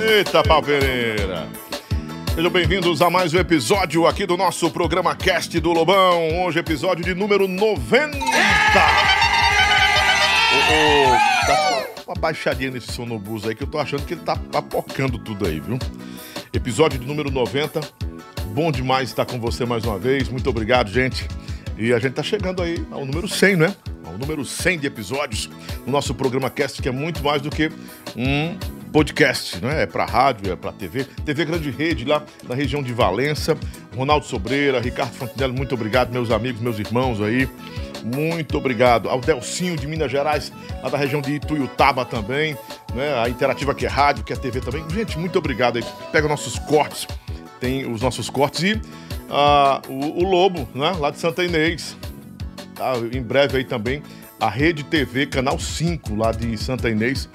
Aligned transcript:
Eita, 0.00 0.42
pau 0.42 0.60
Pereira! 0.60 1.46
Sejam 2.34 2.50
bem-vindos 2.50 3.00
a 3.00 3.08
mais 3.08 3.32
um 3.32 3.38
episódio 3.38 4.04
aqui 4.04 4.26
do 4.26 4.36
nosso 4.36 4.68
programa 4.72 5.14
Cast 5.14 5.60
do 5.60 5.72
Lobão. 5.72 6.42
Hoje, 6.42 6.58
episódio 6.58 7.04
de 7.04 7.14
número 7.14 7.46
90. 7.46 8.08
Ô, 8.08 8.20
ô, 10.56 11.46
dá 11.46 11.86
uma 12.08 12.16
baixadinha 12.16 12.72
nesse 12.72 12.90
sonobus 12.90 13.46
aí 13.46 13.54
que 13.54 13.62
eu 13.62 13.68
tô 13.68 13.78
achando 13.78 14.04
que 14.04 14.14
ele 14.14 14.22
tá 14.22 14.34
papocando 14.34 15.16
tudo 15.16 15.46
aí, 15.46 15.60
viu? 15.60 15.78
Episódio 16.52 16.98
de 16.98 17.06
número 17.06 17.30
90. 17.30 17.80
Bom 18.46 18.72
demais 18.72 19.10
estar 19.10 19.24
com 19.26 19.38
você 19.38 19.64
mais 19.64 19.84
uma 19.84 19.96
vez. 19.96 20.28
Muito 20.28 20.50
obrigado, 20.50 20.90
gente. 20.90 21.28
E 21.78 21.92
a 21.92 22.00
gente 22.00 22.14
tá 22.14 22.22
chegando 22.24 22.64
aí 22.64 22.84
ao 22.90 23.06
número 23.06 23.28
100, 23.28 23.54
né? 23.56 23.76
Ao 24.06 24.18
número 24.18 24.44
100 24.44 24.80
de 24.80 24.86
episódios 24.86 25.48
no 25.86 25.92
nosso 25.92 26.14
programa 26.14 26.50
Cast, 26.50 26.80
que 26.80 26.88
é 26.88 26.92
muito 26.92 27.22
mais 27.22 27.40
do 27.40 27.50
que 27.50 27.70
um 28.16 28.56
podcast, 28.92 29.60
né? 29.60 29.82
É 29.82 29.86
para 29.86 30.04
rádio, 30.04 30.52
é 30.52 30.56
para 30.56 30.70
TV, 30.70 31.04
TV 31.24 31.44
Grande 31.44 31.70
Rede 31.70 32.04
lá 32.04 32.22
na 32.48 32.54
região 32.54 32.82
de 32.82 32.92
Valença. 32.92 33.56
Ronaldo 33.96 34.24
Sobreira, 34.24 34.78
Ricardo 34.78 35.12
Fontenelle, 35.14 35.52
muito 35.52 35.74
obrigado, 35.74 36.12
meus 36.12 36.30
amigos, 36.30 36.60
meus 36.60 36.78
irmãos 36.78 37.20
aí. 37.20 37.48
Muito 38.04 38.56
obrigado. 38.56 39.08
Ao 39.08 39.20
Delcinho 39.20 39.76
de 39.76 39.86
Minas 39.86 40.12
Gerais, 40.12 40.52
lá 40.82 40.90
da 40.90 40.98
região 40.98 41.20
de 41.20 41.32
Ituiutaba 41.32 42.04
também, 42.04 42.56
né? 42.94 43.20
A 43.20 43.28
Interativa 43.28 43.74
que 43.74 43.84
é 43.84 43.88
rádio, 43.88 44.22
que 44.22 44.32
é 44.32 44.36
TV 44.36 44.60
também. 44.60 44.84
Gente, 44.90 45.18
muito 45.18 45.38
obrigado 45.38 45.78
aí. 45.78 45.84
Pega 46.12 46.28
nossos 46.28 46.58
cortes, 46.58 47.08
tem 47.58 47.90
os 47.90 48.00
nossos 48.00 48.30
cortes 48.30 48.62
e 48.62 48.80
ah, 49.30 49.80
o, 49.88 50.22
o 50.22 50.30
Lobo, 50.30 50.68
né? 50.74 50.92
Lá 51.00 51.10
de 51.10 51.18
Santa 51.18 51.42
Inês. 51.42 51.96
Tá? 52.74 52.94
Em 53.12 53.22
breve 53.22 53.58
aí 53.58 53.64
também 53.64 54.02
a 54.40 54.50
Rede 54.50 54.82
TV, 54.84 55.26
Canal 55.26 55.58
5, 55.58 56.14
lá 56.14 56.32
de 56.32 56.56
Santa 56.58 56.90
Inês, 56.90 57.28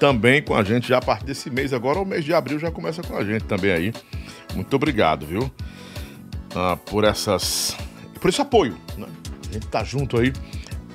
também 0.00 0.42
com 0.42 0.54
a 0.54 0.64
gente 0.64 0.88
já 0.88 0.98
a 0.98 1.02
partir 1.02 1.26
desse 1.26 1.50
mês. 1.50 1.72
Agora, 1.72 1.98
o 2.00 2.04
mês 2.04 2.24
de 2.24 2.34
abril 2.34 2.58
já 2.58 2.70
começa 2.70 3.02
com 3.02 3.16
a 3.16 3.24
gente 3.24 3.44
também 3.44 3.70
aí. 3.70 3.92
Muito 4.54 4.74
obrigado, 4.74 5.26
viu? 5.26 5.50
Ah, 6.54 6.76
por 6.76 7.04
essas. 7.04 7.76
Por 8.20 8.30
esse 8.30 8.40
apoio, 8.40 8.76
né? 8.96 9.06
A 9.48 9.52
gente 9.52 9.66
tá 9.68 9.84
junto 9.84 10.18
aí 10.18 10.32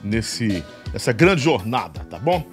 nesse, 0.04 0.64
nessa 0.92 1.14
grande 1.14 1.42
jornada, 1.42 2.02
tá 2.10 2.18
bom? 2.18 2.46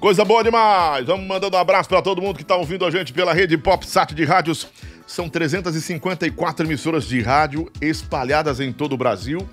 Coisa 0.00 0.24
boa 0.24 0.42
demais! 0.42 1.06
Vamos 1.06 1.26
mandando 1.26 1.56
um 1.56 1.60
abraço 1.60 1.88
para 1.88 2.00
todo 2.00 2.22
mundo 2.22 2.36
que 2.36 2.44
tá 2.44 2.56
ouvindo 2.56 2.84
a 2.84 2.90
gente 2.90 3.12
pela 3.12 3.32
rede 3.32 3.58
PopSat 3.58 4.14
de 4.14 4.24
rádios. 4.24 4.68
São 5.06 5.28
354 5.28 6.66
emissoras 6.66 7.04
de 7.04 7.20
rádio 7.20 7.70
espalhadas 7.80 8.60
em 8.60 8.72
todo 8.72 8.94
o 8.94 8.96
Brasil 8.96 9.46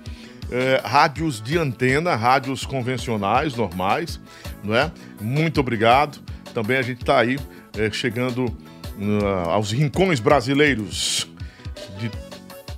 é, 0.50 0.80
rádios 0.84 1.40
de 1.40 1.56
antena, 1.56 2.14
rádios 2.16 2.66
convencionais, 2.66 3.54
normais, 3.54 4.20
não 4.62 4.74
é? 4.74 4.90
Muito 5.20 5.60
obrigado. 5.60 6.18
Também 6.52 6.76
a 6.76 6.82
gente 6.82 7.00
está 7.00 7.18
aí 7.18 7.38
é, 7.78 7.90
chegando 7.90 8.46
uh, 8.46 9.50
aos 9.50 9.70
rincões 9.70 10.18
brasileiros 10.18 11.28
de 11.98 12.10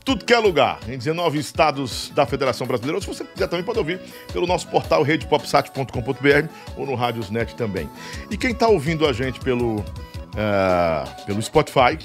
tudo 0.05 0.25
que 0.25 0.33
é 0.33 0.39
lugar, 0.39 0.81
em 0.89 0.98
19 0.98 1.39
estados 1.39 2.11
da 2.15 2.27
Federação 2.27 2.67
Brasileira. 2.67 2.97
Ou 2.97 3.00
se 3.00 3.06
você 3.06 3.25
quiser 3.25 3.47
também 3.48 3.65
pode 3.65 3.78
ouvir 3.78 4.00
pelo 4.33 4.47
nosso 4.47 4.67
portal 4.69 5.03
redepopsat.com.br 5.03 6.48
ou 6.77 6.87
no 6.87 6.95
Radiosnet 6.95 7.54
também. 7.54 7.89
E 8.31 8.37
quem 8.37 8.50
está 8.50 8.69
ouvindo 8.69 9.06
a 9.06 9.12
gente 9.12 9.41
pelo, 9.41 9.77
uh, 9.77 11.25
pelo 11.25 11.41
Spotify, 11.41 11.99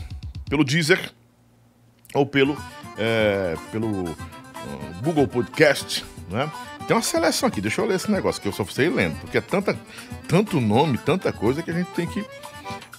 pelo 0.47 0.63
Deezer 0.63 1.11
ou 2.13 2.25
pelo, 2.25 2.53
uh, 2.53 3.59
pelo 3.72 4.16
Google 5.03 5.28
Podcast, 5.28 6.05
né? 6.29 6.51
Tem 6.88 6.95
uma 6.95 7.03
seleção 7.03 7.50
aqui, 7.50 7.59
deixa 7.59 7.81
eu 7.81 7.85
ler 7.85 7.95
esse 7.95 8.09
negócio 8.09 8.41
que 8.41 8.47
eu 8.47 8.53
só 8.53 8.63
sei 8.66 8.89
lendo, 8.89 9.19
porque 9.19 9.38
é 9.38 9.41
tanta, 9.41 9.78
tanto 10.28 10.61
nome, 10.61 10.97
tanta 10.97 11.33
coisa 11.33 11.61
que 11.61 11.69
a 11.69 11.73
gente 11.73 11.91
tem 11.91 12.07
que 12.07 12.25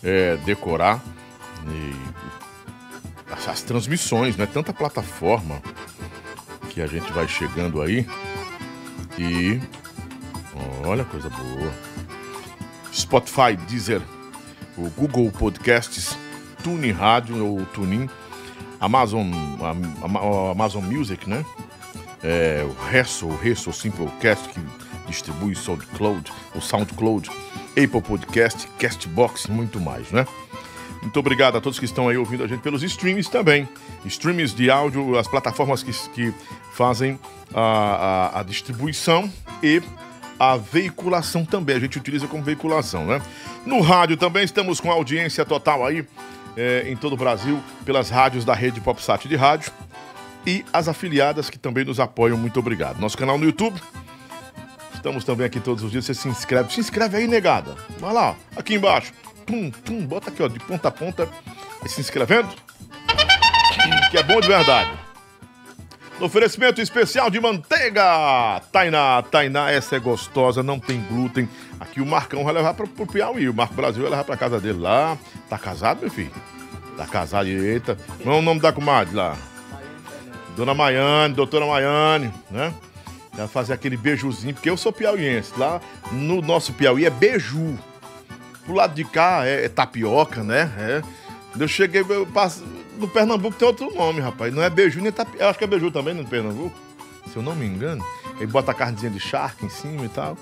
é, 0.03 0.37
decorar 0.45 1.03
e, 1.67 3.33
as, 3.33 3.49
as 3.49 3.63
transmissões, 3.63 4.37
né? 4.37 4.47
Tanta 4.47 4.73
plataforma 4.73 5.63
que 6.71 6.83
a 6.83 6.87
gente 6.87 7.11
vai 7.13 7.27
chegando 7.27 7.81
aí 7.81 8.07
e 9.19 9.61
olha 10.85 11.05
coisa 11.05 11.29
boa. 11.29 11.73
Spotify, 12.93 13.57
Deezer, 13.69 14.03
o 14.77 14.89
Google 14.91 15.31
Podcasts, 15.31 16.17
Tune 16.63 16.91
Rádio 16.91 17.45
ou 17.45 17.65
Tunin 17.67 18.09
Amazon, 18.81 19.27
Amazon 20.53 20.85
Music, 20.85 21.29
né? 21.29 21.45
É, 22.23 22.65
o 22.65 22.91
Resso, 22.91 23.27
o 23.27 23.37
Resso 23.37 23.73
Simplecast, 23.73 24.49
que 24.49 24.61
distribui 25.07 25.55
SoundCloud, 25.55 26.33
o 26.55 26.61
SoundCloud, 26.61 27.31
Apple 27.71 28.03
Podcast, 28.03 28.67
Castbox 28.79 29.45
e 29.45 29.51
muito 29.51 29.81
mais, 29.81 30.11
né? 30.11 30.27
Muito 31.01 31.19
obrigado 31.21 31.57
a 31.57 31.61
todos 31.61 31.79
que 31.79 31.85
estão 31.85 32.09
aí 32.09 32.17
ouvindo 32.17 32.43
a 32.43 32.47
gente 32.47 32.61
pelos 32.61 32.83
streams 32.83 33.31
também. 33.31 33.69
Streams 34.05 34.55
de 34.55 34.71
áudio, 34.71 35.17
as 35.17 35.29
plataformas 35.29 35.83
que, 35.83 35.93
que 36.11 36.35
fazem 36.73 37.19
a, 37.55 38.33
a, 38.35 38.41
a 38.41 38.43
distribuição 38.43 39.31
e 39.63 39.81
a 40.39 40.57
veiculação 40.57 41.45
também. 41.45 41.77
A 41.77 41.81
gente 41.81 41.99
utiliza 41.99 42.27
como 42.27 42.43
veiculação, 42.43 43.07
né? 43.07 43.23
No 43.65 43.81
rádio 43.81 44.17
também 44.17 44.45
estamos 44.45 44.81
com 44.81 44.91
audiência 44.91 45.45
total 45.45 45.87
aí 45.87 46.07
é, 46.59 46.91
em 46.91 46.97
todo 46.97 47.13
o 47.13 47.17
Brasil 47.17 47.63
pelas 47.85 48.11
rádios 48.11 48.45
da 48.45 48.53
rede 48.53 48.81
PopSat 48.81 49.29
de 49.29 49.37
rádio 49.37 49.71
e 50.45 50.65
as 50.73 50.89
afiliadas 50.89 51.49
que 51.49 51.59
também 51.59 51.85
nos 51.85 52.01
apoiam. 52.01 52.37
Muito 52.37 52.59
obrigado. 52.59 52.99
Nosso 52.99 53.17
canal 53.17 53.39
no 53.39 53.45
YouTube. 53.45 53.81
Estamos 54.93 55.25
também 55.25 55.47
aqui 55.47 55.61
todos 55.61 55.85
os 55.85 55.93
dias. 55.93 56.05
Você 56.05 56.15
se 56.15 56.29
inscreve. 56.29 56.73
Se 56.73 56.81
inscreve 56.81 57.17
aí, 57.17 57.29
negada. 57.29 57.77
Vai 58.01 58.13
lá, 58.13 58.35
aqui 58.57 58.75
embaixo. 58.75 59.13
Bota 60.09 60.31
aqui, 60.31 60.43
ó, 60.43 60.49
de 60.49 60.59
ponta 60.59 60.89
a 60.89 60.91
ponta. 60.91 61.29
E 61.85 61.89
se 61.89 62.01
inscrevendo. 62.01 62.49
Que 64.11 64.19
é 64.19 64.23
bom 64.23 64.41
de 64.41 64.49
verdade. 64.49 64.91
No 66.19 66.27
oferecimento 66.27 66.81
especial 66.81 67.31
de 67.31 67.41
manteiga. 67.41 68.61
Tainá, 68.73 69.23
Tainá, 69.23 69.71
essa 69.71 69.95
é 69.95 70.01
gostosa, 70.01 70.63
não 70.63 70.81
tem 70.81 71.01
glúten. 71.03 71.49
Aqui 71.81 72.01
o 72.01 72.07
Marcão 72.07 72.45
vai 72.45 72.53
levar 72.53 72.75
pro, 72.75 72.89
pro 72.89 73.07
Piauí. 73.07 73.49
O 73.49 73.55
Marco 73.55 73.75
Brasil 73.75 74.03
vai 74.03 74.11
levar 74.11 74.25
pra 74.25 74.37
casa 74.37 74.61
dele 74.61 74.79
lá. 74.79 75.17
Tá 75.49 75.59
casado, 75.59 76.01
meu 76.01 76.11
filho? 76.11 76.33
Tá 76.97 77.07
casado, 77.07 77.47
eita. 77.47 77.97
Não 78.25 78.33
é 78.33 78.37
o 78.39 78.43
nome 78.43 78.61
da 78.61 78.73
comadre 78.73 79.15
lá? 79.15 79.37
Dona 80.57 80.75
Maiane, 80.75 81.35
doutora 81.35 81.65
Maiane, 81.65 82.33
né? 82.51 82.75
Vai 83.33 83.47
fazer 83.47 83.73
aquele 83.73 83.97
beijuzinho, 83.97 84.53
porque 84.53 84.69
eu 84.69 84.77
sou 84.77 84.93
piauiense. 84.93 85.53
Lá 85.57 85.81
no 86.11 86.43
nosso 86.43 86.73
Piauí 86.73 87.05
é 87.07 87.11
beiju. 87.11 87.79
Pro 88.65 88.75
lado 88.75 88.95
de 88.95 89.05
cá 89.05 89.47
é, 89.47 89.67
é 89.67 89.69
tapioca, 89.69 90.43
né? 90.43 90.73
É. 90.77 91.03
Eu 91.59 91.69
cheguei, 91.69 92.05
eu 92.09 92.27
passo, 92.27 92.65
no 92.99 93.07
Pernambuco 93.07 93.57
tem 93.57 93.69
outro 93.69 93.95
nome, 93.95 94.21
rapaz. 94.21 94.53
Não 94.53 94.63
é 94.63 94.69
beiju 94.69 95.01
nem 95.01 95.13
tapioca. 95.13 95.45
Eu 95.45 95.49
acho 95.49 95.59
que 95.59 95.65
é 95.65 95.69
beiju 95.69 95.93
também 95.93 96.13
no 96.13 96.25
Pernambuco, 96.25 96.77
se 97.31 97.37
eu 97.37 97.43
não 97.43 97.55
me 97.55 97.65
engano. 97.65 98.05
Aí 98.41 98.47
bota 98.47 98.73
a 98.73 98.75
carnezinha 98.75 99.13
de 99.13 99.21
charque 99.21 99.65
em 99.65 99.69
cima 99.69 100.05
e 100.05 100.09
tal. 100.09 100.37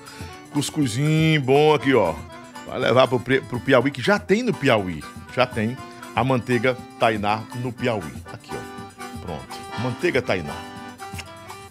Cuscuzinho 0.56 1.38
bom 1.42 1.74
aqui, 1.74 1.92
ó. 1.92 2.14
Vai 2.66 2.78
levar 2.78 3.06
pro, 3.06 3.20
pro 3.20 3.60
Piauí, 3.60 3.90
que 3.90 4.00
já 4.00 4.18
tem 4.18 4.42
no 4.42 4.54
Piauí. 4.54 5.04
Já 5.34 5.44
tem 5.44 5.76
a 6.14 6.24
manteiga 6.24 6.74
Tainá 6.98 7.42
no 7.56 7.70
Piauí. 7.70 8.10
Aqui, 8.32 8.52
ó. 8.54 9.18
Pronto. 9.20 9.54
Manteiga 9.80 10.22
Tainá. 10.22 10.54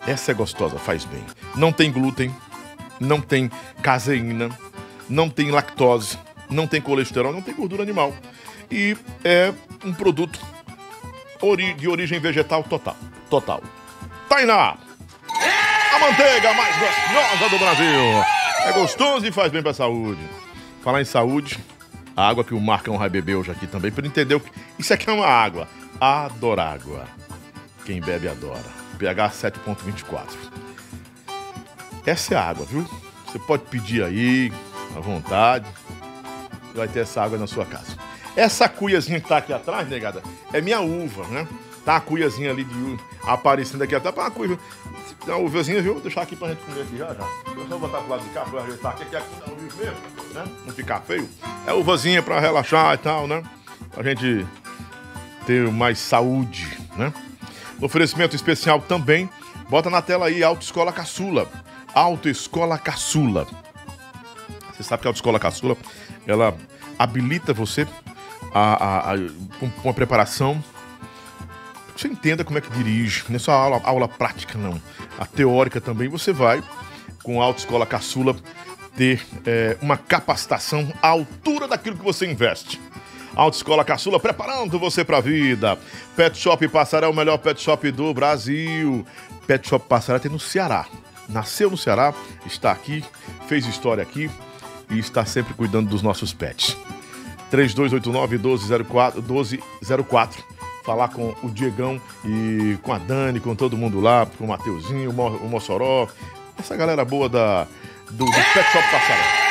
Essa 0.05 0.29
é 0.29 0.33
gostosa, 0.35 0.77
faz 0.77 1.03
bem. 1.03 1.23
Não 1.55 1.71
tem 1.71 1.91
glúten, 1.91 2.31
não 2.99 3.19
tem 3.19 3.49
caseína, 3.81 4.51
não 5.09 5.31
tem 5.31 5.49
lactose, 5.49 6.19
não 6.47 6.67
tem 6.67 6.79
colesterol, 6.79 7.33
não 7.33 7.41
tem 7.41 7.55
gordura 7.55 7.81
animal. 7.81 8.13
E 8.69 8.95
é 9.23 9.51
um 9.83 9.95
produto 9.95 10.39
de 11.75 11.87
origem 11.87 12.19
vegetal 12.19 12.63
total. 12.63 12.95
Total. 13.31 13.63
Tainá! 14.29 14.77
A 15.91 15.99
manteiga 15.99 16.53
mais 16.53 16.75
gostosa 16.77 17.49
do 17.49 17.57
Brasil! 17.57 18.44
É 18.65 18.71
gostoso 18.71 19.25
e 19.25 19.31
faz 19.31 19.51
bem 19.51 19.61
pra 19.61 19.73
saúde. 19.73 20.21
Falar 20.81 21.01
em 21.01 21.05
saúde, 21.05 21.57
a 22.15 22.27
água 22.27 22.43
que 22.43 22.53
o 22.53 22.59
Marcão 22.59 22.97
vai 22.97 23.09
beber 23.09 23.35
hoje 23.35 23.51
aqui 23.51 23.67
também, 23.67 23.91
para 23.91 24.05
entender 24.07 24.35
o 24.35 24.39
que. 24.39 24.51
Isso 24.79 24.93
aqui 24.93 25.09
é 25.09 25.13
uma 25.13 25.27
água. 25.27 25.67
Adorágua. 25.99 27.05
Quem 27.85 28.01
bebe 28.01 28.27
adora. 28.27 28.65
pH 28.97 29.29
7.24. 29.29 30.25
Essa 32.05 32.33
é 32.33 32.37
a 32.37 32.43
água, 32.43 32.65
viu? 32.65 32.87
Você 33.25 33.37
pode 33.39 33.63
pedir 33.63 34.03
aí, 34.03 34.51
à 34.95 34.99
vontade. 34.99 35.67
Vai 36.73 36.87
ter 36.87 37.01
essa 37.01 37.21
água 37.21 37.37
na 37.37 37.47
sua 37.47 37.65
casa. 37.65 37.95
Essa 38.35 38.67
cuiazinha 38.67 39.21
que 39.21 39.27
tá 39.27 39.37
aqui 39.37 39.53
atrás, 39.53 39.87
negada, 39.87 40.21
é 40.51 40.59
minha 40.59 40.81
uva, 40.81 41.25
né? 41.27 41.47
Tá 41.85 41.97
a 41.97 42.01
cuiazinha 42.01 42.49
ali 42.49 42.63
de 42.63 42.97
aparecendo 43.23 43.83
aqui 43.83 43.93
atrás. 43.93 44.15
Uma 44.17 44.31
cuia. 44.31 44.59
Uma 45.27 45.37
uvazinha, 45.37 45.81
viu? 45.81 45.93
Vou 45.93 46.01
deixar 46.01 46.23
aqui 46.23 46.35
pra 46.35 46.49
gente 46.49 46.61
comer 46.63 46.81
aqui 46.81 46.97
já, 46.97 47.13
já. 47.13 47.27
Eu 47.55 47.67
só 47.69 47.77
botar 47.77 47.99
pro 47.99 48.09
lado 48.09 48.23
de 48.23 48.29
cá 48.29 48.41
pra 48.41 48.61
ajeitar 48.61 48.91
aqui, 48.93 49.05
que 49.05 49.15
aqui 49.15 49.35
dá 49.39 49.51
um 49.51 49.55
mesmo, 49.55 50.33
né? 50.33 50.43
Não 50.65 50.73
ficar 50.73 50.99
feio. 51.01 51.29
É 51.67 51.73
uvazinha 51.73 52.23
pra 52.23 52.39
relaxar 52.39 52.93
e 52.95 52.97
tal, 52.97 53.27
né? 53.27 53.43
Pra 53.91 54.03
gente 54.03 54.45
ter 55.45 55.71
mais 55.71 55.99
saúde, 55.99 56.77
né? 56.97 57.13
Oferecimento 57.79 58.35
especial 58.35 58.81
também. 58.81 59.29
Bota 59.69 59.89
na 59.89 60.01
tela 60.01 60.25
aí 60.25 60.43
Autoescola 60.43 60.91
Caçula. 60.91 61.47
Autoescola 61.93 62.77
Caçula. 62.79 63.47
Você 64.73 64.83
sabe 64.83 65.01
que 65.01 65.07
a 65.07 65.09
Autoescola 65.09 65.39
Caçula, 65.39 65.77
ela 66.25 66.55
habilita 66.97 67.53
você 67.53 67.87
a, 68.53 68.85
a, 68.85 69.13
a, 69.13 69.17
com 69.59 69.69
uma 69.83 69.93
preparação 69.93 70.63
você 71.95 72.07
entenda 72.07 72.43
como 72.43 72.57
é 72.57 72.61
que 72.61 72.69
dirige, 72.71 73.23
não 73.29 73.37
é 73.37 73.39
só 73.39 73.53
aula, 73.53 73.81
aula 73.83 74.07
prática, 74.07 74.57
não. 74.57 74.81
A 75.17 75.25
teórica 75.25 75.79
também 75.79 76.09
você 76.09 76.33
vai, 76.33 76.61
com 77.23 77.41
a 77.41 77.45
Autoescola 77.45 77.85
Caçula, 77.85 78.35
ter 78.95 79.25
é, 79.45 79.77
uma 79.81 79.97
capacitação 79.97 80.91
à 81.01 81.07
altura 81.07 81.67
daquilo 81.67 81.97
que 81.97 82.03
você 82.03 82.25
investe. 82.25 82.79
Autoescola 83.35 83.83
Caçula 83.83 84.19
preparando 84.19 84.79
você 84.79 85.03
para 85.03 85.17
a 85.17 85.21
vida. 85.21 85.77
Pet 86.15 86.37
Shop 86.37 86.67
Passaré 86.67 87.05
é 87.05 87.09
o 87.09 87.13
melhor 87.13 87.37
pet 87.37 87.61
shop 87.61 87.91
do 87.91 88.13
Brasil. 88.13 89.05
Pet 89.45 89.67
Shop 89.67 89.85
Passaré 89.87 90.19
tem 90.19 90.31
no 90.31 90.39
Ceará. 90.39 90.85
Nasceu 91.27 91.69
no 91.69 91.77
Ceará, 91.77 92.13
está 92.45 92.71
aqui, 92.71 93.03
fez 93.47 93.65
história 93.65 94.03
aqui 94.03 94.29
e 94.89 94.99
está 94.99 95.25
sempre 95.25 95.53
cuidando 95.53 95.89
dos 95.89 96.01
nossos 96.01 96.33
pets. 96.33 96.77
3289 97.49 98.37
1204 98.37 99.21
1204 99.21 100.43
falar 100.85 101.09
com 101.09 101.35
o 101.41 101.49
Diegão 101.49 101.99
e 102.23 102.77
com 102.83 102.93
a 102.93 102.97
Dani, 102.97 103.39
com 103.39 103.55
todo 103.55 103.75
mundo 103.75 103.99
lá, 103.99 104.27
com 104.37 104.45
o 104.45 104.47
Mateuzinho, 104.47 105.09
o 105.09 105.49
Mossoró, 105.49 106.07
essa 106.57 106.75
galera 106.75 107.03
boa 107.03 107.27
da, 107.27 107.65
do, 108.11 108.25
do 108.25 108.31
Pet 108.31 108.71
Shop 108.71 108.91
Passaré. 108.91 109.45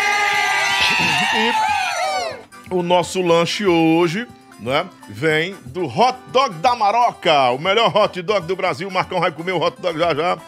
E 2.71 2.75
o 2.75 2.83
nosso 2.83 3.21
lanche 3.21 3.67
hoje, 3.67 4.27
né, 4.61 4.87
vem 5.09 5.57
do 5.67 5.85
Hot 5.85 6.19
Dog 6.33 6.55
da 6.57 6.75
Maroca, 6.75 7.51
o 7.51 7.59
melhor 7.59 7.95
hot 7.95 8.21
dog 8.23 8.47
do 8.47 8.57
Brasil. 8.57 8.89
O 8.89 8.93
Marcão 8.93 9.21
vai 9.21 9.33
comer 9.33 9.53
o 9.53 9.61
hot 9.61 9.81
dog 9.81 9.99
já 9.99 10.15
já. 10.15 10.39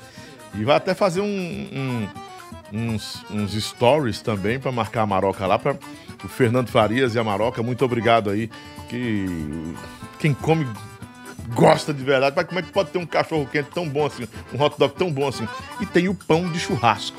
E 0.55 0.65
vai 0.65 0.77
até 0.77 0.95
fazer 0.95 1.21
um, 1.21 1.27
um, 1.27 2.09
uns, 2.73 3.25
uns 3.31 3.53
stories 3.63 4.23
também 4.23 4.59
para 4.59 4.73
marcar 4.73 5.03
a 5.03 5.07
Maroca 5.07 5.47
lá, 5.47 5.59
para 5.59 5.77
o 6.25 6.29
Fernando 6.29 6.69
Farias 6.69 7.15
e 7.15 7.19
a 7.19 7.25
Maroca. 7.25 7.63
Muito 7.63 7.85
obrigado 7.85 8.31
aí. 8.31 8.49
Que 8.89 9.27
quem 10.19 10.35
come 10.35 10.67
gosta 11.55 11.93
de 11.93 12.03
verdade. 12.03 12.35
Mas 12.37 12.47
como 12.47 12.59
é 12.59 12.63
que 12.63 12.73
pode 12.73 12.91
ter 12.91 12.99
um 12.99 13.07
cachorro 13.07 13.49
quente 13.51 13.71
tão 13.73 13.89
bom 13.89 14.07
assim, 14.07 14.27
um 14.53 14.63
hot 14.63 14.79
dog 14.79 14.95
tão 14.95 15.11
bom 15.13 15.29
assim? 15.29 15.49
E 15.81 15.87
tem 15.87 16.09
o 16.09 16.15
pão 16.15 16.51
de 16.51 16.59
churrasco. 16.59 17.17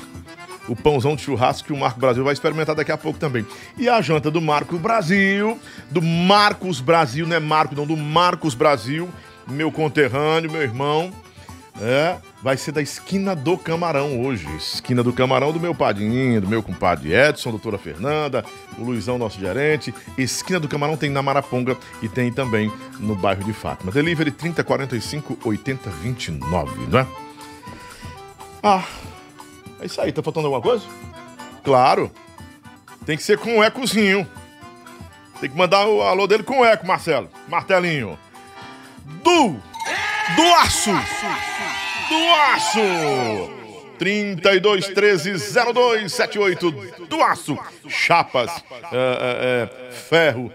O 0.68 0.76
pãozão 0.76 1.16
de 1.16 1.22
churrasco 1.22 1.68
que 1.68 1.72
o 1.72 1.78
Marco 1.78 1.98
Brasil 1.98 2.22
vai 2.22 2.34
experimentar 2.34 2.74
daqui 2.74 2.92
a 2.92 2.98
pouco 2.98 3.18
também. 3.18 3.46
E 3.78 3.88
a 3.88 4.02
janta 4.02 4.30
do 4.30 4.40
Marco 4.40 4.78
Brasil, 4.78 5.58
do 5.90 6.02
Marcos 6.02 6.80
Brasil, 6.80 7.26
não 7.26 7.36
é 7.36 7.40
Marco, 7.40 7.74
não, 7.74 7.86
do 7.86 7.96
Marcos 7.96 8.54
Brasil, 8.54 9.08
meu 9.48 9.72
conterrâneo, 9.72 10.52
meu 10.52 10.60
irmão. 10.60 11.10
É, 11.80 12.16
vai 12.42 12.56
ser 12.56 12.72
da 12.72 12.82
esquina 12.82 13.36
do 13.36 13.56
Camarão 13.56 14.20
hoje. 14.20 14.46
Esquina 14.56 15.02
do 15.02 15.12
Camarão 15.12 15.52
do 15.52 15.60
meu 15.60 15.74
padrinho, 15.74 16.40
do 16.40 16.48
meu 16.48 16.60
compadre 16.60 17.14
Edson, 17.14 17.50
doutora 17.50 17.78
Fernanda, 17.78 18.44
o 18.76 18.82
Luizão, 18.82 19.16
nosso 19.16 19.38
gerente. 19.38 19.94
Esquina 20.16 20.58
do 20.58 20.66
Camarão 20.66 20.96
tem 20.96 21.08
na 21.08 21.22
Maraponga 21.22 21.76
e 22.02 22.08
tem 22.08 22.32
também 22.32 22.72
no 22.98 23.14
bairro 23.14 23.44
de 23.44 23.52
Fátima. 23.52 23.92
Delivery 23.92 24.32
3045 24.32 25.38
8029, 25.44 26.86
não 26.88 26.98
é? 26.98 27.06
Ah, 28.60 28.84
é 29.80 29.86
isso 29.86 30.00
aí. 30.00 30.10
Tá 30.10 30.20
faltando 30.20 30.46
alguma 30.46 30.62
coisa? 30.62 30.84
Claro. 31.62 32.10
Tem 33.06 33.16
que 33.16 33.22
ser 33.22 33.38
com 33.38 33.58
um 33.58 33.64
ecozinho. 33.64 34.26
Tem 35.40 35.48
que 35.48 35.56
mandar 35.56 35.86
o 35.86 36.02
alô 36.02 36.26
dele 36.26 36.42
com 36.42 36.64
eco, 36.64 36.84
Marcelo. 36.84 37.30
Martelinho. 37.46 38.18
Du 39.22 39.67
do 40.36 40.42
aço. 40.42 40.90
Do 42.08 42.30
aço. 42.54 43.58
32 43.98 44.88
13 44.88 45.32
02 45.72 46.12
78 46.12 46.70
do 47.08 47.22
aço. 47.22 47.58
Chapas, 47.88 48.50
é, 48.92 48.96
é, 48.96 49.88
é, 49.88 49.92
ferro, 49.92 50.52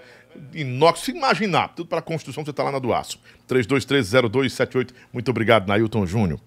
inox. 0.54 1.02
Se 1.02 1.12
imaginar, 1.12 1.70
tudo 1.70 1.88
para 1.88 2.02
construção, 2.02 2.44
você 2.44 2.52
está 2.52 2.64
lá 2.64 2.72
na 2.72 2.80
do 2.80 2.94
aço. 2.94 3.20
32130278. 3.50 4.92
Muito 5.12 5.30
obrigado, 5.30 5.68
Nailton 5.68 6.06
Júnior. 6.06 6.40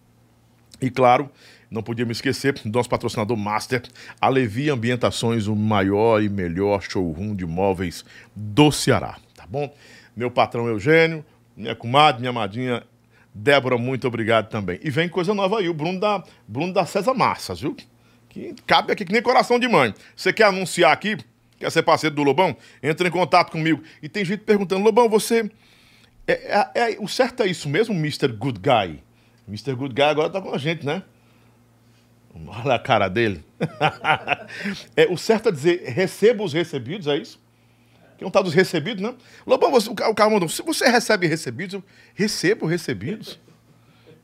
E 0.81 0.91
claro, 0.91 1.31
não 1.71 1.83
podia 1.83 2.05
me 2.05 2.13
esquecer 2.13 2.55
do 2.55 2.71
nosso 2.71 2.89
patrocinador 2.89 3.37
Master, 3.37 3.83
a 4.21 4.29
Levi 4.29 4.71
Ambientações, 4.71 5.47
o 5.47 5.57
maior 5.57 6.23
e 6.23 6.29
melhor 6.29 6.83
showroom 6.83 7.35
de 7.35 7.45
móveis 7.45 8.05
do 8.35 8.71
Ceará, 8.71 9.17
tá 9.35 9.47
bom? 9.47 9.75
Meu 10.15 10.31
patrão 10.31 10.69
Eugênio, 10.69 11.25
minha 11.57 11.75
comadre, 11.75 12.21
minha 12.21 12.31
amadinha 12.31 12.83
Débora, 13.39 13.77
muito 13.77 14.09
obrigado 14.09 14.49
também. 14.49 14.81
E 14.83 14.89
vem 14.89 15.09
coisa 15.11 15.35
nova 15.35 15.59
aí, 15.59 15.69
o 15.69 15.75
Bruno 15.75 16.01
da, 16.01 16.25
Bruno 16.49 16.73
da 16.73 16.87
César 16.87 17.13
Massas, 17.13 17.61
viu? 17.61 17.77
Que 18.31 18.55
cabe 18.67 18.93
aqui 18.93 19.05
que 19.05 19.13
nem 19.13 19.21
coração 19.21 19.59
de 19.59 19.69
mãe. 19.69 19.95
Você 20.17 20.33
quer 20.33 20.45
anunciar 20.45 20.91
aqui? 20.91 21.19
Quer 21.59 21.71
ser 21.71 21.83
parceiro 21.83 22.17
do 22.17 22.23
Lobão? 22.23 22.57
Entra 22.83 23.07
em 23.07 23.11
contato 23.11 23.51
comigo. 23.51 23.83
E 24.03 24.09
tem 24.09 24.25
gente 24.25 24.41
perguntando, 24.41 24.83
Lobão, 24.83 25.07
você. 25.09 25.51
É, 26.27 26.71
é, 26.75 26.93
é, 26.93 26.97
o 26.99 27.07
certo 27.07 27.43
é 27.43 27.47
isso 27.47 27.69
mesmo, 27.69 27.95
Mr. 27.95 28.29
Good 28.29 28.59
Guy? 28.59 29.03
Mr. 29.47 29.75
Good 29.75 29.95
Guy 29.95 30.05
agora 30.05 30.31
tá 30.31 30.41
com 30.41 30.55
a 30.55 30.59
gente, 30.59 30.85
né? 30.85 31.03
Olha 32.47 32.75
a 32.75 32.79
cara 32.79 33.09
dele. 33.09 33.45
é, 34.97 35.07
o 35.11 35.17
certo 35.19 35.51
é 35.51 35.53
dizer, 35.53 35.83
receba 35.89 36.43
os 36.43 36.55
recebidos, 36.55 37.07
é 37.07 37.19
isso? 37.19 37.39
Que 38.17 38.25
é 38.25 38.27
um 38.27 38.31
tal 38.31 38.43
dos 38.43 38.55
recebidos, 38.55 39.03
né? 39.03 39.15
Lobão, 39.47 39.71
você, 39.71 39.91
o 39.91 40.15
cara 40.15 40.31
mandou, 40.31 40.49
se 40.49 40.63
você 40.63 40.89
recebe 40.89 41.27
recebidos, 41.27 41.75
eu 41.75 41.85
recebo 42.15 42.67
recebidos? 42.67 43.39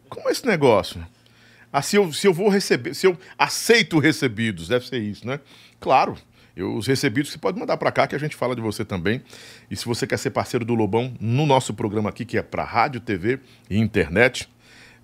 Como 0.09 0.29
é 0.29 0.33
esse 0.33 0.47
negócio? 0.47 1.05
Ah, 1.73 1.81
se 1.81 1.97
eu, 1.97 2.13
se 2.13 2.27
eu 2.27 2.35
vou 2.35 2.49
receber, 2.49 2.95
se 2.95 3.07
eu 3.07 3.19
aceito 3.39 3.99
recebidos, 3.99 4.69
deve 4.69 4.87
ser 4.87 4.99
isso, 4.99 5.27
né? 5.27 5.41
Claro, 5.81 6.17
eu, 6.55 6.77
os 6.77 6.87
recebidos 6.87 7.33
você 7.33 7.39
pode 7.39 7.59
mandar 7.59 7.79
para 7.79 7.91
cá 7.91 8.07
que 8.07 8.15
a 8.15 8.19
gente 8.19 8.37
fala 8.37 8.55
de 8.55 8.61
você 8.61 8.85
também. 8.85 9.23
E 9.71 9.77
se 9.77 9.87
você 9.87 10.07
quer 10.07 10.19
ser 10.19 10.31
parceiro 10.31 10.65
do 10.65 10.75
Lobão 10.75 11.15
no 11.19 11.47
nosso 11.47 11.73
programa 11.73 12.11
aqui, 12.11 12.25
que 12.25 12.37
é 12.37 12.43
para 12.43 12.63
rádio, 12.63 13.01
TV 13.01 13.41
e 13.71 13.79
internet, 13.79 14.49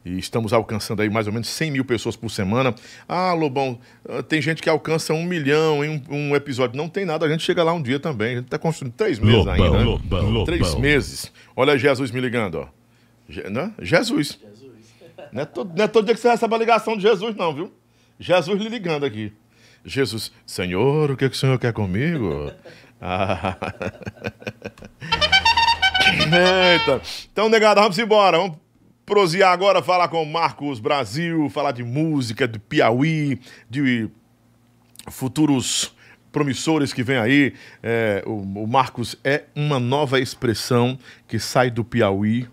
e 0.08 0.19
estamos 0.19 0.52
alcançando 0.52 1.03
aí 1.03 1.10
mais 1.10 1.27
ou 1.27 1.32
menos 1.32 1.48
100 1.48 1.70
mil 1.70 1.84
pessoas 1.84 2.17
por 2.17 2.31
semana. 2.31 2.74
Ah, 3.06 3.32
Lobão, 3.34 3.79
ah, 4.08 4.22
tem 4.22 4.41
gente 4.41 4.62
que 4.62 4.69
alcança 4.69 5.12
um 5.12 5.24
milhão 5.24 5.84
em 5.84 5.91
um, 5.91 6.31
um 6.31 6.36
episódio. 6.36 6.77
Não 6.77 6.88
tem 6.88 7.05
nada, 7.05 7.27
a 7.27 7.29
gente 7.29 7.44
chega 7.44 7.62
lá 7.62 7.72
um 7.72 7.82
dia 7.82 8.00
também. 8.00 8.32
A 8.32 8.36
gente 8.36 8.46
está 8.46 8.58
construindo 8.58 8.94
três 8.94 9.19
meses 9.19 9.44
Lobão, 9.44 9.55
ainda. 9.55 9.70
Né? 9.70 9.84
Lobão, 9.84 10.24
Lobão. 10.24 10.44
Três 10.44 10.74
meses. 10.77 11.32
Olha 11.55 11.77
Jesus 11.77 12.10
me 12.10 12.20
ligando, 12.20 12.60
ó. 12.60 12.69
Je, 13.29 13.43
né? 13.50 13.72
Jesus. 13.81 14.38
Jesus. 14.41 14.72
Não, 15.32 15.43
é 15.43 15.44
todo, 15.44 15.77
não 15.77 15.84
é 15.84 15.88
todo 15.88 16.06
dia 16.06 16.15
que 16.15 16.20
você 16.20 16.31
recebe 16.31 16.55
a 16.55 16.58
ligação 16.58 16.96
de 16.96 17.03
Jesus, 17.03 17.36
não, 17.36 17.55
viu? 17.55 17.72
Jesus 18.19 18.60
lhe 18.60 18.69
ligando 18.69 19.05
aqui. 19.05 19.32
Jesus, 19.84 20.32
Senhor, 20.46 21.10
o 21.10 21.17
que, 21.17 21.29
que 21.29 21.36
o 21.36 21.38
Senhor 21.38 21.58
quer 21.58 21.72
comigo? 21.72 22.50
Ah. 23.00 23.56
Eita. 26.74 27.00
Então, 27.32 27.48
negado, 27.48 27.81
vamos 27.81 27.96
embora. 27.96 28.38
Vamos 28.38 28.58
prosear 29.08 29.53
agora, 29.53 29.82
falar 29.82 30.08
com 30.08 30.22
Marcos 30.27 30.79
Brasil, 30.79 31.48
falar 31.48 31.72
de 31.72 31.82
música, 31.82 32.46
de 32.46 32.58
Piauí, 32.58 33.41
de 33.69 34.06
futuros 35.10 35.96
promissores 36.31 36.93
que 36.93 37.03
vem 37.03 37.17
aí. 37.17 37.55
É, 37.82 38.22
o, 38.27 38.65
o 38.65 38.67
Marcos 38.67 39.17
é 39.24 39.44
uma 39.56 39.81
nova 39.81 40.20
expressão 40.20 40.98
que 41.27 41.38
sai 41.38 41.70
do 41.70 41.82
Piauí 41.82 42.46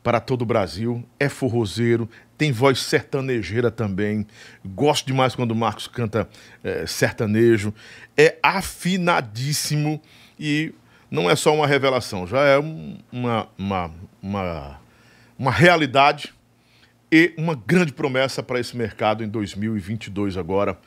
para 0.00 0.20
todo 0.20 0.42
o 0.42 0.46
Brasil. 0.46 1.04
É 1.18 1.28
forrozeiro, 1.28 2.08
tem 2.38 2.52
voz 2.52 2.78
sertanejeira 2.78 3.68
também. 3.68 4.24
Gosto 4.64 5.08
demais 5.08 5.34
quando 5.34 5.50
o 5.50 5.56
Marcos 5.56 5.88
canta 5.88 6.28
é, 6.62 6.86
sertanejo. 6.86 7.74
É 8.16 8.38
afinadíssimo 8.40 10.00
e 10.38 10.72
não 11.10 11.28
é 11.28 11.34
só 11.34 11.52
uma 11.52 11.66
revelação, 11.66 12.28
já 12.28 12.44
é 12.44 12.56
uma, 12.56 13.48
uma, 13.58 13.90
uma 14.22 14.79
uma 15.40 15.50
realidade 15.50 16.34
e 17.10 17.32
uma 17.38 17.54
grande 17.54 17.94
promessa 17.94 18.42
para 18.42 18.60
esse 18.60 18.76
mercado 18.76 19.24
em 19.24 19.28
2022 19.28 20.36
agora, 20.36 20.78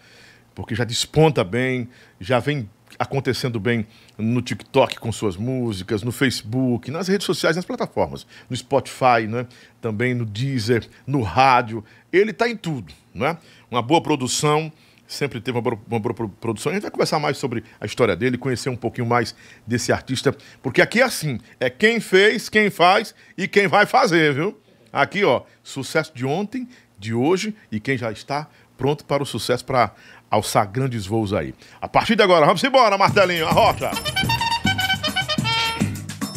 porque 0.53 0.75
já 0.75 0.83
desponta 0.83 1.43
bem, 1.43 1.89
já 2.19 2.37
vem 2.37 2.69
acontecendo 2.99 3.59
bem 3.59 3.87
no 4.15 4.43
TikTok 4.43 4.99
com 4.99 5.11
suas 5.11 5.35
músicas, 5.35 6.03
no 6.03 6.11
Facebook, 6.11 6.91
nas 6.91 7.07
redes 7.07 7.25
sociais, 7.25 7.55
nas 7.55 7.65
plataformas, 7.65 8.27
no 8.47 8.55
Spotify, 8.55 9.25
né? 9.27 9.47
também 9.81 10.13
no 10.13 10.23
Deezer, 10.23 10.87
no 11.07 11.23
rádio. 11.23 11.83
Ele 12.11 12.29
está 12.29 12.47
em 12.47 12.55
tudo. 12.55 12.93
Né? 13.11 13.35
Uma 13.71 13.81
boa 13.81 14.03
produção, 14.03 14.71
sempre 15.13 15.39
teve 15.39 15.57
uma 15.57 15.79
uma 15.89 15.99
boa, 15.99 16.13
produção. 16.41 16.71
A 16.71 16.73
gente 16.73 16.83
vai 16.83 16.91
conversar 16.91 17.19
mais 17.19 17.37
sobre 17.37 17.63
a 17.79 17.85
história 17.85 18.15
dele, 18.15 18.37
conhecer 18.37 18.69
um 18.69 18.75
pouquinho 18.75 19.07
mais 19.07 19.35
desse 19.65 19.91
artista, 19.91 20.35
porque 20.61 20.81
aqui 20.81 21.01
é 21.01 21.03
assim: 21.03 21.39
é 21.59 21.69
quem 21.69 21.99
fez, 21.99 22.49
quem 22.49 22.69
faz 22.69 23.13
e 23.37 23.47
quem 23.47 23.67
vai 23.67 23.85
fazer, 23.85 24.33
viu? 24.33 24.59
Aqui, 24.91 25.23
ó, 25.23 25.43
sucesso 25.63 26.11
de 26.13 26.25
ontem, 26.25 26.67
de 26.99 27.13
hoje 27.13 27.55
e 27.71 27.79
quem 27.79 27.97
já 27.97 28.11
está 28.11 28.47
pronto 28.77 29.05
para 29.05 29.23
o 29.23 29.25
sucesso 29.25 29.63
para 29.65 29.91
alçar 30.29 30.67
grandes 30.67 31.05
voos 31.05 31.33
aí. 31.33 31.53
A 31.81 31.87
partir 31.87 32.15
de 32.15 32.23
agora, 32.23 32.45
vamos 32.45 32.63
embora, 32.63 32.97
Martelinho, 32.97 33.47
a 33.47 33.51
rocha. 33.51 33.91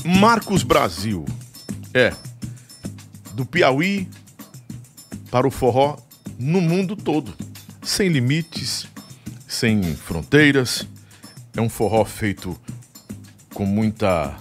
Marcos 0.04 0.62
Brasil. 0.62 1.24
É. 1.92 2.12
do 3.32 3.46
Piauí 3.46 4.08
para 5.30 5.46
o 5.46 5.50
forró 5.50 5.96
no 6.38 6.60
mundo 6.60 6.94
todo, 6.94 7.34
sem 7.86 8.08
limites, 8.08 8.86
sem 9.46 9.94
fronteiras. 9.94 10.86
É 11.56 11.60
um 11.60 11.68
forró 11.68 12.04
feito 12.04 12.58
com 13.54 13.64
muita 13.64 14.36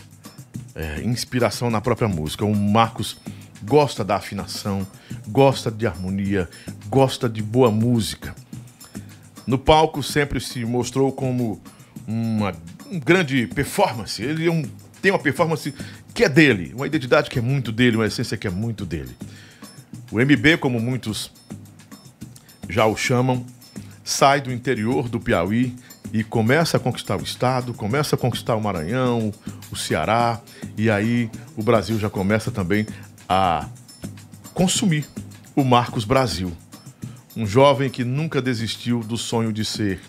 é, 0.73 1.01
inspiração 1.01 1.69
na 1.69 1.79
própria 1.79 2.07
música. 2.07 2.43
O 2.43 2.55
Marcos 2.55 3.17
gosta 3.63 4.03
da 4.03 4.15
afinação, 4.15 4.85
gosta 5.27 5.69
de 5.69 5.85
harmonia, 5.85 6.49
gosta 6.87 7.29
de 7.29 7.41
boa 7.41 7.69
música. 7.69 8.35
No 9.45 9.59
palco 9.59 10.01
sempre 10.01 10.39
se 10.39 10.65
mostrou 10.65 11.11
como 11.11 11.61
uma 12.07 12.51
um 12.91 12.99
grande 12.99 13.47
performance. 13.47 14.21
Ele 14.21 14.47
é 14.47 14.51
um, 14.51 14.63
tem 15.01 15.11
uma 15.11 15.19
performance 15.19 15.73
que 16.13 16.23
é 16.23 16.29
dele, 16.29 16.73
uma 16.75 16.87
identidade 16.87 17.29
que 17.29 17.39
é 17.39 17.41
muito 17.41 17.71
dele, 17.71 17.97
uma 17.97 18.05
essência 18.05 18.37
que 18.37 18.47
é 18.47 18.49
muito 18.49 18.85
dele. 18.85 19.15
O 20.11 20.19
MB, 20.19 20.57
como 20.59 20.79
muitos 20.79 21.31
já 22.69 22.85
o 22.85 22.95
chamam, 22.95 23.45
sai 24.03 24.41
do 24.41 24.51
interior 24.51 25.09
do 25.09 25.19
Piauí 25.19 25.75
e 26.13 26.23
começa 26.23 26.77
a 26.77 26.79
conquistar 26.79 27.17
o 27.19 27.23
estado, 27.23 27.73
começa 27.73 28.15
a 28.15 28.17
conquistar 28.17 28.55
o 28.55 28.61
Maranhão, 28.61 29.33
o 29.71 29.75
Ceará, 29.75 30.39
e 30.77 30.89
aí 30.89 31.29
o 31.57 31.63
Brasil 31.63 31.99
já 31.99 32.09
começa 32.09 32.51
também 32.51 32.85
a 33.27 33.67
consumir 34.53 35.05
o 35.55 35.63
Marcos 35.63 36.05
Brasil. 36.05 36.51
Um 37.35 37.45
jovem 37.45 37.89
que 37.89 38.03
nunca 38.03 38.41
desistiu 38.41 39.01
do 39.01 39.17
sonho 39.17 39.51
de 39.51 39.65
ser 39.65 39.99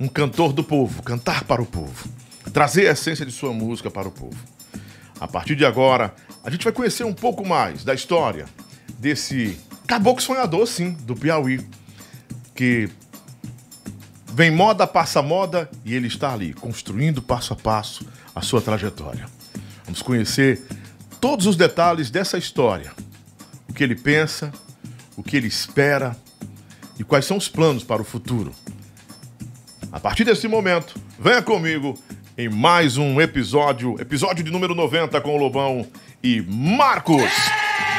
um 0.00 0.08
cantor 0.08 0.52
do 0.52 0.64
povo, 0.64 1.02
cantar 1.02 1.44
para 1.44 1.62
o 1.62 1.66
povo, 1.66 2.08
trazer 2.52 2.88
a 2.88 2.92
essência 2.92 3.24
de 3.24 3.32
sua 3.32 3.52
música 3.52 3.90
para 3.90 4.08
o 4.08 4.10
povo. 4.10 4.36
A 5.20 5.28
partir 5.28 5.54
de 5.54 5.64
agora, 5.64 6.14
a 6.42 6.50
gente 6.50 6.64
vai 6.64 6.72
conhecer 6.72 7.04
um 7.04 7.14
pouco 7.14 7.46
mais 7.46 7.84
da 7.84 7.94
história 7.94 8.46
desse 8.98 9.58
caboclo 9.86 10.22
sonhador, 10.22 10.66
sim, 10.66 10.92
do 11.02 11.14
Piauí, 11.14 11.64
que 12.56 12.88
vem 14.32 14.50
moda, 14.50 14.86
passa 14.86 15.22
moda 15.22 15.70
e 15.84 15.94
ele 15.94 16.08
está 16.08 16.32
ali, 16.32 16.54
construindo 16.54 17.20
passo 17.22 17.52
a 17.52 17.56
passo 17.56 18.06
a 18.34 18.40
sua 18.40 18.60
trajetória. 18.60 19.26
Vamos 19.84 20.02
conhecer 20.02 20.62
todos 21.20 21.46
os 21.46 21.54
detalhes 21.54 22.10
dessa 22.10 22.36
história, 22.36 22.92
o 23.68 23.72
que 23.72 23.84
ele 23.84 23.94
pensa, 23.94 24.50
o 25.16 25.22
que 25.22 25.36
ele 25.36 25.46
espera 25.46 26.16
e 26.98 27.04
quais 27.04 27.26
são 27.26 27.36
os 27.36 27.48
planos 27.48 27.84
para 27.84 28.02
o 28.02 28.04
futuro. 28.04 28.52
A 29.92 30.00
partir 30.00 30.24
desse 30.24 30.48
momento, 30.48 30.98
venha 31.18 31.42
comigo 31.42 31.94
em 32.36 32.48
mais 32.48 32.96
um 32.96 33.20
episódio, 33.20 33.96
episódio 34.00 34.42
de 34.42 34.50
número 34.50 34.74
90 34.74 35.20
com 35.20 35.34
o 35.34 35.38
Lobão 35.38 35.86
e 36.22 36.42
Marcos 36.42 37.32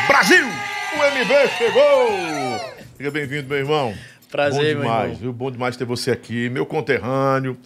Brasil! 0.07 0.45
O 0.45 0.97
MB 0.97 1.49
chegou! 1.57 2.77
Seja 2.97 3.11
bem-vindo, 3.11 3.47
meu 3.47 3.57
irmão. 3.57 4.16
Prazer, 4.29 4.75
Bom 4.75 4.81
demais, 4.81 5.17
viu? 5.17 5.31
Bom 5.33 5.51
demais 5.51 5.77
ter 5.77 5.85
você 5.85 6.11
aqui, 6.11 6.49
meu 6.49 6.65
conterrâneo, 6.65 7.57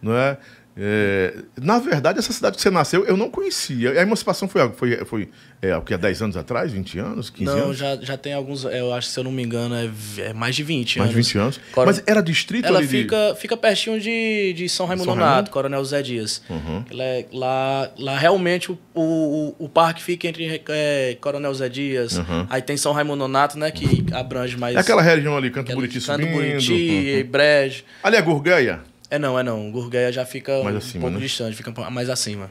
não 0.00 0.16
é? 0.16 0.38
É, 0.78 1.34
na 1.60 1.78
verdade, 1.78 2.18
essa 2.18 2.32
cidade 2.32 2.56
que 2.56 2.62
você 2.62 2.68
nasceu, 2.70 3.04
eu 3.06 3.16
não 3.16 3.30
conhecia. 3.30 3.92
A 3.92 4.02
emancipação 4.02 4.46
foi, 4.46 4.68
foi, 4.74 4.96
foi 5.06 5.28
é, 5.62 5.74
o 5.74 5.80
que, 5.80 5.94
há 5.94 5.96
10 5.96 6.20
anos 6.22 6.36
atrás? 6.36 6.70
20 6.70 6.98
anos? 6.98 7.30
15 7.30 7.44
Não, 7.50 7.64
anos? 7.64 7.78
já, 7.78 7.96
já 7.96 8.16
tem 8.18 8.34
alguns. 8.34 8.64
Eu 8.64 8.92
acho 8.92 9.08
que 9.08 9.14
se 9.14 9.18
eu 9.18 9.24
não 9.24 9.32
me 9.32 9.42
engano, 9.42 9.74
é, 9.74 9.88
é 10.18 10.32
mais 10.34 10.54
de 10.54 10.62
20 10.62 10.98
Mais 10.98 11.10
de 11.10 11.16
anos. 11.16 11.26
20 11.28 11.38
anos. 11.38 11.60
Coro- 11.72 11.86
Mas 11.86 12.02
era 12.06 12.20
distrito 12.22 12.66
Ela 12.66 12.78
ali 12.78 12.86
de- 12.86 13.02
fica, 13.02 13.34
fica 13.40 13.56
pertinho 13.56 13.98
de, 13.98 14.52
de 14.54 14.68
São 14.68 14.84
Raimundo 14.84 15.06
São 15.06 15.16
Nonato? 15.16 15.50
Coronel 15.50 15.82
Zé 15.84 16.02
Dias. 16.02 16.42
Uhum. 16.50 16.84
É- 16.98 17.24
lá, 17.32 17.90
lá 17.98 18.18
realmente 18.18 18.70
o, 18.70 18.78
o, 18.94 19.54
o 19.58 19.68
parque 19.70 20.02
fica 20.02 20.28
entre 20.28 20.60
é, 20.68 21.16
Coronel 21.22 21.54
Zé 21.54 21.70
Dias. 21.70 22.18
Uhum. 22.18 22.46
Aí 22.50 22.60
tem 22.60 22.76
São 22.76 22.92
Raimundo 22.92 23.16
Nonato, 23.20 23.58
né? 23.58 23.70
Que 23.70 24.04
abrange 24.12 24.58
mais. 24.58 24.76
É 24.76 24.80
aquela 24.80 25.00
região 25.00 25.36
ali, 25.36 25.50
Canto 25.50 25.72
Buriti 25.74 26.00
Canto 26.00 26.20
subindo. 26.22 26.34
Buriti, 26.34 27.22
Uhum. 27.24 27.30
Brejo. 27.30 27.82
Ali 28.02 28.16
é 28.16 28.20
Gurgueia? 28.22 28.80
É 29.10 29.18
não, 29.18 29.38
é 29.38 29.42
não. 29.42 29.70
Gurgueia 29.70 30.10
já 30.12 30.24
fica 30.26 30.62
Mais 30.62 30.74
um 30.74 30.78
acima, 30.78 31.00
pouco 31.02 31.14
né? 31.16 31.20
distante, 31.22 31.56
fica 31.56 31.90
mais 31.90 32.10
acima. 32.10 32.50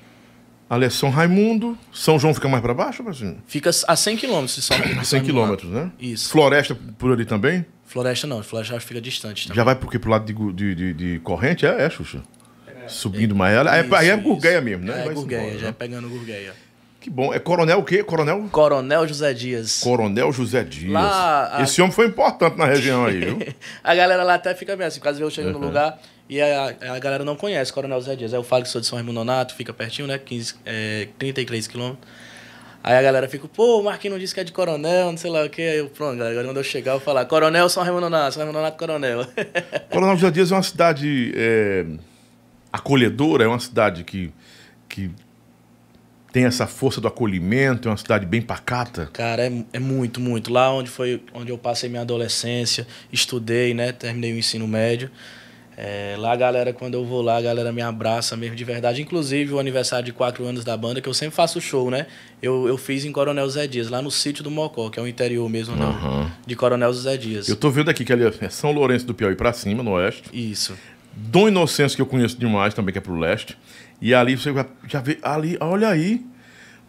Ali 0.70 0.86
é 0.86 0.90
São 0.90 1.10
Raimundo. 1.10 1.78
São 1.94 2.18
João 2.18 2.34
fica 2.34 2.48
mais 2.48 2.62
pra 2.64 2.74
baixo? 2.74 3.02
ou 3.02 3.06
pra 3.06 3.14
cima? 3.14 3.36
Fica 3.48 3.70
a 3.88 3.96
100 3.96 4.18
quilômetros 4.18 4.64
São 4.66 4.76
A 4.78 4.80
100 4.80 4.86
São 5.04 5.20
Raimundo 5.20 5.26
quilômetros, 5.26 5.70
né? 5.72 5.92
Isso. 6.00 6.30
Floresta 6.32 6.76
por 6.98 7.12
ali 7.12 7.26
também? 7.26 7.66
Floresta 7.86 8.26
não, 8.26 8.42
Floresta 8.42 8.80
fica 8.80 9.00
distante 9.00 9.44
também. 9.48 9.56
Já 9.56 9.64
vai 9.64 9.76
porque 9.76 10.00
pro 10.00 10.10
lado 10.10 10.26
de, 10.26 10.54
de, 10.54 10.76
de, 10.76 10.94
de 10.94 11.20
corrente? 11.20 11.66
É, 11.66 11.84
é, 11.84 11.90
Xuxa? 11.90 12.22
Subindo 12.88 13.36
mais. 13.36 13.56
Aí 13.68 13.80
é, 13.82 13.96
aí 13.96 14.10
é 14.10 14.14
Isso, 14.16 14.24
Gurgueia 14.24 14.56
isso. 14.58 14.64
mesmo, 14.64 14.86
né? 14.86 15.06
É, 15.06 15.10
Gurgueia, 15.10 15.54
já 15.58 15.64
né? 15.66 15.70
é 15.70 15.72
pegando 15.72 16.08
Gurgueia. 16.10 16.54
Que 17.00 17.10
bom. 17.10 17.32
É 17.34 17.38
Coronel 17.40 17.80
o 17.80 17.84
quê? 17.84 18.04
Coronel? 18.04 18.48
Coronel 18.52 19.08
José 19.08 19.34
Dias. 19.34 19.80
Coronel 19.82 20.32
José 20.32 20.64
Dias. 20.64 20.92
Lá, 20.92 21.58
a- 21.58 21.62
Esse 21.64 21.80
homem 21.82 21.94
foi 21.94 22.08
importante 22.08 22.58
na 22.58 22.66
região 22.66 23.06
aí, 23.06 23.20
viu? 23.20 23.40
A 23.84 23.94
galera 23.94 24.24
lá 24.24 24.34
até 24.36 24.54
fica 24.56 24.76
meio 24.76 24.88
assim, 24.88 25.00
caso 25.00 25.22
eu 25.22 25.30
chego 25.30 25.50
Uhum. 25.50 25.60
no 25.60 25.66
lugar 25.68 26.00
e 26.28 26.42
a, 26.42 26.76
a 26.96 27.00
galera 27.00 27.24
não 27.24 27.36
conhece 27.36 27.72
Coronel 27.72 28.00
José 28.00 28.16
Dias. 28.16 28.34
Aí 28.34 28.40
eu 28.40 28.44
falo 28.44 28.64
que 28.64 28.70
sou 28.70 28.82
de 28.82 28.88
São 28.88 28.98
Raimundo 28.98 29.16
Nonato, 29.16 29.54
fica 29.54 29.74
pertinho, 29.74 30.08
né? 30.08 30.18
15, 30.18 30.56
é, 30.66 31.08
33 31.20 31.68
quilômetros. 31.68 32.08
Aí 32.84 32.96
a 32.96 33.02
galera 33.02 33.28
fica, 33.28 33.48
pô, 33.48 33.80
o 33.80 33.84
Marquinhos 33.84 34.14
não 34.14 34.20
disse 34.20 34.34
que 34.34 34.40
é 34.40 34.44
de 34.44 34.52
Coronel, 34.52 35.10
não 35.10 35.18
sei 35.18 35.32
lá 35.32 35.44
o 35.44 35.50
que. 35.50 35.62
Aí 35.62 35.78
eu, 35.78 35.90
pronto, 35.90 36.18
galera, 36.18 36.32
agora 36.32 36.48
quando 36.48 36.58
eu 36.58 36.64
chegar 36.64 36.94
eu 36.94 37.00
falar, 37.00 37.26
Coronel 37.26 37.68
São 37.68 37.82
Raimundo 37.82 38.10
Nonato, 38.10 38.34
São 38.34 38.42
Raimundo 38.42 38.60
Nonato, 38.60 38.78
Coronel. 38.78 39.26
Coronel 39.90 40.16
José 40.16 40.32
Dias 40.32 40.52
é 40.52 40.56
uma 40.56 40.64
cidade 40.64 41.34
é, 41.36 41.86
acolhedora, 42.72 43.44
é 43.44 43.48
uma 43.48 43.60
cidade 43.60 44.04
que, 44.04 44.32
que 44.88 45.10
tem 46.32 46.46
essa 46.46 46.68
força 46.68 47.02
do 47.02 47.08
acolhimento, 47.08 47.88
é 47.88 47.92
uma 47.92 47.98
cidade 47.98 48.26
bem 48.26 48.42
pacata. 48.42 49.10
Cara, 49.14 49.48
é, 49.48 49.64
é 49.74 49.80
muito, 49.80 50.20
muito. 50.20 50.54
Lá 50.54 50.72
onde 50.72 50.90
foi 50.90 51.24
onde 51.34 51.52
eu 51.52 51.58
passei 51.58 51.90
minha 51.90 52.04
adolescência, 52.04 52.86
estudei, 53.12 53.74
né? 53.74 53.94
Terminei 53.94 54.34
o 54.34 54.38
ensino 54.38 54.68
médio. 54.68 55.10
É, 55.78 56.16
lá 56.18 56.32
a 56.32 56.36
galera, 56.38 56.72
quando 56.72 56.94
eu 56.94 57.04
vou 57.06 57.22
lá, 57.22 57.38
a 57.38 57.42
galera 57.42 57.72
me 57.72 57.82
abraça 57.82 58.38
mesmo 58.38 58.56
de 58.56 58.64
verdade. 58.64 59.02
Inclusive 59.02 59.54
o 59.54 59.60
aniversário 59.60 60.06
de 60.06 60.14
quatro 60.14 60.46
anos 60.46 60.64
da 60.64 60.78
banda, 60.78 61.02
que 61.02 61.10
eu 61.10 61.14
sempre 61.14 61.36
faço 61.36 61.60
show, 61.60 61.92
né? 61.92 62.08
Eu, 62.42 62.68
eu 62.68 62.78
fiz 62.78 63.04
em 63.04 63.12
Coronel 63.12 63.50
Zé 63.50 63.68
Dias, 63.68 63.90
lá 63.90 64.02
no 64.02 64.10
sítio 64.10 64.44
do 64.44 64.50
Mocó, 64.50 64.90
que 64.90 64.98
é 65.00 65.04
o 65.04 65.08
interior 65.08 65.50
mesmo 65.50 65.76
Aham. 65.76 66.32
de 66.48 66.56
Coronel 66.56 66.94
Zé 66.94 67.18
Dias. 67.18 67.50
Eu 67.50 67.56
tô 67.58 67.70
vendo 67.70 67.90
aqui 67.90 68.06
que 68.06 68.14
ali 68.14 68.24
é 68.24 68.50
São 68.50 68.72
Lourenço 68.72 69.06
do 69.06 69.14
Piauí 69.14 69.36
pra 69.36 69.52
cima, 69.52 69.84
no 69.84 69.92
oeste. 69.92 70.30
Isso. 70.32 70.76
Dom 71.14 71.48
Inocêncio, 71.50 71.96
que 71.96 72.02
eu 72.02 72.06
conheço 72.06 72.38
demais, 72.38 72.74
também 72.74 72.92
que 72.94 72.98
é 72.98 73.02
pro 73.02 73.18
leste. 73.18 73.58
E 74.02 74.14
ali 74.14 74.38
você 74.38 74.54
já 74.88 75.02
vê, 75.02 75.18
ali, 75.22 75.58
olha 75.60 75.90
aí, 75.90 76.22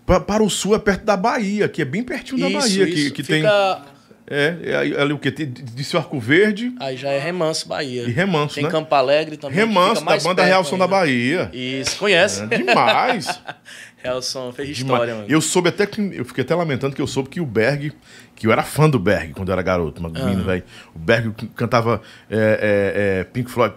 pa- 0.05 0.21
para 0.21 0.43
o 0.43 0.51
sul 0.51 0.75
é 0.75 0.79
perto 0.79 1.05
da 1.05 1.17
Bahia, 1.17 1.69
que 1.69 1.83
é 1.83 1.85
bem 1.85 2.03
pertinho 2.03 2.41
da 2.41 2.49
isso, 2.49 2.59
Bahia, 2.59 2.87
que, 2.87 2.93
isso. 2.93 3.13
que 3.15 3.23
tem... 3.23 3.43
Fica... 3.43 3.96
É, 4.29 4.57
é 4.97 5.01
ali 5.01 5.13
o 5.13 5.19
que? 5.19 5.31
Disse 5.31 5.97
Arco 5.97 6.19
Verde 6.19 6.75
Aí 6.81 6.97
já 6.97 7.11
é 7.11 7.19
Remanso, 7.19 7.69
Bahia. 7.69 8.03
e 8.03 8.11
Remanso, 8.11 8.57
Tem 8.57 8.65
né? 8.65 8.71
Campo 8.71 8.93
Alegre 8.95 9.37
também. 9.37 9.57
Remanso, 9.57 10.05
da 10.05 10.17
banda 10.17 10.35
perto 10.35 10.47
Real 10.49 10.65
Som 10.65 10.79
da. 10.79 10.87
Bahia. 10.89 11.49
Isso, 11.53 11.97
conhece? 11.97 12.43
É, 12.43 12.47
demais. 12.59 13.41
Real 14.03 14.21
Som, 14.23 14.53
fez 14.53 14.77
demais. 14.77 14.93
história, 14.95 15.15
mano. 15.15 15.27
Eu 15.29 15.41
soube 15.41 15.69
até 15.69 15.87
que. 15.87 16.01
Eu 16.13 16.25
fiquei 16.25 16.43
até 16.43 16.55
lamentando 16.55 16.95
que 16.97 17.01
eu 17.03 17.07
soube 17.07 17.29
que 17.29 17.41
o 17.41 17.47
Berg, 17.47 17.93
que 18.35 18.47
eu 18.49 18.53
era 18.53 18.63
fã 18.65 18.91
do 18.91 18.99
Berg 18.99 19.33
quando 19.33 19.49
eu 19.49 19.53
era 19.53 19.63
garoto, 19.63 20.03
mas 20.03 20.13
menino, 20.13 20.43
velho. 20.45 20.65
O 20.95 20.99
Berg 20.99 21.33
cantava 21.55 22.03
é, 22.29 22.37
é, 22.37 23.21
é, 23.21 23.25
Pink 23.25 23.49
Floyd. 23.51 23.75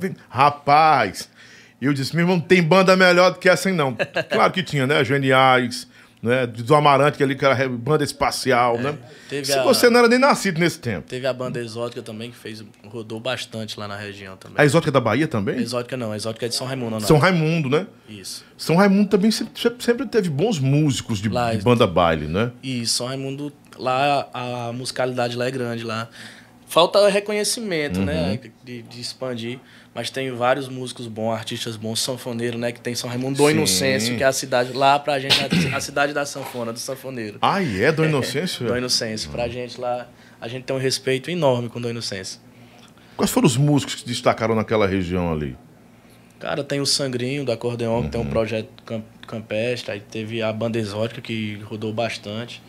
Pink- 0.00 0.16
Rapaz! 0.28 1.28
Eu 1.80 1.92
disse, 1.94 2.14
meu 2.14 2.24
irmão, 2.24 2.36
não 2.36 2.42
tem 2.42 2.62
banda 2.62 2.94
melhor 2.94 3.32
do 3.32 3.38
que 3.38 3.48
essa, 3.48 3.70
não. 3.72 3.96
Claro 4.30 4.52
que 4.52 4.62
tinha, 4.62 4.86
né? 4.86 5.02
Geniais, 5.02 5.88
né? 6.22 6.46
Do 6.46 6.74
Amarante, 6.74 7.16
que 7.16 7.22
ali 7.22 7.34
que 7.34 7.44
era 7.44 7.68
banda 7.68 8.04
espacial, 8.04 8.76
né? 8.78 8.94
teve 9.28 9.46
Se 9.46 9.52
a- 9.52 9.62
você 9.62 9.88
não 9.88 10.00
era 10.00 10.08
nem 10.08 10.18
nascido 10.18 10.58
nesse 10.58 10.78
tempo. 10.78 11.08
Teve 11.08 11.26
a 11.26 11.32
banda 11.32 11.58
Exótica 11.60 12.02
também, 12.02 12.30
que 12.30 12.36
fez, 12.36 12.62
rodou 12.86 13.18
bastante 13.18 13.78
lá 13.80 13.88
na 13.88 13.96
região 13.96 14.36
também. 14.36 14.56
A 14.60 14.64
Exótica 14.64 14.90
da 14.92 15.00
Bahia 15.00 15.26
também? 15.26 15.58
Exótica 15.58 15.96
não, 15.96 16.12
a 16.12 16.16
Exótica 16.16 16.46
é 16.46 16.48
de 16.48 16.54
São 16.54 16.66
Raimundo, 16.66 16.92
não. 16.92 17.00
São 17.00 17.18
Raimundo, 17.18 17.70
né? 17.70 17.86
Isso. 18.08 18.44
São 18.56 18.76
Raimundo 18.76 19.08
também 19.08 19.30
sempre, 19.30 19.52
sempre 19.78 20.06
teve 20.06 20.28
bons 20.28 20.58
músicos 20.58 21.18
de, 21.20 21.28
Lá, 21.28 21.54
de 21.54 21.62
banda 21.62 21.86
baile, 21.86 22.26
né? 22.26 22.52
E 22.62 22.86
São 22.86 23.06
Raimundo, 23.06 23.52
lá 23.78 24.28
a 24.34 24.72
musicalidade 24.72 25.36
lá 25.36 25.46
é 25.46 25.50
grande 25.50 25.84
lá. 25.84 26.08
Falta 26.66 27.08
reconhecimento, 27.08 27.98
né? 28.00 28.38
Uhum. 28.44 28.50
De, 28.62 28.82
de 28.82 29.00
expandir. 29.00 29.58
Mas 29.94 30.08
tem 30.08 30.30
vários 30.30 30.68
músicos 30.68 31.08
bons, 31.08 31.32
artistas 31.32 31.76
bons, 31.76 32.00
sanfoneiro, 32.00 32.56
né? 32.56 32.70
Que 32.70 32.80
tem 32.80 32.94
São 32.94 33.10
Raimundo 33.10 33.38
do 33.38 33.44
Sim. 33.46 33.50
Inocêncio, 33.56 34.16
que 34.16 34.22
é 34.22 34.26
a 34.26 34.32
cidade, 34.32 34.72
lá 34.72 34.98
pra 35.00 35.18
gente, 35.18 35.34
a, 35.72 35.76
a 35.76 35.80
cidade 35.80 36.12
da 36.12 36.24
sanfona, 36.24 36.72
do 36.72 36.78
sanfoneiro. 36.78 37.38
Ah, 37.42 37.60
e 37.60 37.82
é, 37.82 37.90
Dom 37.90 38.04
Inocêncio? 38.04 38.66
Do 38.68 38.76
Inocêncio. 38.76 39.30
Pra 39.30 39.48
gente 39.48 39.80
lá, 39.80 40.06
a 40.40 40.46
gente 40.46 40.62
tem 40.64 40.76
um 40.76 40.78
respeito 40.78 41.28
enorme 41.28 41.68
com 41.68 41.80
o 41.80 41.82
do 41.82 41.90
Inocêncio. 41.90 42.40
Quais 43.16 43.30
foram 43.32 43.46
os 43.48 43.56
músicos 43.56 43.96
que 43.96 44.00
se 44.02 44.06
destacaram 44.06 44.54
naquela 44.54 44.86
região 44.86 45.32
ali? 45.32 45.56
Cara, 46.38 46.62
tem 46.62 46.80
o 46.80 46.86
Sangrinho 46.86 47.44
do 47.44 47.50
acordeon, 47.52 48.04
que 48.04 48.10
tem 48.10 48.20
um 48.20 48.24
Uhum. 48.24 48.30
projeto 48.30 48.68
cam- 48.86 49.02
campestre, 49.26 49.92
aí 49.92 50.00
teve 50.00 50.40
a 50.40 50.52
banda 50.52 50.78
exótica 50.78 51.20
que 51.20 51.56
rodou 51.64 51.92
bastante. 51.92 52.62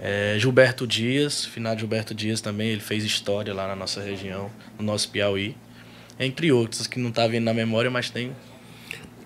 É, 0.00 0.36
Gilberto 0.38 0.86
Dias, 0.86 1.44
finado 1.44 1.78
Gilberto 1.78 2.14
Dias 2.14 2.40
também, 2.40 2.68
ele 2.70 2.80
fez 2.80 3.04
história 3.04 3.52
lá 3.52 3.68
na 3.68 3.76
nossa 3.76 4.00
região, 4.00 4.50
no 4.78 4.84
nosso 4.84 5.10
Piauí. 5.10 5.54
Entre 6.18 6.50
outros 6.50 6.86
que 6.86 6.98
não 6.98 7.10
tá 7.10 7.26
vindo 7.26 7.44
na 7.44 7.54
memória, 7.54 7.90
mas 7.90 8.10
tem. 8.10 8.32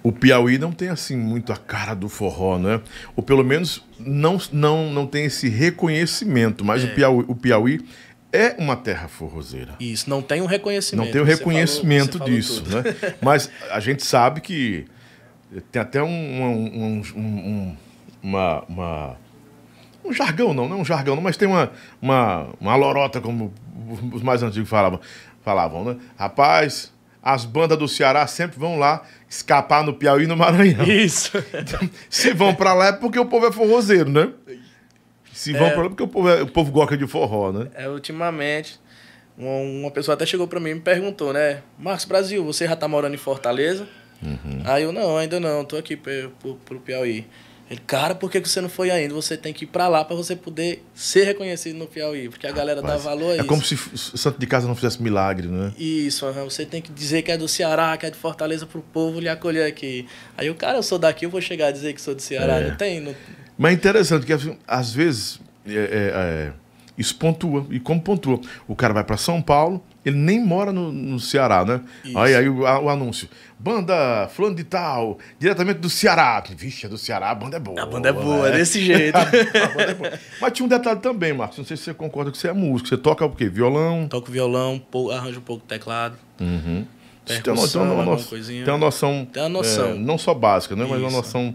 O 0.03 0.11
Piauí 0.11 0.59
não 0.59 0.73
tem 0.73 0.89
assim 0.89 1.17
muito 1.17 1.53
a 1.53 1.57
cara 1.57 1.95
do 1.95 2.09
forró, 2.09 2.59
né? 2.59 2.81
Ou 3.15 3.23
pelo 3.23 3.45
menos 3.45 3.85
não, 3.99 4.39
não, 4.53 4.91
não 4.91 5.07
tem 5.07 5.27
esse 5.27 5.49
reconhecimento, 5.49 6.65
mas 6.65 6.83
é. 6.83 6.87
o, 6.87 6.95
Piauí, 6.95 7.25
o 7.29 7.35
Piauí 7.37 7.81
é 8.33 8.57
uma 8.59 8.75
terra 8.75 9.07
forrozeira. 9.07 9.77
Isso, 9.79 10.11
não 10.11 10.21
tem 10.21 10.43
um 10.43 10.47
reconhecimento. 10.47 11.05
Não 11.05 11.13
tem 11.13 11.21
o 11.21 11.25
um 11.25 11.27
reconhecimento 11.27 12.19
falou, 12.19 12.35
disso, 12.35 12.65
né? 12.67 12.83
Mas 13.23 13.51
a 13.71 13.79
gente 13.79 14.05
sabe 14.05 14.41
que 14.41 14.87
tem 15.71 15.83
até 15.83 16.03
um, 16.03 16.09
um, 16.09 17.03
um, 17.15 17.77
uma, 18.23 18.65
uma, 18.69 19.17
um 20.05 20.13
jargão, 20.13 20.55
não, 20.55 20.69
não 20.69 20.79
é 20.79 20.81
um 20.81 20.85
jargão, 20.85 21.15
não, 21.15 21.23
mas 21.23 21.37
tem 21.37 21.47
uma, 21.47 21.71
uma, 22.01 22.49
uma 22.59 22.75
lorota, 22.75 23.21
como 23.21 23.53
os 24.13 24.23
mais 24.23 24.43
antigos 24.43 24.69
falavam, 24.69 24.99
falavam, 25.43 25.85
né? 25.85 25.97
Rapaz, 26.17 26.93
as 27.23 27.45
bandas 27.45 27.79
do 27.79 27.87
Ceará 27.87 28.27
sempre 28.27 28.59
vão 28.59 28.79
lá 28.79 29.03
escapar 29.29 29.85
no 29.85 29.95
Piauí 29.95 30.25
e 30.25 30.27
no 30.27 30.37
Maranhão. 30.37 30.85
Isso. 30.85 31.33
Se 32.11 32.33
vão 32.33 32.55
para 32.55 32.75
lá 32.75 32.87
é 32.89 32.93
porque 32.93 33.19
o 33.19 33.27
povo 33.27 33.47
é 33.47 33.53
forrozeiro, 33.53 34.11
né? 34.11 34.33
Se 35.33 35.53
vão 35.53 35.69
é, 35.69 35.71
para 35.71 35.81
lá 35.81 35.87
é 35.87 35.89
porque 35.89 36.03
o 36.03 36.09
povo, 36.09 36.29
é, 36.29 36.43
o 36.43 36.47
povo 36.47 36.73
gosta 36.73 36.97
de 36.97 37.07
forró, 37.07 37.53
né? 37.53 37.69
É, 37.75 37.89
ultimamente, 37.89 38.81
uma 39.37 39.91
pessoa 39.91 40.15
até 40.15 40.27
chegou 40.27 40.49
para 40.49 40.61
mim 40.61 40.71
e 40.71 40.75
me 40.75 40.81
perguntou, 40.81 41.33
né? 41.33 41.63
Marcos 41.79 42.05
Brasil, 42.05 42.45
você 42.45 42.67
já 42.67 42.77
tá 42.77 42.89
morando 42.89 43.15
em 43.15 43.19
Fortaleza? 43.19 43.89
Uhum. 44.23 44.63
Aí 44.65 44.83
eu, 44.83 44.93
não, 44.93 45.17
ainda 45.17 45.41
não, 45.41 45.65
tô 45.65 45.77
aqui 45.77 45.97
pro, 45.97 46.31
pro, 46.41 46.55
pro 46.57 46.81
Piauí. 46.81 47.27
Ele, 47.73 47.81
cara, 47.87 48.15
por 48.15 48.31
que 48.31 48.39
você 48.39 48.61
não 48.61 48.69
foi 48.69 48.91
ainda? 48.91 49.15
Você 49.15 49.35
tem 49.35 49.51
que 49.51 49.65
ir 49.65 49.67
para 49.67 49.89
lá 49.89 50.05
para 50.05 50.15
você 50.15 50.37
poder 50.37 50.85
ser 50.95 51.25
reconhecido 51.25 51.79
no 51.79 51.87
Piauí, 51.87 52.29
porque 52.29 52.47
a 52.47 52.53
galera 52.53 52.83
Rapaz, 52.83 53.03
dá 53.03 53.09
valor 53.11 53.31
a 53.31 53.31
é 53.31 53.35
isso. 53.37 53.45
É 53.45 53.49
como 53.49 53.65
se 53.65 53.75
o 53.75 54.19
Santo 54.19 54.39
de 54.39 54.47
Casa 54.47 54.69
não 54.69 54.75
fizesse 54.75 55.03
milagre, 55.03 55.49
né? 55.49 55.73
Isso, 55.79 56.31
você 56.33 56.67
tem 56.67 56.83
que 56.83 56.93
dizer 56.93 57.23
que 57.23 57.33
é 57.33 57.39
do 57.39 57.49
Ceará, 57.49 57.97
que 57.97 58.05
é 58.05 58.11
de 58.11 58.19
Fortaleza 58.19 58.67
pro 58.67 58.83
povo 58.83 59.19
lhe 59.19 59.29
acolher 59.29 59.67
aqui. 59.67 60.07
Aí 60.37 60.51
o 60.51 60.55
cara, 60.55 60.77
eu 60.77 60.83
sou 60.83 60.99
daqui, 60.99 61.25
eu 61.25 61.31
vou 61.31 61.41
chegar 61.41 61.69
a 61.69 61.71
dizer 61.71 61.95
que 61.95 62.01
sou 62.03 62.15
do 62.15 62.21
Ceará, 62.21 62.59
é. 62.59 62.69
não 62.69 62.77
tem? 62.77 63.01
Não... 63.01 63.15
Mas 63.57 63.73
é 63.73 63.75
interessante 63.75 64.27
que 64.27 64.35
assim, 64.35 64.59
às 64.69 64.93
vezes 64.93 65.41
é, 65.67 65.73
é, 65.73 65.79
é, 65.79 66.53
isso 66.99 67.17
pontua, 67.17 67.67
e 67.71 67.81
como 67.81 68.03
pontua? 68.03 68.39
O 68.69 68.77
cara 68.77 68.93
vai 68.93 69.03
para 69.03 69.17
São 69.17 69.41
Paulo, 69.41 69.83
ele 70.05 70.17
nem 70.17 70.45
mora 70.45 70.73
no, 70.73 70.91
no 70.91 71.21
Ceará, 71.21 71.65
né? 71.65 71.81
Aí, 72.15 72.35
aí 72.35 72.49
o, 72.49 72.61
o, 72.61 72.89
anúncio. 72.89 73.29
Banda 73.59 74.29
fulano 74.29 74.57
de 74.57 74.65
tal, 74.65 75.19
diretamente 75.39 75.79
do 75.79 75.89
Ceará. 75.89 76.43
Vixe, 76.57 76.87
é 76.87 76.89
do 76.89 76.99
Ceará, 76.99 77.31
a 77.31 77.35
banda 77.35 77.57
é 77.57 77.61
boa. 77.61 77.81
A 77.81 77.87
banda 77.87 78.09
é 78.09 78.13
boa, 78.13 78.49
né? 78.49 78.57
é 78.57 78.59
desse 78.59 78.83
jeito. 78.83 79.17
é 79.17 80.19
Mas 80.41 80.53
tinha 80.53 80.67
um 80.67 80.69
detalhe 80.69 80.99
também, 80.99 81.33
Marcos. 81.33 81.59
Não 81.59 81.65
sei 81.65 81.77
se 81.77 81.85
você 81.85 81.95
concorda 81.95 82.33
que 82.33 82.39
você 82.39 82.49
é 82.49 82.53
músico. 82.53 82.89
Você 82.89 82.97
toca 82.97 83.25
o 83.25 83.31
quê? 83.31 83.49
Violão? 83.49 84.09
Toco 84.09 84.31
violão, 84.31 84.83
arranjo 85.13 85.39
um 85.39 85.43
pouco 85.43 85.63
de 85.63 85.69
teclado. 85.69 86.17
Uhum. 86.41 86.85
Tem 87.25 87.37
uma, 87.37 87.69
tem, 87.69 87.81
uma, 87.81 88.05
no, 88.05 88.17
tem 88.17 88.75
uma 88.75 88.79
noção. 88.79 89.29
Tem 89.33 89.43
uma 89.45 89.49
noção. 89.49 89.87
É, 89.91 89.95
não 89.95 90.19
só 90.19 90.35
básica, 90.35 90.75
né? 90.75 90.85
Mas 90.89 91.01
uma 91.01 91.11
noção 91.11 91.55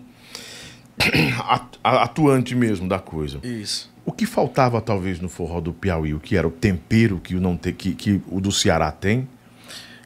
atuante 1.84 2.56
mesmo 2.56 2.88
da 2.88 3.00
coisa. 3.00 3.39
Isso. 3.44 3.92
O 4.08 4.14
que 4.14 4.26
faltava 4.26 4.80
talvez 4.80 5.20
no 5.20 5.28
forró 5.28 5.60
do 5.60 5.74
Piauí? 5.74 6.14
O 6.14 6.20
que 6.22 6.38
era 6.38 6.48
o 6.48 6.50
tempero 6.50 7.20
que 7.20 7.36
o, 7.36 7.42
não 7.42 7.58
te, 7.58 7.74
que, 7.74 7.94
que 7.94 8.22
o 8.32 8.40
do 8.40 8.54
Ceará 8.54 8.90
tem? 8.90 9.28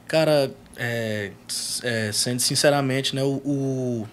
Cara, 0.08 0.52
é, 0.76 1.30
é, 1.84 2.10
sendo 2.12 2.40
sinceramente, 2.40 3.14
né, 3.14 3.22
o, 3.22 3.40
o, 3.44 4.08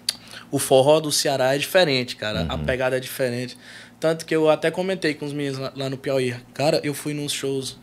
o, 0.48 0.60
forró 0.60 1.00
do 1.00 1.10
Ceará 1.10 1.56
é 1.56 1.58
diferente, 1.58 2.14
cara. 2.14 2.42
Uhum. 2.42 2.52
A 2.52 2.58
pegada 2.58 2.96
é 2.96 3.00
diferente. 3.00 3.58
Tanto 3.98 4.24
que 4.24 4.34
eu 4.34 4.48
até 4.48 4.70
comentei 4.70 5.12
com 5.12 5.26
os 5.26 5.32
meninos 5.32 5.58
lá, 5.58 5.72
lá 5.74 5.90
no 5.90 5.98
Piauí. 5.98 6.36
Cara, 6.54 6.80
eu 6.84 6.94
fui 6.94 7.12
nos 7.12 7.32
shows 7.32 7.76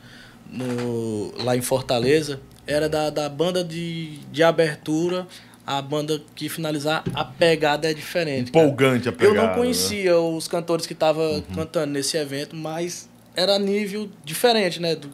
no, 0.49 1.33
lá 1.43 1.57
em 1.57 1.61
Fortaleza. 1.61 2.39
Era 2.65 2.87
da, 2.87 3.09
da 3.09 3.27
banda 3.27 3.65
de, 3.65 4.19
de 4.31 4.43
abertura 4.43 5.27
a 5.67 5.81
banda 5.81 6.21
que 6.33 6.47
finalizar, 6.47 7.03
a 7.13 7.25
pegada 7.25 7.91
é 7.91 7.93
diferente. 7.93 8.47
Empolgante 8.47 9.03
cara. 9.03 9.15
a 9.15 9.19
pegada. 9.19 9.37
Eu 9.37 9.47
não 9.47 9.53
conhecia 9.53 10.13
né? 10.13 10.17
os 10.17 10.47
cantores 10.47 10.87
que 10.87 10.93
estavam 10.93 11.25
uhum. 11.25 11.41
cantando 11.53 11.91
nesse 11.91 12.15
evento, 12.15 12.55
mas 12.55 13.09
era 13.35 13.59
nível 13.59 14.09
diferente, 14.23 14.81
né? 14.81 14.95
Do, 14.95 15.09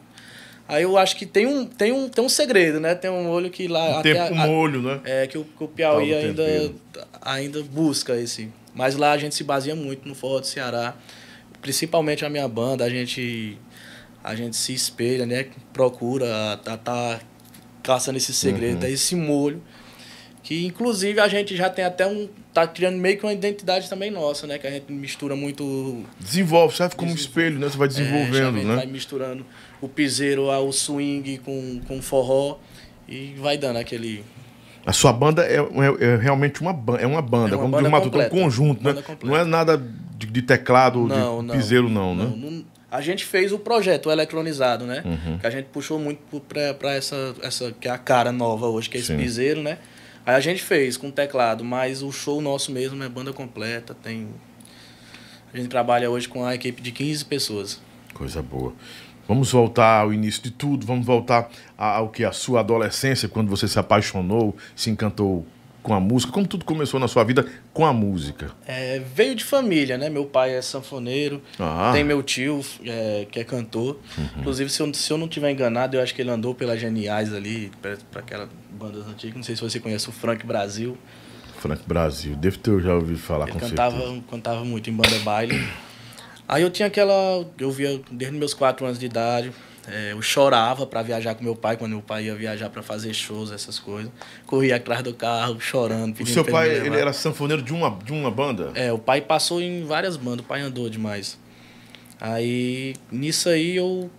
aí 0.68 0.84
eu 0.84 0.96
acho 0.96 1.16
que 1.16 1.26
tem 1.26 1.44
um, 1.44 1.66
tem 1.66 1.90
um, 1.90 2.08
tem 2.08 2.24
um 2.24 2.28
segredo, 2.28 2.78
né? 2.78 2.94
Tem 2.94 3.10
um 3.10 3.28
olho 3.28 3.50
que 3.50 3.66
lá. 3.66 3.96
Um 3.96 3.98
até 3.98 4.14
tempo 4.14 4.40
a, 4.40 4.46
molho, 4.46 4.80
né? 4.80 5.00
É, 5.04 5.26
que 5.26 5.36
o, 5.36 5.44
que 5.44 5.64
o 5.64 5.66
Piauí 5.66 6.14
ainda, 6.14 6.72
ainda 7.20 7.60
busca 7.64 8.14
esse. 8.16 8.48
Mas 8.72 8.94
lá 8.94 9.10
a 9.10 9.18
gente 9.18 9.34
se 9.34 9.42
baseia 9.42 9.74
muito 9.74 10.06
no 10.06 10.14
forró 10.14 10.38
do 10.38 10.46
Ceará. 10.46 10.94
Principalmente 11.60 12.24
a 12.24 12.30
minha 12.30 12.46
banda, 12.46 12.84
a 12.84 12.90
gente, 12.90 13.58
a 14.22 14.36
gente 14.36 14.54
se 14.54 14.72
espelha, 14.72 15.26
né? 15.26 15.46
Procura 15.72 16.60
tá, 16.62 16.76
tá 16.76 17.20
caçando 17.82 18.18
esse 18.18 18.32
segredo, 18.32 18.84
uhum. 18.84 18.88
esse 18.88 19.16
molho 19.16 19.60
que 20.44 20.66
inclusive 20.66 21.18
a 21.18 21.26
gente 21.26 21.56
já 21.56 21.70
tem 21.70 21.84
até 21.84 22.06
um 22.06 22.28
tá 22.52 22.66
criando 22.66 22.98
meio 22.98 23.18
que 23.18 23.24
uma 23.24 23.32
identidade 23.32 23.88
também 23.88 24.10
nossa, 24.10 24.46
né, 24.46 24.58
que 24.58 24.66
a 24.66 24.70
gente 24.70 24.92
mistura 24.92 25.34
muito 25.34 26.04
desenvolve, 26.20 26.76
serve 26.76 26.94
como 26.94 27.10
Desenvol... 27.10 27.28
espelho, 27.28 27.58
né? 27.58 27.68
Você 27.68 27.78
vai 27.78 27.86
é, 27.86 27.90
desenvolvendo, 27.90 28.58
é, 28.58 28.64
né? 28.64 28.76
Vai 28.76 28.86
misturando 28.86 29.44
o 29.80 29.88
piseiro 29.88 30.50
ao 30.50 30.70
swing 30.70 31.38
com 31.38 31.80
com 31.88 32.00
forró 32.02 32.58
e 33.08 33.34
vai 33.38 33.56
dando 33.56 33.78
aquele 33.78 34.22
a 34.86 34.92
sua 34.92 35.14
banda 35.14 35.42
é, 35.44 35.56
é, 35.56 36.04
é 36.04 36.16
realmente 36.16 36.60
uma, 36.60 36.74
ba 36.74 36.98
é 37.00 37.06
uma 37.06 37.22
banda, 37.22 37.54
é 37.54 37.58
uma 37.58 37.80
como 37.80 37.90
banda 37.90 38.18
o 38.18 38.22
um 38.22 38.28
conjunto, 38.28 38.84
né? 38.84 39.02
Não 39.22 39.34
é 39.34 39.44
nada 39.44 39.82
de, 40.18 40.26
de 40.26 40.42
teclado, 40.42 41.06
não, 41.06 41.40
de 41.40 41.46
não, 41.46 41.56
piseiro, 41.56 41.88
não, 41.88 42.14
não, 42.14 42.30
né? 42.30 42.36
Não, 42.36 42.64
a 42.90 43.00
gente 43.00 43.24
fez 43.24 43.50
o 43.50 43.58
projeto 43.58 44.06
o 44.06 44.12
eletronizado, 44.12 44.84
né? 44.84 45.02
Uhum. 45.04 45.38
Que 45.38 45.46
a 45.46 45.50
gente 45.50 45.66
puxou 45.72 45.98
muito 45.98 46.20
para 46.78 46.92
essa, 46.92 47.34
essa 47.42 47.72
que 47.72 47.88
é 47.88 47.90
a 47.90 47.98
cara 47.98 48.30
nova 48.30 48.66
hoje, 48.66 48.90
que 48.90 48.98
é 48.98 49.00
esse 49.00 49.08
Sim. 49.08 49.16
piseiro, 49.16 49.62
né? 49.62 49.78
Aí 50.26 50.34
a 50.34 50.40
gente 50.40 50.62
fez 50.62 50.96
com 50.96 51.10
teclado, 51.10 51.64
mas 51.64 52.02
o 52.02 52.10
show 52.10 52.40
nosso 52.40 52.72
mesmo 52.72 53.02
é 53.02 53.08
banda 53.08 53.32
completa, 53.32 53.94
tem 53.94 54.28
a 55.52 55.56
gente 55.56 55.68
trabalha 55.68 56.10
hoje 56.10 56.28
com 56.28 56.44
a 56.44 56.52
equipe 56.52 56.82
de 56.82 56.90
15 56.90 57.24
pessoas. 57.26 57.80
Coisa 58.12 58.42
boa. 58.42 58.72
Vamos 59.28 59.52
voltar 59.52 60.00
ao 60.00 60.12
início 60.12 60.42
de 60.42 60.50
tudo, 60.50 60.84
vamos 60.84 61.06
voltar 61.06 61.48
ao 61.78 62.08
que 62.08 62.24
a 62.24 62.32
sua 62.32 62.60
adolescência, 62.60 63.28
quando 63.28 63.48
você 63.48 63.68
se 63.68 63.78
apaixonou, 63.78 64.56
se 64.74 64.90
encantou 64.90 65.46
com 65.84 65.94
a 65.94 66.00
música? 66.00 66.32
Como 66.32 66.48
tudo 66.48 66.64
começou 66.64 66.98
na 66.98 67.06
sua 67.06 67.22
vida 67.22 67.46
com 67.72 67.84
a 67.84 67.92
música? 67.92 68.50
É, 68.66 69.00
veio 69.14 69.36
de 69.36 69.44
família, 69.44 69.96
né? 69.98 70.08
Meu 70.08 70.24
pai 70.24 70.56
é 70.56 70.62
sanfoneiro, 70.62 71.42
ah. 71.60 71.90
tem 71.92 72.02
meu 72.02 72.22
tio 72.22 72.64
é, 72.84 73.26
que 73.30 73.38
é 73.38 73.44
cantor. 73.44 73.98
Uhum. 74.16 74.28
Inclusive, 74.38 74.70
se 74.70 74.80
eu, 74.80 74.92
se 74.94 75.12
eu 75.12 75.18
não 75.18 75.28
tiver 75.28 75.50
enganado, 75.50 75.96
eu 75.96 76.02
acho 76.02 76.14
que 76.14 76.22
ele 76.22 76.30
andou 76.30 76.54
pelas 76.54 76.80
Geniais 76.80 77.32
ali, 77.32 77.70
para 77.80 78.20
aquelas 78.20 78.48
bandas 78.72 79.06
antigas. 79.06 79.36
Não 79.36 79.42
sei 79.42 79.54
se 79.54 79.62
você 79.62 79.78
conhece 79.78 80.08
o 80.08 80.12
Frank 80.12 80.44
Brasil. 80.44 80.96
Frank 81.58 81.82
Brasil, 81.86 82.34
devo 82.34 82.58
ter 82.58 82.80
já 82.80 82.94
ouvido 82.94 83.18
falar 83.18 83.44
ele 83.44 83.52
com 83.52 83.60
cantava, 83.60 83.96
certeza. 83.98 84.24
cantava 84.30 84.64
muito 84.64 84.88
em 84.88 84.92
banda 84.92 85.18
baile. 85.20 85.62
Aí 86.48 86.62
eu 86.62 86.70
tinha 86.70 86.88
aquela. 86.88 87.46
Eu 87.58 87.70
via 87.70 88.00
desde 88.10 88.36
meus 88.36 88.54
quatro 88.54 88.84
anos 88.86 88.98
de 88.98 89.06
idade. 89.06 89.52
É, 89.88 90.12
eu 90.12 90.22
chorava 90.22 90.86
para 90.86 91.02
viajar 91.02 91.34
com 91.34 91.44
meu 91.44 91.54
pai, 91.54 91.76
quando 91.76 91.92
meu 91.92 92.02
pai 92.02 92.24
ia 92.24 92.34
viajar 92.34 92.70
para 92.70 92.82
fazer 92.82 93.12
shows, 93.12 93.52
essas 93.52 93.78
coisas. 93.78 94.10
Corria 94.46 94.76
atrás 94.76 95.02
do 95.02 95.12
carro, 95.12 95.60
chorando. 95.60 96.18
O 96.20 96.26
seu 96.26 96.44
pai 96.44 96.70
ele 96.74 96.96
era 96.96 97.12
sanfoneiro 97.12 97.62
de 97.62 97.72
uma, 97.72 97.90
de 98.02 98.12
uma 98.12 98.30
banda? 98.30 98.72
É, 98.74 98.92
o 98.92 98.98
pai 98.98 99.20
passou 99.20 99.60
em 99.60 99.84
várias 99.84 100.16
bandas, 100.16 100.44
o 100.44 100.48
pai 100.48 100.60
andou 100.60 100.88
demais. 100.88 101.38
Aí, 102.20 102.94
nisso 103.10 103.48
aí, 103.48 103.76
eu 103.76 104.10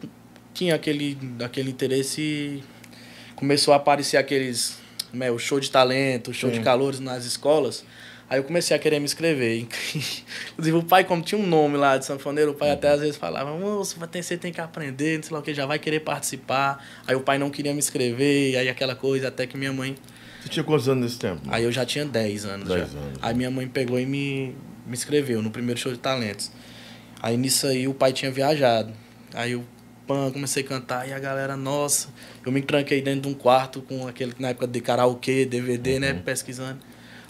tinha 0.54 0.76
aquele, 0.76 1.18
aquele 1.44 1.72
interesse. 1.72 2.64
Começou 3.36 3.74
a 3.74 3.78
aparecer 3.78 4.18
aqueles. 4.18 4.84
Né, 5.12 5.32
o 5.32 5.40
show 5.40 5.62
de 5.62 5.72
talento, 5.72 6.34
show 6.34 6.50
Sim. 6.50 6.58
de 6.58 6.64
calores 6.64 7.00
nas 7.00 7.24
escolas. 7.24 7.86
Aí 8.30 8.40
eu 8.40 8.44
comecei 8.44 8.76
a 8.76 8.80
querer 8.80 9.00
me 9.00 9.06
inscrever. 9.06 9.60
Inclusive, 10.54 10.78
o 10.78 10.84
pai, 10.84 11.04
como 11.04 11.22
tinha 11.22 11.40
um 11.40 11.46
nome 11.46 11.78
lá 11.78 11.98
de 11.98 12.06
sanfoneiro, 12.06 12.52
o 12.52 12.54
pai 12.56 12.72
até 12.72 12.90
às 12.90 13.00
vezes 13.00 13.18
falava: 13.18 13.56
Moço, 13.58 13.98
você 14.00 14.38
tem 14.38 14.52
que 14.52 14.60
aprender, 14.60 15.18
não 15.18 15.24
sei 15.24 15.34
lá 15.34 15.40
o 15.40 15.44
que, 15.44 15.54
já 15.54 15.66
vai 15.66 15.78
querer 15.78 16.00
participar. 16.00 16.84
Aí 17.06 17.16
o 17.16 17.22
pai 17.22 17.38
não 17.38 17.50
queria 17.50 17.72
me 17.72 17.80
inscrever, 17.80 18.58
aí 18.58 18.68
aquela 18.68 18.96
coisa, 18.96 19.28
até 19.28 19.46
que 19.46 19.58
minha 19.58 19.72
mãe. 19.72 19.96
Você 20.42 20.50
tinha 20.50 20.64
quantos 20.64 20.90
anos 20.90 21.04
nesse 21.04 21.20
tempo? 21.20 21.42
Aí 21.48 21.64
eu 21.64 21.72
já 21.72 21.86
tinha 21.86 22.06
10 22.06 22.46
anos. 22.46 22.68
10 22.68 22.92
já. 22.92 23.00
anos. 23.00 23.20
Aí 23.22 23.34
minha 23.34 23.52
mãe 23.52 23.68
pegou 23.68 24.00
e 24.00 24.06
me, 24.06 24.56
me 24.86 24.94
inscreveu 24.94 25.42
no 25.42 25.52
primeiro 25.52 25.80
show 25.80 25.92
de 25.92 26.00
talentos. 26.00 26.52
Aí 27.22 27.38
nisso 27.38 27.66
aí 27.68 27.88
o 27.88 27.94
pai 27.94 28.14
tinha 28.14 28.32
viajado. 28.32 28.94
Aí 29.34 29.54
eu 29.54 29.64
pã, 30.06 30.32
comecei 30.32 30.64
a 30.64 30.68
cantar 30.68 31.08
e 31.08 31.14
a 31.14 31.20
galera, 31.20 31.58
nossa, 31.58 32.10
eu 32.46 32.52
me 32.52 32.62
tranquei 32.62 33.02
dentro 33.02 33.22
de 33.22 33.28
um 33.28 33.34
quarto 33.34 33.82
com 33.82 34.08
aquele, 34.08 34.34
na 34.40 34.50
época 34.50 34.68
de 34.68 34.80
karaokê, 34.82 35.46
DVD, 35.46 36.00
né, 36.00 36.10
uhum. 36.10 36.16
né, 36.16 36.22
pesquisando. 36.24 36.80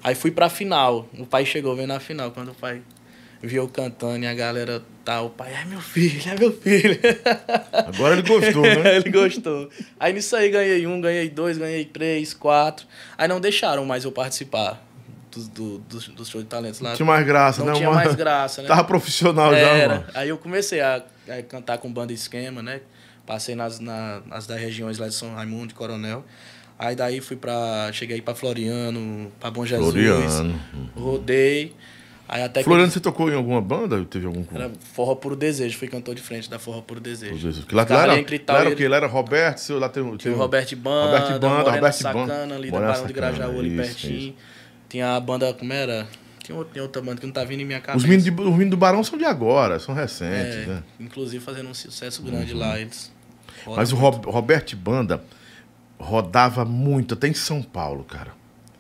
Aí 0.06 0.14
fui 0.14 0.30
pra 0.30 0.50
final. 0.50 1.10
O 1.18 1.26
pai 1.26 1.44
chegou 1.48 1.76
vendo 1.76 1.92
a 1.92 2.00
final. 2.00 2.30
Quando 2.30 2.52
o 2.52 2.54
pai 2.54 2.80
viu 3.42 3.64
eu 3.64 3.68
cantando 3.68 4.24
e 4.24 4.28
a 4.28 4.36
galera 4.36 4.84
tá, 5.04 5.20
o 5.22 5.32
pai, 5.32 5.52
é 5.52 5.66
meu 5.66 5.82
filho, 5.82 6.22
é 6.30 6.38
meu 6.38 6.54
filho. 6.54 7.00
Agora 7.74 8.14
ele 8.14 8.22
gostou, 8.22 8.62
né? 8.62 8.98
ele 9.02 9.10
gostou. 9.10 9.68
Aí 10.00 10.14
nisso 10.14 10.36
aí 10.36 10.52
ganhei 10.52 10.86
um, 10.86 11.02
ganhei 11.02 11.28
dois, 11.28 11.58
ganhei 11.58 11.86
três, 11.86 12.36
quatro. 12.36 12.86
Aí 13.18 13.28
não 13.28 13.42
deixaram 13.42 13.84
mais 13.84 14.06
eu 14.06 14.12
participar 14.12 14.80
dos, 15.32 15.48
do, 15.48 15.80
dos, 15.80 16.08
dos 16.10 16.30
shows 16.30 16.44
de 16.44 16.52
talentos 16.52 16.82
lá. 16.82 16.90
Não 16.90 16.98
tinha 16.98 17.08
mais 17.08 17.26
graça, 17.26 17.60
não 17.62 17.74
né? 17.74 17.74
tinha 17.74 17.90
mais 17.90 18.14
graça, 18.14 18.62
né? 18.62 18.68
Tava 18.70 18.84
profissional 18.84 19.52
Era. 19.52 19.80
já, 19.80 19.88
mano. 19.88 20.06
Aí 20.14 20.30
eu 20.30 20.38
comecei 20.38 20.82
a, 20.82 21.04
a, 21.28 21.42
cantar 21.42 21.80
com 21.80 21.92
banda 21.92 22.14
esquema, 22.14 22.62
né? 22.62 22.82
Passei 23.26 23.56
nas, 23.56 23.80
na, 23.80 24.22
nas 24.28 24.46
das 24.46 24.62
regiões 24.62 25.00
lá 25.00 25.08
de 25.08 25.16
São 25.16 25.34
Raimundo, 25.34 25.70
de 25.70 25.74
Coronel. 25.74 26.24
Aí 26.78 26.96
daí 26.96 27.22
fui 27.22 27.38
pra. 27.38 27.90
Cheguei 27.94 28.22
pra 28.22 28.36
Floriano, 28.36 29.32
pra 29.40 29.50
Bom 29.50 29.66
Jesus. 29.66 29.92
Floriano. 29.92 30.60
Rodei. 30.96 31.74
Aí 32.28 32.42
até 32.42 32.64
Floriano, 32.64 32.88
que. 32.88 32.96
você 32.96 33.00
tocou 33.00 33.30
em 33.30 33.36
alguma 33.36 33.62
banda? 33.62 34.04
Teve 34.06 34.26
algum 34.26 34.44
Era 34.52 34.72
Forró 34.94 35.14
Puro 35.14 35.36
Desejo, 35.36 35.78
fui 35.78 35.88
cantor 35.88 36.16
de 36.16 36.22
frente 36.24 36.50
da 36.50 36.58
Forró 36.58 36.82
Puro 36.82 37.00
Desejo. 37.00 37.38
Jesus. 37.38 37.66
Que 37.66 37.76
lá, 37.76 37.86
lá 37.88 38.04
era, 38.04 38.14
lá 38.14 38.60
era 38.60 38.70
o 38.70 38.76
quê? 38.76 38.88
Lá 38.88 38.98
era 38.98 39.08
Roberto, 39.08 39.60
seu, 39.60 39.78
lá 39.78 39.88
tem, 39.88 40.18
tem 40.18 40.32
o 40.32 40.36
Roberto 40.36 40.76
Banda, 40.76 41.06
Roberto 41.06 41.40
Banda, 41.40 41.48
Morena 41.50 41.72
Roberto 41.76 41.94
Sacana, 41.94 42.26
Banda. 42.26 42.56
ali 42.56 42.72
da 42.72 42.78
Morena 42.80 42.94
Barão 42.94 43.08
de 43.08 43.14
Grajaú, 43.14 43.60
ali 43.60 43.68
isso, 43.68 43.78
pertinho. 43.78 44.18
isso. 44.20 44.34
Tinha 44.90 45.16
a 45.16 45.20
banda, 45.20 45.54
como 45.54 45.72
era? 45.72 46.08
Tinha 46.44 46.58
outra, 46.58 46.74
tinha 46.74 46.84
outra 46.84 47.02
banda 47.02 47.22
que 47.22 47.28
não 47.28 47.34
tá 47.34 47.44
vindo 47.44 47.62
em 47.62 47.66
minha 47.66 47.80
cabeça. 47.80 47.98
Os 47.98 48.04
meninos, 48.04 48.24
de, 48.24 48.32
os 48.32 48.52
meninos 48.52 48.72
do 48.72 48.78
Barão 48.78 49.04
são 49.04 49.20
de 49.20 49.26
agora, 49.26 49.78
são 49.80 49.94
recentes, 49.94 50.64
É, 50.64 50.66
né? 50.66 50.84
Inclusive 51.00 51.44
fazendo 51.44 51.70
um 51.70 51.74
sucesso 51.76 52.24
grande 52.24 52.56
lá. 52.56 52.80
Eles 52.80 53.12
Mas 53.68 53.92
o 53.92 53.96
Rob, 53.96 54.26
Roberto 54.26 54.76
Banda 54.76 55.24
rodava 56.00 56.66
muito, 56.66 57.14
até 57.14 57.28
em 57.28 57.34
São 57.34 57.62
Paulo, 57.62 58.04
cara. 58.04 58.34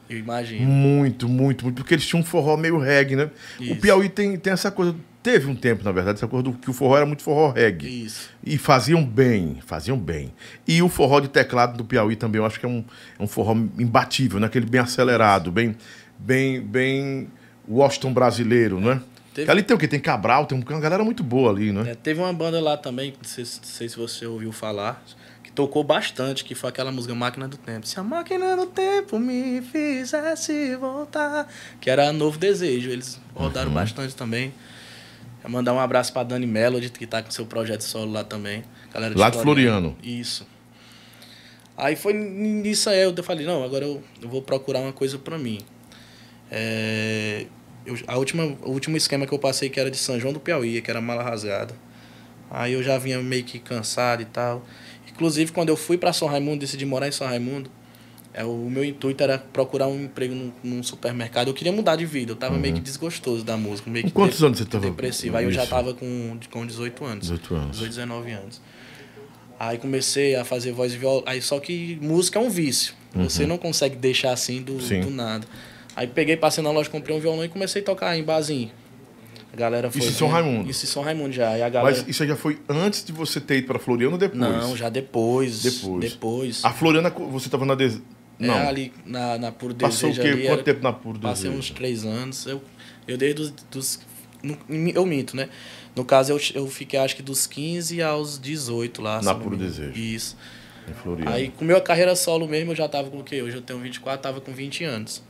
Eu 0.09 0.19
imagino. 0.19 0.65
Muito, 0.65 1.27
muito, 1.27 1.65
muito. 1.65 1.75
Porque 1.77 1.95
eles 1.95 2.05
tinham 2.05 2.21
um 2.21 2.25
forró 2.25 2.55
meio 2.57 2.77
reggae, 2.77 3.15
né? 3.15 3.29
O 3.59 3.63
Isso. 3.63 3.75
Piauí 3.77 4.07
tem, 4.09 4.37
tem 4.37 4.53
essa 4.53 4.69
coisa. 4.69 4.95
Teve 5.23 5.47
um 5.49 5.55
tempo, 5.55 5.83
na 5.83 5.91
verdade, 5.91 6.19
essa 6.19 6.27
coisa 6.27 6.43
do 6.43 6.53
que 6.53 6.69
o 6.69 6.73
forró 6.73 6.97
era 6.97 7.05
muito 7.07 7.23
forró 7.23 7.49
reggae. 7.51 8.05
Isso. 8.05 8.29
E 8.45 8.59
faziam 8.59 9.03
bem, 9.03 9.57
faziam 9.65 9.97
bem. 9.97 10.31
E 10.67 10.83
o 10.83 10.87
forró 10.89 11.19
de 11.19 11.27
teclado 11.27 11.75
do 11.75 11.83
Piauí 11.83 12.15
também, 12.15 12.39
eu 12.39 12.45
acho 12.45 12.59
que 12.59 12.65
é 12.67 12.69
um, 12.69 12.85
é 13.17 13.23
um 13.23 13.25
forró 13.27 13.53
imbatível, 13.79 14.39
né? 14.39 14.45
Aquele 14.45 14.67
bem 14.67 14.81
acelerado, 14.81 15.51
bem, 15.51 15.75
bem, 16.19 16.61
bem 16.61 17.27
Washington 17.67 18.13
brasileiro, 18.13 18.79
não 18.79 18.91
é? 18.91 19.01
Teve- 19.33 19.49
Ali 19.51 19.63
tem 19.63 19.75
o 19.75 19.79
quê? 19.79 19.87
Tem 19.87 19.99
Cabral, 19.99 20.45
tem 20.45 20.55
uma 20.57 20.79
galera 20.79 21.03
muito 21.03 21.23
boa 21.23 21.49
ali, 21.49 21.71
né? 21.71 21.89
É, 21.91 21.95
teve 21.95 22.19
uma 22.21 22.31
banda 22.31 22.61
lá 22.61 22.77
também, 22.77 23.11
não 23.11 23.27
sei, 23.27 23.43
não 23.43 23.63
sei 23.63 23.89
se 23.89 23.97
você 23.97 24.27
ouviu 24.27 24.51
falar, 24.51 25.03
que 25.05 25.15
tocou 25.55 25.83
bastante, 25.83 26.43
que 26.43 26.53
foi 26.53 26.69
aquela 26.69 26.91
música 26.91 27.15
Máquina 27.15 27.47
do 27.47 27.55
Tempo. 27.57 27.87
Se 27.87 27.97
a 27.99 28.03
máquina 28.03 28.55
do 28.57 28.65
tempo 28.67 29.17
me 29.17 29.61
fizesse 29.61 30.75
voltar. 30.75 31.47
Que 31.79 31.89
era 31.89 32.11
Novo 32.11 32.37
Desejo. 32.37 32.89
Eles 32.89 33.19
rodaram 33.33 33.69
Uhum. 33.69 33.73
bastante 33.75 34.13
também. 34.15 34.53
Quero 35.41 35.51
mandar 35.53 35.73
um 35.73 35.79
abraço 35.79 36.11
pra 36.11 36.23
Dani 36.23 36.45
Melody, 36.45 36.89
que 36.89 37.07
tá 37.07 37.23
com 37.23 37.31
seu 37.31 37.45
projeto 37.45 37.81
solo 37.81 38.11
lá 38.11 38.23
também. 38.23 38.63
Galera 38.93 39.17
Lá 39.17 39.29
de 39.29 39.39
Floriano. 39.41 39.95
Isso. 40.03 40.45
Aí 41.77 41.95
foi 41.95 42.13
nisso 42.13 42.89
aí, 42.89 43.01
eu 43.01 43.23
falei, 43.23 43.45
não, 43.45 43.63
agora 43.63 43.83
eu, 43.85 44.01
eu 44.21 44.29
vou 44.29 44.41
procurar 44.41 44.79
uma 44.79 44.93
coisa 44.93 45.17
pra 45.17 45.37
mim. 45.37 45.59
É, 46.51 47.45
eu- 47.85 47.97
a 48.07 48.17
última, 48.17 48.43
o 48.63 48.71
último 48.71 48.95
esquema 48.97 49.25
que 49.27 49.33
eu 49.33 49.39
passei 49.39 49.69
que 49.69 49.79
era 49.79 49.91
de 49.91 49.97
São 49.97 50.19
João 50.19 50.33
do 50.33 50.39
Piauí, 50.39 50.81
que 50.81 50.89
era 50.89 51.01
mala 51.01 51.23
rasgada. 51.23 51.73
Aí 52.49 52.73
eu 52.73 52.83
já 52.83 52.97
vinha 52.97 53.21
meio 53.21 53.43
que 53.43 53.59
cansado 53.59 54.21
e 54.21 54.25
tal. 54.25 54.63
Inclusive, 55.15 55.51
quando 55.51 55.69
eu 55.69 55.77
fui 55.77 55.97
para 55.97 56.11
São 56.13 56.27
Raimundo, 56.27 56.59
decidi 56.59 56.85
morar 56.85 57.07
em 57.07 57.11
São 57.11 57.25
Raimundo, 57.25 57.69
é, 58.33 58.43
o 58.43 58.69
meu 58.69 58.83
intuito 58.83 59.23
era 59.23 59.37
procurar 59.37 59.87
um 59.87 60.03
emprego 60.03 60.35
num, 60.35 60.51
num 60.63 60.83
supermercado. 60.83 61.47
Eu 61.47 61.53
queria 61.53 61.71
mudar 61.71 61.95
de 61.95 62.05
vida, 62.05 62.33
eu 62.33 62.35
tava 62.35 62.57
meio 62.57 62.73
que 62.73 62.81
desgostoso 62.81 63.43
da 63.45 63.55
música. 63.55 63.89
Meio 63.89 64.05
que 64.05 64.11
quantos 64.11 64.39
de- 64.39 64.45
anos 64.45 64.57
você 64.57 64.65
tava 64.65 64.85
Depressivo. 64.85 65.37
Aí 65.37 65.45
eu 65.45 65.51
já 65.51 65.65
tava 65.65 65.93
com, 65.93 66.37
com 66.51 66.65
18 66.65 67.05
anos. 67.05 67.21
18 67.29 67.55
anos. 67.55 67.71
18, 67.77 67.89
19 67.91 68.31
anos. 68.31 68.61
Aí 69.57 69.77
comecei 69.77 70.35
a 70.35 70.43
fazer 70.43 70.73
voz 70.73 70.93
e 70.93 70.97
violão. 70.97 71.23
Aí 71.25 71.41
só 71.41 71.59
que 71.61 71.97
música 72.01 72.37
é 72.37 72.41
um 72.41 72.49
vício. 72.49 72.93
Você 73.15 73.45
não 73.47 73.57
consegue 73.57 73.95
deixar 73.95 74.33
assim 74.33 74.61
do, 74.61 74.73
Uhum. 74.73 75.01
Do 75.01 75.09
nada. 75.11 75.47
Aí 75.95 76.05
peguei, 76.05 76.35
passei 76.35 76.61
na 76.61 76.71
loja, 76.71 76.89
comprei 76.89 77.15
um 77.15 77.21
violão 77.21 77.45
e 77.45 77.47
comecei 77.47 77.81
a 77.81 77.85
tocar 77.85 78.17
em 78.17 78.23
barzinho. 78.23 78.69
A 79.55 79.57
galera 79.57 79.89
foi. 79.89 80.01
Isso 80.01 80.09
em 80.09 80.13
São. 80.13 80.27
Raimundo? 80.27 80.69
Isso 80.69 80.85
em 80.85 80.87
São 80.89 81.01
Raimundo 81.01 81.31
já. 81.31 81.57
E 81.57 81.61
a 81.63 81.69
galera. 81.69 81.95
Mas 81.97 82.05
isso 82.09 82.25
já 82.27 82.35
foi 82.35 82.59
antes 82.67 83.05
de 83.05 83.13
você 83.13 83.39
ter 83.39 83.59
ido 83.59 83.67
pra 83.67 83.79
Floriano 83.79 84.13
ou 84.13 84.17
depois? 84.19 84.39
Não, 84.39 84.75
já 84.75 84.89
depois. 84.89 85.61
Depois. 85.63 86.11
Depois. 86.11 86.65
A 86.65 86.71
Floriana, 86.73 87.09
você 87.09 87.49
tava 87.49 87.65
na. 87.65 87.73
Des... 87.73 87.95
É, 88.37 88.47
Não. 88.47 88.53
ali 88.67 88.91
na, 89.05 89.37
na 89.37 89.51
Puro 89.53 89.73
Passou 89.73 90.09
o 90.09 90.13
Desejo. 90.13 90.27
quê? 90.27 90.33
ali, 90.39 90.47
Quanto 90.47 90.53
era- 90.59 90.63
tempo 90.63 90.83
na 90.83 90.91
Puro 90.91 91.19
Passei 91.19 91.49
Desejo? 91.49 91.57
uns 91.57 91.69
três 91.69 92.03
anos. 92.03 92.45
Eu, 92.45 92.61
eu 93.07 93.17
desde 93.17 93.41
os. 93.43 93.51
Dos, 93.71 93.99
no- 94.43 94.57
eu 94.93 95.05
minto, 95.05 95.37
né? 95.37 95.47
No 95.95 96.03
caso, 96.03 96.33
eu, 96.33 96.39
eu 96.53 96.67
fiquei 96.67 96.99
acho 96.99 97.15
que 97.15 97.23
dos 97.23 97.47
15 97.47 98.01
aos 98.01 98.37
18 98.37 99.01
lá. 99.01 99.21
Na 99.21 99.33
Puro. 99.33 99.55
Desejo. 99.55 99.97
Isso. 99.97 100.35
Em 100.89 100.93
Floriano. 100.93 101.31
Aí, 101.31 101.47
com 101.49 101.63
minha 101.63 101.79
carreira 101.79 102.13
solo 102.13 102.45
mesmo, 102.45 102.73
eu 102.73 102.75
já 102.75 102.89
tava 102.89 103.09
com 103.09 103.19
o 103.19 103.23
quê? 103.23 103.41
Hoje 103.41 103.55
eu 103.55 103.61
tenho 103.61 103.79
24, 103.79 104.21
tava 104.21 104.41
com 104.41 104.51
20 104.51 104.83
anos. 104.83 105.23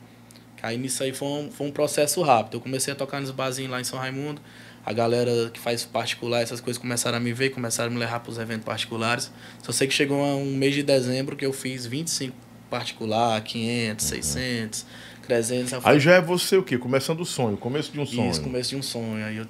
Aí 0.66 0.78
nisso 0.78 1.04
aí 1.04 1.14
foi 1.14 1.28
um, 1.28 1.52
foi 1.52 1.68
um 1.68 1.72
processo 1.72 2.24
rápido. 2.24 2.56
Eu 2.56 2.62
comecei 2.62 2.92
a 2.92 2.96
tocar 2.96 3.22
nos 3.22 3.30
barzinhos 3.30 3.72
lá 3.72 3.80
em 3.80 3.84
São 3.84 4.00
Raimundo. 4.00 4.42
A 4.84 4.92
galera 4.92 5.52
que 5.54 5.60
faz 5.60 5.86
particular, 5.86 6.42
essas 6.42 6.60
coisas, 6.60 6.82
começaram 6.82 7.18
a 7.18 7.20
me 7.20 7.32
ver, 7.34 7.52
começaram 7.52 7.92
a 7.92 7.94
me 7.94 8.00
levar 8.00 8.20
para 8.20 8.32
os 8.32 8.40
eventos 8.40 8.66
particulares. 8.66 9.32
Só 9.62 9.72
sei 9.72 9.88
que 9.88 9.94
chegou 9.94 10.18
um 10.18 10.56
mês 10.56 10.74
de 10.74 10.82
dezembro 10.82 11.36
que 11.36 11.46
eu 11.46 11.54
fiz 11.54 11.86
25 11.86 12.36
particular, 12.68 13.42
500, 13.42 14.06
600, 14.06 14.86
300. 15.22 15.72
Eu 15.72 15.78
Aí 15.78 15.84
falei, 15.84 16.00
já 16.00 16.14
é 16.16 16.22
você 16.22 16.58
o 16.58 16.64
quê? 16.64 16.80
Começando 16.80 17.22
o 17.22 17.26
sonho, 17.26 17.58
começo 17.58 17.92
de 17.92 18.00
um 18.00 18.06
sonho. 18.06 18.32
Isso, 18.32 18.42
começo 18.42 18.70
de 18.72 18.76
um 18.76 18.82
sonho. 18.82 19.24
Aí, 19.24 19.38
eu, 19.38 19.46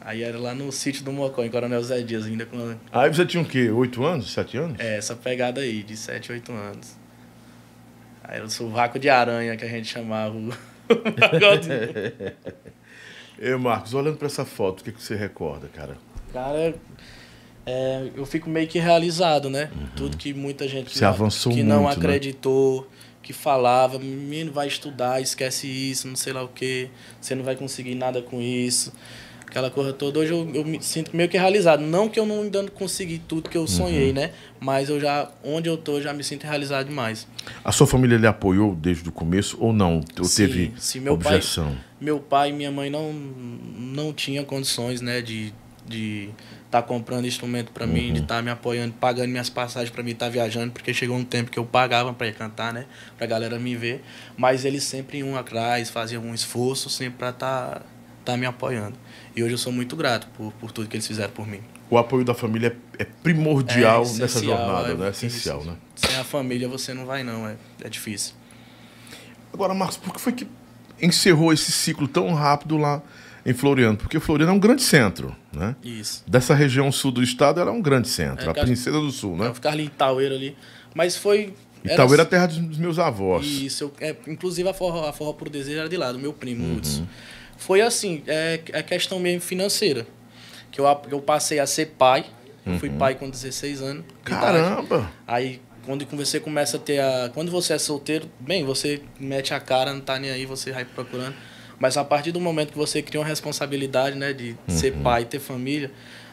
aí 0.00 0.22
era 0.22 0.38
lá 0.38 0.54
no 0.54 0.70
sítio 0.70 1.04
do 1.04 1.10
Mocó, 1.10 1.44
em 1.44 1.50
Coronel 1.50 1.82
Zé 1.82 2.02
Dias, 2.02 2.24
ainda 2.24 2.46
com 2.46 2.76
Aí 2.92 3.12
você 3.12 3.26
tinha 3.26 3.42
o 3.42 3.46
quê? 3.46 3.68
Oito 3.70 4.04
anos? 4.04 4.32
Sete 4.32 4.56
anos? 4.56 4.78
É, 4.78 4.96
essa 4.96 5.16
pegada 5.16 5.60
aí, 5.60 5.82
de 5.82 5.96
7, 5.96 6.30
8 6.30 6.52
anos. 6.52 7.05
Aí 8.28 8.36
era 8.38 8.44
o 8.44 8.50
sovaco 8.50 8.98
de 8.98 9.08
aranha 9.08 9.56
que 9.56 9.64
a 9.64 9.68
gente 9.68 9.86
chamava 9.86 10.34
o 10.36 10.50
pagodinho. 11.20 12.34
Ei, 13.38 13.54
Marcos, 13.56 13.94
olhando 13.94 14.16
pra 14.16 14.26
essa 14.26 14.44
foto, 14.44 14.80
o 14.80 14.84
que, 14.84 14.92
que 14.92 15.02
você 15.02 15.14
recorda, 15.14 15.68
cara? 15.68 15.96
Cara, 16.32 16.74
é, 17.64 18.10
eu 18.16 18.26
fico 18.26 18.48
meio 18.48 18.66
que 18.66 18.78
realizado, 18.78 19.48
né? 19.50 19.70
Tudo 19.94 20.16
que 20.16 20.32
muita 20.32 20.66
gente 20.66 21.00
Uhum. 21.00 21.08
Avançou 21.08 21.52
que 21.52 21.62
não 21.62 21.82
muito, 21.82 22.00
né? 22.00 22.06
acreditou, 22.06 22.88
que 23.22 23.32
falava, 23.32 23.98
menino 23.98 24.52
vai 24.52 24.66
estudar, 24.68 25.20
esquece 25.20 25.66
isso, 25.66 26.08
não 26.08 26.16
sei 26.16 26.32
lá 26.32 26.42
o 26.42 26.48
que, 26.48 26.88
você 27.20 27.34
não 27.34 27.44
vai 27.44 27.56
conseguir 27.56 27.94
nada 27.94 28.22
com 28.22 28.40
isso. 28.40 28.92
Aquela 29.56 29.70
coisa 29.70 29.90
toda, 29.90 30.18
hoje 30.18 30.32
eu, 30.32 30.46
eu 30.52 30.62
me 30.66 30.82
sinto 30.82 31.16
meio 31.16 31.30
que 31.30 31.38
realizado. 31.38 31.80
Não 31.80 32.10
que 32.10 32.20
eu 32.20 32.26
não 32.26 32.42
ainda 32.42 32.62
consegui 32.72 33.18
tudo 33.18 33.48
que 33.48 33.56
eu 33.56 33.62
Uhum. 33.62 33.66
sonhei, 33.66 34.12
né? 34.12 34.32
Mas 34.60 34.90
eu 34.90 35.00
já, 35.00 35.30
onde 35.42 35.66
eu 35.66 35.78
tô, 35.78 35.98
já 35.98 36.12
me 36.12 36.22
sinto 36.22 36.44
realizado 36.44 36.88
demais. 36.88 37.26
A 37.64 37.72
sua 37.72 37.86
família 37.86 38.18
lhe 38.18 38.26
apoiou 38.26 38.74
desde 38.74 39.08
o 39.08 39.12
começo 39.12 39.56
ou 39.58 39.72
não? 39.72 40.02
Ou 40.18 40.24
Sim, 40.26 40.46
teve 40.46 40.72
sim, 40.76 41.00
meu 41.00 41.16
pai- 41.16 41.36
objeção? 41.36 41.74
Meu 41.98 42.20
pai 42.20 42.50
e 42.50 42.52
minha 42.52 42.70
mãe 42.70 42.90
não, 42.90 43.14
não 43.14 44.12
tinham 44.12 44.44
condições, 44.44 45.00
né, 45.00 45.22
de 45.22 45.54
de 45.88 46.30
estar 46.64 46.82
comprando 46.82 47.26
instrumento 47.28 47.70
para 47.70 47.86
mim, 47.86 48.08
Uhum. 48.08 48.12
de 48.14 48.18
estar 48.20 48.42
me 48.42 48.50
apoiando, 48.50 48.92
pagando 49.00 49.28
minhas 49.30 49.48
passagens 49.48 49.88
para 49.88 50.02
mim 50.02 50.10
estar 50.10 50.28
viajando, 50.28 50.72
porque 50.72 50.92
chegou 50.92 51.16
um 51.16 51.24
tempo 51.24 51.48
que 51.48 51.60
eu 51.60 51.64
pagava 51.64 52.12
para 52.12 52.26
ir 52.26 52.34
cantar, 52.34 52.72
né, 52.74 52.86
pra 53.16 53.24
galera 53.24 53.56
me 53.56 53.76
ver, 53.76 54.02
mas 54.36 54.64
eles 54.64 54.82
sempre 54.82 55.18
iam 55.18 55.36
atrás, 55.36 55.88
faziam 55.88 56.24
um 56.24 56.34
esforço 56.34 56.90
sempre 56.90 57.18
para 57.18 57.28
estar 57.30 57.82
tá 58.24 58.36
me 58.36 58.44
apoiando. 58.46 58.98
E 59.36 59.42
hoje 59.42 59.52
eu 59.54 59.58
sou 59.58 59.70
muito 59.72 59.94
grato 59.94 60.26
por, 60.36 60.50
por 60.54 60.72
tudo 60.72 60.88
que 60.88 60.96
eles 60.96 61.06
fizeram 61.06 61.30
por 61.32 61.46
mim. 61.46 61.60
O 61.90 61.98
apoio 61.98 62.24
da 62.24 62.34
família 62.34 62.74
é, 62.98 63.02
é 63.02 63.06
primordial 63.22 64.02
É 64.04 64.18
nessa 64.18 64.42
jornada, 64.42 64.88
é 64.88 64.94
né? 64.94 65.06
É 65.06 65.10
essencial, 65.10 65.62
né? 65.62 65.76
Sem 65.94 66.16
a 66.16 66.24
família 66.24 66.66
você 66.68 66.94
não 66.94 67.04
vai 67.04 67.22
não, 67.22 67.46
é, 67.46 67.56
é 67.84 67.88
difícil. 67.88 68.34
Agora, 69.52 69.74
Marcos, 69.74 69.98
por 69.98 70.12
que 70.14 70.20
foi 70.20 70.32
que 70.32 70.46
encerrou 71.00 71.52
esse 71.52 71.70
ciclo 71.70 72.08
tão 72.08 72.32
rápido 72.32 72.78
lá 72.78 73.02
em 73.44 73.52
Floriano? 73.52 73.96
Porque 73.98 74.18
Floriano 74.18 74.52
é 74.52 74.54
um 74.54 74.58
grande 74.58 74.82
centro, 74.82 75.36
né? 75.52 75.76
Isso. 75.84 76.24
Dessa 76.26 76.54
região 76.54 76.90
sul 76.90 77.12
do 77.12 77.22
estado, 77.22 77.60
ela 77.60 77.70
é 77.70 77.74
um 77.74 77.82
grande 77.82 78.08
centro, 78.08 78.46
É, 78.46 78.50
a 78.50 78.54
Princesa 78.54 78.98
do 78.98 79.10
Sul, 79.10 79.36
né? 79.36 79.48
Eu 79.48 79.54
ficar 79.54 79.72
ali 79.72 79.84
em 79.84 79.88
Taueira 79.88 80.34
ali, 80.34 80.56
mas 80.94 81.14
foi 81.16 81.52
E 81.84 81.90
era- 81.90 82.02
é 82.02 82.20
a 82.20 82.24
terra 82.24 82.46
dos 82.46 82.78
meus 82.78 82.98
avós. 82.98 83.46
Isso, 83.46 83.84
eu, 83.84 83.92
é, 84.00 84.16
inclusive 84.26 84.66
a 84.68 84.74
forró, 84.74 85.06
a 85.08 85.12
forró 85.12 85.34
por 85.34 85.48
desejo 85.50 85.78
era 85.78 85.88
de 85.90 85.96
lá, 85.96 86.10
do 86.10 86.18
meu 86.18 86.32
primo, 86.32 86.64
Uhum. 86.64 86.76
Hudson. 86.78 87.06
Foi 87.56 87.80
assim, 87.80 88.22
é, 88.26 88.60
é 88.72 88.82
questão 88.82 89.18
mesmo 89.18 89.40
financeira. 89.40 90.06
Que 90.70 90.80
eu, 90.80 90.84
eu 91.10 91.20
passei 91.20 91.58
a 91.58 91.66
ser 91.66 91.86
pai, 91.98 92.26
eu 92.66 92.78
fui 92.78 92.90
pai 92.90 93.14
com 93.14 93.30
16 93.30 93.80
anos. 93.80 94.04
Uhum. 94.04 94.12
Caramba! 94.24 95.10
Aí 95.26 95.60
quando 95.86 96.04
você 96.04 96.40
começa 96.40 96.76
a 96.76 96.80
ter 96.80 96.98
a. 96.98 97.30
Quando 97.32 97.50
você 97.50 97.72
é 97.74 97.78
solteiro, 97.78 98.28
bem, 98.40 98.64
você 98.64 99.00
mete 99.20 99.54
a 99.54 99.60
cara, 99.60 99.92
não 99.92 100.00
tá 100.00 100.18
nem 100.18 100.30
aí, 100.30 100.44
você 100.44 100.72
vai 100.72 100.84
procurando. 100.84 101.34
Mas 101.78 101.96
a 101.96 102.04
partir 102.04 102.32
do 102.32 102.40
momento 102.40 102.72
que 102.72 102.78
você 102.78 103.00
cria 103.02 103.20
uma 103.20 103.26
responsabilidade, 103.26 104.16
né, 104.16 104.32
de 104.32 104.56
ser 104.66 104.92
Uhum. 104.94 105.02
pai, 105.02 105.24
ter 105.24 105.38
família, 105.38 105.92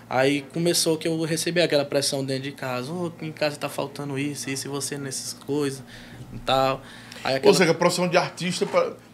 aí 0.10 0.42
começou 0.54 0.98
que 0.98 1.08
eu 1.08 1.22
recebi 1.24 1.62
aquela 1.62 1.86
pressão 1.86 2.26
dentro 2.26 2.44
de 2.44 2.52
casa. 2.52 2.92
Ô, 2.92 3.12
em 3.22 3.32
casa 3.32 3.56
tá 3.58 3.70
faltando 3.70 4.18
isso, 4.18 4.50
isso, 4.50 4.68
e 4.68 4.70
você 4.70 4.98
nessas 4.98 5.34
coisas 5.34 5.84
e 6.34 6.40
tal. 6.40 6.82
Aquela- 7.24 7.48
Ou 7.48 7.54
seja, 7.54 7.72
a 7.72 7.74
profissão 7.74 8.08
de 8.08 8.18
artista 8.18 8.68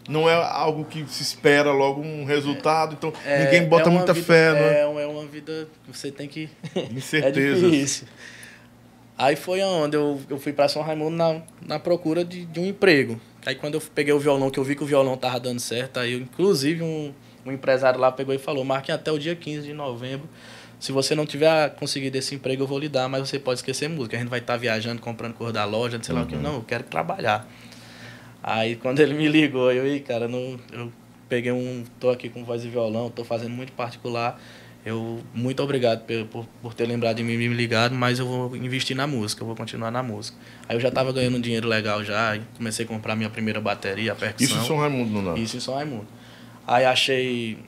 não 0.08 0.28
é 0.28 0.34
algo 0.34 0.84
que 0.84 1.04
se 1.08 1.22
espera 1.22 1.70
logo 1.70 2.00
um 2.00 2.24
resultado, 2.24 2.94
então 2.98 3.12
É- 3.24 3.44
ninguém 3.44 3.68
bota 3.68 3.88
é 3.88 3.92
muita 3.92 4.12
vida- 4.12 4.26
fé, 4.26 4.52
né? 4.52 4.80
É, 4.80 4.80
é 4.82 5.06
uma 5.06 5.24
vida 5.26 5.68
que 5.84 5.96
você 5.96 6.10
tem 6.10 6.26
que. 6.28 6.48
Incertezas. 6.90 7.62
É 7.62 7.66
difícil. 7.70 8.06
Aí 9.16 9.36
foi 9.36 9.62
onde 9.62 9.96
eu, 9.96 10.18
eu 10.30 10.38
fui 10.38 10.52
para 10.52 10.66
São 10.68 10.82
Raimundo 10.82 11.16
na, 11.16 11.42
na 11.66 11.78
procura 11.78 12.24
de, 12.24 12.46
de 12.46 12.58
um 12.58 12.64
emprego. 12.64 13.20
Aí 13.44 13.54
quando 13.54 13.74
eu 13.74 13.82
peguei 13.94 14.12
o 14.14 14.18
violão, 14.18 14.50
que 14.50 14.58
eu 14.58 14.64
vi 14.64 14.74
que 14.74 14.82
o 14.82 14.86
violão 14.86 15.16
tava 15.16 15.38
dando 15.38 15.60
certo, 15.60 16.00
aí 16.00 16.14
eu, 16.14 16.20
inclusive 16.20 16.82
um, 16.82 17.12
um 17.44 17.52
empresário 17.52 18.00
lá 18.00 18.10
pegou 18.10 18.34
e 18.34 18.38
falou: 18.38 18.64
marque 18.64 18.90
até 18.90 19.12
o 19.12 19.18
dia 19.18 19.36
15 19.36 19.66
de 19.66 19.72
novembro. 19.74 20.28
Se 20.78 20.90
você 20.92 21.14
não 21.14 21.26
tiver 21.26 21.68
conseguido 21.74 22.16
esse 22.16 22.34
emprego, 22.34 22.62
eu 22.62 22.66
vou 22.66 22.78
lhe 22.78 22.88
dar, 22.88 23.06
mas 23.06 23.28
você 23.28 23.38
pode 23.38 23.58
esquecer 23.58 23.86
música. 23.88 24.16
A 24.16 24.20
gente 24.20 24.30
vai 24.30 24.38
estar 24.38 24.54
tá 24.54 24.58
viajando, 24.58 25.02
comprando 25.02 25.34
cor 25.34 25.52
da 25.52 25.66
loja, 25.66 25.98
sei 26.02 26.14
lá 26.14 26.22
o 26.22 26.26
que. 26.26 26.34
Uhum. 26.34 26.40
Não, 26.40 26.54
eu 26.54 26.62
quero 26.66 26.84
trabalhar. 26.84 27.46
Aí 28.42 28.76
quando 28.76 29.00
ele 29.00 29.14
me 29.14 29.28
ligou, 29.28 29.70
eu, 29.72 29.86
e 29.86 30.00
cara, 30.00 30.26
não, 30.26 30.58
eu 30.72 30.92
peguei 31.28 31.52
um. 31.52 31.84
tô 31.98 32.10
aqui 32.10 32.28
com 32.28 32.44
voz 32.44 32.64
e 32.64 32.68
violão, 32.68 33.10
tô 33.10 33.24
fazendo 33.24 33.50
muito 33.50 33.72
particular. 33.72 34.40
Eu, 34.84 35.20
muito 35.34 35.62
obrigado 35.62 36.06
por, 36.06 36.24
por, 36.26 36.46
por 36.62 36.74
ter 36.74 36.86
lembrado 36.86 37.16
de 37.18 37.22
mim 37.22 37.34
e 37.34 37.48
me 37.48 37.48
ligado, 37.48 37.94
mas 37.94 38.18
eu 38.18 38.26
vou 38.26 38.56
investir 38.56 38.96
na 38.96 39.06
música, 39.06 39.42
eu 39.42 39.46
vou 39.46 39.54
continuar 39.54 39.90
na 39.90 40.02
música. 40.02 40.38
Aí 40.66 40.74
eu 40.74 40.80
já 40.80 40.88
estava 40.88 41.12
ganhando 41.12 41.36
um 41.36 41.40
dinheiro 41.40 41.68
legal 41.68 42.02
já, 42.02 42.38
comecei 42.56 42.86
a 42.86 42.88
comprar 42.88 43.14
minha 43.14 43.28
primeira 43.28 43.60
bateria, 43.60 44.12
a 44.12 44.14
percussão. 44.14 44.56
Isso 44.56 44.64
em 44.64 44.66
São 44.66 44.78
Raimundo, 44.78 45.20
não 45.20 45.36
é? 45.36 45.38
Isso 45.38 45.56
em 45.58 45.60
São 45.60 45.74
Raimundo. 45.74 46.06
Aí 46.66 46.86
achei, 46.86 47.58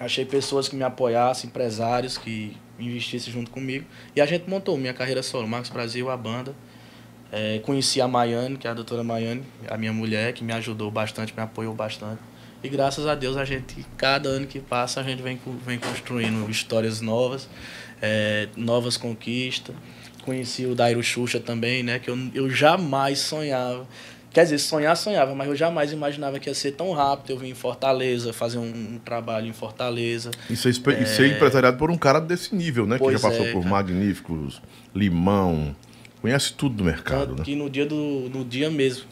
achei 0.00 0.24
pessoas 0.24 0.68
que 0.68 0.74
me 0.74 0.82
apoiassem, 0.82 1.48
empresários 1.48 2.18
que 2.18 2.56
investissem 2.78 3.32
junto 3.32 3.50
comigo. 3.52 3.86
E 4.14 4.20
a 4.20 4.26
gente 4.26 4.50
montou 4.50 4.76
minha 4.76 4.94
carreira 4.94 5.22
solo, 5.22 5.46
Marcos 5.46 5.70
Brasil, 5.70 6.10
a 6.10 6.16
banda. 6.16 6.54
É, 7.38 7.58
conheci 7.58 8.00
a 8.00 8.08
Maiane, 8.08 8.56
que 8.56 8.66
é 8.66 8.70
a 8.70 8.72
doutora 8.72 9.04
Maiane, 9.04 9.42
a 9.68 9.76
minha 9.76 9.92
mulher, 9.92 10.32
que 10.32 10.42
me 10.42 10.54
ajudou 10.54 10.90
bastante, 10.90 11.34
me 11.36 11.42
apoiou 11.42 11.74
bastante. 11.74 12.18
E 12.64 12.68
graças 12.70 13.06
a 13.06 13.14
Deus 13.14 13.36
a 13.36 13.44
gente, 13.44 13.84
cada 13.98 14.30
ano 14.30 14.46
que 14.46 14.58
passa, 14.58 15.00
a 15.00 15.02
gente 15.02 15.22
vem, 15.22 15.38
vem 15.66 15.78
construindo 15.78 16.50
histórias 16.50 17.02
novas, 17.02 17.46
é, 18.00 18.48
novas 18.56 18.96
conquistas. 18.96 19.76
Conheci 20.24 20.64
o 20.64 20.74
Dairo 20.74 21.02
Xuxa 21.02 21.38
também, 21.38 21.82
né? 21.82 21.98
Que 21.98 22.08
eu, 22.08 22.16
eu 22.32 22.48
jamais 22.48 23.18
sonhava. 23.18 23.86
Quer 24.32 24.44
dizer, 24.44 24.58
sonhar, 24.58 24.96
sonhava, 24.96 25.34
mas 25.34 25.46
eu 25.46 25.54
jamais 25.54 25.92
imaginava 25.92 26.38
que 26.38 26.48
ia 26.48 26.54
ser 26.54 26.72
tão 26.72 26.92
rápido. 26.92 27.34
Eu 27.34 27.38
vim 27.38 27.50
em 27.50 27.54
Fortaleza, 27.54 28.32
fazer 28.32 28.56
um, 28.56 28.94
um 28.94 28.98
trabalho 28.98 29.46
em 29.46 29.52
Fortaleza. 29.52 30.30
E 30.48 30.56
ser, 30.56 30.70
é... 30.70 31.02
e 31.02 31.06
ser 31.06 31.36
empresariado 31.36 31.76
por 31.76 31.90
um 31.90 31.98
cara 31.98 32.18
desse 32.18 32.54
nível, 32.54 32.86
né? 32.86 32.96
Pois 32.98 33.14
que 33.14 33.22
já 33.22 33.28
passou 33.28 33.46
é, 33.46 33.52
por 33.52 33.60
cara. 33.60 33.70
Magníficos, 33.70 34.62
Limão, 34.94 35.76
conhece 36.20 36.52
tudo 36.52 36.76
do 36.76 36.84
mercado, 36.84 37.28
Tanto 37.28 37.38
né? 37.38 37.44
que 37.44 37.54
no 37.54 37.68
dia, 37.70 37.86
do, 37.86 38.30
no 38.32 38.44
dia 38.44 38.70
mesmo 38.70 39.04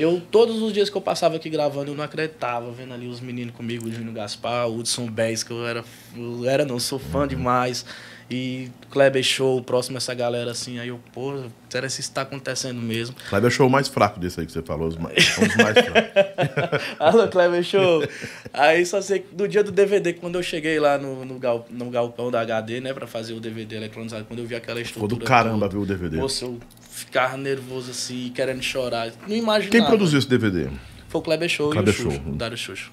eu, 0.00 0.22
todos 0.30 0.62
os 0.62 0.72
dias 0.72 0.88
que 0.88 0.96
eu 0.96 1.00
passava 1.00 1.36
aqui 1.36 1.50
gravando, 1.50 1.90
eu 1.90 1.94
não 1.94 2.02
acreditava, 2.02 2.70
vendo 2.72 2.94
ali 2.94 3.06
os 3.06 3.20
meninos 3.20 3.54
comigo, 3.54 3.86
o 3.86 3.92
Júnior 3.92 4.14
Gaspar, 4.14 4.66
o 4.68 4.78
Hudson 4.78 5.06
Bez, 5.06 5.42
que 5.42 5.50
eu 5.50 5.66
era, 5.66 5.84
eu 6.16 6.48
era 6.48 6.64
não, 6.64 6.78
sou 6.78 6.98
fã 6.98 7.28
demais. 7.28 7.84
E 8.30 8.70
Kleber 8.90 9.24
Show, 9.24 9.60
próximo 9.60 9.96
a 9.96 9.98
essa 9.98 10.14
galera 10.14 10.52
assim, 10.52 10.78
aí 10.78 10.86
eu, 10.88 11.00
pô, 11.12 11.42
será 11.68 11.86
que 11.86 11.92
isso 11.92 12.00
está 12.00 12.22
acontecendo 12.22 12.80
mesmo? 12.80 13.16
Kleber 13.28 13.50
Show 13.50 13.68
mais 13.68 13.88
fraco 13.88 14.20
desse 14.20 14.38
aí 14.38 14.46
que 14.46 14.52
você 14.52 14.62
falou, 14.62 14.86
os 14.86 14.96
mais, 14.96 15.36
os 15.36 15.56
mais 15.56 15.76
fracos. 15.78 16.80
Alô, 17.00 17.26
Kleber 17.26 17.64
Show. 17.64 18.04
Aí 18.52 18.86
só 18.86 19.00
sei 19.00 19.18
que 19.18 19.34
no 19.36 19.48
dia 19.48 19.64
do 19.64 19.72
DVD, 19.72 20.12
quando 20.12 20.36
eu 20.36 20.44
cheguei 20.44 20.78
lá 20.78 20.96
no, 20.96 21.24
no, 21.24 21.40
gal, 21.40 21.66
no 21.68 21.90
galpão 21.90 22.30
da 22.30 22.40
HD, 22.42 22.80
né, 22.80 22.94
pra 22.94 23.08
fazer 23.08 23.32
o 23.32 23.40
DVD 23.40 23.76
eletronizado, 23.76 24.24
quando 24.24 24.38
eu 24.38 24.46
vi 24.46 24.54
aquela 24.54 24.80
estrutura. 24.80 25.08
Ficou 25.08 25.18
do 25.18 25.24
caramba 25.26 25.68
ver 25.68 25.78
o 25.78 25.84
DVD. 25.84 26.16
Moço, 26.16 26.44
eu 26.44 26.60
ficava 26.88 27.36
nervoso 27.36 27.90
assim, 27.90 28.30
querendo 28.32 28.62
chorar. 28.62 29.10
Não 29.26 29.34
imaginava. 29.34 29.76
Quem 29.76 29.84
produziu 29.84 30.20
esse 30.20 30.28
DVD? 30.28 30.68
Foi 31.08 31.20
o 31.20 31.24
Kleber 31.24 31.48
Show 31.48 31.70
Kleber 31.70 31.92
e 31.92 31.96
o 31.96 32.00
Show. 32.00 32.10
Xuxo, 32.12 32.28
o 32.28 32.36
Dário 32.36 32.56
Xuxo. 32.56 32.92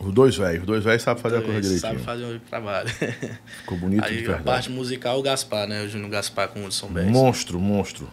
Os 0.00 0.12
dois 0.12 0.36
velhos, 0.36 0.60
os 0.60 0.66
dois 0.66 0.84
velhos 0.84 1.02
sabem 1.02 1.22
fazer 1.22 1.38
a 1.38 1.42
coisa 1.42 1.60
direitinho. 1.60 1.92
Sabe 1.92 2.02
fazer 2.02 2.24
o 2.24 2.40
trabalho. 2.40 2.88
Ficou 3.60 3.78
bonito 3.78 4.04
Aí, 4.04 4.18
de 4.18 4.22
verdade. 4.22 4.40
a 4.40 4.44
parte 4.44 4.70
musical, 4.70 5.18
o 5.18 5.22
Gaspar, 5.22 5.66
né? 5.66 5.82
O 5.82 5.88
Júnior 5.88 6.10
Gaspar 6.10 6.48
com 6.48 6.60
o 6.60 6.66
Hudson 6.66 6.88
Bass. 6.88 7.06
Monstro, 7.06 7.58
monstro. 7.58 8.08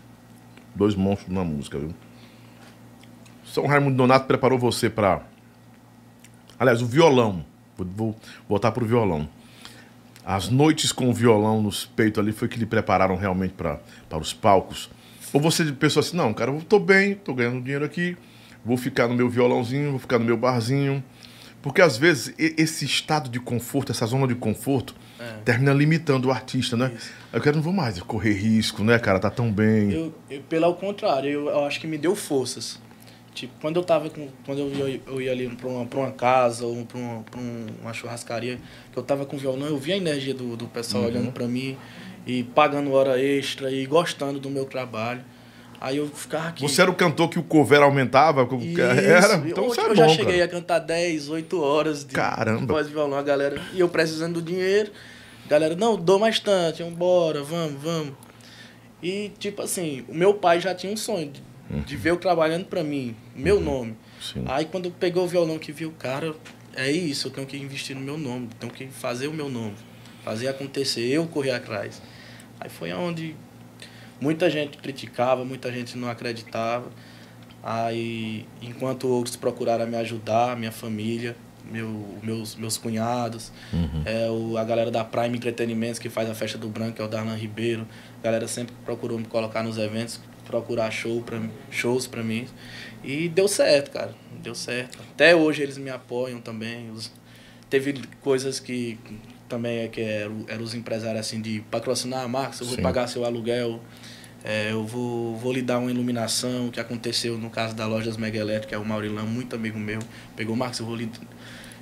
Dois 0.73 0.95
monstros 0.95 1.33
na 1.33 1.43
música, 1.43 1.77
viu? 1.77 1.93
São 3.45 3.67
Raimundo 3.67 3.95
Donato 3.95 4.25
preparou 4.25 4.57
você 4.57 4.89
para 4.89 5.21
Aliás, 6.59 6.81
o 6.81 6.85
violão. 6.85 7.45
Vou, 7.77 7.87
vou 7.87 8.15
voltar 8.47 8.71
pro 8.71 8.85
violão. 8.85 9.27
As 10.25 10.49
noites 10.49 10.91
com 10.91 11.09
o 11.09 11.13
violão 11.13 11.61
nos 11.61 11.85
peitos 11.85 12.19
ali 12.19 12.31
foi 12.31 12.47
que 12.47 12.57
lhe 12.57 12.65
prepararam 12.65 13.15
realmente 13.15 13.53
para 13.53 13.79
os 14.19 14.33
palcos. 14.33 14.89
Ou 15.33 15.39
você 15.41 15.65
pensou 15.71 15.99
assim, 15.99 16.15
não, 16.15 16.33
cara, 16.33 16.51
eu 16.51 16.61
tô 16.61 16.79
bem, 16.79 17.15
tô 17.15 17.33
ganhando 17.33 17.61
dinheiro 17.61 17.83
aqui, 17.83 18.17
vou 18.63 18.77
ficar 18.77 19.07
no 19.07 19.13
meu 19.13 19.29
violãozinho, 19.29 19.91
vou 19.91 19.99
ficar 19.99 20.17
no 20.17 20.25
meu 20.25 20.37
barzinho. 20.37 21.03
Porque 21.65 21.81
às 21.81 21.97
vezes 21.97 22.31
esse 22.37 22.85
estado 22.85 23.27
de 23.27 23.39
conforto, 23.39 23.91
essa 23.91 24.05
zona 24.05 24.27
de 24.27 24.35
conforto, 24.35 24.93
é. 25.19 25.37
termina 25.43 25.73
limitando 25.73 26.27
o 26.27 26.31
artista, 26.31 26.77
né? 26.77 26.91
Isso. 26.95 27.11
Eu 27.33 27.41
quero 27.41 27.55
não 27.55 27.63
vou 27.63 27.73
mais 27.73 27.99
correr 28.01 28.33
risco, 28.33 28.83
né, 28.83 28.99
cara? 28.99 29.17
Tá 29.17 29.31
tão 29.31 29.51
bem. 29.51 29.91
Eu, 29.91 30.13
eu 30.29 30.41
pelo 30.43 30.71
contrário, 30.75 31.27
eu, 31.27 31.49
eu 31.49 31.65
acho 31.65 31.81
que 31.81 31.87
me 31.87 31.97
deu 31.97 32.15
forças. 32.15 32.79
Tipo, 33.33 33.51
quando 33.59 33.77
eu 33.77 33.83
tava 33.83 34.11
com. 34.11 34.29
Quando 34.45 34.59
eu 34.59 34.89
ia, 34.89 35.01
eu 35.07 35.19
ia 35.19 35.31
ali 35.31 35.49
pra 35.55 35.67
uma, 35.67 35.87
pra 35.87 35.99
uma 36.01 36.11
casa 36.11 36.67
ou 36.67 36.85
pra 36.85 36.99
uma, 36.99 37.23
pra 37.23 37.39
uma 37.81 37.93
churrascaria, 37.93 38.59
que 38.91 38.99
eu 38.99 39.01
tava 39.01 39.25
com 39.25 39.35
violão, 39.35 39.65
eu 39.65 39.77
via 39.79 39.95
a 39.95 39.97
energia 39.97 40.35
do, 40.35 40.55
do 40.55 40.67
pessoal 40.67 41.01
uhum. 41.01 41.09
olhando 41.09 41.31
pra 41.31 41.47
mim 41.47 41.75
e 42.27 42.43
pagando 42.43 42.91
hora 42.91 43.19
extra 43.19 43.71
e 43.71 43.87
gostando 43.87 44.39
do 44.39 44.51
meu 44.51 44.65
trabalho. 44.65 45.23
Aí 45.79 45.97
eu 45.97 46.07
ficava 46.07 46.49
aqui. 46.49 46.61
Você 46.61 46.81
era 46.81 46.89
o 46.89 46.95
cantor 46.95 47.29
que 47.29 47.37
o 47.37 47.43
cover 47.43 47.81
aumentava? 47.81 48.47
Isso. 48.57 48.81
Era? 48.81 49.35
Então 49.47 49.67
você 49.67 49.81
é 49.81 49.85
Eu 49.89 49.95
já 49.95 50.07
cheguei 50.09 50.39
cara. 50.39 50.45
a 50.45 50.47
cantar 50.47 50.79
10, 50.79 51.29
8 51.29 51.61
horas 51.61 52.05
de, 52.05 52.13
Caramba. 52.13 52.61
de 52.61 52.65
voz 52.65 52.87
de 52.87 52.93
violão, 52.93 53.17
a 53.17 53.23
galera. 53.23 53.61
E 53.73 53.79
eu 53.79 53.89
precisando 53.89 54.35
do 54.35 54.41
dinheiro. 54.41 54.91
Galera, 55.47 55.75
não, 55.75 55.95
dou 55.95 56.17
mais 56.17 56.39
tanto, 56.39 56.83
bora, 56.91 57.43
vamos, 57.43 57.81
vamos. 57.81 58.13
E, 59.03 59.31
tipo 59.37 59.61
assim, 59.61 60.03
o 60.07 60.15
meu 60.15 60.33
pai 60.33 60.59
já 60.59 60.73
tinha 60.73 60.91
um 60.91 60.97
sonho 60.97 61.29
de 61.29 61.43
uhum. 61.69 61.81
de 61.81 61.95
ver 61.95 62.11
eu 62.11 62.17
trabalhando 62.17 62.65
para 62.65 62.83
mim, 62.83 63.15
meu 63.35 63.57
uhum. 63.57 63.63
nome. 63.63 63.97
Sim. 64.21 64.43
Aí 64.47 64.65
quando 64.65 64.89
pegou 64.91 65.23
o 65.23 65.27
violão 65.27 65.57
que 65.57 65.71
viu, 65.71 65.91
cara, 65.97 66.33
é 66.75 66.91
isso, 66.91 67.27
eu 67.27 67.31
tenho 67.31 67.47
que 67.47 67.57
investir 67.57 67.95
no 67.95 68.01
meu 68.01 68.17
nome, 68.17 68.49
tenho 68.59 68.71
que 68.71 68.87
fazer 68.87 69.27
o 69.27 69.33
meu 69.33 69.49
nome, 69.49 69.75
fazer 70.23 70.47
acontecer, 70.47 71.05
eu 71.05 71.25
correr 71.27 71.51
atrás. 71.51 72.01
Aí 72.59 72.69
foi 72.69 72.91
onde 72.93 73.35
muita 74.25 74.49
gente 74.49 74.79
criticava, 74.79 75.45
muita 75.45 75.71
gente 75.71 75.95
não 75.95 76.09
acreditava. 76.09 76.89
Aí, 77.61 78.45
enquanto 78.59 79.07
outros 79.07 79.35
procuraram 79.35 79.85
me 79.85 79.95
ajudar, 79.97 80.57
minha 80.57 80.71
família, 80.71 81.35
meu, 81.71 82.19
meus, 82.23 82.55
meus 82.55 82.75
cunhados, 82.75 83.51
uhum. 83.71 84.01
é, 84.03 84.29
o, 84.29 84.57
a 84.57 84.63
galera 84.63 84.89
da 84.89 85.03
Prime 85.03 85.37
Entretenimentos, 85.37 85.99
que 85.99 86.09
faz 86.09 86.27
a 86.27 86.33
festa 86.33 86.57
do 86.57 86.67
Branco, 86.67 86.99
é 86.99 87.05
o 87.05 87.07
Darlan 87.07 87.35
Ribeiro. 87.35 87.87
A 88.19 88.23
galera 88.23 88.47
sempre 88.47 88.73
procurou 88.83 89.19
me 89.19 89.25
colocar 89.25 89.61
nos 89.61 89.77
eventos, 89.77 90.19
procurar 90.45 90.89
show 90.89 91.21
pra, 91.21 91.39
shows 91.69 92.07
para 92.07 92.23
mim. 92.23 92.47
E 93.03 93.29
deu 93.29 93.47
certo, 93.47 93.91
cara. 93.91 94.13
Deu 94.41 94.55
certo. 94.55 94.97
Até 95.11 95.35
hoje 95.35 95.61
eles 95.61 95.77
me 95.77 95.91
apoiam 95.91 96.41
também. 96.41 96.89
Os, 96.89 97.11
teve 97.69 98.01
coisas 98.21 98.59
que 98.59 98.97
também 99.47 99.79
é 99.79 99.87
que 99.87 100.01
eram, 100.01 100.45
eram 100.47 100.63
os 100.63 100.73
empresários 100.73 101.19
assim 101.19 101.41
de 101.41 101.61
patrocinar, 101.71 102.27
Marcos, 102.27 102.59
eu 102.59 102.65
vou 102.67 102.75
Sim. 102.75 102.81
pagar 102.81 103.07
seu 103.07 103.23
aluguel. 103.25 103.79
É, 104.47 104.71
eu 104.71 104.85
vou, 104.85 105.35
vou 105.37 105.51
lhe 105.51 105.61
dar 105.63 105.79
uma 105.79 105.89
iluminação, 105.89 106.69
que 106.69 106.79
aconteceu 106.79 107.35
no 107.35 107.49
caso 107.49 107.75
da 107.75 107.87
Lojas 107.87 108.15
Mega 108.15 108.37
Elétrica, 108.37 108.75
é 108.75 108.77
o 108.77 108.85
Maurilão, 108.85 109.25
muito 109.25 109.55
amigo 109.55 109.79
meu. 109.79 109.99
Pegou, 110.35 110.55
Marcos, 110.55 110.79
eu 110.79 110.85
vou 110.85 110.95
lhe. 110.95 111.09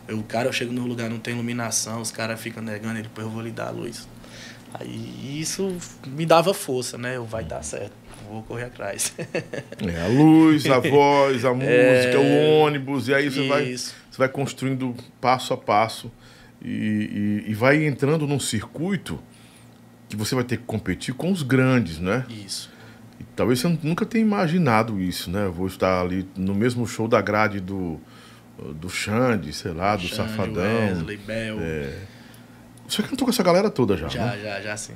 Eu, 0.07 0.19
o 0.19 0.23
cara, 0.23 0.47
eu 0.47 0.53
chego 0.53 0.71
no 0.71 0.85
lugar, 0.85 1.09
não 1.09 1.19
tem 1.19 1.33
iluminação, 1.33 1.99
os 1.99 2.09
caras 2.09 2.39
ficam 2.39 2.63
negando, 2.63 2.99
e 2.99 3.03
depois 3.03 3.27
eu 3.27 3.33
vou 3.33 3.41
lhe 3.41 3.51
dar 3.51 3.67
a 3.67 3.71
luz. 3.71 4.07
Aí 4.73 5.41
isso 5.41 5.75
me 6.07 6.25
dava 6.25 6.53
força, 6.53 6.97
né? 6.97 7.17
Eu 7.17 7.25
vai 7.25 7.43
dar 7.43 7.61
certo 7.63 8.03
vou 8.33 8.43
correr 8.43 8.65
atrás. 8.65 9.13
é, 9.19 10.01
a 10.01 10.07
luz, 10.07 10.65
a 10.65 10.79
voz, 10.79 11.45
a 11.45 11.53
música, 11.53 11.69
é... 11.69 12.17
o 12.17 12.61
ônibus, 12.61 13.07
e 13.07 13.13
aí 13.13 13.29
você 13.29 13.47
vai, 13.47 13.65
você 13.75 14.17
vai 14.17 14.29
construindo 14.29 14.95
passo 15.21 15.53
a 15.53 15.57
passo 15.57 16.11
e, 16.63 17.43
e, 17.45 17.51
e, 17.51 17.53
vai 17.53 17.85
entrando 17.85 18.25
num 18.25 18.39
circuito 18.39 19.19
que 20.15 20.19
você 20.19 20.35
vai 20.35 20.43
ter 20.43 20.57
que 20.57 20.63
competir 20.63 21.13
com 21.13 21.31
os 21.31 21.43
grandes, 21.43 21.99
né? 21.99 22.25
Isso. 22.29 22.71
E 23.19 23.23
talvez 23.35 23.59
você 23.59 23.79
nunca 23.83 24.05
tenha 24.05 24.23
imaginado 24.23 24.99
isso, 25.01 25.29
né? 25.29 25.45
Eu 25.45 25.53
vou 25.53 25.67
estar 25.67 26.01
ali 26.01 26.27
no 26.35 26.53
mesmo 26.53 26.87
show 26.87 27.07
da 27.07 27.21
grade 27.21 27.59
do, 27.59 27.99
do 28.75 28.89
Xande, 28.89 29.53
sei 29.53 29.71
lá, 29.71 29.95
do 29.95 30.03
Xande, 30.03 30.15
Safadão. 30.15 30.63
Wesley, 30.63 31.17
Bell. 31.17 31.57
É... 31.59 31.99
Você 32.87 33.01
cantou 33.03 33.25
com 33.25 33.31
essa 33.31 33.43
galera 33.43 33.69
toda 33.69 33.97
já, 33.97 34.07
Já, 34.07 34.25
né? 34.25 34.39
já, 34.41 34.61
já 34.61 34.77
sim. 34.77 34.93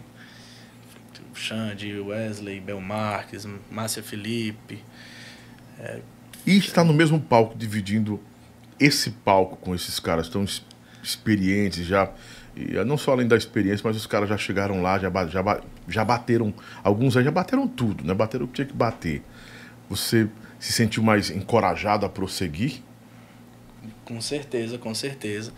Xande, 1.34 1.99
Wesley, 1.99 2.60
Bel 2.60 2.82
Marques, 2.82 3.47
Márcia 3.69 4.01
Felipe. 4.01 4.84
É, 5.80 6.01
e 6.45 6.58
está 6.58 6.84
no 6.84 6.93
mesmo 6.93 7.19
palco, 7.19 7.58
dividindo 7.58 8.19
esse 8.80 9.12
palco 9.12 9.56
com 9.58 9.75
esses 9.75 9.99
caras 9.99 10.27
tão 10.30 10.45
experientes 11.03 11.86
já. 11.86 12.10
E 12.58 12.78
eh, 12.78 12.84
não 12.84 12.98
só 12.98 13.12
além 13.12 13.28
da 13.28 13.38
experiência, 13.38 13.84
mas 13.86 13.96
os 13.96 14.08
caras 14.08 14.28
já 14.28 14.38
chegaram 14.38 14.82
lá, 14.82 14.98
já, 14.98 15.12
já, 15.28 15.62
já 15.88 16.04
bateram. 16.04 16.54
Alguns 16.84 17.15
aí 17.15 17.24
já 17.24 17.32
bateram 17.32 17.67
tudo, 17.67 18.04
né? 18.04 18.13
Bateram 18.13 18.46
o 18.46 18.48
que 18.48 18.56
tinha 18.56 18.67
que 18.67 18.74
bater. 18.74 19.22
Você 19.89 20.28
se 20.60 20.74
sentiu 20.74 21.04
mais 21.04 21.30
encorajado 21.30 22.06
a 22.06 22.10
prosseguir? 22.10 22.82
Com 24.04 24.20
certeza, 24.20 24.78
com 24.78 24.93
certeza. 24.96 25.54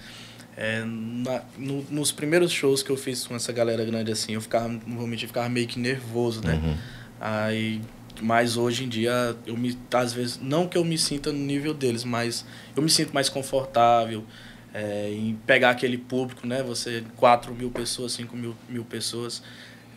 É, 0.57 0.83
na, 0.83 1.41
no, 1.57 1.85
nos 1.89 2.11
primeiros 2.11 2.51
shows 2.51 2.83
que 2.83 2.89
eu 2.89 2.97
fiz 2.97 3.25
com 3.25 3.33
essa 3.33 3.53
galera 3.53 3.85
grande 3.85 4.11
assim, 4.11 4.33
eu 4.33 4.41
ficava, 4.41 4.67
não 4.67 4.97
vou 4.97 5.07
mentir, 5.07 5.27
ficava 5.27 5.47
meio 5.47 5.67
que 5.67 5.79
nervoso, 5.79 6.41
né? 6.45 6.55
Uhum. 6.55 6.77
Aí, 7.21 7.81
mas 8.21 8.57
hoje 8.57 8.83
em 8.83 8.89
dia, 8.89 9.37
eu 9.45 9.55
me, 9.55 9.77
às 9.93 10.11
vezes, 10.11 10.39
não 10.41 10.67
que 10.67 10.77
eu 10.77 10.83
me 10.83 10.97
sinta 10.97 11.31
no 11.31 11.39
nível 11.39 11.73
deles, 11.73 12.03
mas 12.03 12.45
eu 12.75 12.83
me 12.83 12.89
sinto 12.89 13.13
mais 13.13 13.29
confortável. 13.29 14.25
É, 14.73 15.09
em 15.11 15.35
pegar 15.45 15.71
aquele 15.71 15.97
público, 15.97 16.45
né? 16.45 16.61
Você, 16.63 17.03
4 17.15 17.53
mil 17.53 17.71
pessoas, 17.71 18.13
5 18.13 18.35
mil, 18.35 18.55
mil 18.67 18.85
pessoas. 18.85 19.41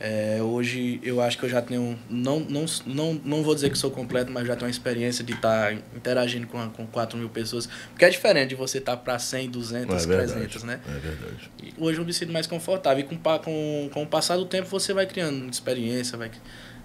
É, 0.04 0.42
hoje 0.42 0.98
eu 1.04 1.20
acho 1.20 1.38
que 1.38 1.44
eu 1.44 1.48
já 1.48 1.62
tenho, 1.62 1.96
não, 2.10 2.40
não, 2.40 2.64
não, 2.84 3.14
não 3.24 3.42
vou 3.44 3.54
dizer 3.54 3.70
que 3.70 3.78
sou 3.78 3.88
completo, 3.88 4.32
mas 4.32 4.48
já 4.48 4.56
tenho 4.56 4.66
uma 4.66 4.70
experiência 4.70 5.22
de 5.22 5.32
estar 5.32 5.70
tá 5.70 5.78
interagindo 5.94 6.48
com, 6.48 6.68
com 6.70 6.84
4 6.88 7.16
mil 7.16 7.28
pessoas. 7.28 7.68
Porque 7.90 8.04
é 8.04 8.10
diferente 8.10 8.48
de 8.48 8.54
você 8.56 8.78
estar 8.78 8.96
para 8.96 9.16
100, 9.16 9.50
200, 9.50 10.04
é 10.04 10.06
300, 10.08 10.64
né? 10.64 10.80
É 10.88 10.98
verdade. 10.98 11.50
E 11.62 11.72
hoje 11.78 12.00
eu 12.00 12.04
me 12.04 12.12
sinto 12.12 12.32
mais 12.32 12.48
confortável. 12.48 13.04
E 13.04 13.06
com, 13.06 13.16
com, 13.16 13.90
com 13.92 14.02
o 14.02 14.06
passar 14.06 14.36
do 14.36 14.44
tempo 14.44 14.68
você 14.68 14.92
vai 14.92 15.06
criando 15.06 15.48
experiência, 15.48 16.18
vai, 16.18 16.32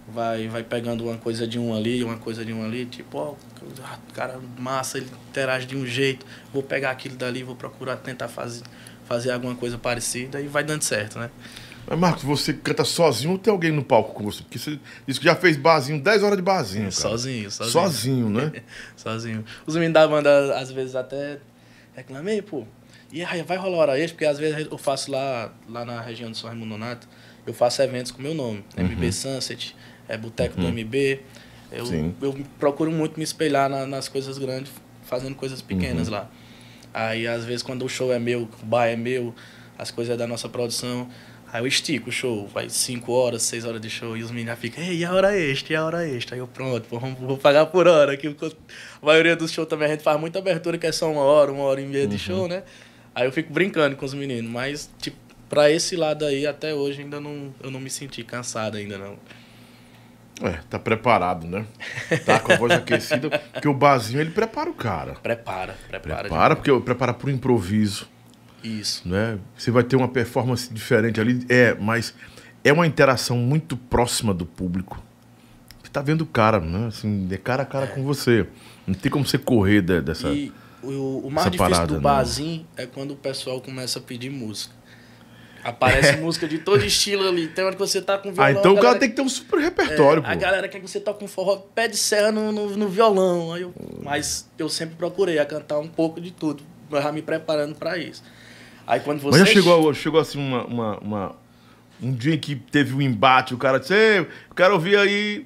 vai, 0.08 0.48
vai 0.48 0.64
pegando 0.64 1.04
uma 1.04 1.18
coisa 1.18 1.48
de 1.48 1.60
um 1.60 1.76
ali, 1.76 2.04
uma 2.04 2.18
coisa 2.18 2.46
de 2.46 2.54
um 2.54 2.64
ali. 2.64 2.86
Tipo, 2.86 3.18
ó, 3.18 3.34
oh, 3.34 4.14
cara 4.14 4.40
massa, 4.58 4.98
ele 4.98 5.08
interage 5.30 5.66
de 5.66 5.76
um 5.76 5.86
jeito. 5.86 6.26
Vou 6.54 6.64
pegar 6.64 6.92
aquilo 6.92 7.16
dali, 7.16 7.44
vou 7.44 7.56
procurar 7.56 7.98
tentar 7.98 8.28
fazer, 8.28 8.64
fazer 9.06 9.32
alguma 9.32 9.56
coisa 9.56 9.78
parecida 9.78 10.40
e 10.40 10.48
vai 10.48 10.64
dando 10.64 10.84
certo, 10.84 11.20
né? 11.20 11.30
Mas, 11.90 12.00
Marcos, 12.00 12.24
você 12.24 12.54
canta 12.54 12.84
sozinho 12.84 13.32
ou 13.32 13.38
tem 13.38 13.52
alguém 13.52 13.72
no 13.72 13.84
palco 13.84 14.14
com 14.14 14.24
você? 14.24 14.44
Porque 14.44 14.60
você 14.60 14.78
disse 15.08 15.20
que 15.20 15.26
já 15.26 15.36
fez 15.36 15.56
barzinho, 15.56 16.02
10 16.02 16.24
horas 16.24 16.38
de 16.38 16.44
barzinho. 16.44 16.92
Sozinho, 16.92 17.50
sozinho. 17.50 17.72
Sozinho, 17.72 18.30
né? 18.30 18.52
sozinho. 18.96 19.46
Os 19.66 19.74
meninos 19.76 19.94
da 19.94 20.06
banda, 20.06 20.60
às 20.60 20.70
vezes, 20.70 20.96
até 20.96 21.40
reclamei, 21.96 22.42
pô. 22.42 22.66
E 23.10 23.24
aí, 23.24 23.42
vai 23.42 23.56
rolar 23.56 23.78
hora 23.78 23.98
extra? 23.98 24.16
Porque 24.16 24.26
às 24.26 24.38
vezes 24.38 24.68
eu 24.70 24.78
faço 24.78 25.10
lá, 25.10 25.54
lá 25.70 25.86
na 25.86 26.02
região 26.02 26.30
de 26.30 26.38
São 26.38 26.50
Raimundo 26.50 26.72
Nonato, 26.72 27.08
eu 27.46 27.54
faço 27.54 27.82
eventos 27.82 28.12
com 28.12 28.22
meu 28.22 28.36
nome. 28.36 28.66
Uhum. 28.78 28.84
MB 28.84 29.14
Sunset, 29.14 29.74
é 30.08 30.18
Boteco 30.18 30.60
uhum. 30.60 30.72
do 30.72 30.80
MB. 30.80 31.20
Eu, 31.72 32.14
eu 32.22 32.46
procuro 32.60 32.92
muito 32.92 33.18
me 33.18 33.24
espelhar 33.24 33.70
na, 33.70 33.86
nas 33.86 34.08
coisas 34.08 34.38
grandes, 34.38 34.72
fazendo 35.04 35.36
coisas 35.36 35.62
pequenas 35.62 36.08
uhum. 36.08 36.14
lá. 36.14 36.30
Aí, 36.94 37.28
às 37.28 37.46
vezes, 37.46 37.62
quando 37.62 37.84
o 37.84 37.90
show 37.90 38.12
é 38.14 38.20
meu, 38.20 38.48
o 38.62 38.66
bar 38.66 38.88
é 38.88 38.96
meu, 38.96 39.36
as 39.78 39.92
coisas 39.92 40.14
é 40.14 40.18
da 40.18 40.26
nossa 40.26 40.48
produção, 40.48 41.08
Aí 41.52 41.62
eu 41.62 41.68
estico 41.68 42.10
o 42.10 42.12
show, 42.12 42.46
vai 42.48 42.70
5 42.70 43.10
horas, 43.12 43.42
6 43.44 43.64
horas 43.64 43.80
de 43.80 43.90
show, 43.90 44.18
e 44.18 44.24
os 44.24 44.32
meninos 44.32 44.60
ficam, 44.60 44.84
ei, 44.84 44.98
e 44.98 45.06
a 45.06 45.14
hora 45.14 45.38
extra, 45.38 45.74
e 45.74 45.76
a 45.78 45.86
hora 45.86 46.08
extra? 46.08 46.36
Aí 46.36 46.40
eu, 46.40 46.48
pronto, 46.48 46.86
vamos, 46.92 47.18
vou 47.18 47.38
pagar 47.38 47.68
por 47.68 47.88
hora. 47.88 48.18
Que 48.18 48.28
a 48.28 49.06
maioria 49.06 49.36
dos 49.36 49.52
shows 49.52 49.68
também 49.68 49.88
a 49.88 49.92
gente 49.92 50.04
faz 50.04 50.20
muita 50.20 50.40
abertura, 50.40 50.78
que 50.78 50.86
é 50.86 50.92
só 50.92 51.10
uma 51.10 51.22
hora, 51.22 51.52
uma 51.52 51.64
hora 51.64 51.80
e 51.80 51.86
meia 51.86 52.04
uhum. 52.04 52.10
de 52.10 52.20
show, 52.20 52.48
né? 52.50 52.64
Aí 53.16 53.26
eu 53.26 53.32
fico 53.32 53.52
brincando 53.54 53.96
com 53.96 54.06
os 54.06 54.14
meninos, 54.14 54.52
mas, 54.52 54.90
tipo, 55.00 55.16
pra 55.48 55.72
esse 55.72 55.96
lado 55.96 56.26
aí, 56.26 56.46
até 56.46 56.74
hoje, 56.74 57.02
ainda 57.02 57.20
não, 57.20 57.54
eu 57.64 57.72
não 57.72 57.80
me 57.80 57.90
senti 57.90 58.24
cansado 58.24 58.76
ainda, 58.76 58.98
não. 58.98 59.18
É, 60.42 60.60
tá 60.70 60.78
preparado, 60.78 61.48
né? 61.48 61.66
Tá 62.26 62.40
com 62.40 62.54
a 62.54 62.58
voz 62.58 62.72
aquecida, 62.74 63.30
porque 63.30 63.68
o 63.68 63.74
barzinho, 63.74 64.22
ele 64.22 64.30
prepara 64.30 64.70
o 64.70 64.74
cara. 64.74 65.14
Prepara, 65.14 65.76
prepara. 65.88 66.20
Prepara, 66.22 66.56
porque 66.56 66.80
prepara 66.82 67.14
pro 67.14 67.30
improviso 67.30 68.08
isso. 68.64 69.08
Né? 69.08 69.40
Você 69.58 69.72
vai 69.72 69.84
ter 69.84 69.96
uma 69.96 70.08
performance 70.08 70.72
diferente 70.74 71.20
ali. 71.20 71.46
É, 71.50 71.74
mas 71.76 72.14
é 72.64 72.72
uma 72.72 72.86
interação 72.86 73.38
muito 73.38 73.78
próxima 73.78 74.34
do 74.34 74.46
público. 74.46 75.02
Você 75.82 75.92
tá 75.92 76.02
vendo 76.02 76.22
o 76.22 76.26
cara, 76.26 76.60
né? 76.60 76.88
Assim, 76.88 77.28
é 77.32 77.38
cara 77.38 77.64
a 77.64 77.66
cara 77.66 77.86
é. 77.86 77.88
com 77.88 78.04
você. 78.04 78.48
Não 78.86 78.94
tem 78.94 79.12
como 79.12 79.26
você 79.26 79.38
correr 79.38 79.82
dessa. 79.82 80.30
E 80.30 80.52
o, 80.84 81.20
o 81.26 81.32
mais 81.32 81.50
difícil 81.50 81.72
parada, 81.72 81.94
do 81.96 82.02
barzinho 82.02 82.66
é 82.76 82.86
quando 82.86 83.12
o 83.12 83.16
pessoal 83.16 83.62
começa 83.62 84.00
a 84.00 84.02
pedir 84.02 84.30
música. 84.30 84.76
Aparece 85.68 86.12
é. 86.12 86.16
música 86.16 86.48
de 86.48 86.60
todo 86.60 86.86
estilo 86.86 87.28
ali. 87.28 87.48
Tem 87.48 87.66
hora 87.66 87.76
que 87.76 87.80
você 87.80 88.02
tá 88.02 88.18
com 88.18 88.32
violão. 88.32 88.46
Ah, 88.46 88.52
então 88.52 88.74
o 88.74 88.80
cara 88.80 88.98
tem 88.98 89.10
que 89.10 89.18
ter 89.18 89.22
um 89.22 89.28
super 89.28 89.60
repertório, 89.60 90.24
é, 90.26 90.32
A 90.32 90.36
galera 90.36 90.70
quer 90.70 90.80
que 90.80 90.88
você 90.88 90.98
toque 90.98 91.26
um 91.26 91.28
forró 91.28 91.58
pé 91.58 91.90
de 91.90 91.98
serra 91.98 92.32
no, 92.32 92.54
no, 92.54 92.78
no 92.78 92.88
violão. 92.88 93.52
Aí 93.52 93.64
eu, 93.64 93.74
mas 94.02 94.50
eu 94.58 94.70
sempre 94.70 94.96
procurei 94.96 95.40
a 95.40 95.46
cantar 95.46 95.80
um 95.80 95.88
pouco 95.90 96.22
de 96.22 96.32
tudo. 96.32 96.64
Já 96.90 97.12
me 97.12 97.22
preparando 97.22 97.76
para 97.76 97.98
isso. 97.98 98.24
Aí 98.88 99.02
quando 99.02 99.20
você. 99.20 99.40
Mas 99.40 99.48
já 99.50 99.54
chegou, 99.54 99.94
chegou 99.94 100.22
assim 100.22 100.40
uma, 100.40 100.66
uma, 100.66 100.98
uma, 101.00 101.36
um 102.02 102.14
dia 102.14 102.38
que 102.38 102.56
teve 102.56 102.94
um 102.94 103.02
embate, 103.02 103.54
o 103.54 103.58
cara 103.58 103.78
disse, 103.78 103.94
eu 103.94 104.28
quero 104.56 104.74
ouvir 104.74 104.98
aí. 104.98 105.46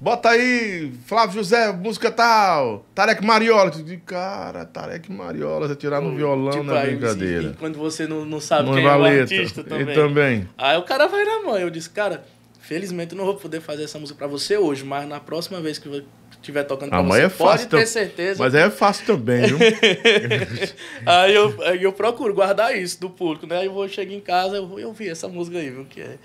Bota 0.00 0.30
aí, 0.30 0.92
Flávio 1.06 1.34
José, 1.34 1.70
música 1.72 2.10
tal, 2.10 2.86
Tarek 2.94 3.22
Mariola. 3.22 3.70
Tu 3.70 3.82
diz, 3.82 4.00
cara, 4.06 4.64
Tarek 4.64 5.12
Mariola, 5.12 5.68
você 5.68 5.76
tirar 5.76 6.00
no 6.00 6.16
violão 6.16 6.50
tipo, 6.52 6.64
não 6.64 6.76
é 6.76 6.86
brincadeira. 6.86 7.50
E, 7.50 7.54
quando 7.54 7.78
você 7.78 8.06
não, 8.06 8.24
não 8.24 8.40
sabe 8.40 8.68
não 8.68 8.74
quem 8.74 8.86
é 8.86 8.96
o 8.96 9.04
artista 9.04 9.62
também. 9.62 9.90
E 9.90 9.94
também. 9.94 10.48
Aí 10.56 10.78
o 10.78 10.82
cara 10.82 11.06
vai 11.06 11.24
na 11.24 11.42
mão. 11.42 11.58
Eu 11.58 11.68
disse, 11.68 11.90
cara, 11.90 12.24
felizmente 12.60 13.12
eu 13.12 13.18
não 13.18 13.26
vou 13.26 13.36
poder 13.36 13.60
fazer 13.60 13.84
essa 13.84 13.98
música 13.98 14.16
pra 14.16 14.26
você 14.26 14.56
hoje, 14.56 14.84
mas 14.84 15.06
na 15.06 15.20
próxima 15.20 15.60
vez 15.60 15.78
que 15.78 16.02
estiver 16.30 16.64
tocando 16.64 16.88
pra 16.88 17.02
você, 17.02 17.22
é 17.22 17.28
pode 17.28 17.66
ter 17.66 17.86
certeza. 17.86 18.42
Mas 18.42 18.54
é 18.54 18.70
fácil 18.70 19.04
também, 19.06 19.46
viu? 19.46 19.58
aí, 21.04 21.34
eu, 21.34 21.62
aí 21.62 21.82
eu 21.82 21.92
procuro 21.92 22.32
guardar 22.34 22.76
isso 22.76 22.98
do 22.98 23.10
público, 23.10 23.46
né? 23.46 23.58
Aí 23.58 23.66
eu 23.66 23.72
vou 23.72 23.86
chegar 23.86 24.14
em 24.14 24.20
casa, 24.20 24.56
eu 24.56 24.66
vou 24.66 24.82
ouvir 24.82 25.10
essa 25.10 25.28
música 25.28 25.58
aí, 25.58 25.70
viu? 25.70 25.84
Que 25.84 26.00
é... 26.00 26.16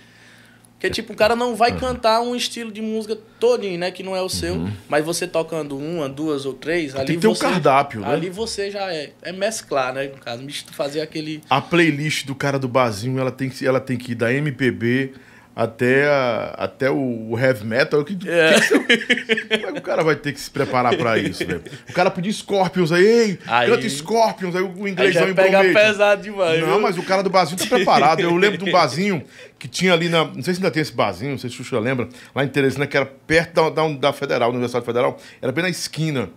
Porque, 0.78 0.92
tipo, 0.92 1.13
o 1.13 1.16
cara 1.16 1.36
não 1.36 1.56
vai 1.56 1.72
uhum. 1.72 1.80
cantar 1.80 2.22
um 2.22 2.36
estilo 2.36 2.72
de 2.72 2.84
música 2.84 3.18
todinho, 3.40 3.80
né? 3.80 3.90
Que 3.90 4.04
não 4.04 4.16
é 4.16 4.22
o 4.22 4.30
seu. 4.30 4.54
Uhum. 4.54 4.72
Mas 4.88 5.04
você 5.04 5.26
tocando 5.26 5.76
uma, 5.76 6.08
duas 6.08 6.46
ou 6.46 6.54
três, 6.54 6.96
ali 6.96 7.08
Tem 7.08 7.16
que 7.16 7.22
ter 7.22 7.28
você... 7.28 7.46
um 7.46 7.50
cardápio, 7.50 8.02
né? 8.02 8.08
Ali 8.08 8.30
você 8.30 8.70
já 8.70 8.94
é... 8.94 9.12
É 9.24 9.32
mesclar, 9.32 9.92
né? 9.92 10.04
No 10.08 10.20
caso, 10.20 10.46
fazer 10.74 11.02
aquele... 11.02 11.42
A 11.50 11.60
playlist 11.60 12.28
do 12.28 12.36
cara 12.36 12.60
do 12.60 12.68
barzinho, 12.68 13.20
ela 13.20 13.32
tem 13.32 13.50
que, 13.50 13.66
ela 13.66 13.80
tem 13.80 13.98
que 13.98 14.12
ir 14.12 14.16
da 14.16 14.32
MPB 14.32 15.13
até, 15.58 16.08
a, 16.08 16.54
até 16.56 16.91
o, 16.91 17.36
heavy 17.36 17.65
metal. 17.65 18.06
Que, 18.06 18.15
é. 18.30 18.60
que, 18.60 19.58
como 19.58 19.70
é 19.70 19.72
que 19.72 19.80
o 19.80 19.82
cara 19.82 20.04
vai 20.04 20.15
ter 20.15 20.32
que 20.32 20.39
se 20.39 20.52
preparar 20.52 20.96
pra 20.96 21.17
isso, 21.17 21.43
velho? 21.43 21.63
O 21.89 21.93
cara 21.93 22.12
pedir 22.12 22.32
Scorpions 22.32 22.91
aí, 22.91 23.04
ei, 23.04 23.39
aí, 23.48 23.67
canta 23.67 23.89
Scorpions, 23.89 24.56
aí 24.56 24.62
o 24.62 24.88
inglês 24.88 25.15
vai 25.15 25.34
pegar 25.34 25.63
pesado 25.63 26.22
demais. 26.22 26.60
Não, 26.60 26.67
viu? 26.67 26.80
mas 26.80 26.96
o 27.00 27.02
cara 27.02 27.24
do 27.24 27.32
barzinho 27.32 27.58
tá 27.58 27.65
preparado. 27.65 28.20
Eu 28.20 28.36
lembro 28.36 28.60
de 28.60 28.70
um 28.70 28.72
barzinho 28.72 29.24
que 29.58 29.67
tinha 29.67 29.93
ali 29.93 30.10
na. 30.10 30.26
Não 30.26 30.43
sei 30.43 30.54
se 30.54 30.60
ainda 30.60 30.70
tem 30.70 30.84
esse 30.84 30.93
barzinho, 30.93 31.32
não 31.32 31.39
sei 31.39 31.50
se 31.50 31.56
o 31.56 31.63
Xuxa 31.63 31.80
lembra, 31.80 32.08
lá 32.36 32.43
em 32.43 32.48
Teresina, 32.48 32.86
que 32.86 32.96
era 32.96 33.08
perto 33.08 33.56
da, 33.56 33.70
da, 33.72 33.88
da 33.96 34.13
Federal, 34.13 34.52
da 34.52 34.58
Universidade 34.58 34.86
Federal, 34.86 35.17
era 35.41 35.52
bem 35.52 35.63
na 35.63 35.70
esquina. 35.72 36.30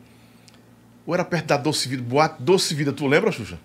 Ou 1.06 1.12
era 1.12 1.24
perto 1.26 1.46
da 1.46 1.58
Doce 1.58 1.90
Vida, 1.90 2.02
Boate 2.02 2.36
Doce 2.38 2.74
Vida, 2.74 2.90
tu 2.90 3.06
lembra, 3.06 3.30
Xuxa? 3.30 3.58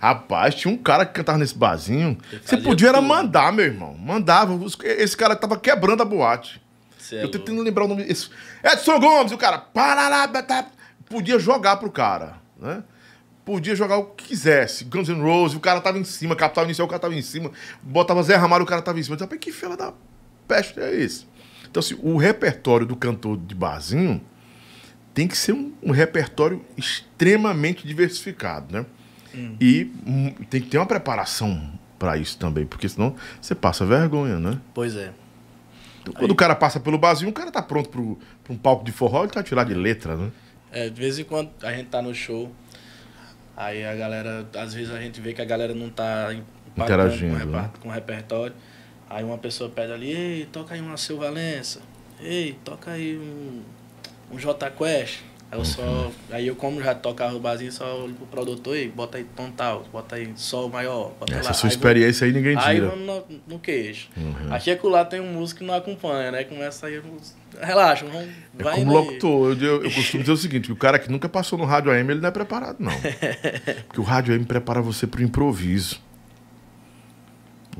Rapaz, 0.00 0.54
tinha 0.54 0.72
um 0.72 0.76
cara 0.76 1.04
que 1.04 1.12
cantava 1.12 1.38
nesse 1.38 1.54
barzinho. 1.54 2.18
Você 2.42 2.56
podia 2.56 2.88
tudo. 2.88 2.98
era 2.98 3.00
mandar, 3.00 3.52
meu 3.52 3.64
irmão. 3.64 3.94
Mandava. 3.94 4.58
Esse 4.84 5.16
cara 5.16 5.36
tava 5.36 5.58
quebrando 5.58 6.02
a 6.02 6.04
boate. 6.04 6.60
Cê 6.98 7.16
é 7.16 7.24
eu 7.24 7.30
tentando 7.30 7.62
lembrar 7.62 7.84
o 7.84 7.88
nome. 7.88 8.04
Esse... 8.08 8.28
Edson 8.64 8.98
Gomes, 8.98 9.32
o 9.32 9.38
cara. 9.38 9.58
Parará, 9.58 10.26
tá... 10.42 10.66
Podia 11.08 11.38
jogar 11.38 11.76
pro 11.76 11.90
cara, 11.90 12.34
né? 12.60 12.82
Podia 13.44 13.76
jogar 13.76 13.96
o 13.98 14.06
que 14.06 14.26
quisesse. 14.26 14.84
Guns 14.84 15.08
N' 15.08 15.22
Roses, 15.22 15.56
o 15.56 15.60
cara 15.60 15.80
tava 15.80 15.98
em 15.98 16.04
cima, 16.04 16.34
Capital 16.34 16.64
Inicial, 16.64 16.86
o 16.86 16.90
cara 16.90 16.98
tava 16.98 17.14
em 17.14 17.22
cima. 17.22 17.52
Botava 17.80 18.20
Zé 18.24 18.34
Ramalho, 18.34 18.64
o 18.64 18.66
cara 18.66 18.82
tava 18.82 18.98
em 18.98 19.04
cima. 19.04 19.16
Rapaz, 19.16 19.40
que 19.40 19.52
fila 19.52 19.76
da 19.76 19.92
peste 20.48 20.80
é 20.80 20.92
esse? 20.92 21.26
Então, 21.70 21.80
assim, 21.80 21.96
o 22.02 22.16
repertório 22.16 22.84
do 22.84 22.96
cantor 22.96 23.36
de 23.36 23.54
barzinho 23.54 24.20
tem 25.14 25.28
que 25.28 25.36
ser 25.36 25.52
um, 25.52 25.72
um 25.80 25.92
repertório 25.92 26.64
extremamente 26.76 27.86
diversificado, 27.86 28.74
né? 28.74 28.86
Hum. 29.36 29.56
E 29.60 29.84
tem 30.48 30.60
que 30.60 30.68
ter 30.68 30.78
uma 30.78 30.86
preparação 30.86 31.72
para 31.98 32.16
isso 32.16 32.38
também, 32.38 32.66
porque 32.66 32.88
senão 32.88 33.14
você 33.40 33.54
passa 33.54 33.84
vergonha, 33.84 34.38
né? 34.38 34.58
Pois 34.74 34.96
é. 34.96 35.12
Então, 36.02 36.14
quando 36.14 36.30
Aí... 36.30 36.32
o 36.32 36.36
cara 36.36 36.54
passa 36.54 36.78
pelo 36.78 36.98
barzinho, 36.98 37.30
o 37.30 37.34
cara 37.34 37.50
tá 37.50 37.62
pronto 37.62 38.18
para 38.44 38.52
um 38.52 38.56
palco 38.56 38.84
de 38.84 38.92
forró, 38.92 39.22
ele 39.22 39.32
tá 39.32 39.42
tirado 39.42 39.68
de 39.68 39.74
letra, 39.74 40.16
né? 40.16 40.30
É, 40.70 40.88
de 40.88 41.00
vez 41.00 41.18
em 41.18 41.24
quando 41.24 41.50
a 41.62 41.72
gente 41.72 41.88
tá 41.88 42.00
no 42.00 42.14
show, 42.14 42.52
aí 43.56 43.84
a 43.84 43.94
galera, 43.94 44.46
às 44.56 44.74
vezes 44.74 44.92
a 44.92 45.00
gente 45.00 45.20
vê 45.20 45.32
que 45.32 45.42
a 45.42 45.44
galera 45.44 45.74
não 45.74 45.90
tá 45.90 46.34
interagindo 46.76 47.38
com, 47.38 47.46
né? 47.46 47.70
com 47.80 47.88
o 47.88 47.92
repertório. 47.92 48.54
Aí 49.08 49.24
uma 49.24 49.38
pessoa 49.38 49.70
pede 49.70 49.92
ali, 49.92 50.10
ei, 50.10 50.46
toca 50.46 50.74
aí 50.74 50.80
uma 50.80 50.96
Seu 50.96 51.16
Valença, 51.16 51.80
ei, 52.20 52.58
toca 52.64 52.90
aí 52.90 53.16
um, 53.16 53.62
um 54.34 54.38
J 54.38 54.70
Quest. 54.70 55.20
Aí 55.50 55.58
eu 55.58 55.64
só. 55.64 56.10
Aí 56.30 56.46
eu, 56.48 56.56
como 56.56 56.82
já 56.82 56.94
tocava 56.94 57.36
o 57.36 57.40
barzinho, 57.40 57.70
só 57.70 58.02
olho 58.02 58.14
pro 58.14 58.26
produtor 58.26 58.76
e 58.76 58.88
bota 58.88 59.16
aí 59.16 59.24
tom 59.36 59.50
tal, 59.50 59.84
bota 59.92 60.16
aí 60.16 60.32
sol 60.34 60.68
maior, 60.68 61.12
bota 61.20 61.34
Essa 61.34 61.48
lá. 61.48 61.54
sua 61.54 61.68
aí 61.68 61.72
experiência 61.72 62.26
vou, 62.26 62.36
aí 62.36 62.42
ninguém 62.42 62.56
tira. 62.56 62.70
Aí 62.70 62.80
vamos 62.80 63.06
no, 63.06 63.24
no 63.46 63.58
queixo. 63.58 64.08
Uhum. 64.16 64.52
Aqui 64.52 64.70
é 64.70 64.76
que 64.76 64.86
lá 64.86 65.04
tem 65.04 65.20
um 65.20 65.32
músico 65.34 65.60
que 65.60 65.66
não 65.66 65.74
acompanha, 65.74 66.32
né? 66.32 66.44
Começa 66.44 66.86
aí. 66.88 67.00
Relaxa, 67.60 68.04
vamos. 68.06 68.28
É 68.58 68.62
vai 68.62 68.74
como 68.74 68.92
locutor, 68.92 69.52
eu, 69.52 69.66
eu, 69.66 69.84
eu, 69.84 69.90
costumo 69.90 70.22
dizer 70.22 70.32
o 70.32 70.36
seguinte: 70.36 70.72
o 70.72 70.76
cara 70.76 70.98
que 70.98 71.10
nunca 71.10 71.28
passou 71.28 71.56
no 71.56 71.64
rádio 71.64 71.92
AM, 71.92 72.10
ele 72.10 72.20
não 72.20 72.28
é 72.28 72.32
preparado, 72.32 72.78
não. 72.80 72.92
Porque 73.86 74.00
o 74.00 74.04
rádio 74.04 74.34
AM 74.34 74.44
prepara 74.44 74.82
você 74.82 75.06
pro 75.06 75.22
improviso. 75.22 76.04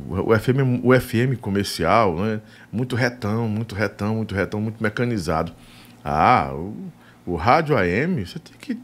O 0.09 0.39
FM, 0.39 0.85
o 0.85 1.01
FM 1.01 1.41
comercial, 1.41 2.17
né? 2.17 2.41
Muito 2.71 2.95
retão, 2.95 3.49
muito 3.49 3.75
retão, 3.75 4.17
muito 4.17 4.35
retão, 4.35 4.61
muito 4.61 4.81
mecanizado. 4.81 5.53
Ah, 6.05 6.51
o 6.53 6.93
o 7.27 7.35
rádio 7.35 7.77
AM, 7.77 8.25
você 8.25 8.39
tem 8.39 8.55
que 8.59 8.79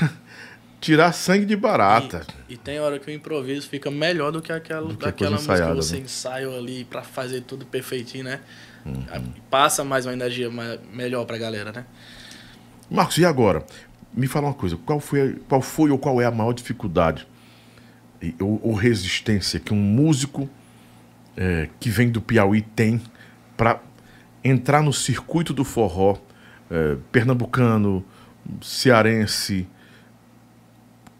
tirar 0.80 1.12
sangue 1.12 1.44
de 1.44 1.56
barata. 1.56 2.26
E, 2.48 2.54
e, 2.54 2.56
tem 2.56 2.78
hora 2.78 2.98
que 2.98 3.10
o 3.10 3.14
improviso 3.14 3.68
fica 3.68 3.90
melhor 3.90 4.30
do 4.30 4.40
que 4.40 4.52
aquela, 4.52 4.88
do 4.88 4.96
que 4.96 5.04
daquela 5.04 5.32
música 5.32 5.68
que 5.68 5.74
você 5.74 5.96
né? 5.96 6.02
ensaia 6.02 6.48
ali 6.48 6.84
para 6.84 7.02
fazer 7.02 7.40
tudo 7.42 7.66
perfeitinho, 7.66 8.24
né? 8.24 8.40
Uhum. 8.86 9.32
Passa 9.50 9.82
mais 9.82 10.06
uma 10.06 10.12
energia 10.12 10.50
mais, 10.50 10.78
melhor 10.92 11.24
pra 11.24 11.38
galera, 11.38 11.72
né? 11.72 11.84
Marcos, 12.90 13.18
e 13.18 13.24
agora? 13.24 13.64
Me 14.12 14.28
fala 14.28 14.46
uma 14.46 14.54
coisa, 14.54 14.76
qual 14.76 15.00
foi, 15.00 15.36
qual 15.48 15.60
foi 15.60 15.90
ou 15.90 15.98
qual 15.98 16.20
é 16.20 16.26
a 16.26 16.30
maior 16.30 16.52
dificuldade 16.52 17.26
ou, 18.40 18.60
ou 18.62 18.74
resistência 18.74 19.58
que 19.58 19.74
um 19.74 19.78
músico 19.78 20.48
é, 21.36 21.68
que 21.80 21.90
vem 21.90 22.10
do 22.10 22.20
Piauí 22.20 22.62
tem 22.62 23.02
para 23.56 23.80
entrar 24.42 24.82
no 24.82 24.92
circuito 24.92 25.52
do 25.52 25.64
forró 25.64 26.16
é, 26.70 26.96
pernambucano, 27.10 28.04
cearense? 28.62 29.66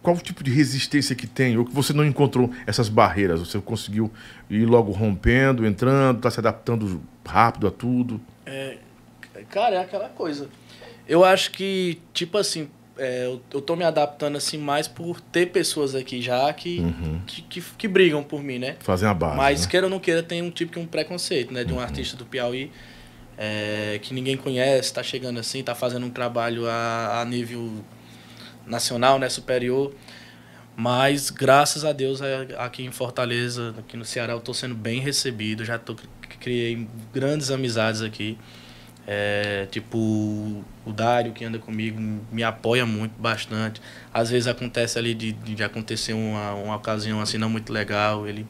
Qual 0.02 0.16
o 0.16 0.20
tipo 0.20 0.44
de 0.44 0.50
resistência 0.50 1.16
que 1.16 1.26
tem? 1.26 1.56
Ou 1.56 1.64
que 1.64 1.74
você 1.74 1.92
não 1.92 2.04
encontrou 2.04 2.50
essas 2.66 2.88
barreiras? 2.88 3.40
Você 3.40 3.58
conseguiu 3.58 4.12
ir 4.50 4.66
logo 4.66 4.92
rompendo, 4.92 5.66
entrando, 5.66 6.18
está 6.18 6.30
se 6.30 6.40
adaptando 6.40 7.00
rápido 7.24 7.66
a 7.66 7.70
tudo? 7.70 8.20
É, 8.44 8.76
cara, 9.50 9.76
é 9.76 9.78
aquela 9.80 10.10
coisa. 10.10 10.48
Eu 11.08 11.24
acho 11.24 11.50
que, 11.52 12.00
tipo 12.12 12.36
assim, 12.36 12.68
é, 12.98 13.26
eu, 13.26 13.40
eu 13.52 13.60
tô 13.60 13.74
me 13.76 13.84
adaptando 13.84 14.36
assim 14.36 14.58
mais 14.58 14.86
por 14.86 15.20
ter 15.20 15.46
pessoas 15.46 15.94
aqui 15.94 16.20
já 16.20 16.52
que, 16.52 16.80
uhum. 16.80 17.20
que, 17.26 17.42
que, 17.42 17.60
que, 17.60 17.88
brigam 17.88 18.22
por 18.22 18.42
mim, 18.42 18.58
né? 18.58 18.76
Fazem 18.80 19.08
a 19.08 19.14
base. 19.14 19.36
Mas 19.36 19.62
né? 19.62 19.70
queira 19.70 19.86
ou 19.86 19.90
não 19.90 19.98
queira, 19.98 20.22
tem 20.22 20.42
um 20.42 20.50
tipo 20.50 20.72
de 20.72 20.78
um 20.78 20.86
preconceito, 20.86 21.52
né? 21.52 21.64
De 21.64 21.72
um 21.72 21.76
uhum. 21.76 21.82
artista 21.82 22.16
do 22.16 22.24
Piauí 22.24 22.70
é, 23.36 23.98
que 24.02 24.14
ninguém 24.14 24.36
conhece, 24.36 24.88
está 24.88 25.02
chegando 25.02 25.40
assim, 25.40 25.60
está 25.60 25.74
fazendo 25.74 26.06
um 26.06 26.10
trabalho 26.10 26.68
a, 26.68 27.20
a 27.20 27.24
nível 27.24 27.84
nacional, 28.66 29.18
né? 29.18 29.28
Superior. 29.28 29.92
Mas 30.76 31.30
graças 31.30 31.84
a 31.84 31.92
Deus 31.92 32.20
aqui 32.58 32.84
em 32.84 32.90
Fortaleza, 32.90 33.74
aqui 33.78 33.96
no 33.96 34.04
Ceará, 34.04 34.32
eu 34.32 34.38
estou 34.38 34.54
sendo 34.54 34.74
bem 34.74 35.00
recebido. 35.00 35.64
Já 35.64 35.78
tô, 35.78 35.96
criei 36.40 36.88
grandes 37.12 37.50
amizades 37.50 38.02
aqui. 38.02 38.36
É, 39.06 39.66
tipo, 39.70 39.98
o 39.98 40.92
Dário 40.92 41.32
que 41.32 41.44
anda 41.44 41.58
comigo 41.58 42.00
me 42.32 42.42
apoia 42.42 42.86
muito, 42.86 43.12
bastante. 43.18 43.80
Às 44.12 44.30
vezes 44.30 44.48
acontece 44.48 44.98
ali 44.98 45.14
de, 45.14 45.32
de 45.32 45.62
acontecer 45.62 46.14
uma, 46.14 46.54
uma 46.54 46.76
ocasião 46.76 47.20
assim 47.20 47.36
não 47.36 47.50
muito 47.50 47.72
legal, 47.72 48.26
ele 48.26 48.46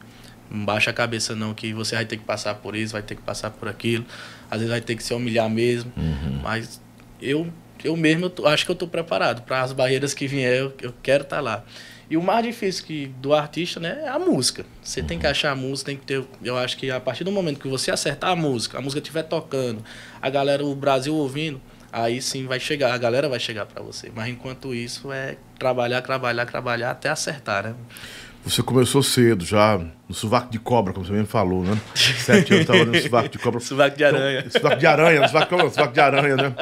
não 0.49 0.63
baixa 0.65 0.91
a 0.91 0.93
cabeça 0.93 1.35
não, 1.35 1.53
que 1.53 1.73
você 1.73 1.95
vai 1.95 2.05
ter 2.05 2.17
que 2.17 2.23
passar 2.23 2.55
por 2.55 2.75
isso, 2.75 2.93
vai 2.93 3.01
ter 3.01 3.15
que 3.15 3.21
passar 3.21 3.51
por 3.51 3.67
aquilo. 3.67 4.05
Às 4.49 4.59
vezes 4.59 4.69
vai 4.69 4.81
ter 4.81 4.95
que 4.95 5.03
se 5.03 5.13
humilhar 5.13 5.49
mesmo. 5.49 5.91
Uhum. 5.95 6.39
Mas 6.43 6.81
eu, 7.21 7.47
eu 7.83 7.95
mesmo 7.95 8.25
eu 8.25 8.29
tô, 8.29 8.47
acho 8.47 8.65
que 8.65 8.71
eu 8.71 8.73
estou 8.73 8.87
preparado 8.87 9.43
para 9.43 9.61
as 9.61 9.71
barreiras 9.71 10.13
que 10.13 10.27
vier, 10.27 10.57
eu, 10.57 10.73
eu 10.81 10.93
quero 11.01 11.23
estar 11.23 11.37
tá 11.37 11.41
lá. 11.41 11.63
E 12.09 12.15
o 12.15 12.21
mais 12.21 12.45
difícil 12.45 12.85
que, 12.85 13.07
do 13.19 13.33
artista, 13.33 13.79
né, 13.79 14.03
é 14.03 14.07
a 14.07 14.19
música. 14.19 14.63
Você 14.83 15.01
uhum. 15.01 15.07
tem 15.07 15.19
que 15.19 15.25
achar 15.25 15.51
a 15.51 15.55
música, 15.55 15.87
tem 15.87 15.97
que 15.97 16.05
ter. 16.05 16.23
Eu 16.43 16.55
acho 16.57 16.77
que 16.77 16.91
a 16.91 16.99
partir 16.99 17.23
do 17.23 17.31
momento 17.31 17.59
que 17.59 17.67
você 17.67 17.89
acertar 17.89 18.31
a 18.31 18.35
música, 18.35 18.77
a 18.77 18.81
música 18.81 18.99
estiver 18.99 19.23
tocando, 19.23 19.83
a 20.21 20.29
galera, 20.29 20.63
o 20.63 20.75
Brasil 20.75 21.15
ouvindo, 21.15 21.59
aí 21.91 22.21
sim 22.21 22.45
vai 22.45 22.59
chegar, 22.59 22.93
a 22.93 22.97
galera 22.97 23.27
vai 23.27 23.39
chegar 23.39 23.65
para 23.65 23.81
você. 23.81 24.11
Mas 24.13 24.27
enquanto 24.27 24.75
isso 24.75 25.11
é 25.11 25.37
trabalhar, 25.57 26.01
trabalhar, 26.01 26.45
trabalhar 26.45 26.91
até 26.91 27.09
acertar, 27.09 27.63
né? 27.63 27.75
Você 28.45 28.61
começou 28.61 29.01
cedo, 29.01 29.43
já 29.43 29.81
no 30.07 30.13
sovaco 30.13 30.51
de 30.51 30.59
cobra, 30.59 30.93
como 30.93 31.03
você 31.03 31.11
mesmo 31.11 31.27
falou, 31.27 31.63
né? 31.63 31.75
Sete 31.95 32.53
anos 32.53 32.61
estava 32.61 32.85
no 32.85 32.95
sovaco 33.01 33.29
de 33.29 33.39
cobra. 33.39 33.59
sovaco 33.59 33.97
de 33.97 34.03
aranha. 34.03 34.39
Então, 34.45 34.51
sovaco 34.51 34.79
de 34.79 34.85
aranha, 34.85 35.21
no 35.21 35.27
sovaco, 35.27 35.57
não, 35.57 35.69
sovaco 35.71 35.93
de 35.93 35.99
aranha, 35.99 36.35
né? 36.35 36.55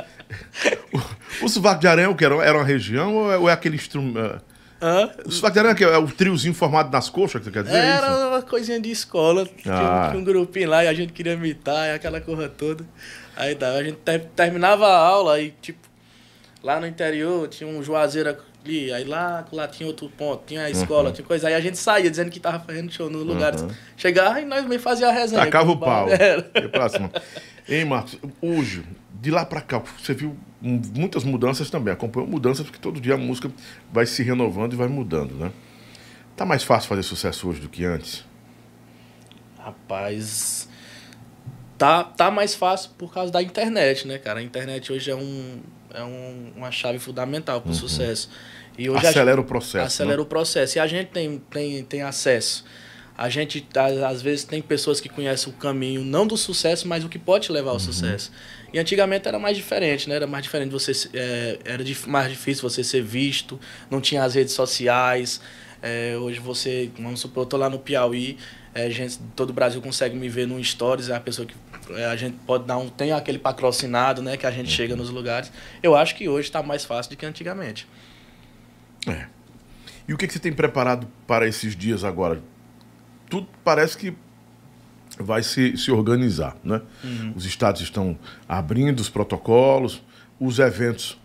O, 1.42 1.46
o 1.46 1.50
sovaco 1.50 1.82
de 1.82 1.88
aranha, 1.88 2.10
o 2.10 2.16
que 2.16 2.24
era? 2.24 2.36
Era 2.36 2.58
uma 2.58 2.64
região 2.64 3.14
ou 3.16 3.32
é, 3.32 3.38
ou 3.38 3.50
é 3.50 3.52
aquele 3.52 3.76
instrumento? 3.76 4.42
Hã? 4.82 5.12
O 5.26 5.32
sovaco 5.32 5.54
de 5.54 5.60
aranha 5.60 5.76
é, 5.78 5.84
é 5.84 5.98
o 5.98 6.08
triozinho 6.08 6.54
formado 6.54 6.90
nas 6.90 7.10
coxas, 7.10 7.42
que 7.42 7.46
você 7.46 7.52
quer 7.52 7.64
dizer? 7.64 7.76
É 7.76 7.86
era 7.86 8.08
é 8.08 8.26
uma 8.28 8.42
coisinha 8.42 8.80
de 8.80 8.90
escola, 8.90 9.46
ah. 9.68 10.08
tinha 10.10 10.22
um, 10.22 10.24
grupinho 10.24 10.70
lá 10.70 10.86
e 10.86 10.88
a 10.88 10.94
gente 10.94 11.12
queria 11.12 11.34
imitar, 11.34 11.94
aquela 11.94 12.22
corra 12.22 12.48
toda. 12.48 12.86
Aí 13.36 13.58
a 13.60 13.84
gente 13.84 13.98
terminava 14.34 14.88
a 14.88 14.98
aula 14.98 15.42
e, 15.42 15.52
tipo, 15.62 15.86
lá 16.64 16.80
no 16.80 16.88
interior 16.88 17.50
tinha 17.50 17.70
um 17.70 17.84
juazeiro 17.84 18.30
ali, 18.64 18.94
aí 18.94 19.04
lá, 19.04 19.46
lá 19.52 19.68
tinha 19.68 19.88
outro 19.88 20.10
ponto, 20.10 20.44
tinha 20.46 20.64
a 20.64 20.70
escola, 20.70 21.10
uhum. 21.10 21.16
tinha 21.16 21.26
coisa. 21.26 21.48
Aí 21.48 21.54
a 21.54 21.60
gente 21.60 21.78
saía 21.78 22.10
dizendo 22.10 22.32
que 22.32 22.40
tava 22.40 22.60
fazendo 22.60 22.92
show 22.92 23.10
nos 23.10 23.26
lugares. 23.26 23.62
Uhum. 23.62 23.70
Chegava 23.98 24.42
e 24.42 24.46
nós 24.46 24.66
meio 24.66 24.80
fazia 24.80 25.10
a 25.10 25.12
resenha. 25.12 25.44
Tacava 25.44 25.72
o 25.72 25.78
pau. 25.78 26.08
E 27.68 27.86
Marcos, 27.86 28.18
hoje, 28.42 28.84
de 29.22 29.32
lá 29.32 29.46
para 29.46 29.62
cá, 29.62 29.80
você 29.80 30.14
viu 30.14 30.36
muitas 30.62 31.24
mudanças 31.24 31.70
também. 31.70 31.94
Acompanhou 31.94 32.28
mudanças 32.28 32.66
porque 32.66 32.80
todo 32.80 33.00
dia 33.00 33.14
a 33.14 33.18
música 33.18 33.52
vai 33.92 34.06
se 34.06 34.22
renovando 34.24 34.74
e 34.74 34.76
vai 34.76 34.88
mudando, 34.88 35.34
né? 35.36 35.52
Tá 36.36 36.46
mais 36.46 36.64
fácil 36.64 36.90
fazer 36.90 37.04
sucesso 37.04 37.48
hoje 37.48 37.62
do 37.62 37.70
que 37.70 37.86
antes? 37.86 38.26
Rapaz, 39.58 40.68
tá, 41.78 42.04
tá 42.04 42.30
mais 42.30 42.54
fácil 42.54 42.92
por 42.98 43.14
causa 43.14 43.32
da 43.32 43.42
internet, 43.42 44.08
né, 44.08 44.18
cara? 44.18 44.40
A 44.40 44.44
internet 44.44 44.92
hoje 44.92 45.10
é, 45.10 45.16
um, 45.16 45.62
é 45.94 46.04
um, 46.04 46.52
uma 46.58 46.72
chave 46.72 47.00
fundamental 47.00 47.62
para 47.62 47.70
o 47.70 47.72
uhum. 47.72 47.80
sucesso. 47.80 48.30
E 48.78 48.90
hoje 48.90 49.06
acelera 49.06 49.38
gente, 49.38 49.46
o 49.46 49.48
processo. 49.48 49.86
Acelera 49.86 50.18
né? 50.18 50.24
o 50.24 50.26
processo. 50.26 50.78
E 50.78 50.80
a 50.80 50.88
gente 50.88 51.10
tem, 51.10 51.42
tem, 51.50 51.84
tem 51.84 52.02
acesso. 52.02 52.66
A 53.16 53.30
gente, 53.30 53.66
às 54.08 54.22
vezes, 54.22 54.44
tem 54.44 54.62
pessoas 54.62 55.00
que 55.00 55.08
conhecem 55.08 55.54
o 55.54 55.56
caminho, 55.56 56.04
não 56.04 56.26
do 56.26 56.36
sucesso, 56.36 56.88
mas 56.88 57.04
o 57.04 57.10
que 57.10 57.20
pode 57.20 57.52
levar 57.52 57.70
ao 57.70 57.76
uhum. 57.76 57.80
sucesso. 57.80 58.32
E 58.74 58.80
antigamente 58.80 59.28
era 59.28 59.38
mais 59.38 59.56
diferente, 59.56 60.10
né? 60.10 60.16
Era 60.16 60.26
mais 60.26 60.44
diferente 60.44 60.72
você 60.72 60.92
é, 61.14 61.60
era 61.64 61.84
mais 62.08 62.30
difícil 62.30 62.68
você 62.68 62.84
ser 62.84 63.04
visto, 63.04 63.60
não 63.90 64.02
tinha 64.02 64.24
as 64.24 64.34
redes 64.34 64.54
sociais. 64.54 65.40
É, 65.80 66.18
hoje 66.18 66.40
você, 66.40 66.90
vamos 66.98 67.20
supor, 67.20 67.44
eu 67.44 67.46
tô 67.46 67.58
lá 67.58 67.70
no 67.70 67.78
Piauí, 67.78 68.38
é, 68.74 68.90
gente, 68.90 69.20
todo 69.36 69.52
o 69.52 69.54
Brasil 69.54 69.80
consegue 69.82 70.16
me 70.16 70.28
ver 70.28 70.48
no 70.48 70.64
Stories, 70.64 71.10
é 71.10 71.16
a 71.16 71.20
pessoa 71.20 71.46
que 71.46 71.54
é, 71.92 72.06
a 72.06 72.16
gente 72.16 72.38
pode 72.48 72.66
dar 72.66 72.78
um. 72.78 72.90
Tem 72.90 73.12
aquele 73.12 73.38
patrocinado, 73.38 74.24
né? 74.24 74.38
Que 74.38 74.48
a 74.48 74.52
gente 74.52 74.72
chega 74.72 74.96
nos 74.96 75.12
lugares. 75.12 75.52
Eu 75.84 75.96
acho 75.96 76.16
que 76.16 76.28
hoje 76.28 76.48
está 76.48 76.64
mais 76.64 76.84
fácil 76.84 77.12
do 77.12 77.18
que 77.18 77.26
antigamente. 77.26 77.88
É. 79.08 79.26
E 80.08 80.14
o 80.14 80.18
que, 80.18 80.28
que 80.28 80.34
você 80.34 80.40
tem 80.40 80.52
preparado 80.52 81.08
para 81.26 81.48
esses 81.48 81.76
dias 81.76 82.04
agora? 82.04 82.42
Tudo 83.30 83.48
parece 83.64 83.98
que 83.98 84.14
vai 85.18 85.44
se, 85.44 85.78
se 85.78 85.92
organizar, 85.92 86.56
né? 86.64 86.82
Uhum. 87.04 87.34
Os 87.36 87.46
estados 87.46 87.82
estão 87.82 88.18
abrindo 88.48 89.00
os 89.00 89.10
protocolos, 89.10 90.04
os 90.40 90.60
eventos 90.60 91.20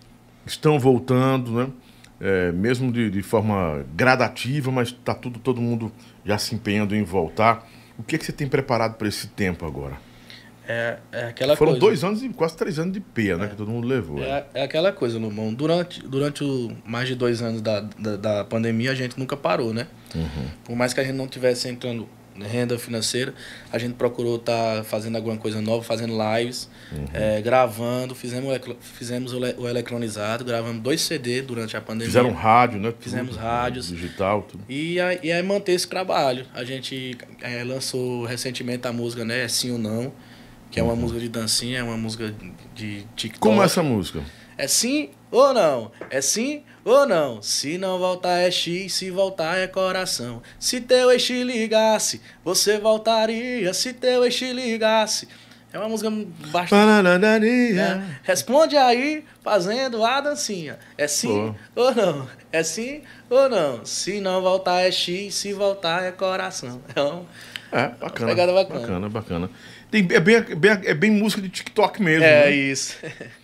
estão 0.47 0.79
voltando, 0.79 1.53
né? 1.53 1.69
É, 2.21 2.51
mesmo 2.51 2.91
de, 2.91 3.11
de, 3.11 3.23
forma 3.23 3.85
gradativa, 3.95 4.73
mas 4.73 4.89
está 4.89 5.15
tudo 5.15 5.39
todo 5.39 5.61
mundo 5.61 5.93
já 6.25 6.37
se 6.37 6.55
empenhando 6.55 6.95
em 6.95 7.05
voltar. 7.05 7.69
O 7.97 8.03
que, 8.03 8.19
que 8.19 8.25
você 8.25 8.33
tem 8.33 8.49
preparado 8.49 8.97
para 8.97 9.07
esse 9.07 9.29
tempo 9.29 9.65
agora? 9.65 9.97
É, 10.71 10.99
é 11.11 11.25
aquela 11.25 11.57
Foram 11.57 11.73
coisa. 11.73 11.87
dois 11.87 12.05
anos 12.05 12.23
e 12.23 12.29
quase 12.29 12.55
três 12.55 12.79
anos 12.79 12.93
de 12.93 13.01
peia, 13.01 13.39
né? 13.39 13.47
É. 13.47 13.49
Que 13.49 13.57
todo 13.57 13.71
mundo 13.71 13.89
levou. 13.89 14.23
É, 14.23 14.45
é 14.53 14.63
aquela 14.63 14.93
coisa, 14.93 15.19
Lumão. 15.19 15.55
Durante, 15.55 16.07
durante 16.07 16.45
o, 16.45 16.71
mais 16.85 17.09
de 17.09 17.15
dois 17.15 17.41
anos 17.41 17.63
da, 17.63 17.81
da, 17.81 18.17
da 18.17 18.45
pandemia, 18.45 18.93
a 18.93 18.95
gente 18.95 19.19
nunca 19.19 19.35
parou, 19.35 19.73
né? 19.73 19.87
Uhum. 20.15 20.49
Por 20.65 20.77
mais 20.77 20.93
que 20.93 21.01
a 21.01 21.05
gente 21.05 21.17
não 21.17 21.27
tivesse 21.27 21.71
entrando 21.71 22.07
renda 22.37 22.79
financeira, 22.79 23.35
a 23.73 23.79
gente 23.79 23.95
procurou 23.95 24.37
estar 24.37 24.77
tá 24.77 24.85
fazendo 24.85 25.17
alguma 25.17 25.39
coisa 25.39 25.61
nova, 25.61 25.83
fazendo 25.83 26.15
lives, 26.37 26.69
uhum. 26.93 27.07
é, 27.15 27.41
gravando, 27.41 28.15
fizemos, 28.15 28.61
fizemos 28.81 29.33
o 29.33 29.67
electronizado, 29.67 30.45
gravamos 30.45 30.83
dois 30.83 31.01
CD 31.01 31.41
durante 31.41 31.79
a 31.79 31.81
pandemia. 31.81 32.09
Fizeram 32.09 32.33
rádio, 32.33 32.79
né? 32.79 32.93
Fizemos 33.01 33.37
tudo, 33.37 33.41
rádios. 33.41 33.89
Digital, 33.89 34.43
tudo. 34.43 34.63
E, 34.69 35.01
aí, 35.01 35.19
e 35.23 35.33
aí 35.33 35.43
manter 35.43 35.73
esse 35.73 35.89
trabalho. 35.89 36.45
A 36.55 36.63
gente 36.63 37.17
é, 37.41 37.65
lançou 37.65 38.27
recentemente 38.27 38.87
a 38.87 38.93
música, 38.93 39.25
né? 39.25 39.45
É 39.45 39.49
Sim 39.49 39.73
ou 39.73 39.79
Não 39.79 40.13
que 40.71 40.79
é 40.79 40.83
uma 40.83 40.93
uhum. 40.93 41.01
música 41.01 41.21
de 41.21 41.29
dancinha, 41.29 41.79
é 41.79 41.83
uma 41.83 41.97
música 41.97 42.35
de 42.75 43.05
TikTok. 43.17 43.39
Como 43.39 43.63
é 43.63 43.65
essa 43.65 43.83
música? 43.83 44.23
É 44.57 44.67
sim 44.67 45.11
ou 45.31 45.55
não? 45.55 45.93
É 46.11 46.21
sim 46.21 46.65
ou 46.85 47.07
não? 47.07 47.41
Se 47.41 47.79
não 47.79 47.99
voltar 47.99 48.39
é 48.39 48.51
X, 48.51 48.93
se 48.95 49.11
voltar 49.11 49.59
é 49.59 49.67
coração. 49.67 50.43
Se 50.59 50.81
teu 50.81 51.11
ex 51.11 51.29
ligasse, 51.31 52.21
você 52.45 52.79
voltaria. 52.79 53.73
Se 53.73 53.93
teu 53.93 54.25
ex 54.25 54.41
ligasse. 54.41 55.29
É 55.73 55.79
uma 55.79 55.89
música 55.89 56.11
bastante. 56.51 56.73
É. 57.79 58.03
Responde 58.23 58.77
aí, 58.77 59.25
fazendo 59.45 60.03
a 60.03 60.21
dancinha. 60.21 60.79
É 60.97 61.07
sim 61.07 61.55
Pô. 61.75 61.83
ou 61.83 61.95
não? 61.95 62.29
É 62.51 62.63
sim 62.63 63.03
ou 63.29 63.49
não? 63.51 63.85
Se 63.85 64.19
não 64.21 64.41
voltar 64.41 64.81
é 64.81 64.91
X, 64.91 65.35
se 65.35 65.53
voltar 65.53 66.05
é 66.05 66.11
coração. 66.11 66.81
É, 66.97 67.03
um, 67.03 67.27
é 67.71 67.89
bacana. 67.89 68.31
Pegada 68.31 68.53
bacana. 68.53 68.81
Bacana, 68.81 69.09
bacana. 69.11 69.51
Tem, 69.91 70.07
é, 70.11 70.21
bem, 70.21 70.43
bem, 70.57 70.71
é 70.85 70.95
bem 70.95 71.11
música 71.11 71.41
de 71.41 71.49
TikTok 71.49 72.03
mesmo. 72.03 72.25
É 72.25 72.47
né? 72.47 72.51
isso. 72.51 72.97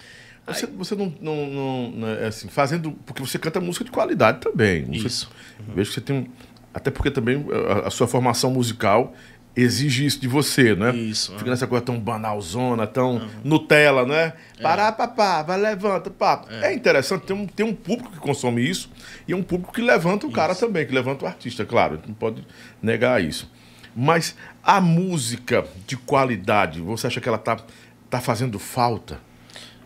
Você, 0.47 0.67
você 0.67 0.95
não, 0.95 1.13
não, 1.21 1.91
não, 1.91 2.09
é 2.09 2.27
assim, 2.27 2.49
fazendo. 2.49 2.93
Porque 3.07 3.23
você 3.23 3.39
canta 3.39 3.61
música 3.61 3.85
de 3.85 3.91
qualidade 3.91 4.41
também. 4.41 4.85
Você, 4.85 5.07
isso. 5.07 5.31
Uhum. 5.59 5.75
Vejo 5.75 5.89
que 5.89 5.95
você 5.95 6.01
tem 6.03 6.17
um. 6.17 6.27
Até 6.73 6.91
porque 6.91 7.11
também 7.11 7.47
a, 7.69 7.89
a, 7.89 7.91
sua 7.91 8.07
formação 8.07 8.51
musical 8.51 9.15
exige 9.57 10.05
isso 10.05 10.21
de 10.21 10.29
você, 10.29 10.75
né? 10.75 10.95
Isso. 10.95 11.33
Fica 11.33 11.45
uhum. 11.45 11.51
nessa 11.51 11.67
coisa 11.67 11.85
tão 11.85 11.99
banalzona, 11.99 12.87
tão 12.87 13.17
uhum. 13.17 13.29
Nutella, 13.43 14.05
né? 14.05 14.35
É. 14.59 14.63
Parar, 14.63 14.93
papá, 14.93 15.43
vai, 15.43 15.59
levanta, 15.59 16.11
papo. 16.11 16.53
É. 16.53 16.73
é. 16.73 16.75
interessante, 16.75 17.25
tem 17.25 17.37
um, 17.37 17.47
tem 17.47 17.65
um 17.65 17.75
público 17.75 18.11
que 18.11 18.19
consome 18.19 18.69
isso 18.69 18.91
e 19.27 19.33
é 19.33 19.37
um 19.37 19.43
público 19.43 19.73
que 19.73 19.81
levanta 19.81 20.27
o 20.27 20.29
isso. 20.29 20.37
cara 20.37 20.55
também, 20.55 20.85
que 20.85 20.95
levanta 20.95 21.25
o 21.25 21.29
artista, 21.29 21.65
claro. 21.65 22.01
Não 22.07 22.15
pode 22.15 22.45
negar 22.83 23.23
isso. 23.23 23.51
Mas 23.95 24.37
a 24.63 24.81
música 24.81 25.65
de 25.87 25.97
qualidade, 25.97 26.81
você 26.81 27.07
acha 27.07 27.21
que 27.21 27.29
ela 27.29 27.39
tá, 27.39 27.59
tá 28.11 28.21
fazendo 28.21 28.59
falta 28.59 29.21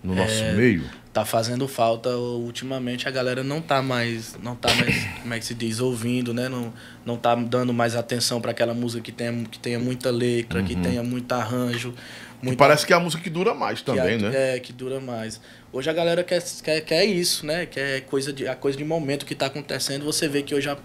no 0.03 0.15
nosso 0.15 0.43
é, 0.43 0.53
meio? 0.55 0.85
tá 1.19 1.25
fazendo 1.25 1.67
falta 1.67 2.11
ultimamente 2.17 3.09
a 3.09 3.11
galera 3.11 3.43
não 3.43 3.61
tá 3.61 3.83
mais 3.83 4.37
não 4.41 4.55
tá 4.55 4.73
mais 4.75 5.05
como 5.21 5.35
é 5.35 5.39
que 5.39 5.45
se 5.45 5.55
diz 5.55 5.81
ouvindo 5.81 6.33
né? 6.33 6.49
Não 6.49 6.73
não 7.05 7.17
tá 7.17 7.35
dando 7.35 7.73
mais 7.73 7.97
atenção 7.97 8.41
para 8.41 8.53
aquela 8.53 8.73
música 8.73 9.03
que 9.03 9.11
tenha 9.11 9.33
que 9.51 9.59
tenha 9.59 9.81
muita 9.81 10.11
letra 10.11 10.61
uhum. 10.61 10.67
que 10.67 10.77
tenha 10.77 11.03
muito 11.03 11.33
arranjo 11.33 11.93
muita... 12.41 12.57
parece 12.57 12.87
que 12.87 12.93
é 12.93 12.97
a 12.97 13.01
música 13.01 13.21
que 13.21 13.31
dura 13.31 13.53
mais 13.53 13.83
também 13.83 14.19
que 14.19 14.27
é, 14.27 14.31
né? 14.31 14.57
é 14.57 14.61
que 14.61 14.73
dura 14.73 15.01
mais. 15.01 15.41
Hoje 15.73 15.91
a 15.91 15.93
galera 15.93 16.23
quer, 16.23 16.43
quer 16.63 16.81
quer 16.83 17.05
isso 17.05 17.45
né? 17.45 17.67
Quer 17.67 18.03
coisa 18.03 18.33
de 18.33 18.47
a 18.47 18.55
coisa 18.55 18.79
de 18.79 18.85
momento 18.85 19.27
que 19.27 19.35
tá 19.35 19.47
acontecendo. 19.47 20.05
Você 20.05 20.29
vê 20.29 20.43
que 20.43 20.55
hoje 20.55 20.69
a 20.69 20.79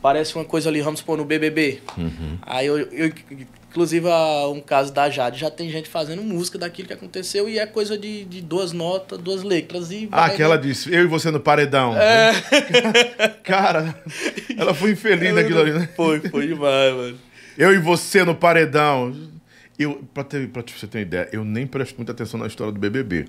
parece 0.00 0.34
uma 0.34 0.44
coisa 0.44 0.68
ali, 0.68 0.80
vamos 0.80 1.00
supor, 1.00 1.16
no 1.16 1.24
BBB. 1.24 1.80
Uhum. 1.96 2.38
Aí 2.42 2.66
eu, 2.66 2.78
eu, 2.78 3.12
inclusive, 3.70 4.06
um 4.52 4.60
caso 4.60 4.92
da 4.92 5.10
Jade, 5.10 5.38
já 5.38 5.50
tem 5.50 5.70
gente 5.70 5.88
fazendo 5.88 6.22
música 6.22 6.58
daquilo 6.58 6.88
que 6.88 6.94
aconteceu 6.94 7.48
e 7.48 7.58
é 7.58 7.66
coisa 7.66 7.98
de, 7.98 8.24
de 8.24 8.40
duas 8.40 8.72
notas, 8.72 9.18
duas 9.18 9.42
letras 9.42 9.90
e... 9.90 10.08
Ah, 10.10 10.30
que 10.30 10.42
ela 10.42 10.56
disse, 10.56 10.92
eu 10.92 11.02
e 11.02 11.06
você 11.06 11.30
no 11.30 11.40
paredão. 11.40 11.94
É. 11.96 12.32
Cara, 13.44 13.94
ela 14.56 14.72
foi 14.72 14.92
infeliz 14.92 15.34
naquilo 15.34 15.60
ali, 15.60 15.72
né? 15.72 15.88
Foi, 15.94 16.20
foi 16.20 16.46
demais, 16.46 16.94
mano. 16.94 17.18
Eu 17.58 17.72
e 17.72 17.78
você 17.78 18.24
no 18.24 18.34
paredão. 18.34 19.14
Eu, 19.78 20.02
pra, 20.14 20.24
ter, 20.24 20.48
pra 20.48 20.62
você 20.62 20.86
ter 20.86 20.98
uma 20.98 21.02
ideia, 21.02 21.28
eu 21.32 21.44
nem 21.44 21.66
presto 21.66 21.96
muita 21.96 22.12
atenção 22.12 22.40
na 22.40 22.46
história 22.46 22.72
do 22.72 22.78
BBB. 22.78 23.26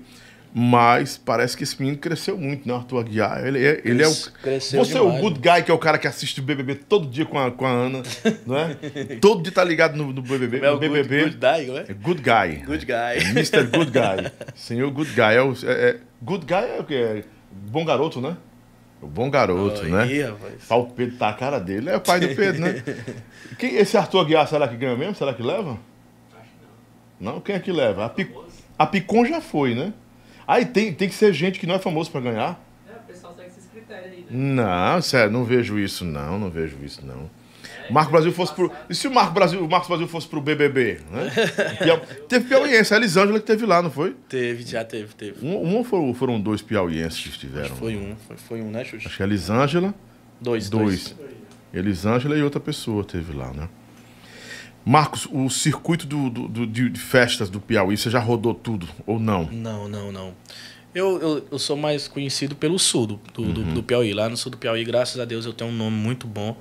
Mas 0.60 1.16
parece 1.16 1.56
que 1.56 1.62
esse 1.62 1.78
menino 1.78 1.96
cresceu 1.98 2.36
muito, 2.36 2.66
né? 2.66 2.74
Arthur 2.74 2.98
Aguiar. 2.98 3.46
Ele 3.46 3.64
é, 3.64 3.80
ele 3.84 4.02
é 4.02 4.08
o. 4.08 4.12
Cresceu 4.42 4.84
Você 4.84 4.94
demais, 4.94 5.14
é 5.14 5.18
o 5.18 5.22
good 5.22 5.38
guy, 5.38 5.62
que 5.62 5.70
é 5.70 5.74
o 5.74 5.78
cara 5.78 5.98
que 5.98 6.08
assiste 6.08 6.40
o 6.40 6.42
BBB 6.42 6.74
todo 6.74 7.06
dia 7.06 7.24
com 7.24 7.38
a, 7.38 7.48
com 7.52 7.64
a 7.64 7.70
Ana, 7.70 8.02
não 8.44 8.58
é? 8.58 8.74
todo 9.22 9.40
dia 9.40 9.52
tá 9.52 9.62
ligado 9.62 9.96
no, 9.96 10.12
no 10.12 10.20
BBB. 10.20 10.58
É 10.66 10.70
o 10.72 10.76
BBB. 10.76 11.22
Good, 11.22 11.36
good 11.36 11.46
guy, 11.46 11.66
não 11.66 11.78
é? 11.78 11.80
É 11.82 11.94
good 11.94 12.22
guy. 12.22 12.66
Good 12.66 12.86
guy. 12.86 12.94
É 12.94 13.30
Mr. 13.30 13.66
Good 13.68 13.92
Guy. 13.92 14.32
Senhor 14.56 14.90
Good 14.90 15.12
Guy. 15.12 15.34
É 15.36 15.42
o, 15.42 15.52
é, 15.52 15.90
é, 15.90 16.00
good 16.20 16.44
guy 16.44 16.76
é 16.76 16.80
o 16.80 16.84
quê? 16.84 16.94
É 16.94 17.24
bom 17.52 17.84
garoto, 17.84 18.20
né? 18.20 18.36
O 19.00 19.06
bom 19.06 19.30
garoto, 19.30 19.82
oh, 19.84 19.88
né? 19.88 20.08
Ia, 20.08 20.36
o 20.70 20.86
Pedro 20.86 21.18
tá 21.18 21.28
a 21.28 21.34
cara 21.34 21.60
dele. 21.60 21.88
É 21.88 21.96
o 21.96 22.00
pai 22.00 22.18
do 22.18 22.34
Pedro, 22.34 22.62
né? 22.62 22.82
Quem, 23.56 23.76
esse 23.76 23.96
Arthur 23.96 24.22
Aguiar, 24.22 24.48
será 24.48 24.66
que 24.66 24.76
ganha 24.76 24.96
mesmo? 24.96 25.14
Será 25.14 25.32
que 25.32 25.40
leva? 25.42 25.78
Acho 26.32 26.50
que 26.50 27.22
não. 27.22 27.34
Não? 27.34 27.40
Quem 27.40 27.54
é 27.54 27.60
que 27.60 27.70
leva? 27.70 28.06
A, 28.06 28.08
Pic... 28.08 28.28
a 28.76 28.86
Picon 28.88 29.24
já 29.24 29.40
foi, 29.40 29.76
né? 29.76 29.92
Aí 30.48 30.64
tem, 30.64 30.94
tem 30.94 31.06
que 31.06 31.14
ser 31.14 31.30
gente 31.34 31.60
que 31.60 31.66
não 31.66 31.74
é 31.74 31.78
famoso 31.78 32.10
para 32.10 32.22
ganhar. 32.22 32.58
É, 32.88 32.96
o 32.96 33.00
pessoal 33.06 33.34
segue 33.36 33.50
esses 33.50 33.66
critérios 33.66 34.10
aí, 34.10 34.20
né? 34.20 34.26
Não, 34.30 35.02
sério, 35.02 35.30
não 35.30 35.44
vejo 35.44 35.78
isso, 35.78 36.06
não, 36.06 36.38
não 36.38 36.48
vejo 36.48 36.78
isso, 36.82 37.04
não. 37.04 37.28
É, 37.86 37.92
Marco 37.92 38.10
Brasil 38.10 38.32
fosse 38.32 38.54
pro. 38.54 38.72
E 38.88 38.94
se 38.94 39.06
o 39.06 39.10
Marco 39.10 39.34
Brasil, 39.34 39.62
o 39.62 39.68
Marcos 39.68 39.88
Brasil 39.88 40.08
fosse 40.08 40.26
pro 40.26 40.40
BBB? 40.40 41.00
Né? 41.10 41.30
teve 42.26 42.48
piauiense, 42.48 42.94
a 42.94 42.96
Elisângela 42.96 43.38
que 43.38 43.44
teve 43.44 43.66
lá, 43.66 43.82
não 43.82 43.90
foi? 43.90 44.16
Teve, 44.26 44.64
já 44.64 44.82
teve, 44.82 45.14
teve. 45.14 45.46
Um, 45.46 45.80
um 45.80 45.84
foram, 45.84 46.14
foram 46.14 46.40
dois 46.40 46.62
piauienses 46.62 47.20
que 47.20 47.28
estiveram. 47.28 47.76
foi 47.76 47.96
um, 47.96 48.16
foi, 48.26 48.36
foi 48.38 48.62
um, 48.62 48.70
né, 48.70 48.86
Xuxa? 48.86 49.06
Acho 49.06 49.18
que 49.18 49.22
a 49.22 49.26
Elisângela. 49.26 49.94
Dois, 50.40 50.70
dois. 50.70 51.10
dois. 51.10 51.30
Elisângela 51.74 52.34
e 52.38 52.42
outra 52.42 52.58
pessoa 52.58 53.04
teve 53.04 53.36
lá, 53.36 53.52
né? 53.52 53.68
Marcos, 54.88 55.28
o 55.30 55.50
circuito 55.50 56.06
do, 56.06 56.30
do, 56.30 56.48
do, 56.48 56.66
de 56.66 56.98
festas 56.98 57.50
do 57.50 57.60
Piauí, 57.60 57.94
você 57.94 58.08
já 58.08 58.18
rodou 58.18 58.54
tudo 58.54 58.88
ou 59.06 59.20
não? 59.20 59.44
Não, 59.44 59.86
não, 59.86 60.10
não. 60.10 60.34
Eu, 60.94 61.20
eu, 61.20 61.46
eu 61.52 61.58
sou 61.58 61.76
mais 61.76 62.08
conhecido 62.08 62.56
pelo 62.56 62.78
sul 62.78 63.06
do, 63.06 63.20
do, 63.34 63.42
uhum. 63.42 63.74
do, 63.74 63.82
Piauí. 63.82 64.14
Lá 64.14 64.30
no 64.30 64.36
sul 64.38 64.50
do 64.50 64.56
Piauí, 64.56 64.82
graças 64.84 65.20
a 65.20 65.26
Deus, 65.26 65.44
eu 65.44 65.52
tenho 65.52 65.68
um 65.68 65.74
nome 65.74 65.94
muito 65.94 66.26
bom. 66.26 66.56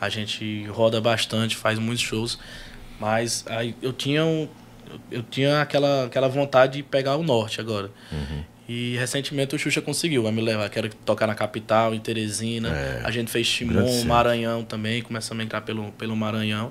A 0.00 0.08
gente 0.08 0.64
roda 0.66 1.00
bastante, 1.00 1.56
faz 1.56 1.76
muitos 1.76 2.04
shows. 2.04 2.38
Mas 3.00 3.44
aí 3.48 3.74
eu 3.82 3.92
tinha, 3.92 4.24
um, 4.24 4.46
eu 5.10 5.24
tinha 5.24 5.60
aquela, 5.60 6.04
aquela 6.04 6.28
vontade 6.28 6.74
de 6.74 6.82
pegar 6.84 7.16
o 7.16 7.24
norte 7.24 7.60
agora. 7.60 7.90
Uhum. 8.12 8.44
E 8.68 8.94
recentemente 8.96 9.56
o 9.56 9.58
Xuxa 9.58 9.82
conseguiu, 9.82 10.30
me 10.30 10.40
levar. 10.40 10.70
Quero 10.70 10.88
tocar 11.04 11.26
na 11.26 11.34
capital, 11.34 11.92
em 11.92 11.98
Teresina. 11.98 12.68
É, 12.68 13.02
a 13.04 13.10
gente 13.10 13.28
fez 13.28 13.48
Timon, 13.48 14.04
Maranhão 14.04 14.62
também. 14.62 15.02
Começamos 15.02 15.42
a 15.42 15.44
entrar 15.44 15.62
pelo, 15.62 15.90
pelo 15.90 16.14
Maranhão. 16.14 16.70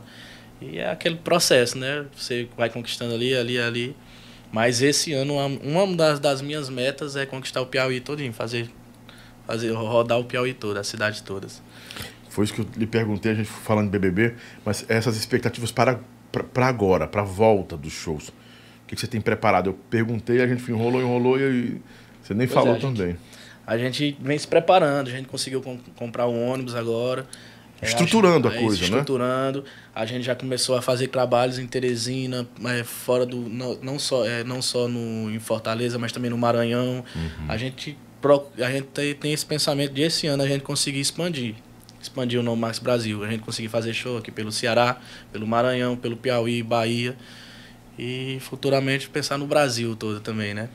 E 0.61 0.77
é 0.77 0.89
aquele 0.89 1.15
processo, 1.15 1.77
né? 1.77 2.05
Você 2.15 2.47
vai 2.55 2.69
conquistando 2.69 3.15
ali, 3.15 3.35
ali, 3.35 3.59
ali. 3.59 3.95
Mas 4.51 4.81
esse 4.81 5.13
ano, 5.13 5.35
uma 5.63 5.95
das, 5.95 6.19
das 6.19 6.41
minhas 6.41 6.69
metas 6.69 7.15
é 7.15 7.25
conquistar 7.25 7.61
o 7.61 7.65
Piauí 7.65 7.99
todinho, 8.01 8.33
fazer, 8.33 8.69
fazer 9.47 9.71
rodar 9.71 10.19
o 10.19 10.25
Piauí 10.25 10.53
todo, 10.53 10.77
a 10.77 10.83
cidade 10.83 11.23
todas. 11.23 11.61
Foi 12.29 12.45
isso 12.45 12.53
que 12.53 12.61
eu 12.61 12.67
lhe 12.77 12.85
perguntei, 12.85 13.31
a 13.31 13.35
gente 13.35 13.47
falando 13.47 13.89
de 13.89 13.97
BBB, 13.97 14.35
mas 14.65 14.85
essas 14.87 15.17
expectativas 15.17 15.71
para, 15.71 15.99
para 16.53 16.67
agora, 16.67 17.07
para 17.07 17.21
a 17.21 17.25
volta 17.25 17.75
dos 17.75 17.93
shows. 17.93 18.29
O 18.29 18.33
que, 18.87 18.95
que 18.95 19.01
você 19.01 19.07
tem 19.07 19.21
preparado? 19.21 19.69
Eu 19.69 19.73
perguntei, 19.89 20.41
a 20.41 20.47
gente 20.47 20.69
enrolou, 20.69 21.01
enrolou 21.01 21.39
e 21.39 21.81
você 22.21 22.33
nem 22.33 22.47
pois 22.47 22.53
falou 22.53 22.75
é, 22.75 22.77
a 22.77 22.81
também. 22.81 23.07
Gente, 23.07 23.19
a 23.65 23.77
gente 23.77 24.17
vem 24.19 24.37
se 24.37 24.47
preparando, 24.47 25.07
a 25.07 25.11
gente 25.11 25.27
conseguiu 25.27 25.61
comprar 25.95 26.27
um 26.27 26.49
ônibus 26.49 26.75
agora. 26.75 27.25
É, 27.81 27.87
estruturando 27.87 28.47
a, 28.47 28.51
a 28.51 28.53
coisa, 28.53 28.83
estruturando. 28.83 28.93
né? 28.93 29.47
Estruturando. 29.49 29.65
A 29.93 30.05
gente 30.05 30.23
já 30.23 30.35
começou 30.35 30.77
a 30.77 30.81
fazer 30.81 31.07
trabalhos 31.07 31.57
em 31.57 31.65
Teresina, 31.65 32.47
é, 32.65 32.83
fora 32.83 33.25
do. 33.25 33.37
Não, 33.37 33.75
não 33.81 33.97
só, 33.97 34.25
é, 34.25 34.43
não 34.43 34.61
só 34.61 34.87
no, 34.87 35.31
em 35.31 35.39
Fortaleza, 35.39 35.97
mas 35.97 36.11
também 36.11 36.29
no 36.29 36.37
Maranhão. 36.37 37.03
Uhum. 37.15 37.45
A 37.49 37.57
gente, 37.57 37.97
a 38.63 38.71
gente 38.71 38.87
tem, 38.87 39.15
tem 39.15 39.33
esse 39.33 39.45
pensamento 39.45 39.93
de 39.93 40.01
esse 40.03 40.27
ano 40.27 40.43
a 40.43 40.47
gente 40.47 40.61
conseguir 40.61 40.99
expandir. 40.99 41.55
Expandir 41.99 42.39
o 42.39 42.43
nome 42.43 42.61
Max 42.61 42.77
Brasil. 42.77 43.23
A 43.23 43.29
gente 43.29 43.41
conseguir 43.41 43.69
fazer 43.69 43.93
show 43.93 44.17
aqui 44.17 44.31
pelo 44.31 44.51
Ceará, 44.51 44.97
pelo 45.31 45.47
Maranhão, 45.47 45.97
pelo 45.97 46.15
Piauí, 46.15 46.61
Bahia. 46.61 47.15
E 47.97 48.37
futuramente 48.41 49.09
pensar 49.09 49.37
no 49.37 49.45
Brasil 49.45 49.95
todo 49.95 50.19
também, 50.19 50.53
né? 50.53 50.69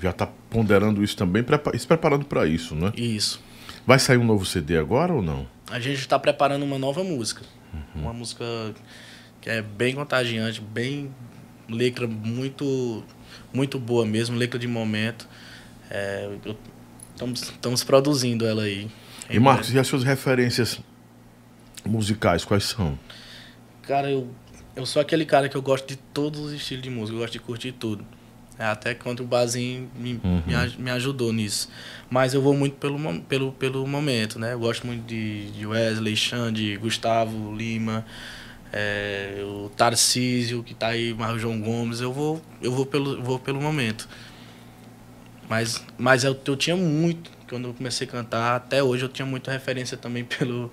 Já 0.00 0.10
está 0.10 0.26
ponderando 0.50 1.04
isso 1.04 1.16
também, 1.16 1.44
se 1.78 1.86
preparando 1.86 2.24
para 2.24 2.46
isso, 2.46 2.74
né? 2.74 2.92
Isso. 2.96 3.40
Vai 3.86 3.98
sair 3.98 4.18
um 4.18 4.24
novo 4.24 4.46
CD 4.46 4.78
agora 4.78 5.12
ou 5.12 5.22
não? 5.22 5.46
a 5.70 5.80
gente 5.80 5.98
está 5.98 6.18
preparando 6.18 6.62
uma 6.62 6.78
nova 6.78 7.02
música. 7.02 7.42
Uhum. 7.72 8.02
Uma 8.02 8.12
música 8.12 8.44
que 9.40 9.50
é 9.50 9.62
bem 9.62 9.94
contagiante, 9.94 10.60
bem 10.60 11.12
letra 11.68 12.06
muito 12.06 13.02
muito 13.52 13.78
boa 13.78 14.04
mesmo, 14.04 14.36
letra 14.36 14.58
de 14.58 14.66
momento. 14.66 15.28
É, 15.90 16.30
estamos, 17.12 17.42
estamos 17.42 17.84
produzindo 17.84 18.46
ela 18.46 18.62
aí. 18.62 18.90
E 19.28 19.38
Marcos, 19.38 19.72
e 19.72 19.78
as 19.78 19.86
suas 19.86 20.04
referências 20.04 20.80
musicais, 21.84 22.44
quais 22.44 22.64
são? 22.64 22.98
Cara, 23.82 24.10
eu, 24.10 24.28
eu 24.76 24.84
sou 24.86 25.00
aquele 25.00 25.24
cara 25.24 25.48
que 25.48 25.56
eu 25.56 25.62
gosto 25.62 25.88
de 25.88 25.96
todos 25.96 26.40
os 26.40 26.52
estilos 26.52 26.82
de 26.82 26.90
música, 26.90 27.16
eu 27.16 27.20
gosto 27.20 27.32
de 27.32 27.40
curtir 27.40 27.72
tudo. 27.72 28.04
É, 28.58 28.66
até 28.66 28.94
quando 28.94 29.20
o 29.20 29.24
Bazinho 29.24 29.90
me, 29.96 30.20
uhum. 30.22 30.42
me, 30.78 30.90
ajudou 30.90 31.32
nisso. 31.32 31.68
Mas 32.08 32.34
eu 32.34 32.40
vou 32.40 32.54
muito 32.54 32.76
pelo, 32.76 33.20
pelo, 33.22 33.52
pelo 33.52 33.86
momento, 33.86 34.38
né? 34.38 34.52
Eu 34.52 34.60
gosto 34.60 34.86
muito 34.86 35.04
de, 35.04 35.50
de 35.50 35.66
Wesley, 35.66 36.14
Xande, 36.14 36.76
Gustavo, 36.76 37.54
Lima, 37.54 38.06
é, 38.72 39.42
o 39.44 39.68
Tarcísio, 39.70 40.62
que 40.62 40.72
está 40.72 40.88
aí, 40.88 41.12
o 41.12 41.38
João 41.38 41.60
Gomes. 41.60 42.00
Eu 42.00 42.12
vou, 42.12 42.40
eu 42.62 42.70
vou, 42.70 42.86
pelo, 42.86 43.20
vou 43.20 43.40
pelo 43.40 43.60
momento. 43.60 44.08
Mas, 45.48 45.84
mas 45.98 46.22
eu, 46.22 46.38
eu 46.46 46.56
tinha 46.56 46.76
muito, 46.76 47.30
quando 47.48 47.68
eu 47.68 47.74
comecei 47.74 48.06
a 48.06 48.10
cantar, 48.10 48.56
até 48.56 48.82
hoje 48.82 49.04
eu 49.04 49.08
tinha 49.08 49.26
muita 49.26 49.50
referência 49.50 49.96
também 49.96 50.22
pelo, 50.38 50.72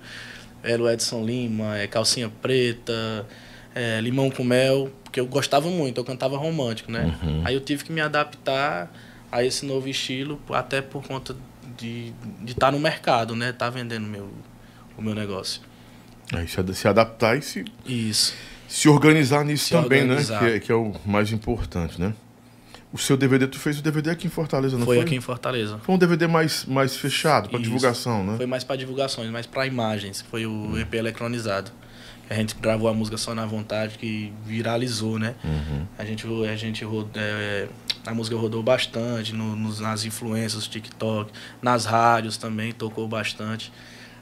pelo 0.62 0.88
Edson 0.88 1.24
Lima, 1.24 1.78
é, 1.78 1.88
Calcinha 1.88 2.30
Preta, 2.40 3.26
é, 3.74 4.00
Limão 4.00 4.30
com 4.30 4.44
Mel 4.44 4.90
porque 5.12 5.20
eu 5.20 5.26
gostava 5.26 5.68
muito, 5.68 6.00
eu 6.00 6.04
cantava 6.04 6.38
romântico, 6.38 6.90
né? 6.90 7.14
Uhum. 7.22 7.42
Aí 7.44 7.54
eu 7.54 7.60
tive 7.60 7.84
que 7.84 7.92
me 7.92 8.00
adaptar 8.00 8.90
a 9.30 9.44
esse 9.44 9.66
novo 9.66 9.86
estilo, 9.86 10.40
até 10.48 10.80
por 10.80 11.06
conta 11.06 11.36
de 11.76 12.14
estar 12.46 12.68
tá 12.68 12.72
no 12.72 12.80
mercado, 12.80 13.36
né? 13.36 13.52
Tá 13.52 13.68
vendendo 13.68 14.06
meu, 14.06 14.30
o 14.96 15.02
meu 15.02 15.14
negócio. 15.14 15.60
Aí 16.32 16.48
se, 16.48 16.74
se 16.74 16.88
adaptar 16.88 17.36
e 17.36 17.42
se. 17.42 17.64
Isso. 17.84 18.34
Se 18.66 18.88
organizar 18.88 19.44
nisso 19.44 19.66
se 19.66 19.74
também, 19.74 20.00
né? 20.00 20.14
organizar. 20.14 20.42
né? 20.42 20.48
Que 20.48 20.56
é, 20.56 20.60
que 20.60 20.72
é 20.72 20.74
o 20.74 20.94
mais 21.04 21.30
importante, 21.30 22.00
né? 22.00 22.14
O 22.90 22.96
seu 22.96 23.14
DVD, 23.14 23.46
tu 23.46 23.58
fez 23.58 23.78
o 23.78 23.82
DVD 23.82 24.10
aqui 24.10 24.26
em 24.26 24.30
Fortaleza, 24.30 24.78
não 24.78 24.86
foi? 24.86 24.96
Foi 24.96 25.04
aqui 25.04 25.14
em 25.14 25.20
Fortaleza. 25.20 25.78
Foi 25.82 25.94
um 25.94 25.98
DVD 25.98 26.26
mais, 26.26 26.64
mais 26.64 26.96
fechado, 26.96 27.50
para 27.50 27.58
divulgação, 27.58 28.24
né? 28.24 28.38
Foi 28.38 28.46
mais 28.46 28.64
para 28.64 28.76
divulgações, 28.76 29.30
mais 29.30 29.46
para 29.46 29.66
imagens. 29.66 30.24
Foi 30.30 30.46
o 30.46 30.78
EP 30.78 30.94
eletronizado. 30.94 31.70
A 32.32 32.34
gente 32.34 32.54
gravou 32.54 32.88
a 32.88 32.94
música 32.94 33.18
Só 33.18 33.34
na 33.34 33.44
Vontade, 33.44 33.98
que 33.98 34.32
viralizou, 34.46 35.18
né? 35.18 35.34
Uhum. 35.44 35.86
A 35.98 36.04
gente, 36.04 36.26
a 36.50 36.56
gente 36.56 36.82
é, 37.14 37.68
a 38.06 38.14
música 38.14 38.34
rodou 38.36 38.62
bastante 38.62 39.34
no, 39.34 39.54
nos, 39.54 39.80
nas 39.80 40.06
influências, 40.06 40.66
TikTok, 40.66 41.30
nas 41.60 41.84
rádios 41.84 42.38
também, 42.38 42.72
tocou 42.72 43.06
bastante. 43.06 43.70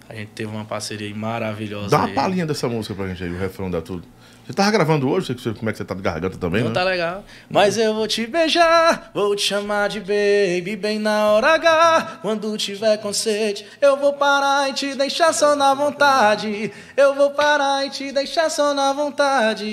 A 0.09 0.15
gente 0.17 0.31
teve 0.33 0.51
uma 0.51 0.65
parceria 0.65 1.15
maravilhosa. 1.15 1.91
Dá 1.91 1.99
uma 1.99 2.09
palhinha 2.09 2.45
dessa 2.45 2.69
música 2.69 2.97
pra 2.97 3.07
gente 3.07 3.23
aí, 3.23 3.31
o 3.31 3.39
refrão 3.39 3.71
da 3.71 3.81
tudo. 3.81 4.03
Você 4.47 4.53
tava 4.53 4.71
gravando 4.73 5.09
hoje? 5.09 5.33
Você, 5.33 5.53
como 5.53 5.69
é 5.71 5.73
que 5.73 5.79
você 5.79 5.85
tá 5.85 5.95
de 5.95 6.03
garganta 6.03 6.37
também, 6.37 6.63
Não 6.63 6.69
né? 6.71 6.75
tá 6.75 6.83
legal. 6.83 7.25
Mas 7.49 7.77
eu 7.79 7.95
vou 7.95 8.09
te 8.09 8.27
beijar, 8.27 9.11
vou 9.15 9.37
te 9.37 9.43
chamar 9.43 9.89
de 9.89 10.01
baby 10.01 10.75
bem 10.77 10.99
na 10.99 11.29
hora 11.29 11.55
H. 11.55 12.19
Quando 12.21 12.57
tiver 12.57 12.97
com 12.99 13.13
sede, 13.13 13.65
eu 13.81 13.97
vou 13.97 14.13
parar 14.15 14.69
e 14.69 14.73
te 14.73 14.95
deixar 14.97 15.33
só 15.33 15.55
na 15.55 15.73
vontade. 15.73 16.73
Eu 16.97 17.15
vou 17.15 17.31
parar 17.31 17.87
e 17.87 17.91
te 17.91 18.11
deixar 18.11 18.51
só 18.51 18.75
na 18.75 18.93
vontade. 18.93 19.67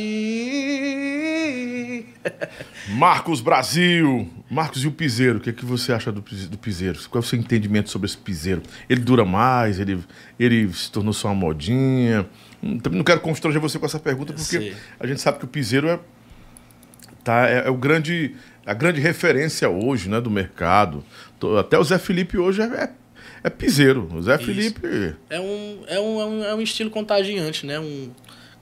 Marcos 2.89 3.41
Brasil. 3.41 4.29
Marcos, 4.49 4.83
e 4.83 4.87
o 4.87 4.91
piseiro? 4.91 5.39
O 5.39 5.41
que, 5.41 5.49
é 5.49 5.53
que 5.53 5.65
você 5.65 5.91
acha 5.91 6.11
do, 6.11 6.21
do 6.21 6.57
piseiro? 6.57 6.97
Qual 7.09 7.21
é 7.21 7.25
o 7.25 7.27
seu 7.27 7.37
entendimento 7.37 7.89
sobre 7.89 8.05
esse 8.07 8.17
piseiro? 8.17 8.61
Ele 8.89 9.01
dura 9.01 9.25
mais? 9.25 9.79
Ele, 9.79 9.99
ele 10.39 10.71
se 10.73 10.91
tornou 10.91 11.13
só 11.13 11.27
uma 11.29 11.35
modinha? 11.35 12.25
Também 12.81 12.97
não 12.97 13.03
quero 13.03 13.19
constranger 13.21 13.61
você 13.61 13.77
com 13.79 13.85
essa 13.85 13.99
pergunta, 13.99 14.31
Eu 14.31 14.35
porque 14.35 14.57
sei. 14.59 14.75
a 14.99 15.05
gente 15.07 15.21
sabe 15.21 15.37
que 15.39 15.45
o 15.45 15.47
piseiro 15.47 15.87
é, 15.89 15.99
tá, 17.23 17.47
é, 17.47 17.67
é 17.67 17.69
o 17.69 17.75
grande, 17.75 18.35
a 18.65 18.73
grande 18.73 18.99
referência 18.99 19.69
hoje 19.69 20.09
né, 20.09 20.19
do 20.19 20.29
mercado. 20.29 21.03
Até 21.59 21.77
o 21.77 21.83
Zé 21.83 21.97
Felipe 21.99 22.37
hoje 22.37 22.61
é, 22.61 22.65
é, 22.65 22.89
é 23.43 23.49
piseiro. 23.49 24.09
O 24.13 24.21
Zé 24.21 24.35
Isso. 24.35 24.45
Felipe. 24.45 25.15
É 25.29 25.39
um, 25.39 25.83
é 25.87 25.99
um, 25.99 26.21
é 26.21 26.25
um, 26.25 26.43
é 26.45 26.55
um 26.55 26.61
estilo 26.61 26.89
contagiante, 26.89 27.65
né? 27.65 27.79
Um, 27.79 28.11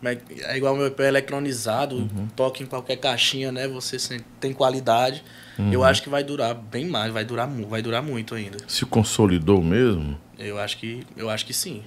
é, 0.03 0.17
é 0.53 0.57
igual 0.57 0.75
o 0.75 0.77
meu 0.77 0.91
pé 0.91 1.07
eletrônizado, 1.07 1.95
Uhum. 1.95 2.27
toca 2.35 2.61
em 2.61 2.65
qualquer 2.67 2.97
caixinha, 2.97 3.51
né? 3.51 3.67
Você 3.67 3.97
tem 4.39 4.53
qualidade. 4.53 5.23
Uhum. 5.57 5.71
Eu 5.71 5.83
acho 5.83 6.03
que 6.03 6.09
vai 6.09 6.23
durar 6.23 6.53
bem 6.53 6.85
mais, 6.85 7.11
vai 7.11 7.23
durar, 7.25 7.47
vai 7.47 7.81
durar 7.81 8.03
muito 8.03 8.35
ainda. 8.35 8.57
Se 8.67 8.85
consolidou 8.85 9.63
mesmo? 9.63 10.19
Eu 10.37 10.59
acho 10.59 10.77
que, 10.77 11.03
eu 11.15 11.29
acho 11.29 11.45
que 11.45 11.53
sim. 11.53 11.81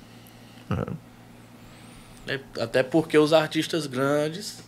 É, 0.71 0.87
até 2.61 2.83
porque 2.83 3.17
os 3.19 3.33
artistas 3.33 3.87
grandes 3.87 4.59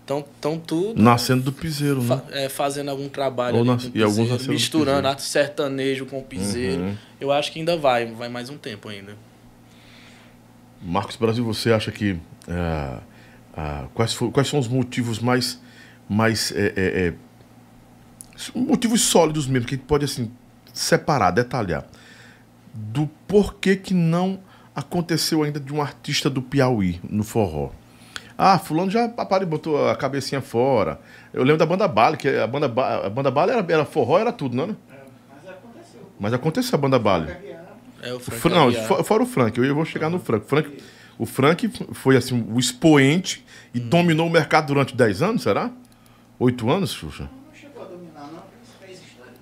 estão 0.00 0.24
tão 0.40 0.58
tudo 0.58 1.00
Nascendo 1.02 1.42
do 1.42 1.52
piseiro, 1.52 2.02
né? 2.02 2.08
fa- 2.08 2.24
é, 2.30 2.48
fazendo 2.48 2.90
algum 2.90 3.08
trabalho 3.08 3.56
Ou 3.58 3.64
nas- 3.64 3.84
com 3.86 3.96
e 3.98 4.02
alguns 4.02 4.28
piseiro, 4.30 4.52
misturando 4.52 4.90
piseiro. 4.90 5.08
arte 5.08 5.22
sertanejo 5.22 6.06
com 6.06 6.22
piseiro. 6.22 6.82
Uhum. 6.82 6.96
Eu 7.20 7.32
acho 7.32 7.50
que 7.52 7.58
ainda 7.58 7.76
vai, 7.76 8.06
vai 8.06 8.28
mais 8.28 8.50
um 8.50 8.56
tempo 8.58 8.88
ainda. 8.88 9.16
Marcos 10.82 11.16
Brasil, 11.16 11.44
você 11.44 11.72
acha 11.72 11.90
que 11.90 12.18
ah, 12.48 13.00
ah, 13.56 13.84
quais, 13.94 14.12
fo- 14.12 14.30
quais 14.30 14.48
são 14.48 14.58
os 14.58 14.68
motivos 14.68 15.18
mais 15.18 15.58
mais 16.06 16.52
é, 16.52 16.66
é, 16.76 17.06
é, 17.08 17.14
motivos 18.54 19.00
sólidos 19.00 19.46
mesmo 19.46 19.66
que 19.66 19.74
a 19.74 19.78
gente 19.78 19.86
pode 19.86 20.04
assim 20.04 20.30
separar, 20.72 21.30
detalhar 21.30 21.86
do 22.74 23.06
porquê 23.26 23.76
que 23.76 23.94
não 23.94 24.38
aconteceu 24.74 25.42
ainda 25.42 25.60
de 25.60 25.72
um 25.72 25.80
artista 25.80 26.28
do 26.28 26.42
Piauí 26.42 27.00
no 27.08 27.22
forró? 27.22 27.70
Ah, 28.36 28.58
fulano 28.58 28.90
já 28.90 29.04
apareceu, 29.04 29.48
botou 29.48 29.88
a 29.88 29.94
cabecinha 29.94 30.40
fora. 30.40 31.00
Eu 31.32 31.42
lembro 31.44 31.58
da 31.58 31.66
banda 31.66 31.86
Bale, 31.86 32.16
que 32.16 32.28
a 32.28 32.46
banda, 32.46 32.66
Ba- 32.68 33.06
a 33.06 33.10
banda 33.10 33.30
Bale 33.30 33.52
era, 33.52 33.64
era 33.72 33.84
forró, 33.84 34.18
era 34.18 34.32
tudo, 34.32 34.56
não, 34.56 34.66
né? 34.66 34.76
Mas 34.90 35.48
aconteceu. 35.48 36.00
Mas 36.18 36.32
aconteceu 36.32 36.76
a 36.76 36.80
banda 36.80 36.98
Bale. 36.98 37.30
É 38.02 38.12
o 38.12 38.16
O 38.16 38.20
Frank 38.20 38.40
Fran- 38.40 38.54
não, 38.54 38.68
Aguiar. 38.68 38.86
fo- 38.88 39.04
fora 39.04 39.22
o 39.22 39.26
Frank, 39.26 39.58
eu 39.58 39.74
vou 39.74 39.84
chegar 39.84 40.10
no 40.10 40.18
Frank. 40.18 40.46
Frank. 40.46 40.78
O 41.16 41.24
Frank 41.26 41.70
foi 41.92 42.16
assim, 42.16 42.44
o 42.52 42.58
expoente 42.58 43.44
e 43.72 43.78
dominou 43.78 44.26
o 44.26 44.30
mercado 44.30 44.66
durante 44.66 44.96
10 44.96 45.22
anos, 45.22 45.42
será? 45.44 45.70
8 46.38 46.68
anos, 46.68 46.90
Xuxa? 46.90 47.30
Não 47.46 47.54
chegou 47.54 47.82
a 47.84 47.86
dominar, 47.86 48.22
não, 48.32 48.40
porque 48.42 48.84
fez 48.86 48.98
história, 49.00 49.32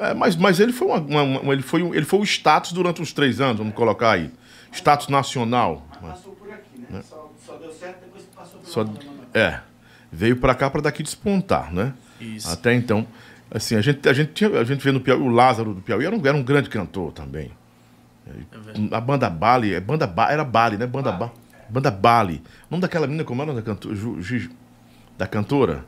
né? 0.00 0.10
É, 0.10 0.14
mas, 0.14 0.34
mas 0.34 0.58
ele 0.60 0.72
foi 0.72 0.88
uma, 0.88 0.96
uma- 0.98 1.22
uma- 1.40 1.52
ele 1.52 1.60
foi 1.62 1.82
um- 1.82 1.94
ele 1.94 2.06
foi 2.06 2.18
o 2.20 2.24
status 2.24 2.72
durante 2.72 3.02
os 3.02 3.12
três 3.12 3.38
anos, 3.38 3.58
vamos 3.58 3.74
colocar 3.74 4.12
aí. 4.12 4.30
Status 4.74 5.08
nacional. 5.08 5.86
Mas 6.02 6.12
passou 6.12 6.32
por 6.34 6.50
aqui, 6.50 6.86
né? 6.90 7.02
Só, 7.08 7.30
só 7.46 7.56
deu 7.56 7.72
certo 7.72 8.00
depois 8.04 8.24
que 8.24 8.36
passou 8.36 8.60
por 8.60 8.66
Só, 8.68 8.82
lá. 8.82 8.88
né, 8.88 8.98
é. 9.34 9.60
Veio 10.12 10.36
pra 10.36 10.54
cá 10.54 10.70
pra 10.70 10.80
daqui 10.80 11.02
despontar, 11.02 11.72
né? 11.72 11.92
Isso. 12.20 12.48
Até 12.52 12.72
então, 12.74 13.06
assim, 13.50 13.74
a 13.76 13.80
gente, 13.80 14.08
a 14.08 14.12
gente, 14.12 14.32
tinha, 14.32 14.50
a 14.58 14.64
gente 14.64 14.82
vê 14.82 14.92
no 14.92 15.00
Piauí, 15.00 15.20
o 15.20 15.28
Lázaro 15.28 15.74
do 15.74 15.80
Piauí 15.80 16.04
era 16.06 16.14
um, 16.14 16.24
era 16.26 16.36
um 16.36 16.42
grande 16.42 16.68
cantor 16.70 17.12
também. 17.12 17.50
É. 18.26 18.94
A 18.96 19.00
banda 19.00 19.28
Bali, 19.28 19.74
é 19.74 19.80
banda 19.80 20.06
ba, 20.06 20.30
era 20.30 20.44
Bali, 20.44 20.76
né? 20.76 20.86
Banda 20.86 21.10
ba, 21.12 21.32
banda 21.68 21.90
Bali. 21.90 22.42
O 22.68 22.72
nome 22.72 22.80
daquela 22.82 23.06
menina 23.06 23.24
como 23.24 23.42
era 23.42 23.52
da 23.52 23.60
cantora? 23.62 23.94
Ju, 23.94 24.22
Gi- 24.22 24.50
da 25.18 25.26
cantora? 25.26 25.84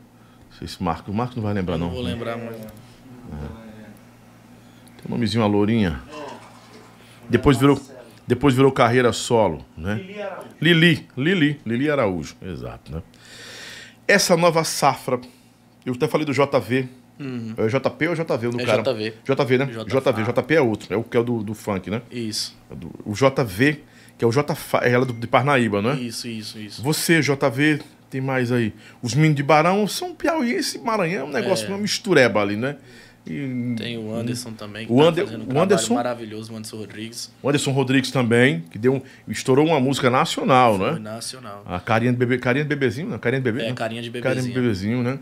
Não 0.51 0.59
sei 0.59 0.69
se 0.69 0.83
Marco, 0.83 1.11
o 1.11 1.15
Marco 1.15 1.37
não 1.37 1.43
vai 1.45 1.55
lembrar 1.55 1.79
não 1.79 1.87
não. 1.87 1.95
vou 1.95 2.03
lembrar 2.03 2.37
muito. 2.37 2.59
Tem 4.97 5.07
um 5.07 5.11
nomezinho 5.11 5.45
a 5.45 5.47
lourinha. 5.47 6.01
Depois 7.29 7.57
virou 7.57 7.81
depois 8.27 8.55
virou 8.55 8.73
carreira 8.73 9.13
solo, 9.13 9.65
né? 9.77 9.95
Lili 9.95 10.23
Araújo. 10.23 10.49
Lili, 10.61 11.09
Lili, 11.17 11.61
Lili 11.65 11.91
Araújo, 11.91 12.35
exato, 12.43 12.93
né? 12.93 13.03
Essa 14.09 14.37
nova 14.37 14.65
safra, 14.65 15.21
eu 15.85 15.95
até 15.95 16.09
falei 16.09 16.25
do 16.27 16.33
JV. 16.33 16.89
É 17.57 17.67
JP 17.67 18.09
ou 18.09 18.15
JV 18.15 18.49
no 18.53 18.61
É 18.61 18.65
cara? 18.67 18.83
JV. 18.83 19.15
JV, 19.25 19.59
né? 19.59 19.65
JV. 19.67 19.85
JV, 19.85 20.33
JP 20.33 20.55
é 20.55 20.61
outro, 20.61 20.95
é 20.95 20.97
o 20.97 21.03
que 21.03 21.17
é 21.17 21.21
o 21.21 21.25
do, 21.25 21.43
do 21.43 21.55
funk, 21.55 21.89
né? 21.91 22.03
Isso. 22.11 22.55
É 22.71 22.75
O 23.05 23.13
JV, 23.15 23.81
que 24.19 24.25
é 24.25 24.29
o 24.29 24.31
J, 24.33 24.55
é 24.83 24.91
ela 24.93 25.07
do, 25.07 25.15
de 25.15 25.27
Parnaíba, 25.27 25.81
né? 25.81 25.95
Isso, 25.95 26.29
isso, 26.29 26.59
isso. 26.59 26.83
Você, 26.83 27.21
JV, 27.23 27.81
tem 28.11 28.21
mais 28.21 28.53
aí. 28.53 28.75
Os 29.03 29.15
meninos 29.15 29.37
de 29.37 29.43
Barão 29.43 29.87
são 29.89 30.15
piauiense 30.15 30.77
e 30.77 30.81
Maranhão, 30.81 31.23
é 31.23 31.25
um 31.25 31.33
negócio, 31.33 31.69
uma 31.69 31.79
mistureba 31.79 32.41
ali, 32.43 32.57
né? 32.57 32.77
E 33.27 33.75
Tem 33.77 33.99
o 33.99 34.15
Anderson 34.15 34.53
também, 34.53 34.87
que 34.87 34.93
O 34.93 34.99
tá 34.99 35.03
Ander- 35.09 35.27
um 35.27 35.55
o 35.57 35.61
Anderson- 35.61 35.95
maravilhoso, 35.95 36.53
o 36.53 36.57
Anderson 36.57 36.77
Rodrigues. 36.77 37.33
o 37.43 37.49
Anderson 37.49 37.71
Rodrigues 37.73 38.11
também, 38.13 38.63
que 38.71 38.79
deu 38.79 38.95
um- 38.95 39.03
estourou 39.27 39.67
uma 39.67 39.81
música 39.81 40.09
nacional, 40.09 40.79
Foi 40.79 40.93
né? 40.93 40.99
nacional. 41.01 41.63
A 41.67 41.81
carinha 41.81 42.13
de 42.13 42.19
bebê, 42.19 42.39
carinha 42.39 42.65
de 42.65 42.69
bebezinho, 42.69 43.09
né? 43.09 43.19
Carinha 43.19 43.41
de 43.41 43.45
bebê, 43.51 43.65
É, 43.65 43.69
né? 43.71 43.75
carinha 43.75 44.01
de 44.03 44.11
Carinha 44.11 44.43
de 44.43 44.49
bebezinho. 44.53 44.99
bebezinho, 44.99 45.03
né? 45.03 45.19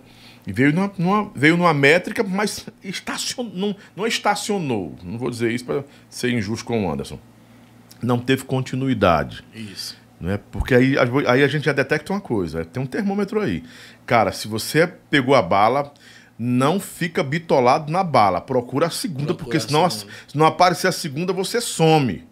E 0.46 0.52
veio 0.52 0.72
numa, 0.74 0.92
numa- 0.98 1.30
veio 1.34 1.56
numa 1.56 1.72
métrica, 1.72 2.22
mas 2.22 2.66
estacionou, 2.82 3.50
não, 3.54 3.74
não 3.96 4.06
estacionou. 4.06 4.94
Não 5.02 5.16
vou 5.18 5.30
dizer 5.30 5.50
isso 5.50 5.64
para 5.64 5.82
ser 6.10 6.30
injusto 6.30 6.66
com 6.66 6.84
o 6.86 6.92
Anderson. 6.92 7.18
Não 8.02 8.18
teve 8.18 8.44
continuidade. 8.44 9.42
Isso. 9.54 9.96
Né? 10.20 10.38
Porque 10.52 10.74
aí, 10.74 10.94
aí 11.26 11.42
a 11.42 11.48
gente 11.48 11.64
já 11.64 11.72
detecta 11.72 12.12
uma 12.12 12.20
coisa, 12.20 12.64
tem 12.64 12.82
um 12.82 12.86
termômetro 12.86 13.40
aí. 13.40 13.62
Cara, 14.06 14.32
se 14.32 14.46
você 14.46 14.86
pegou 14.86 15.34
a 15.34 15.40
bala, 15.42 15.92
não 16.38 16.80
fica 16.80 17.22
bitolado 17.22 17.90
na 17.92 18.02
bala, 18.02 18.40
procura 18.40 18.86
a 18.86 18.90
segunda, 18.90 19.26
Procura 19.34 19.44
porque 19.44 19.60
senão, 19.60 19.84
a- 19.84 19.90
segunda. 19.90 20.12
se 20.26 20.36
não 20.38 20.46
aparecer 20.46 20.88
a 20.88 20.92
segunda, 20.92 21.32
você 21.32 21.60
some. 21.60 22.24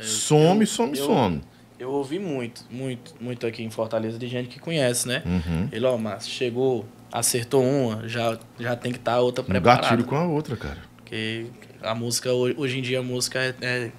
some, 0.00 0.60
eu- 0.62 0.66
some, 0.66 0.98
eu- 0.98 1.06
some. 1.06 1.42
Eu 1.78 1.90
ouvi 1.90 2.18
muito, 2.18 2.64
muito, 2.70 3.14
muito 3.20 3.46
aqui 3.46 3.62
em 3.62 3.70
Fortaleza 3.70 4.18
de 4.18 4.26
gente 4.28 4.48
que 4.48 4.58
conhece, 4.58 5.06
né? 5.06 5.22
Uhum. 5.26 5.68
Ele, 5.70 5.84
ó, 5.84 5.96
Márcio, 5.98 6.32
chegou, 6.32 6.86
acertou 7.12 7.62
uma, 7.62 8.08
já, 8.08 8.38
já 8.58 8.74
tem 8.74 8.90
que 8.92 8.98
estar 8.98 9.14
a 9.14 9.20
outra 9.20 9.42
Um 9.42 9.46
preparada. 9.46 9.82
gatilho 9.82 10.04
com 10.04 10.16
a 10.16 10.24
outra, 10.24 10.56
cara. 10.56 10.78
Porque 10.96 11.46
a 11.82 11.94
música, 11.94 12.32
ho- 12.32 12.54
hoje 12.56 12.78
em 12.78 12.82
dia, 12.82 13.00
a 13.00 13.02
música 13.02 13.38
é, 13.38 13.54
é, 13.60 13.92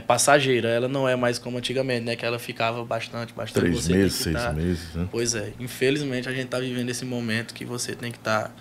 é 0.00 0.02
passageira. 0.02 0.68
Ela 0.68 0.88
não 0.88 1.08
é 1.08 1.14
mais 1.14 1.38
como 1.38 1.58
antigamente, 1.58 2.04
né? 2.04 2.16
Que 2.16 2.24
ela 2.24 2.38
ficava 2.38 2.84
bastante, 2.84 3.32
bastante. 3.32 3.64
Três 3.64 3.86
meses, 3.86 4.14
seis 4.14 4.36
tá- 4.36 4.52
meses, 4.52 4.94
né? 4.94 5.08
Pois 5.10 5.34
é. 5.34 5.52
Infelizmente, 5.60 6.28
a 6.28 6.32
gente 6.32 6.48
tá 6.48 6.58
vivendo 6.58 6.88
esse 6.88 7.04
momento 7.04 7.54
que 7.54 7.64
você 7.64 7.94
tem 7.94 8.10
que 8.10 8.18
estar 8.18 8.52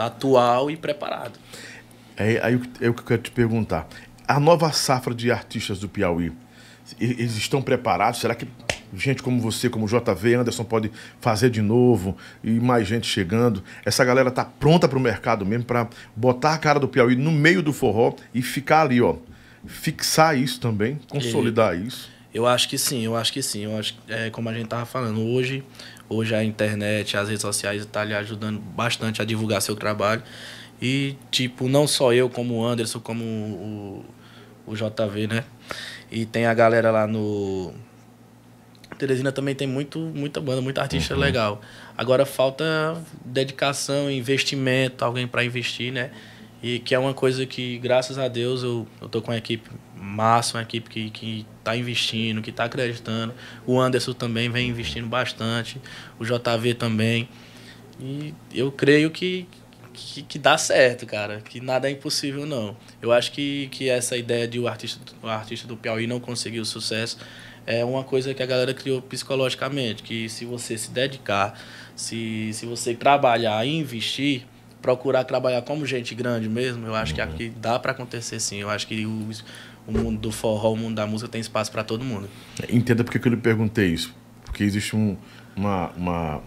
atual 0.00 0.70
e 0.70 0.76
preparado. 0.76 1.38
É, 2.16 2.38
aí 2.42 2.60
é 2.80 2.88
o 2.88 2.94
que 2.94 3.00
eu 3.00 3.06
quero 3.06 3.22
te 3.22 3.30
perguntar. 3.30 3.88
A 4.28 4.38
nova 4.38 4.70
safra 4.72 5.14
de 5.14 5.30
artistas 5.32 5.80
do 5.80 5.88
Piauí, 5.88 6.32
eles 7.00 7.36
estão 7.36 7.62
preparados? 7.62 8.20
Será 8.20 8.34
que 8.34 8.46
gente 8.94 9.22
como 9.22 9.40
você, 9.40 9.70
como 9.70 9.86
JV, 9.86 10.34
Anderson, 10.34 10.64
pode 10.64 10.90
fazer 11.20 11.48
de 11.50 11.62
novo? 11.62 12.16
E 12.44 12.50
mais 12.60 12.86
gente 12.86 13.06
chegando? 13.06 13.62
Essa 13.84 14.04
galera 14.04 14.30
tá 14.30 14.44
pronta 14.44 14.86
para 14.86 14.98
o 14.98 15.00
mercado 15.00 15.46
mesmo, 15.46 15.64
para 15.64 15.88
botar 16.14 16.54
a 16.54 16.58
cara 16.58 16.78
do 16.78 16.86
Piauí 16.86 17.16
no 17.16 17.32
meio 17.32 17.62
do 17.62 17.72
forró 17.72 18.14
e 18.34 18.42
ficar 18.42 18.82
ali, 18.82 19.00
ó. 19.00 19.16
Fixar 19.66 20.36
isso 20.36 20.60
também, 20.60 20.98
consolidar 21.08 21.78
isso. 21.78 22.10
Eu 22.34 22.46
acho 22.46 22.68
que 22.68 22.78
sim, 22.78 23.04
eu 23.04 23.14
acho 23.14 23.32
que 23.32 23.42
sim. 23.42 23.64
Eu 23.64 23.78
acho 23.78 23.94
é, 24.08 24.30
como 24.30 24.48
a 24.48 24.54
gente 24.54 24.66
tava 24.66 24.86
falando, 24.86 25.20
hoje, 25.20 25.62
hoje 26.08 26.34
a 26.34 26.42
internet, 26.42 27.16
as 27.16 27.28
redes 27.28 27.42
sociais 27.42 27.82
estão 27.82 28.02
lhe 28.04 28.14
ajudando 28.14 28.58
bastante 28.58 29.20
a 29.20 29.24
divulgar 29.24 29.60
seu 29.60 29.76
trabalho. 29.76 30.22
E, 30.80 31.14
tipo, 31.30 31.68
não 31.68 31.86
só 31.86 32.12
eu, 32.12 32.28
como 32.28 32.54
o 32.54 32.66
Anderson, 32.66 32.98
como 32.98 33.22
o, 33.22 34.04
o 34.66 34.74
JV, 34.74 35.28
né? 35.28 35.44
E 36.10 36.26
tem 36.26 36.46
a 36.46 36.54
galera 36.54 36.90
lá 36.90 37.06
no. 37.06 37.72
Teresina 38.98 39.30
também 39.30 39.54
tem 39.54 39.66
muito, 39.66 39.98
muita 39.98 40.40
banda, 40.40 40.60
muita 40.60 40.80
artista 40.80 41.14
legal. 41.16 41.60
Agora 41.96 42.26
falta 42.26 42.64
dedicação, 43.24 44.10
investimento, 44.10 45.04
alguém 45.04 45.26
para 45.26 45.44
investir, 45.44 45.92
né? 45.92 46.10
E 46.62 46.78
que 46.78 46.94
é 46.94 46.98
uma 46.98 47.12
coisa 47.12 47.44
que, 47.44 47.76
graças 47.78 48.18
a 48.18 48.28
Deus, 48.28 48.62
eu, 48.62 48.86
eu 49.00 49.08
tô 49.08 49.20
com 49.20 49.32
uma 49.32 49.36
equipe 49.38 49.68
massa, 49.96 50.58
uma 50.58 50.62
equipe 50.62 50.88
que, 50.88 51.10
que 51.10 51.46
tá 51.64 51.76
investindo, 51.76 52.40
que 52.40 52.52
tá 52.52 52.64
acreditando. 52.64 53.34
O 53.66 53.80
Anderson 53.80 54.12
também 54.12 54.48
vem 54.48 54.68
investindo 54.68 55.08
bastante, 55.08 55.80
o 56.20 56.24
JV 56.24 56.74
também. 56.74 57.28
E 58.00 58.32
eu 58.54 58.70
creio 58.70 59.10
que, 59.10 59.48
que, 59.92 60.22
que 60.22 60.38
dá 60.38 60.56
certo, 60.56 61.04
cara. 61.04 61.40
Que 61.40 61.60
nada 61.60 61.88
é 61.88 61.92
impossível, 61.92 62.46
não. 62.46 62.76
Eu 63.00 63.10
acho 63.10 63.32
que, 63.32 63.68
que 63.72 63.88
essa 63.88 64.16
ideia 64.16 64.46
de 64.46 64.60
o 64.60 64.68
artista, 64.68 65.00
o 65.20 65.26
artista 65.26 65.66
do 65.66 65.76
Piauí 65.76 66.06
não 66.06 66.20
conseguir 66.20 66.60
o 66.60 66.64
sucesso 66.64 67.18
é 67.66 67.84
uma 67.84 68.02
coisa 68.02 68.34
que 68.34 68.42
a 68.42 68.46
galera 68.46 68.72
criou 68.72 69.02
psicologicamente. 69.02 70.02
Que 70.02 70.28
se 70.28 70.44
você 70.44 70.78
se 70.78 70.90
dedicar, 70.90 71.60
se, 71.96 72.50
se 72.52 72.66
você 72.66 72.94
trabalhar 72.94 73.66
e 73.66 73.78
investir, 73.78 74.46
procurar 74.82 75.24
trabalhar 75.24 75.62
como 75.62 75.86
gente 75.86 76.14
grande 76.14 76.48
mesmo, 76.48 76.86
eu 76.86 76.94
acho 76.94 77.14
que 77.14 77.20
aqui 77.20 77.52
dá 77.60 77.78
para 77.78 77.92
acontecer 77.92 78.40
sim. 78.40 78.56
Eu 78.56 78.68
acho 78.68 78.86
que 78.86 79.06
o, 79.06 79.30
o 79.86 79.92
mundo 79.92 80.18
do 80.18 80.32
forró, 80.32 80.72
o 80.72 80.76
mundo 80.76 80.96
da 80.96 81.06
música 81.06 81.30
tem 81.30 81.40
espaço 81.40 81.70
para 81.70 81.84
todo 81.84 82.04
mundo. 82.04 82.28
Entenda 82.68 83.04
porque 83.04 83.18
que 83.18 83.28
eu 83.28 83.30
lhe 83.30 83.38
perguntei 83.40 83.86
isso. 83.86 84.14
Porque 84.44 84.64
existe 84.64 84.94
um, 84.96 85.16
uma, 85.56 85.90
uma, 85.90 86.42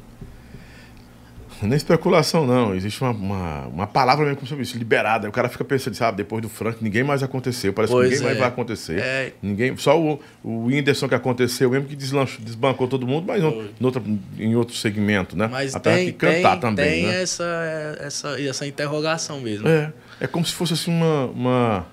Não 1.61 1.73
é 1.73 1.75
especulação, 1.77 2.45
não. 2.45 2.75
Existe 2.75 3.01
uma, 3.01 3.11
uma, 3.11 3.67
uma 3.67 3.87
palavra 3.87 4.25
mesmo 4.25 4.37
como 4.37 4.47
sobre 4.47 4.63
isso, 4.63 4.77
liberada. 4.77 5.27
O 5.29 5.31
cara 5.31 5.47
fica 5.47 5.63
pensando, 5.63 5.93
sabe, 5.95 6.17
depois 6.17 6.41
do 6.41 6.49
Frank, 6.49 6.83
ninguém 6.83 7.03
mais 7.03 7.23
aconteceu. 7.23 7.71
Parece 7.71 7.93
Pois 7.93 8.09
que 8.09 8.15
ninguém 8.15 8.25
mais 8.25 8.37
é. 8.37 8.39
vai 8.41 8.49
acontecer. 8.49 8.99
É. 8.99 9.33
Ninguém, 9.41 9.75
só 9.77 9.99
o, 9.99 10.19
o 10.43 10.65
Whindersson 10.65 11.07
que 11.07 11.15
aconteceu 11.15 11.69
mesmo, 11.69 11.87
que 11.87 11.95
deslanchou, 11.95 12.43
desbancou 12.43 12.87
todo 12.87 13.07
mundo, 13.07 13.25
mas 13.25 13.41
em, 13.41 13.85
outra, 13.85 14.01
em 14.37 14.55
outro 14.55 14.75
segmento, 14.75 15.37
né? 15.37 15.47
Mas 15.47 15.75
Apesar 15.75 15.95
tem, 15.95 16.05
de 16.07 16.13
cantar 16.13 16.51
tem, 16.51 16.59
também, 16.59 16.91
tem 16.91 17.03
né? 17.07 17.21
essa, 17.21 17.97
essa, 18.01 18.41
essa 18.41 18.67
interrogação 18.67 19.39
mesmo. 19.39 19.67
É, 19.67 19.93
é 20.19 20.27
como 20.27 20.45
se 20.45 20.53
fosse 20.53 20.73
assim 20.73 20.91
uma. 20.91 21.25
uma... 21.27 21.85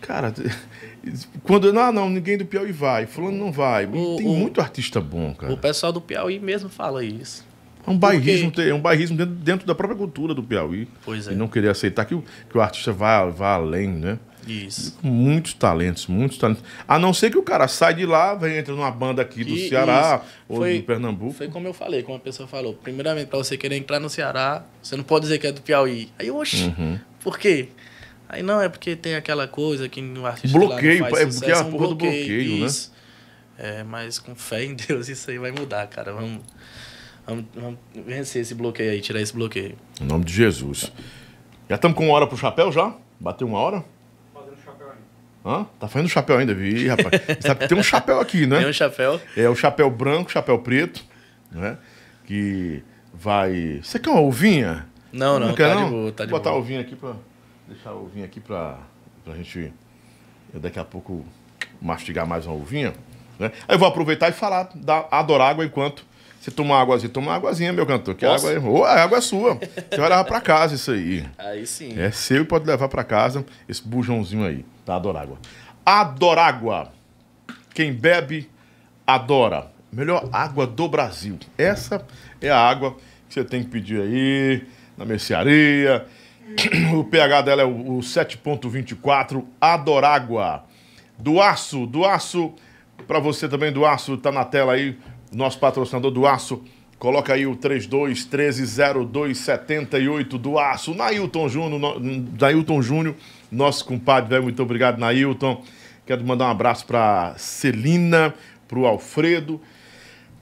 Cara, 0.00 0.32
quando. 1.42 1.72
Não, 1.72 1.92
não, 1.92 2.10
ninguém 2.10 2.36
do 2.38 2.44
Piauí 2.44 2.72
vai. 2.72 3.06
Fulano 3.06 3.36
não 3.36 3.52
vai. 3.52 3.86
O- 3.86 4.16
tem 4.16 4.26
o- 4.26 4.34
muito 4.34 4.60
artista 4.60 5.00
bom, 5.00 5.32
cara. 5.34 5.52
O 5.52 5.56
pessoal 5.56 5.92
do 5.92 6.00
Piauí 6.00 6.38
mesmo 6.38 6.68
fala 6.68 7.04
isso. 7.04 7.46
É 7.88 7.92
um 7.92 7.98
bairrismo, 7.98 8.50
quê? 8.52 8.62
é 8.62 8.74
um 8.74 8.80
bairrismo 8.80 9.16
dentro, 9.16 9.34
dentro 9.34 9.66
da 9.66 9.74
própria 9.74 9.96
cultura 9.98 10.34
do 10.34 10.42
Piauí. 10.42 10.88
Pois 11.04 11.26
é. 11.28 11.32
E 11.32 11.34
não 11.36 11.48
querer 11.48 11.70
aceitar 11.70 12.04
que 12.04 12.14
o, 12.14 12.22
que 12.50 12.56
o 12.56 12.60
artista 12.60 12.92
vá, 12.92 13.24
vá 13.26 13.54
além, 13.54 13.88
né? 13.88 14.18
Isso. 14.46 14.98
Muitos 15.02 15.52
talentos, 15.52 16.06
muitos 16.06 16.38
talentos. 16.38 16.62
A 16.86 16.98
não 16.98 17.12
ser 17.12 17.30
que 17.30 17.36
o 17.36 17.42
cara 17.42 17.68
sai 17.68 17.92
de 17.94 18.06
lá, 18.06 18.34
vem 18.34 18.56
entra 18.56 18.74
numa 18.74 18.90
banda 18.90 19.20
aqui 19.20 19.44
do 19.44 19.50
E- 19.54 19.68
Ceará 19.68 20.22
isso. 20.24 20.34
ou 20.48 20.56
Foi- 20.58 20.78
do 20.78 20.84
Pernambuco. 20.84 21.32
Foi 21.34 21.48
como 21.48 21.66
eu 21.66 21.74
falei, 21.74 22.02
como 22.02 22.16
a 22.16 22.20
pessoa 22.20 22.48
falou. 22.48 22.72
Primeiramente, 22.74 23.26
para 23.28 23.38
você 23.38 23.58
querer 23.58 23.76
entrar 23.76 24.00
no 24.00 24.08
Ceará, 24.08 24.64
você 24.82 24.96
não 24.96 25.04
pode 25.04 25.24
dizer 25.24 25.38
que 25.38 25.46
é 25.46 25.52
do 25.52 25.60
Piauí. 25.60 26.08
Aí, 26.18 26.30
oxi, 26.30 26.74
Uhum. 26.78 26.98
por 27.22 27.38
quê? 27.38 27.68
Aí 28.26 28.42
não, 28.42 28.60
é 28.60 28.68
porque 28.70 28.94
tem 28.96 29.14
aquela 29.16 29.46
coisa 29.48 29.88
que 29.88 30.00
o 30.00 30.26
artista 30.26 30.58
lá 30.58 30.66
Bloqueio, 30.66 31.00
não 31.00 31.10
faz 31.10 31.12
é 31.22 31.26
porque 31.26 31.32
sucesso, 31.32 31.62
é 31.62 31.66
a 31.66 31.70
porra 31.70 31.88
do 31.88 31.94
bloqueio, 31.96 32.60
né? 32.60 32.66
isso. 32.66 32.92
É, 33.58 33.82
mas 33.82 34.18
com 34.18 34.34
fé 34.34 34.64
em 34.64 34.74
Deus 34.74 35.08
isso 35.10 35.30
aí 35.30 35.38
vai 35.38 35.50
mudar, 35.50 35.86
cara. 35.88 36.12
Vamos, 36.12 36.40
vamos, 37.28 37.44
vamos 37.54 37.78
vencer 37.94 38.42
esse 38.42 38.54
bloqueio 38.54 38.90
aí, 38.90 39.00
tirar 39.00 39.20
esse 39.20 39.34
bloqueio. 39.34 39.76
Em 40.00 40.04
nome 40.04 40.24
de 40.24 40.32
Jesus. 40.32 40.90
Já 41.68 41.74
estamos 41.74 41.96
com 41.96 42.04
uma 42.06 42.14
hora 42.14 42.26
pro 42.26 42.36
chapéu 42.36 42.72
já? 42.72 42.94
Bateu 43.20 43.46
uma 43.46 43.58
hora? 43.58 43.84
Fazendo 44.32 44.56
chapéu 44.64 44.86
ainda. 44.88 45.60
Hã? 45.60 45.66
Tá 45.78 45.88
fazendo 45.88 46.08
chapéu 46.08 46.38
ainda, 46.38 46.54
vi, 46.54 46.88
rapaz. 46.88 47.22
Sabe 47.40 47.60
que 47.60 47.68
tem 47.68 47.78
um 47.78 47.82
chapéu 47.82 48.20
aqui, 48.20 48.46
né? 48.46 48.58
Tem 48.60 48.68
um 48.68 48.72
chapéu? 48.72 49.20
É 49.36 49.48
o 49.48 49.54
chapéu 49.54 49.90
branco, 49.90 50.30
chapéu 50.30 50.58
preto, 50.58 51.04
né? 51.50 51.76
Que 52.26 52.82
vai. 53.12 53.80
Você 53.82 53.98
quer 53.98 54.10
uma 54.10 54.20
uvinha? 54.20 54.86
Não, 55.12 55.38
não, 55.38 55.54
quer, 55.54 55.74
tá 55.74 55.84
de 55.84 55.90
boa, 55.90 56.12
tá 56.12 56.24
de 56.24 56.30
Vou 56.30 56.38
botar 56.38 56.50
a 56.50 56.52
boa. 56.52 56.64
uvinha 56.64 56.80
aqui 56.80 56.96
pra. 56.96 57.14
Deixar 57.66 57.90
a 57.90 57.94
uvinha 57.94 58.24
aqui 58.24 58.40
pra, 58.40 58.78
pra 59.24 59.34
gente. 59.34 59.72
Eu 60.54 60.60
daqui 60.60 60.78
a 60.78 60.84
pouco 60.84 61.24
mastigar 61.80 62.26
mais 62.26 62.46
uma 62.46 62.54
uvinha. 62.54 62.94
Né? 63.38 63.52
Aí 63.68 63.74
eu 63.74 63.78
vou 63.78 63.88
aproveitar 63.88 64.28
e 64.28 64.32
falar 64.32 64.70
da 64.74 65.06
Adorágua 65.10 65.64
enquanto 65.64 66.04
você 66.40 66.50
toma 66.50 66.74
uma 66.74 66.80
águazinha. 66.80 67.08
Toma 67.08 67.28
uma 67.28 67.36
águazinha, 67.36 67.72
meu 67.72 67.86
cantor. 67.86 68.14
Que 68.14 68.24
Posso? 68.26 68.48
água, 68.48 68.58
é... 68.58 68.70
Ô, 68.70 68.84
a 68.84 69.02
água 69.02 69.18
é 69.18 69.20
sua. 69.20 69.54
Você 69.54 69.96
vai 69.96 70.08
levar 70.08 70.24
pra 70.24 70.40
casa 70.40 70.74
isso 70.74 70.90
aí. 70.90 71.24
Aí 71.36 71.66
sim. 71.66 71.98
É 71.98 72.10
seu 72.10 72.42
e 72.42 72.44
pode 72.44 72.66
levar 72.66 72.88
pra 72.88 73.04
casa 73.04 73.44
esse 73.68 73.86
bujãozinho 73.86 74.44
aí, 74.44 74.64
tá? 74.84 74.96
Adorágua. 74.96 75.38
Adorágua. 75.84 76.92
Quem 77.74 77.92
bebe, 77.92 78.48
adora. 79.06 79.70
Melhor 79.92 80.28
água 80.32 80.66
do 80.66 80.88
Brasil. 80.88 81.38
Essa 81.56 82.04
é 82.40 82.50
a 82.50 82.58
água 82.58 82.96
que 83.28 83.34
você 83.34 83.44
tem 83.44 83.62
que 83.62 83.70
pedir 83.70 84.00
aí 84.00 84.66
na 84.96 85.04
mercearia. 85.04 86.06
O 86.94 87.04
pH 87.04 87.42
dela 87.42 87.60
é 87.60 87.64
o, 87.66 87.98
o 87.98 87.98
7.24. 87.98 89.44
Adorágua. 89.60 90.64
Do 91.18 91.42
Aço, 91.42 91.86
do 91.86 92.06
Aço. 92.06 92.54
Pra 93.06 93.18
você 93.18 93.48
também, 93.48 93.70
do 93.70 93.84
Aço, 93.84 94.16
tá 94.16 94.32
na 94.32 94.44
tela 94.44 94.72
aí. 94.72 94.96
Nosso 95.32 95.58
patrocinador 95.58 96.10
do 96.10 96.26
Aço. 96.26 96.62
Coloca 96.98 97.32
aí 97.32 97.46
o 97.46 97.54
32 97.54 98.24
13 98.24 98.64
02 99.06 99.38
78 99.38 100.36
do 100.36 100.58
Aço. 100.58 100.94
Nailton 100.94 101.48
Júnior, 101.48 102.00
Nailton 102.40 102.82
Júnior, 102.82 103.14
nosso 103.52 103.84
compadre, 103.84 104.30
velho. 104.30 104.42
Muito 104.42 104.62
obrigado, 104.62 104.98
Nailton. 104.98 105.62
Quero 106.04 106.24
mandar 106.24 106.46
um 106.46 106.50
abraço 106.50 106.86
pra 106.86 107.34
Celina, 107.36 108.34
pro 108.66 108.86
Alfredo. 108.86 109.60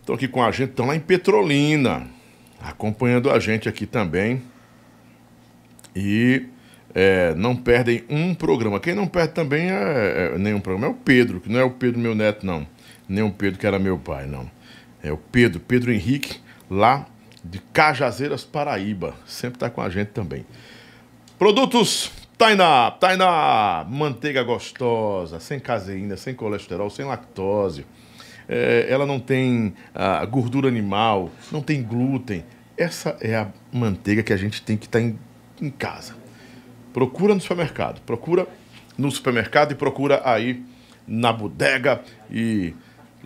Estão 0.01 0.14
aqui 0.14 0.28
com 0.28 0.43
a 0.43 0.51
gente, 0.51 0.70
estão 0.70 0.87
lá 0.87 0.95
em 0.95 1.01
Petrolina, 1.01 2.07
acompanhando 2.61 3.30
a 3.30 3.39
gente 3.39 3.68
aqui 3.68 3.84
também. 3.84 4.41
E 5.95 6.47
é, 6.95 7.34
não 7.34 7.55
perdem 7.55 8.05
um 8.09 8.34
programa. 8.34 8.80
Quem 8.80 8.95
não 8.95 9.07
perde 9.07 9.34
também 9.34 9.70
é, 9.70 10.32
é 10.34 10.39
nenhum 10.39 10.61
programa. 10.61 10.87
É 10.87 10.91
o 10.91 10.95
Pedro, 10.95 11.41
que 11.41 11.51
não 11.51 11.61
é 11.61 11.64
o 11.64 11.70
Pedro 11.70 12.01
meu 12.01 12.14
neto, 12.14 12.47
não. 12.47 12.66
Nem 13.09 13.22
o 13.22 13.30
Pedro 13.30 13.59
que 13.59 13.66
era 13.66 13.78
meu 13.78 13.99
pai, 13.99 14.26
não. 14.26 14.49
É 15.07 15.13
o 15.13 15.17
Pedro, 15.17 15.61
Pedro 15.61 15.93
Henrique, 15.93 16.41
lá 16.69 17.07
de 17.45 17.61
Cajazeiras, 17.73 18.43
Paraíba. 18.43 19.15
Sempre 19.25 19.57
está 19.57 19.71
com 19.71 19.81
a 19.81 19.89
gente 19.89 20.09
também. 20.09 20.45
Produtos 21.39 22.11
Tainá, 22.37 22.91
Tainá, 22.91 23.87
manteiga 23.89 24.43
gostosa, 24.43 25.39
sem 25.39 25.61
caseína, 25.61 26.17
sem 26.17 26.35
colesterol, 26.35 26.91
sem 26.91 27.05
lactose. 27.07 27.87
É, 28.49 28.87
ela 28.89 29.07
não 29.07 29.21
tem 29.21 29.75
ah, 29.95 30.25
gordura 30.27 30.67
animal, 30.67 31.31
não 31.53 31.63
tem 31.63 31.85
glúten. 31.85 32.45
Essa 32.77 33.17
é 33.21 33.37
a 33.37 33.49
manteiga 33.73 34.25
que 34.25 34.33
a 34.33 34.37
gente 34.37 34.61
tem 34.61 34.77
que 34.77 34.87
estar 34.87 35.01
em, 35.01 35.17
em 35.63 35.71
casa. 35.71 36.17
Procura 36.93 37.33
no 37.33 37.41
supermercado, 37.41 38.01
procura 38.01 38.49
no 38.99 39.09
supermercado 39.09 39.71
e 39.71 39.77
procura 39.77 40.21
aí 40.25 40.65
na 41.07 41.33
bodega 41.33 42.03
e 42.29 42.75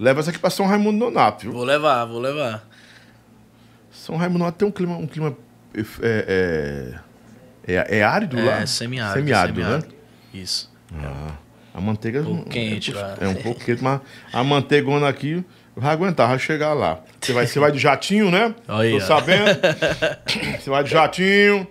leva 0.01 0.21
essa 0.21 0.31
aqui 0.31 0.39
para 0.39 0.51
São 0.51 0.67
Raimundo 0.67 0.99
Nonato, 0.99 1.43
viu? 1.43 1.53
Vou 1.53 1.63
levar, 1.63 2.07
vou 2.07 2.19
levar. 2.19 2.67
São 3.93 4.17
Raimundo 4.17 4.39
Nonato 4.41 4.59
tem 4.59 4.67
um 4.67 4.73
clima, 4.73 4.97
um 4.97 5.07
clima 5.07 5.37
é, 6.03 6.95
é, 7.67 7.75
é, 7.75 7.99
é 7.99 8.03
árido 8.03 8.43
lá? 8.43 8.63
É 8.63 8.67
semiárido. 8.67 9.21
Semiárido, 9.21 9.61
né? 9.61 9.83
Isso. 10.33 10.73
Ah, 10.95 11.35
a 11.75 11.81
manteiga 11.81 12.23
pouco 12.23 12.49
quente 12.49 12.91
é, 12.91 12.95
lá. 12.95 13.17
é 13.21 13.29
um 13.29 13.35
pouco 13.35 13.63
quente, 13.63 13.83
mas 13.83 14.01
a 14.33 14.43
manteigona 14.43 15.07
aqui 15.09 15.45
vai 15.77 15.93
aguentar, 15.93 16.29
vai 16.29 16.39
chegar 16.39 16.73
lá. 16.73 17.01
Você 17.21 17.33
vai, 17.33 17.47
você 17.47 17.61
vai 17.61 17.71
de 17.71 17.79
jatinho, 17.79 18.31
né? 18.31 18.55
Olha. 18.67 18.91
Tô 18.91 19.01
sabendo. 19.01 19.61
Você 20.59 20.71
vai 20.71 20.83
de 20.83 20.91
jatinho. 20.91 21.69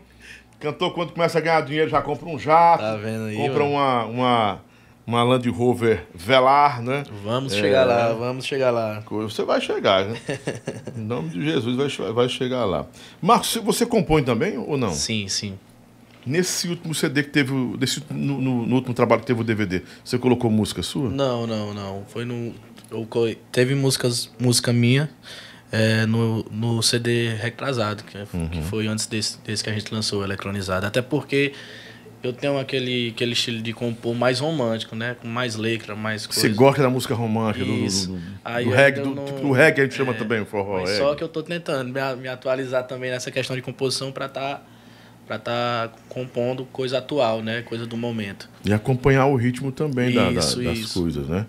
Cantor, 0.60 0.94
quando 0.94 1.14
começa 1.14 1.38
a 1.38 1.42
ganhar 1.42 1.62
dinheiro, 1.62 1.90
já 1.90 2.02
compra 2.02 2.28
um 2.28 2.38
jato. 2.38 2.84
Tá 2.84 2.96
vendo 2.98 3.26
aí, 3.26 3.38
Compra 3.38 3.64
mano? 3.64 3.72
uma, 3.72 4.06
uma, 4.06 4.62
uma 5.06 5.24
Land 5.24 5.50
Rover 5.50 6.06
Velar, 6.14 6.82
né? 6.84 7.04
Vamos 7.24 7.54
É. 7.54 7.60
chegar 7.60 7.84
lá, 7.86 8.14
vamos 8.14 8.46
chegar 8.46 8.72
lá. 8.72 9.04
Você 9.10 9.44
vai 9.44 9.60
chegar, 9.60 10.06
né? 10.06 10.18
Em 10.96 11.02
nome 11.02 11.30
de 11.30 11.44
Jesus, 11.44 11.76
vai, 11.98 12.12
vai 12.14 12.30
chegar 12.30 12.66
lá. 12.66 12.86
Marcos, 13.22 13.56
você 13.64 13.86
compõe 13.86 14.24
também 14.24 14.58
ou 14.58 14.78
não? 14.78 14.92
Sim, 14.94 15.28
sim. 15.28 15.58
Nesse 16.26 16.68
último 16.68 16.94
CD 16.94 17.24
que 17.24 17.30
teve, 17.30 17.52
desse, 17.78 18.04
no, 18.12 18.40
no- 18.40 18.66
no 18.68 18.76
último 18.76 18.94
trabalho 18.94 19.22
que 19.22 19.28
teve 19.28 19.42
o 19.42 19.44
DVD, 19.44 19.82
você 20.04 20.18
colocou 20.20 20.52
música 20.52 20.84
sua? 20.84 21.10
Não, 21.10 21.48
não, 21.48 21.74
não. 21.74 22.04
Foi 22.08 22.24
no. 22.26 22.54
teve 23.52 23.74
músicas, 23.74 24.30
música 24.40 24.72
minha 24.74 25.10
é, 25.72 26.06
no, 26.06 26.44
no 26.52 26.84
CD 26.84 27.30
retrasado, 27.36 28.04
que, 28.04 28.18
que 28.52 28.62
foi 28.64 28.86
antes 28.88 29.08
desse, 29.08 29.40
desse 29.40 29.64
que 29.64 29.70
a 29.70 29.74
gente 29.74 29.92
lançou, 29.94 30.24
eletronizado. 30.24 30.86
Até 30.86 31.02
porque 31.02 31.54
eu 32.22 32.34
tenho 32.34 32.58
aquele, 32.60 33.10
aquele 33.16 33.32
estilo 33.34 33.62
de 33.62 33.72
compor 33.74 34.14
mais 34.16 34.40
romântico, 34.40 34.96
né? 34.96 35.16
Com 35.22 35.28
mais 35.28 35.56
letra, 35.56 35.96
mais 35.96 36.26
coisa. 36.28 36.42
Você 36.42 36.50
gosta 36.50 36.82
da 36.82 36.90
música 36.90 37.14
romântica, 37.16 37.64
do, 37.66 37.72
do, 37.72 37.86
Isso. 37.86 38.08
do, 38.10 38.18
do 38.18 38.22
Aí 38.44 38.66
eu 38.66 38.72
reggae, 38.72 39.02
do, 39.02 39.16
não- 39.16 39.26
tipo 39.26 39.40
do 39.40 39.52
reggae 39.52 39.82
a 39.82 39.84
gente 39.86 39.96
chama 39.96 40.12
é, 40.12 40.16
também, 40.16 40.42
o 40.42 40.46
forró 40.46 40.82
Mas 40.82 40.98
só 40.98 41.16
que 41.16 41.24
eu 41.24 41.30
tô 41.30 41.42
tentando 41.42 41.92
me, 41.94 42.16
me 42.22 42.28
atualizar 42.28 42.84
também 42.86 43.10
nessa 43.12 43.32
questão 43.32 43.56
de 43.56 43.62
composição 43.62 44.12
para 44.12 44.28
tá 44.28 44.62
para 45.28 45.38
tá 45.38 45.90
compondo 46.10 46.66
coisa 46.66 46.98
atual, 46.98 47.44
né? 47.44 47.62
Coisa 47.62 47.86
do 47.86 47.96
momento. 47.96 48.50
E 48.66 48.74
acompanhar 48.74 49.28
o 49.28 49.36
ritmo 49.36 49.72
também 49.72 50.12
da- 50.14 50.26
da- 50.32 50.40
Isso, 50.40 50.64
das 50.64 50.78
isso. 50.78 51.00
coisas, 51.02 51.28
né? 51.28 51.46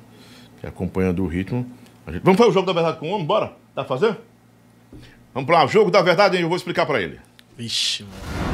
E 0.63 0.67
acompanhando 0.67 1.25
o 1.25 1.27
ritmo. 1.27 1.67
gente- 2.09 2.23
Vamos 2.23 2.37
fazer 2.37 2.51
o 2.51 2.53
jogo 2.53 2.67
da 2.67 2.73
verdade 2.75 2.99
com 2.99 3.09
o 3.11 3.15
homem? 3.15 3.27
Bora? 3.27 3.53
Pra 3.75 3.85
fazer? 3.85 4.17
Vamos 5.33 5.49
lá, 5.51 5.67
jogo 5.67 5.91
da 5.91 6.03
verdade, 6.03 6.39
eu 6.41 6.47
vou 6.49 6.57
explicar 6.57 6.85
pra 6.85 7.01
ele. 7.01 7.19
Vixe, 7.57 8.03
mano. 8.05 8.50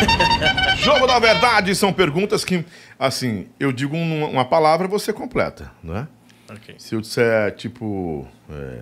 Jogo 0.76 1.06
da 1.06 1.18
verdade 1.18 1.74
são 1.74 1.92
perguntas 1.92 2.44
que, 2.44 2.64
assim, 2.98 3.48
eu 3.58 3.72
digo 3.72 3.96
um- 3.96 4.30
uma 4.30 4.44
palavra, 4.44 4.86
você 4.88 5.12
completa, 5.12 5.70
né? 5.82 6.06
Ok. 6.50 6.74
Se 6.78 6.94
eu 6.94 7.00
disser, 7.00 7.54
tipo. 7.56 8.26
é, 8.50 8.80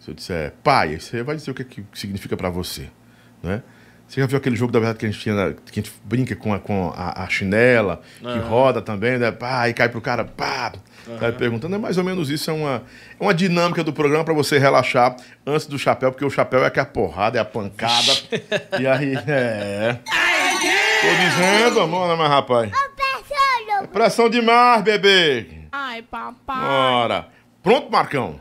se 0.00 0.10
eu 0.10 0.14
disser 0.14 0.52
pai, 0.62 0.98
você 0.98 1.22
vai 1.22 1.36
dizer 1.36 1.50
o 1.50 1.54
que, 1.54 1.64
que 1.64 1.84
significa 1.94 2.36
pra 2.36 2.48
você. 2.50 2.88
Né? 3.42 3.62
Você 4.06 4.20
já 4.20 4.26
viu 4.26 4.36
aquele 4.36 4.56
jogo 4.56 4.70
da 4.72 4.78
verdade 4.78 4.98
que 4.98 5.06
a 5.06 5.10
gente 5.10 5.20
tinha, 5.20 5.54
que 5.54 5.80
a 5.80 5.82
gente 5.82 5.92
brinca 6.04 6.36
com 6.36 6.52
a, 6.52 6.58
com 6.60 6.92
a, 6.94 7.22
a 7.24 7.28
chinela, 7.28 8.02
que 8.20 8.26
Aham. 8.26 8.40
roda 8.40 8.82
também, 8.82 9.16
né? 9.18 9.32
Pá, 9.32 9.68
e 9.68 9.72
cai 9.74 9.88
pro 9.88 10.00
cara, 10.00 10.24
pá. 10.24 10.72
Vai 11.18 11.32
perguntando, 11.32 11.74
é 11.74 11.78
mais 11.78 11.98
ou 11.98 12.04
menos 12.04 12.30
isso, 12.30 12.50
é 12.50 12.54
uma, 12.54 12.82
é 13.18 13.22
uma 13.22 13.34
dinâmica 13.34 13.82
do 13.82 13.92
programa 13.92 14.24
pra 14.24 14.34
você 14.34 14.58
relaxar 14.58 15.16
antes 15.44 15.66
do 15.66 15.78
chapéu, 15.78 16.12
porque 16.12 16.24
o 16.24 16.30
chapéu 16.30 16.64
é 16.64 16.70
que 16.70 16.78
é 16.78 16.82
a 16.82 16.86
porrada, 16.86 17.38
é 17.38 17.40
a 17.40 17.44
pancada. 17.44 18.12
e 18.78 18.86
aí, 18.86 19.14
é. 19.26 19.98
Tô 21.00 21.08
dizendo, 21.20 21.80
amor, 21.80 22.08
né, 22.08 22.14
mas 22.14 22.28
rapaz? 22.28 22.70
É 23.82 23.86
pressão 23.88 24.28
demais, 24.28 24.82
bebê. 24.82 25.62
Ai, 25.72 26.02
papai. 26.02 26.60
Bora. 26.60 27.28
Pronto, 27.62 27.90
Marcão? 27.90 28.40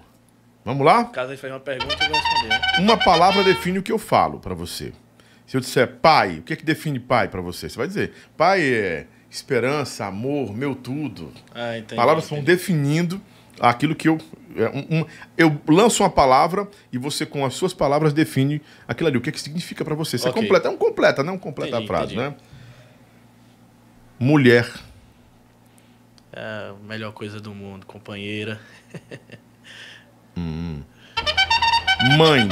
Vamos 0.63 0.85
lá? 0.85 1.05
Caso 1.05 1.31
ele 1.31 1.37
fez 1.37 1.51
uma 1.51 1.59
pergunta, 1.59 1.93
eu 1.93 2.09
vou 2.09 2.19
responder. 2.19 2.61
Uma 2.79 2.97
palavra 2.97 3.43
define 3.43 3.79
o 3.79 3.83
que 3.83 3.91
eu 3.91 3.97
falo 3.97 4.39
para 4.39 4.53
você. 4.53 4.93
Se 5.47 5.57
eu 5.57 5.61
disser 5.61 5.95
pai, 6.01 6.37
o 6.37 6.43
que 6.43 6.53
é 6.53 6.55
que 6.55 6.63
define 6.63 6.99
pai 6.99 7.27
para 7.27 7.41
você? 7.41 7.67
Você 7.67 7.77
vai 7.77 7.87
dizer, 7.87 8.13
pai 8.37 8.61
é 8.61 9.07
esperança, 9.31 10.05
amor, 10.05 10.53
meu 10.53 10.75
tudo. 10.75 11.31
Ah, 11.55 11.77
entendi. 11.77 11.95
Palavras 11.95 12.29
vão 12.29 12.43
definindo 12.43 13.19
aquilo 13.59 13.95
que 13.95 14.07
eu. 14.09 14.17
é, 14.55 14.67
um- 14.69 14.99
um- 14.99 15.05
eu 15.37 15.61
lanço 15.69 16.03
uma 16.03 16.09
palavra 16.09 16.67
e 16.91 16.97
você, 16.97 17.25
com 17.25 17.45
as 17.45 17.53
suas 17.53 17.73
palavras, 17.73 18.11
define 18.11 18.61
aquilo 18.85 19.07
ali. 19.07 19.17
O 19.17 19.21
que, 19.21 19.29
é 19.29 19.31
que 19.31 19.39
significa 19.39 19.85
para 19.85 19.95
você. 19.95 20.17
Você 20.17 20.27
Ok. 20.27 20.41
completa. 20.41 20.67
É 20.67 20.71
um 20.71 20.75
completa, 20.77 21.23
não 21.23 21.33
é 21.33 21.35
um 21.37 21.39
completa 21.39 21.77
Entendi, 21.77 21.85
a 21.85 21.87
frase, 21.87 22.13
entendi. 22.13 22.29
né? 22.29 22.35
Mulher. 24.19 24.69
É 26.33 26.69
a 26.71 26.75
melhor 26.85 27.11
coisa 27.13 27.39
do 27.39 27.53
mundo, 27.55 27.85
companheira. 27.85 28.59
Mãe. 32.17 32.47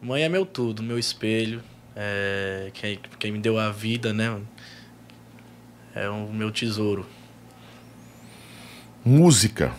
Mãe 0.00 0.22
é 0.22 0.28
meu 0.28 0.44
tudo, 0.46 0.82
meu 0.82 0.98
espelho. 0.98 1.62
É 1.94 2.70
quem, 2.74 2.98
quem 3.18 3.32
me 3.32 3.38
deu 3.38 3.58
a 3.58 3.70
vida, 3.70 4.12
né? 4.12 4.38
É 5.96 6.10
o 6.10 6.30
meu 6.30 6.52
tesouro. 6.52 7.06
Música. 9.02 9.74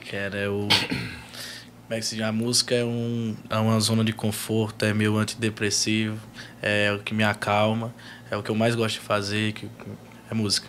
Que 0.00 0.16
era 0.16 0.50
o. 0.50 0.66
Como 0.66 1.90
é 1.90 1.96
que 1.98 2.06
se 2.06 2.16
diz? 2.16 2.24
A 2.24 2.32
música 2.32 2.74
é, 2.74 2.82
um, 2.82 3.36
é 3.50 3.58
uma 3.58 3.78
zona 3.80 4.02
de 4.02 4.14
conforto, 4.14 4.86
é 4.86 4.94
meu 4.94 5.18
antidepressivo, 5.18 6.18
é 6.62 6.90
o 6.90 7.00
que 7.00 7.12
me 7.12 7.22
acalma, 7.22 7.94
é 8.30 8.36
o 8.38 8.42
que 8.42 8.50
eu 8.50 8.54
mais 8.54 8.74
gosto 8.74 8.94
de 8.94 9.00
fazer, 9.00 9.52
que, 9.52 9.68
é 10.30 10.34
música. 10.34 10.66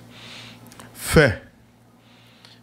Fé. 0.94 1.42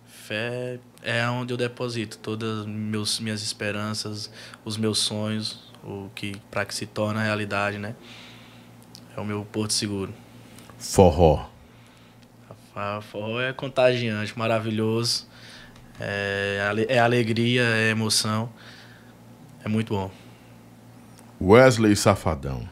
Fé 0.06 0.78
é 1.02 1.26
onde 1.30 1.54
eu 1.54 1.56
deposito 1.56 2.18
todas 2.18 2.66
meus, 2.66 3.18
minhas 3.18 3.42
esperanças, 3.42 4.30
os 4.62 4.76
meus 4.76 4.98
sonhos, 4.98 5.72
o 5.82 6.10
que 6.14 6.36
para 6.50 6.66
que 6.66 6.74
se 6.74 6.84
torne 6.84 7.18
a 7.18 7.22
realidade, 7.22 7.78
né? 7.78 7.94
É 9.16 9.20
o 9.20 9.24
meu 9.24 9.42
porto 9.50 9.72
seguro. 9.72 10.12
Forró. 10.78 11.51
A 12.74 13.00
forró 13.02 13.40
é 13.40 13.52
contagiante, 13.52 14.36
maravilhoso. 14.38 15.26
É, 16.00 16.64
ale- 16.68 16.86
é 16.88 16.98
alegria, 16.98 17.62
é 17.62 17.90
emoção. 17.90 18.50
É 19.64 19.68
muito 19.68 19.94
bom. 19.94 20.10
Wesley 21.40 21.94
Safadão. 21.96 22.68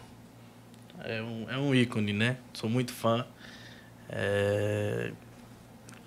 É 1.04 1.22
um, 1.22 1.50
é 1.50 1.56
um 1.58 1.74
ícone, 1.74 2.12
né? 2.12 2.36
Sou 2.52 2.68
muito 2.70 2.92
fã. 2.92 3.26
É 4.08 5.12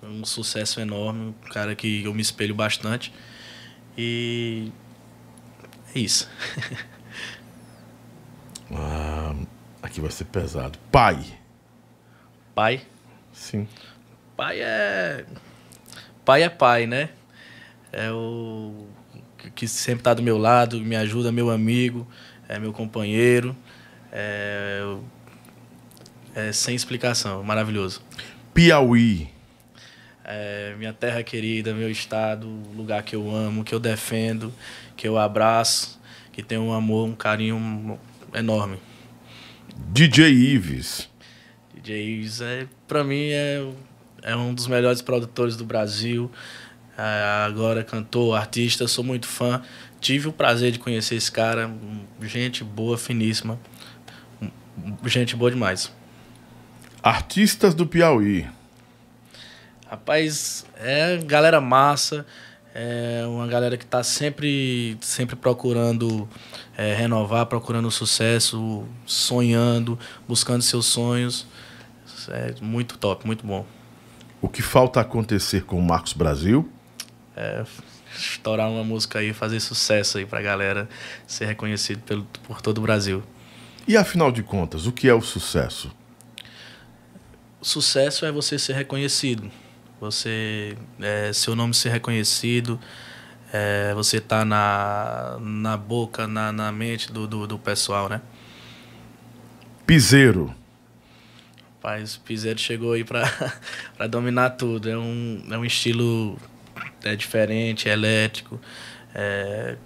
um 0.02 0.24
sucesso 0.24 0.80
enorme, 0.80 1.28
um 1.28 1.32
cara 1.50 1.74
que 1.74 2.02
eu 2.04 2.12
me 2.12 2.20
espelho 2.20 2.54
bastante. 2.54 3.12
E 3.96 4.70
é 5.94 5.98
isso. 5.98 6.28
Ah, 8.76 9.34
aqui 9.82 10.00
vai 10.00 10.10
ser 10.10 10.24
pesado. 10.24 10.78
Pai. 10.90 11.22
Pai. 12.54 12.80
Sim. 13.34 13.68
Pai 14.36 14.60
é. 14.60 15.24
Pai 16.24 16.42
é 16.42 16.48
pai, 16.48 16.86
né? 16.86 17.10
É 17.92 18.10
o 18.10 18.86
que- 19.54 19.68
sempre 19.68 20.02
tá 20.02 20.14
do 20.14 20.22
meu 20.22 20.38
lado, 20.38 20.80
me 20.80 20.96
ajuda, 20.96 21.30
meu 21.30 21.50
amigo, 21.50 22.08
é 22.48 22.58
meu 22.58 22.72
companheiro. 22.72 23.54
É, 24.10 24.96
é 26.34 26.52
sem 26.52 26.74
explicação, 26.74 27.42
maravilhoso. 27.42 28.02
Piauí. 28.54 29.28
É 30.24 30.74
minha 30.78 30.92
terra 30.92 31.22
querida, 31.22 31.74
meu 31.74 31.90
estado, 31.90 32.46
lugar 32.74 33.02
que 33.02 33.14
eu 33.14 33.30
amo, 33.34 33.62
que 33.62 33.74
eu 33.74 33.78
defendo, 33.80 34.50
que 34.96 35.06
eu 35.06 35.18
abraço, 35.18 36.00
que 36.32 36.42
tem 36.42 36.56
um 36.56 36.72
amor, 36.72 37.06
um 37.06 37.14
carinho 37.14 37.98
enorme. 38.32 38.78
DJ 39.92 40.30
Ives. 40.32 41.10
DJ 41.84 42.02
Ives, 42.02 42.40
é, 42.40 42.66
pra 42.88 43.04
mim, 43.04 43.28
é, 43.28 43.62
é 44.22 44.34
um 44.34 44.54
dos 44.54 44.66
melhores 44.66 45.02
produtores 45.02 45.54
do 45.54 45.66
Brasil. 45.66 46.30
É, 46.96 47.44
agora 47.44 47.84
cantor, 47.84 48.38
artista, 48.38 48.88
sou 48.88 49.04
muito 49.04 49.26
fã. 49.26 49.62
Tive 50.00 50.28
o 50.28 50.32
prazer 50.32 50.72
de 50.72 50.78
conhecer 50.78 51.16
esse 51.16 51.30
cara, 51.30 51.70
gente 52.22 52.64
boa, 52.64 52.96
finíssima. 52.96 53.60
Gente 55.04 55.36
boa 55.36 55.50
demais. 55.50 55.92
Artistas 57.02 57.74
do 57.74 57.86
Piauí. 57.86 58.48
Rapaz, 59.86 60.64
é 60.78 61.18
galera 61.18 61.60
massa, 61.60 62.24
é 62.74 63.24
uma 63.26 63.46
galera 63.46 63.76
que 63.76 63.84
tá 63.84 64.02
sempre, 64.02 64.96
sempre 65.02 65.36
procurando 65.36 66.26
é, 66.78 66.94
renovar, 66.94 67.44
procurando 67.44 67.90
sucesso, 67.90 68.86
sonhando, 69.04 69.98
buscando 70.26 70.62
seus 70.62 70.86
sonhos. 70.86 71.46
É 72.32 72.54
muito 72.60 72.98
top, 72.98 73.26
muito 73.26 73.46
bom. 73.46 73.66
O 74.40 74.48
que 74.48 74.62
falta 74.62 75.00
acontecer 75.00 75.64
com 75.64 75.78
o 75.78 75.82
Marcos 75.82 76.12
Brasil? 76.12 76.70
É, 77.36 77.64
estourar 78.16 78.68
uma 78.70 78.84
música 78.84 79.18
aí, 79.18 79.32
fazer 79.32 79.60
sucesso 79.60 80.18
aí 80.18 80.26
pra 80.26 80.42
galera 80.42 80.88
ser 81.26 81.46
reconhecido 81.46 82.00
pelo, 82.02 82.24
por 82.46 82.60
todo 82.60 82.78
o 82.78 82.80
Brasil. 82.82 83.22
E 83.86 83.96
afinal 83.96 84.30
de 84.30 84.42
contas, 84.42 84.86
o 84.86 84.92
que 84.92 85.08
é 85.08 85.14
o 85.14 85.20
sucesso? 85.20 85.90
O 87.60 87.64
sucesso 87.64 88.24
é 88.24 88.32
você 88.32 88.58
ser 88.58 88.74
reconhecido. 88.74 89.50
Você 90.00 90.76
é, 91.00 91.32
seu 91.32 91.56
nome 91.56 91.72
ser 91.72 91.90
reconhecido, 91.90 92.78
é, 93.52 93.94
você 93.94 94.20
tá 94.20 94.44
na, 94.44 95.38
na 95.40 95.76
boca, 95.76 96.26
na, 96.26 96.52
na 96.52 96.70
mente 96.72 97.10
do, 97.12 97.26
do, 97.26 97.46
do 97.46 97.58
pessoal, 97.58 98.08
né? 98.08 98.20
Piseiro. 99.86 100.54
Rapaz, 101.84 102.14
o 102.16 102.20
Piseiro 102.20 102.58
chegou 102.58 102.94
aí 102.94 103.04
pra, 103.04 103.30
pra 103.94 104.06
dominar 104.06 104.50
tudo. 104.50 104.88
É 104.88 104.96
um, 104.96 105.44
é 105.50 105.58
um 105.58 105.66
estilo 105.66 106.38
é 107.02 107.14
diferente, 107.14 107.90
é 107.90 107.92
elétrico, 107.92 108.58
é, 109.14 109.76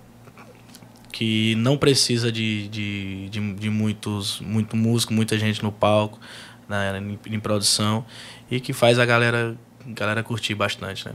que 1.10 1.56
não 1.56 1.76
precisa 1.76 2.30
de, 2.30 2.68
de, 2.68 3.28
de, 3.28 3.54
de 3.54 3.68
muitos, 3.68 4.40
muito 4.40 4.76
músico, 4.76 5.12
muita 5.12 5.36
gente 5.36 5.60
no 5.60 5.72
palco, 5.72 6.20
né, 6.68 6.96
em, 7.00 7.34
em 7.34 7.40
produção, 7.40 8.06
e 8.48 8.60
que 8.60 8.72
faz 8.72 9.00
a 9.00 9.04
galera, 9.04 9.56
galera 9.84 10.22
curtir 10.22 10.54
bastante, 10.54 11.04
né? 11.04 11.14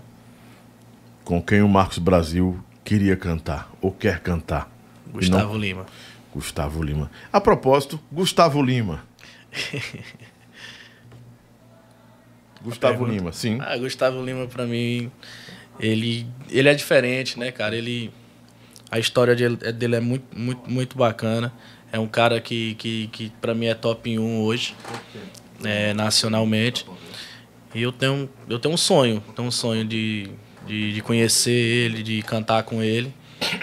Com 1.24 1.42
quem 1.42 1.62
o 1.62 1.70
Marcos 1.70 1.98
Brasil 2.00 2.62
queria 2.84 3.16
cantar 3.16 3.72
ou 3.82 3.90
quer 3.90 4.20
cantar? 4.20 4.70
Gustavo 5.14 5.54
não- 5.54 5.62
Lima. 5.62 5.86
Gustavo 6.34 6.84
Lima. 6.84 7.10
A 7.32 7.40
propósito, 7.40 7.98
Gustavo 8.12 8.62
Lima. 8.62 9.06
Gustavo 12.64 13.00
pergunta? 13.00 13.12
Lima, 13.18 13.32
sim. 13.32 13.58
Ah, 13.62 13.78
Gustavo 13.78 14.24
Lima, 14.24 14.48
pra 14.48 14.66
mim, 14.66 15.12
ele, 15.80 16.26
ele 16.50 16.70
é 16.70 16.74
diferente, 16.74 17.38
né, 17.38 17.52
cara? 17.52 17.76
Ele, 17.76 18.12
a 18.90 19.00
história 19.00 19.36
dele, 19.36 19.56
dele 19.56 19.96
é 19.96 20.00
muito, 20.00 20.26
muito, 20.38 20.70
muito 20.70 20.98
bacana. 20.98 21.54
É 21.92 22.00
um 22.00 22.08
cara 22.08 22.40
que, 22.42 22.76
que, 22.76 23.08
que 23.08 23.30
pra 23.42 23.54
mim 23.54 23.68
é 23.68 23.76
top 23.76 24.18
1 24.18 24.42
hoje, 24.42 24.76
é, 25.64 25.94
nacionalmente. 25.94 26.86
E 27.76 27.82
eu 27.82 27.92
tenho, 27.92 28.30
eu 28.50 28.60
tenho 28.60 28.74
um 28.74 28.78
sonho, 28.78 29.22
tenho 29.36 29.48
um 29.48 29.52
sonho 29.52 29.84
de, 29.86 30.30
de, 30.66 30.94
de 30.94 31.02
conhecer 31.02 31.52
ele, 31.52 32.02
de 32.02 32.22
cantar 32.22 32.64
com 32.64 32.82
ele, 32.82 33.14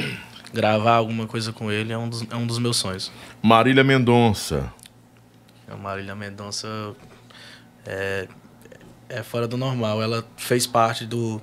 gravar 0.53 0.97
alguma 0.97 1.27
coisa 1.27 1.53
com 1.53 1.73
ele. 1.73 1.93
É 1.93 1.99
um 1.99 2.09
dos, 2.09 2.25
é 2.31 2.37
um 2.37 2.47
dos 2.47 2.59
meus 2.59 2.77
sonhos. 2.77 3.11
Marília 3.43 3.83
Mendonça. 3.83 4.73
A 5.69 5.77
Marília 5.77 6.15
Mendonça 6.15 6.69
é, 7.87 8.27
é 9.11 9.23
fora 9.23 9.47
do 9.47 9.57
normal. 9.57 10.03
Ela 10.03 10.25
fez 10.37 10.67
parte 10.67 11.05
do, 11.05 11.41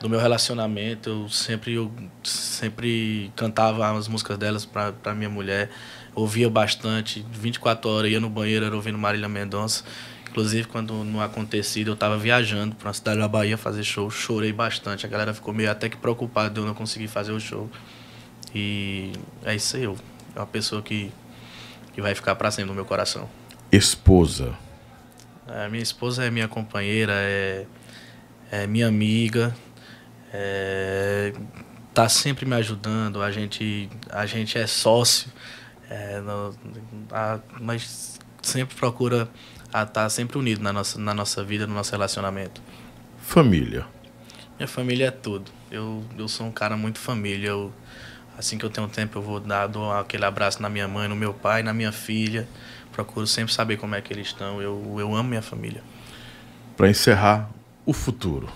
do 0.00 0.08
meu 0.08 0.18
relacionamento. 0.18 1.10
Eu 1.10 1.28
sempre, 1.28 1.74
eu 1.74 1.90
sempre 2.22 3.32
cantava 3.36 3.90
as 3.96 4.08
músicas 4.08 4.38
delas 4.38 4.64
pra 4.64 5.14
minha 5.14 5.28
mulher. 5.28 5.70
Ouvia 6.14 6.48
bastante. 6.48 7.26
24 7.30 7.90
horas 7.90 8.10
ia 8.10 8.20
no 8.20 8.30
banheiro, 8.30 8.64
era 8.64 8.74
ouvindo 8.74 8.96
Marília 8.96 9.28
Mendonça. 9.28 9.84
Inclusive, 10.30 10.68
quando 10.68 10.92
no 11.02 11.20
acontecido, 11.20 11.92
eu 11.92 11.96
tava 11.96 12.16
viajando 12.18 12.74
pra 12.74 12.88
uma 12.88 12.94
cidade 12.94 13.18
da 13.18 13.28
Bahia 13.28 13.56
fazer 13.56 13.82
show. 13.82 14.10
Chorei 14.10 14.52
bastante. 14.52 15.04
A 15.04 15.08
galera 15.08 15.34
ficou 15.34 15.52
meio 15.52 15.70
até 15.70 15.88
que 15.88 15.96
preocupada 15.96 16.50
de 16.50 16.60
eu 16.60 16.66
não 16.66 16.74
conseguir 16.74 17.08
fazer 17.08 17.32
o 17.32 17.40
show. 17.40 17.70
E 18.54 19.12
é 19.44 19.54
isso 19.54 19.76
aí. 19.76 19.84
Eu, 19.84 19.96
é 20.34 20.38
uma 20.38 20.46
pessoa 20.46 20.82
que, 20.82 21.10
que 21.94 22.00
vai 22.00 22.14
ficar 22.14 22.34
pra 22.36 22.50
sempre 22.50 22.68
no 22.68 22.74
meu 22.74 22.84
coração. 22.84 23.28
Esposa. 23.72 24.54
A 25.48 25.68
minha 25.68 25.82
esposa 25.82 26.24
é 26.24 26.30
minha 26.30 26.48
companheira, 26.48 27.12
é, 27.14 27.66
é 28.50 28.66
minha 28.66 28.88
amiga, 28.88 29.54
é, 30.32 31.32
tá 31.94 32.08
sempre 32.08 32.44
me 32.44 32.54
ajudando, 32.56 33.22
a 33.22 33.30
gente, 33.30 33.88
a 34.10 34.26
gente 34.26 34.58
é 34.58 34.66
sócio, 34.66 35.30
é, 35.88 36.20
no- 36.20 36.54
a- 37.12 37.38
mas 37.60 38.18
sempre 38.42 38.74
procura 38.76 39.28
estar 39.74 40.08
sempre 40.08 40.38
unido 40.38 40.62
na 40.62 40.72
nossa, 40.72 40.98
na 40.98 41.14
nossa 41.14 41.44
vida, 41.44 41.66
no 41.66 41.74
nosso 41.74 41.92
relacionamento. 41.92 42.60
Família. 43.18 43.86
Minha 44.58 44.68
família 44.68 45.06
é 45.08 45.10
tudo. 45.10 45.50
Eu, 45.70 46.02
eu 46.16 46.28
sou 46.28 46.46
um 46.46 46.52
cara 46.52 46.76
muito 46.76 46.98
família. 46.98 47.48
Eu, 47.48 47.72
assim 48.38 48.56
que 48.56 48.64
eu 48.64 48.70
tenho 48.70 48.88
tempo, 48.88 49.18
eu 49.18 49.22
vou 49.22 49.38
dar 49.38 49.66
dou 49.66 49.92
aquele 49.92 50.24
abraço 50.24 50.62
na 50.62 50.68
minha 50.70 50.88
mãe, 50.88 51.08
no 51.08 51.16
meu 51.16 51.34
pai, 51.34 51.62
na 51.62 51.74
minha 51.74 51.92
filha. 51.92 52.48
Procuro 52.96 53.26
sempre 53.26 53.52
saber 53.52 53.76
como 53.76 53.94
é 53.94 54.00
que 54.00 54.10
eles 54.10 54.28
estão. 54.28 54.62
Eu, 54.62 54.96
eu 54.98 55.14
amo 55.14 55.28
minha 55.28 55.42
família. 55.42 55.82
Para 56.78 56.88
encerrar, 56.88 57.50
o 57.84 57.92
futuro. 57.92 58.48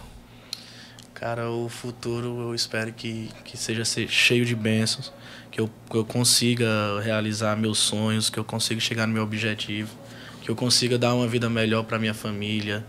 Cara, 1.12 1.51
o 1.51 1.68
futuro 1.68 2.41
eu 2.41 2.55
espero 2.55 2.91
que, 2.91 3.28
que 3.45 3.55
seja 3.59 3.84
cheio 3.84 4.47
de 4.47 4.57
bênçãos, 4.57 5.12
que 5.51 5.61
eu, 5.61 5.68
que 5.91 5.95
eu 5.95 6.07
consiga 6.07 6.66
realizar 7.03 7.55
meus 7.55 7.80
sonhos, 7.80 8.30
que 8.30 8.38
eu 8.38 8.45
consiga 8.45 8.80
chegar 8.80 9.07
no 9.07 9.12
meu 9.12 9.22
objetivo, 9.22 9.95
que 10.41 10.51
eu 10.51 10.57
consiga 10.57 10.97
dar 10.97 11.12
uma 11.12 11.28
vida 11.28 11.51
melhor 11.51 11.82
para 11.84 11.99
minha 11.99 12.14
família, 12.14 12.82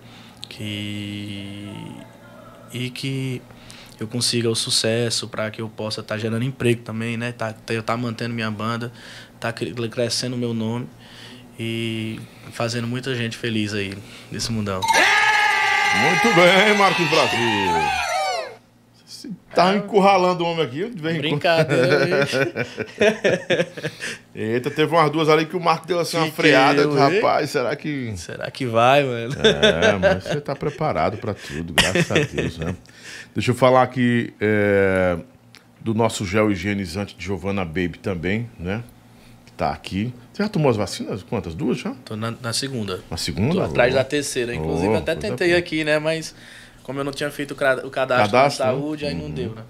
que 0.47 1.69
e 2.71 2.89
que 2.89 3.41
eu 3.99 4.07
consiga 4.07 4.49
o 4.49 4.55
sucesso 4.55 5.27
para 5.27 5.51
que 5.51 5.61
eu 5.61 5.67
possa 5.67 5.99
estar 5.99 6.15
tá 6.15 6.17
gerando 6.17 6.45
emprego 6.45 6.81
também, 6.81 7.17
né? 7.17 7.33
Tá, 7.33 7.51
tá 7.51 7.73
eu 7.73 7.83
tá 7.83 7.97
mantendo 7.97 8.33
minha 8.33 8.49
banda, 8.49 8.89
tá 9.37 9.51
crescendo 9.51 10.37
o 10.37 10.39
meu 10.39 10.53
nome 10.53 10.87
e 11.59 12.19
fazendo 12.51 12.87
muita 12.87 13.15
gente 13.15 13.37
feliz 13.37 13.73
aí 13.73 13.97
nesse 14.31 14.51
mundão. 14.51 14.81
Muito 15.95 16.35
bem, 16.35 16.77
Marcos 16.77 17.09
Brasil. 17.09 18.01
Tá 19.53 19.75
encurralando 19.75 20.43
o 20.43 20.47
homem 20.47 20.65
aqui. 20.65 20.91
Vem 20.95 21.17
Brincadeira, 21.17 22.25
Eita, 24.33 24.71
teve 24.71 24.95
umas 24.95 25.11
duas 25.11 25.27
ali 25.27 25.45
que 25.45 25.55
o 25.55 25.59
Marco 25.59 25.85
deu 25.85 25.99
assim 25.99 26.17
uma 26.17 26.31
freada. 26.31 26.81
Eu, 26.81 26.93
rapaz, 26.93 27.49
será 27.49 27.75
que. 27.75 28.13
Será 28.15 28.49
que 28.49 28.65
vai, 28.65 29.03
mano? 29.03 29.35
É, 29.43 29.97
mas 29.97 30.23
você 30.23 30.39
tá 30.39 30.55
preparado 30.55 31.17
para 31.17 31.33
tudo, 31.33 31.73
graças 31.73 32.09
a 32.09 32.15
Deus, 32.15 32.57
né? 32.57 32.75
Deixa 33.35 33.51
eu 33.51 33.55
falar 33.55 33.83
aqui 33.83 34.33
é, 34.39 35.17
do 35.81 35.93
nosso 35.93 36.25
gel 36.25 36.49
higienizante 36.49 37.15
de 37.15 37.23
Giovanna 37.23 37.65
Baby 37.65 37.99
também, 38.01 38.49
né? 38.57 38.81
Tá 39.61 39.69
aqui. 39.69 40.11
Você 40.33 40.41
já 40.41 40.49
tomou 40.49 40.71
as 40.71 40.75
vacinas? 40.75 41.21
Quantas? 41.21 41.53
Duas 41.53 41.77
já? 41.77 41.93
Tô 42.03 42.15
na, 42.15 42.31
na 42.31 42.51
segunda. 42.51 42.99
Na 43.11 43.15
segunda? 43.15 43.53
Tô 43.53 43.61
atrás 43.61 43.93
oh. 43.93 43.97
da 43.97 44.03
terceira. 44.03 44.55
Inclusive, 44.55 44.87
oh, 44.87 44.97
até 44.97 45.13
tentei 45.13 45.55
aqui, 45.55 45.83
né? 45.83 45.99
Mas 45.99 46.33
como 46.81 46.99
eu 46.99 47.03
não 47.03 47.11
tinha 47.11 47.29
feito 47.29 47.51
o 47.51 47.55
cadastro, 47.55 47.91
cadastro 47.91 48.49
de 48.49 48.55
saúde, 48.55 49.03
né? 49.03 49.11
aí 49.11 49.15
não 49.15 49.25
uhum. 49.25 49.31
deu, 49.31 49.53
né? 49.53 49.61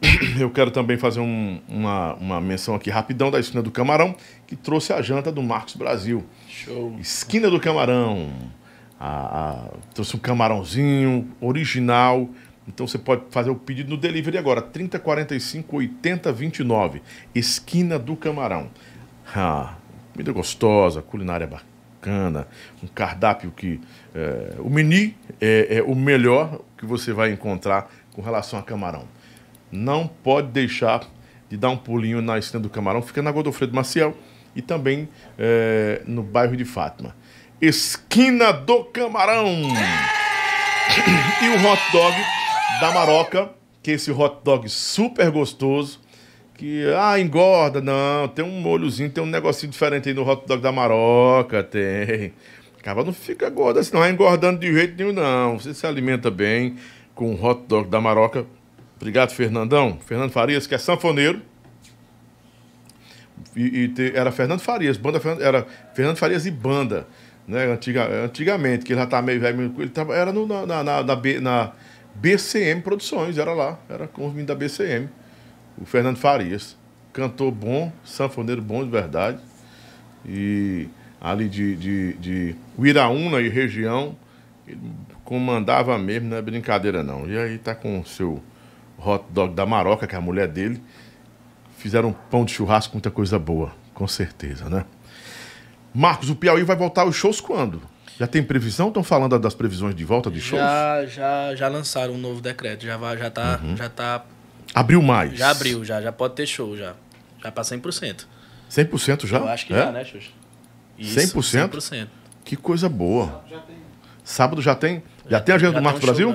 Eu 0.38 0.50
quero 0.50 0.70
também 0.70 0.96
fazer 0.96 1.20
um, 1.20 1.60
uma, 1.68 2.14
uma 2.14 2.40
menção 2.40 2.74
aqui 2.74 2.90
rapidão 2.90 3.30
da 3.30 3.38
Esquina 3.38 3.62
do 3.62 3.70
Camarão, 3.70 4.14
que 4.46 4.56
trouxe 4.56 4.92
a 4.92 5.00
janta 5.02 5.30
do 5.30 5.42
Marcos 5.42 5.76
Brasil. 5.76 6.24
Show. 6.48 6.96
Esquina 7.00 7.50
do 7.50 7.60
Camarão. 7.60 8.32
A, 8.98 9.08
a, 9.08 9.68
trouxe 9.92 10.16
um 10.16 10.18
camarãozinho 10.18 11.28
original. 11.40 12.28
Então 12.66 12.86
você 12.86 12.96
pode 12.96 13.24
fazer 13.30 13.50
o 13.50 13.56
pedido 13.56 13.90
no 13.90 13.96
delivery 13.96 14.38
agora, 14.38 14.62
3045 14.62 15.76
8029. 15.76 17.02
Esquina 17.34 17.98
do 17.98 18.16
Camarão. 18.16 18.70
Ah, 19.34 19.74
comida 20.12 20.32
gostosa, 20.32 21.02
culinária 21.02 21.46
bacana, 21.46 22.46
um 22.82 22.86
cardápio 22.86 23.50
que. 23.50 23.80
É, 24.14 24.54
o 24.58 24.70
mini 24.70 25.16
é, 25.40 25.78
é 25.78 25.82
o 25.82 25.94
melhor 25.94 26.60
que 26.78 26.86
você 26.86 27.12
vai 27.12 27.32
encontrar 27.32 27.90
com 28.12 28.22
relação 28.22 28.58
a 28.58 28.62
camarão 28.62 29.06
não 29.74 30.06
pode 30.06 30.48
deixar 30.48 31.02
de 31.48 31.56
dar 31.56 31.70
um 31.70 31.76
pulinho 31.76 32.22
na 32.22 32.38
esquina 32.38 32.62
do 32.62 32.70
Camarão, 32.70 33.02
fica 33.02 33.20
na 33.20 33.30
Godofredo 33.30 33.74
Maciel 33.74 34.16
e 34.54 34.62
também 34.62 35.08
é, 35.38 36.02
no 36.06 36.22
bairro 36.22 36.56
de 36.56 36.64
Fátima. 36.64 37.14
Esquina 37.60 38.52
do 38.52 38.84
Camarão! 38.84 39.46
E 41.42 41.48
o 41.48 41.66
hot 41.66 41.80
dog 41.92 42.14
da 42.80 42.92
Maroca, 42.92 43.50
que 43.82 43.90
é 43.90 43.94
esse 43.94 44.10
hot 44.10 44.36
dog 44.44 44.68
super 44.68 45.30
gostoso, 45.30 45.98
que, 46.54 46.84
ah, 46.96 47.18
engorda, 47.18 47.80
não, 47.80 48.28
tem 48.28 48.44
um 48.44 48.60
molhozinho, 48.60 49.10
tem 49.10 49.24
um 49.24 49.26
negocinho 49.26 49.72
diferente 49.72 50.08
aí 50.08 50.14
no 50.14 50.28
hot 50.28 50.46
dog 50.46 50.62
da 50.62 50.70
Maroca, 50.70 51.64
tem. 51.64 52.32
Acaba 52.78 53.02
não 53.02 53.14
fica 53.14 53.48
gorda, 53.48 53.80
assim, 53.80 53.94
não 53.94 54.04
é 54.04 54.10
engordando 54.10 54.60
de 54.60 54.72
jeito 54.72 54.94
nenhum, 54.96 55.12
não. 55.12 55.58
Você 55.58 55.72
se 55.72 55.86
alimenta 55.86 56.30
bem 56.30 56.76
com 57.14 57.34
o 57.34 57.44
hot 57.44 57.62
dog 57.66 57.88
da 57.88 58.00
Maroca, 58.00 58.46
Obrigado, 59.04 59.32
Fernandão. 59.32 59.98
Fernando 60.00 60.30
Farias, 60.30 60.66
que 60.66 60.74
é 60.74 60.78
sanfoneiro. 60.78 61.42
E, 63.54 63.82
e 63.82 63.88
te, 63.88 64.16
era 64.16 64.32
Fernando 64.32 64.60
Farias, 64.60 64.96
banda 64.96 65.20
era 65.42 65.66
Fernando 65.92 66.16
Farias 66.16 66.46
e 66.46 66.50
banda, 66.50 67.06
né? 67.46 67.66
Antiga, 67.66 68.08
antigamente, 68.24 68.82
que 68.82 68.94
ele 68.94 69.00
já 69.00 69.06
tá 69.06 69.20
meio 69.20 69.38
velho, 69.38 69.74
ele 69.78 69.90
tava, 69.90 70.16
era 70.16 70.32
no, 70.32 70.46
na, 70.46 70.64
na, 70.64 70.82
na, 70.82 71.04
na, 71.04 71.72
BCM 72.14 72.80
Produções, 72.80 73.36
era 73.36 73.52
lá, 73.52 73.78
era 73.90 74.08
com 74.08 74.22
os 74.22 74.30
meninos 74.30 74.46
da 74.46 74.54
BCM. 74.54 75.10
O 75.76 75.84
Fernando 75.84 76.16
Farias. 76.16 76.74
Cantor 77.12 77.52
bom, 77.52 77.92
sanfoneiro 78.06 78.62
bom 78.62 78.82
de 78.82 78.90
verdade. 78.90 79.38
E 80.24 80.88
ali 81.20 81.50
de, 81.50 81.76
de, 81.76 82.12
de 82.14 82.56
Uiraúna 82.78 83.42
e 83.42 83.50
região, 83.50 84.16
ele 84.66 84.80
comandava 85.26 85.98
mesmo, 85.98 86.30
não 86.30 86.38
é 86.38 86.42
brincadeira 86.42 87.02
não. 87.02 87.28
E 87.28 87.36
aí 87.36 87.58
tá 87.58 87.74
com 87.74 88.00
o 88.00 88.06
seu 88.06 88.42
hot 89.04 89.24
dog 89.30 89.54
da 89.54 89.66
Maroca, 89.66 90.06
que 90.06 90.14
é 90.14 90.18
a 90.18 90.20
mulher 90.20 90.48
dele. 90.48 90.82
Fizeram 91.78 92.10
um 92.10 92.12
pão 92.12 92.44
de 92.44 92.52
churrasco, 92.52 92.94
muita 92.94 93.10
coisa 93.10 93.38
boa, 93.38 93.72
com 93.92 94.06
certeza, 94.08 94.68
né? 94.68 94.84
Marcos, 95.94 96.30
o 96.30 96.34
Piauí 96.34 96.62
vai 96.64 96.76
voltar 96.76 97.02
aos 97.02 97.14
shows 97.14 97.40
quando? 97.40 97.82
Já 98.18 98.26
tem 98.26 98.42
previsão? 98.42 98.88
Estão 98.88 99.02
falando 99.02 99.38
das 99.38 99.54
previsões 99.54 99.94
de 99.94 100.04
volta 100.04 100.30
de 100.30 100.40
shows? 100.40 100.62
Já, 100.62 101.06
já, 101.06 101.54
já 101.54 101.68
lançaram 101.68 102.14
um 102.14 102.18
novo 102.18 102.40
decreto, 102.40 102.84
já, 102.84 102.96
vai, 102.96 103.16
já, 103.18 103.30
tá, 103.30 103.60
uhum. 103.62 103.76
já 103.76 103.88
tá... 103.88 104.24
Abriu 104.74 105.02
mais? 105.02 105.36
Já 105.38 105.50
abriu, 105.50 105.84
já, 105.84 106.00
já 106.00 106.12
pode 106.12 106.34
ter 106.34 106.46
show, 106.46 106.76
já. 106.76 106.94
Já 107.42 107.52
para 107.52 107.62
100%. 107.62 108.26
100% 108.70 109.26
já? 109.26 109.38
Eu 109.38 109.48
acho 109.48 109.66
que 109.66 109.74
é? 109.74 109.78
já, 109.78 109.92
né, 109.92 110.04
Xuxa? 110.04 110.30
Isso, 110.98 111.18
100%? 111.18 111.70
100%. 111.70 112.08
Que 112.44 112.56
coisa 112.56 112.88
boa. 112.88 113.44
Sábado 114.22 114.62
já 114.62 114.74
tem? 114.74 115.02
Já, 115.24 115.38
já 115.38 115.40
tem 115.40 115.54
agenda 115.54 115.72
já 115.72 115.78
do 115.78 115.84
Marcos 115.84 116.02
um 116.02 116.06
Brasil? 116.06 116.34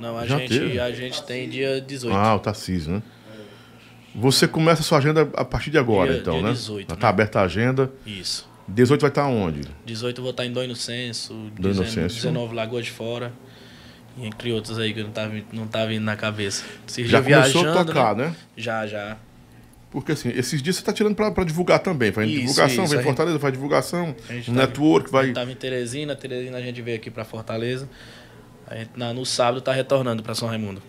Não, 0.00 0.16
a, 0.18 0.26
gente, 0.26 0.78
a 0.80 0.90
gente 0.92 1.22
tem 1.24 1.48
dia 1.48 1.80
18. 1.80 2.16
Ah, 2.16 2.34
o 2.34 2.38
Tarcísio, 2.38 2.92
né? 2.94 3.02
Você 4.14 4.48
começa 4.48 4.80
a 4.80 4.84
sua 4.84 4.98
agenda 4.98 5.22
a 5.36 5.44
partir 5.44 5.70
de 5.70 5.78
agora, 5.78 6.12
Dia- 6.12 6.20
então, 6.20 6.34
dia 6.34 6.42
né? 6.42 6.52
18, 6.52 6.88
Já 6.88 6.94
né? 6.96 7.00
tá 7.00 7.08
aberta 7.08 7.40
a 7.40 7.42
agenda. 7.44 7.92
Isso. 8.04 8.48
18 8.66 9.00
vai 9.00 9.10
estar 9.10 9.26
onde? 9.26 9.60
18 9.84 10.18
eu 10.18 10.22
vou 10.22 10.30
estar 10.32 10.44
em 10.46 10.52
Dom 10.52 10.62
Inocêncio, 10.64 11.34
Dom 11.34 11.50
19, 11.68 11.78
Inocêncio. 11.92 12.16
19 12.22 12.54
Lagoas 12.54 12.84
de 12.86 12.90
Fora. 12.90 13.32
E 14.18 14.26
entre 14.26 14.52
outros 14.52 14.78
aí 14.78 14.92
que 14.92 15.02
não 15.02 15.10
tá, 15.10 15.26
vindo- 15.28 15.46
não 15.52 15.66
tá 15.68 15.86
vindo 15.86 16.02
na 16.02 16.16
cabeça. 16.16 16.64
Esses 16.88 17.08
Já 17.08 17.22
começou 17.22 17.60
a 17.60 17.64
viajando, 17.64 17.86
tocar, 17.86 18.16
né? 18.16 18.26
né? 18.28 18.36
Já, 18.56 18.86
já. 18.86 19.16
Porque 19.92 20.12
assim, 20.12 20.30
esses 20.30 20.60
dias 20.62 20.76
você 20.76 20.82
tá 20.82 20.92
tirando 20.92 21.14
pra 21.14 21.44
divulgar 21.44 21.78
também. 21.80 22.10
Faz 22.12 22.28
Isso, 22.28 22.40
divulgação, 22.40 22.84
isso, 22.84 22.94
vem 22.94 23.04
Fortaleza, 23.04 23.38
faz 23.38 23.52
divulgação, 23.52 24.14
A 24.28 24.32
gente 24.32 24.50
um 24.50 24.54
tá- 24.54 24.60
network, 24.66 25.08
A 25.08 25.12
vai. 25.12 25.32
tava 25.32 25.50
em 25.50 25.56
Teresina, 25.56 26.14
Teresina 26.16 26.58
a 26.58 26.60
gente 26.60 26.80
veio 26.82 26.96
aqui 26.96 27.10
pra 27.10 27.24
Fortaleza. 27.24 27.88
A 28.70 28.76
gente 28.76 28.90
na- 28.96 29.12
no 29.12 29.26
sábado 29.26 29.60
tá 29.60 29.72
retornando 29.72 30.22
pra 30.22 30.34
São 30.34 30.48
Raimundo. 30.48 30.80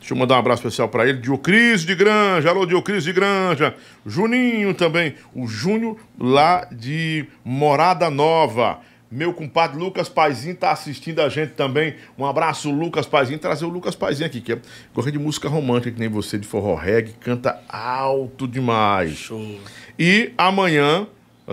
Deixa 0.00 0.12
eu 0.14 0.18
mandar 0.18 0.34
um 0.36 0.38
abraço 0.38 0.60
especial 0.66 0.88
pra 0.88 1.08
ele. 1.08 1.18
Diocris 1.18 1.82
de 1.82 1.94
Granja. 1.94 2.48
Alô, 2.50 2.66
Diocris 2.66 3.04
de 3.04 3.12
Granja. 3.12 3.74
Juninho 4.04 4.74
também. 4.74 5.14
O 5.34 5.46
Júnior 5.46 5.96
lá 6.18 6.64
de 6.70 7.26
Morada 7.44 8.10
Nova. 8.10 8.80
Meu 9.10 9.32
compadre 9.32 9.78
Lucas 9.78 10.08
Paizinho 10.08 10.56
tá 10.56 10.72
assistindo 10.72 11.20
a 11.20 11.28
gente 11.28 11.52
também. 11.52 11.94
Um 12.18 12.24
abraço, 12.26 12.70
Lucas 12.70 13.06
Paizinho. 13.06 13.38
Trazer 13.38 13.64
o 13.64 13.68
Lucas 13.68 13.94
Paizinho 13.94 14.26
aqui, 14.26 14.40
que 14.40 14.52
é 14.52 14.58
gosta 14.92 15.10
de 15.12 15.18
música 15.18 15.48
romântica, 15.48 15.92
que 15.92 15.98
nem 16.00 16.08
você, 16.08 16.36
de 16.38 16.46
forró 16.46 16.74
reggae. 16.74 17.12
Canta 17.20 17.60
alto 17.68 18.46
demais. 18.48 19.12
Show. 19.16 19.60
E 19.98 20.32
amanhã. 20.36 21.06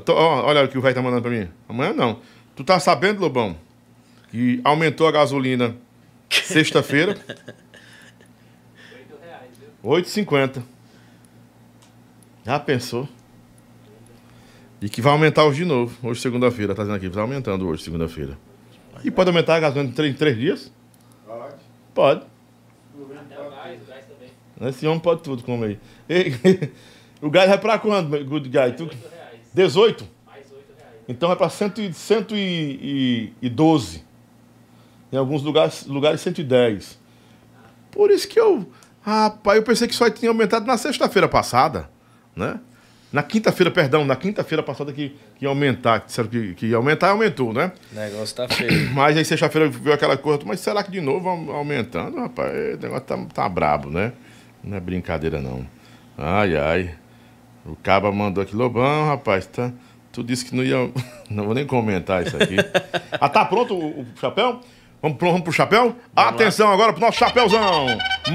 tô- 0.05 0.13
ó, 0.15 0.45
olha 0.47 0.63
o 0.63 0.67
que 0.67 0.77
o 0.77 0.81
velho 0.81 0.95
tá 0.95 1.01
mandando 1.03 1.21
pra 1.21 1.29
mim. 1.31 1.47
Amanhã 1.69 1.93
não. 1.93 2.19
Tu 2.55 2.63
tá 2.63 2.79
sabendo, 2.79 3.21
Lobão? 3.21 3.55
Que 4.33 4.59
aumentou 4.63 5.07
a 5.07 5.11
gasolina 5.11 5.75
sexta-feira. 6.27 7.15
8,50. 9.85 10.63
Já 12.43 12.59
pensou? 12.59 13.07
E 14.81 14.89
que 14.89 15.03
vai 15.03 15.13
aumentar 15.13 15.45
hoje 15.45 15.57
de 15.57 15.65
novo. 15.65 15.95
Hoje, 16.01 16.19
segunda-feira, 16.19 16.73
tá 16.73 16.81
dizendo 16.81 16.95
aqui. 16.95 17.09
Vai 17.09 17.21
aumentando 17.21 17.67
hoje, 17.67 17.83
segunda-feira. 17.83 18.35
E 19.03 19.11
pode 19.11 19.29
aumentar 19.29 19.57
a 19.57 19.59
gasolina 19.59 19.93
em 20.07 20.13
três, 20.15 20.35
dias? 20.35 20.73
Pode. 21.27 21.55
Pode. 21.93 22.25
Até 23.15 23.39
o 23.39 23.51
gás, 23.51 23.83
o 23.83 23.85
gás 23.85 24.03
também. 24.07 24.31
Esse 24.67 24.87
homem 24.87 24.99
pode 24.99 25.21
tudo, 25.21 25.43
como 25.43 25.63
aí. 25.63 25.77
Ei, 26.09 26.33
o 27.21 27.29
gás 27.29 27.47
vai 27.47 27.59
pra 27.59 27.77
quando, 27.77 28.09
Good 28.25 28.49
Guy? 28.49 28.71
Tu... 28.75 28.89
18? 29.53 30.07
Mais 30.25 30.51
8 30.51 30.63
reais. 30.75 30.95
Então 31.07 31.29
vai 31.29 31.37
para 31.37 31.49
112. 31.49 34.11
Em 35.13 35.17
alguns 35.17 35.43
lugares, 35.43 35.85
lugares 35.85 36.21
110. 36.21 36.99
Por 37.91 38.09
isso 38.09 38.27
que 38.27 38.39
eu. 38.39 38.67
Rapaz, 39.03 39.57
eu 39.57 39.63
pensei 39.63 39.87
que 39.87 39.93
só 39.93 40.09
tinha 40.09 40.31
aumentado 40.31 40.65
na 40.65 40.75
sexta-feira 40.75 41.27
passada, 41.27 41.87
né? 42.35 42.59
Na 43.11 43.21
quinta-feira, 43.21 43.69
perdão, 43.69 44.03
na 44.03 44.15
quinta-feira 44.15 44.63
passada 44.63 44.91
que, 44.91 45.09
que 45.37 45.45
ia 45.45 45.49
aumentar, 45.49 45.99
que 45.99 46.07
disseram 46.07 46.29
que, 46.29 46.55
que 46.55 46.65
ia 46.65 46.77
aumentar, 46.77 47.09
aumentou, 47.11 47.53
né? 47.53 47.71
O 47.91 47.95
negócio 47.95 48.35
tá 48.35 48.47
feio. 48.49 48.89
Mas 48.91 49.15
aí 49.15 49.23
sexta-feira 49.23 49.69
veio 49.69 49.93
aquela 49.93 50.17
coisa, 50.17 50.41
mas 50.45 50.59
será 50.61 50.81
que 50.81 50.89
de 50.89 50.99
novo 50.99 51.29
au- 51.29 51.51
aumentando? 51.51 52.17
Rapaz, 52.17 52.51
o 52.51 52.77
negócio 52.81 53.01
tá, 53.05 53.17
tá 53.31 53.47
brabo, 53.47 53.91
né? 53.91 54.13
Não 54.63 54.75
é 54.75 54.79
brincadeira, 54.79 55.39
não. 55.39 55.63
Ai, 56.17 56.57
ai. 56.57 56.95
O 57.63 57.75
Caba 57.75 58.11
mandou 58.11 58.41
aqui, 58.41 58.55
Lobão, 58.55 59.05
rapaz, 59.05 59.45
tá. 59.45 59.71
Tu 60.11 60.23
disse 60.23 60.45
que 60.45 60.55
não 60.55 60.63
ia. 60.63 60.91
Não 61.29 61.45
vou 61.45 61.53
nem 61.55 61.65
comentar 61.67 62.25
isso 62.25 62.35
aqui. 62.37 62.55
ah, 63.19 63.29
tá 63.29 63.43
pronto 63.45 63.73
o, 63.75 64.01
o 64.01 64.05
chapéu? 64.19 64.59
Vamos 65.03 65.17
pro, 65.17 65.27
vamos 65.31 65.43
pro 65.43 65.51
chapéu? 65.51 65.97
Atenção 66.15 66.71
agora 66.71 66.93
pro 66.93 67.01
nosso 67.01 67.17
chapéuzão! 67.19 67.87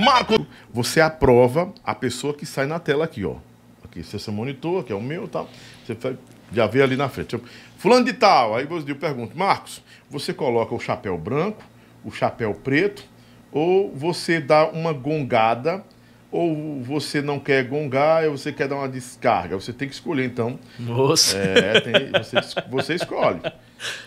Marco! 0.04 0.46
Você 0.70 1.00
aprova 1.00 1.72
a 1.82 1.94
pessoa 1.94 2.34
que 2.34 2.44
sai 2.44 2.66
na 2.66 2.78
tela 2.78 3.06
aqui, 3.06 3.24
ó. 3.24 3.36
Aqui, 3.82 4.00
esse 4.00 4.14
é 4.14 4.18
seu 4.18 4.34
monitor, 4.34 4.82
aqui 4.82 4.92
é 4.92 4.94
o 4.94 5.00
meu 5.00 5.24
e 5.24 5.28
tal. 5.28 5.48
Você 5.86 5.94
vai- 5.94 6.18
já 6.52 6.66
vê 6.66 6.82
ali 6.82 6.94
na 6.94 7.08
frente. 7.08 7.40
Fulano 7.78 8.04
de 8.04 8.12
tal. 8.12 8.54
Aí 8.54 8.68
eu 8.86 8.96
pergunto, 8.96 9.34
Marcos, 9.34 9.82
você 10.10 10.34
coloca 10.34 10.74
o 10.74 10.78
chapéu 10.78 11.16
branco, 11.16 11.62
o 12.04 12.10
chapéu 12.12 12.52
preto, 12.52 13.02
ou 13.50 13.90
você 13.94 14.38
dá 14.38 14.68
uma 14.68 14.92
gongada, 14.92 15.82
ou 16.30 16.82
você 16.82 17.22
não 17.22 17.38
quer 17.40 17.64
gongar, 17.64 18.24
ou 18.26 18.36
você 18.36 18.52
quer 18.52 18.68
dar 18.68 18.76
uma 18.76 18.88
descarga. 18.90 19.58
Você 19.58 19.72
tem 19.72 19.88
que 19.88 19.94
escolher, 19.94 20.26
então. 20.26 20.58
Moça. 20.78 21.38
É, 21.38 21.80
tem- 21.80 22.12
você, 22.12 22.36
você 22.68 22.94
escolhe. 22.94 23.40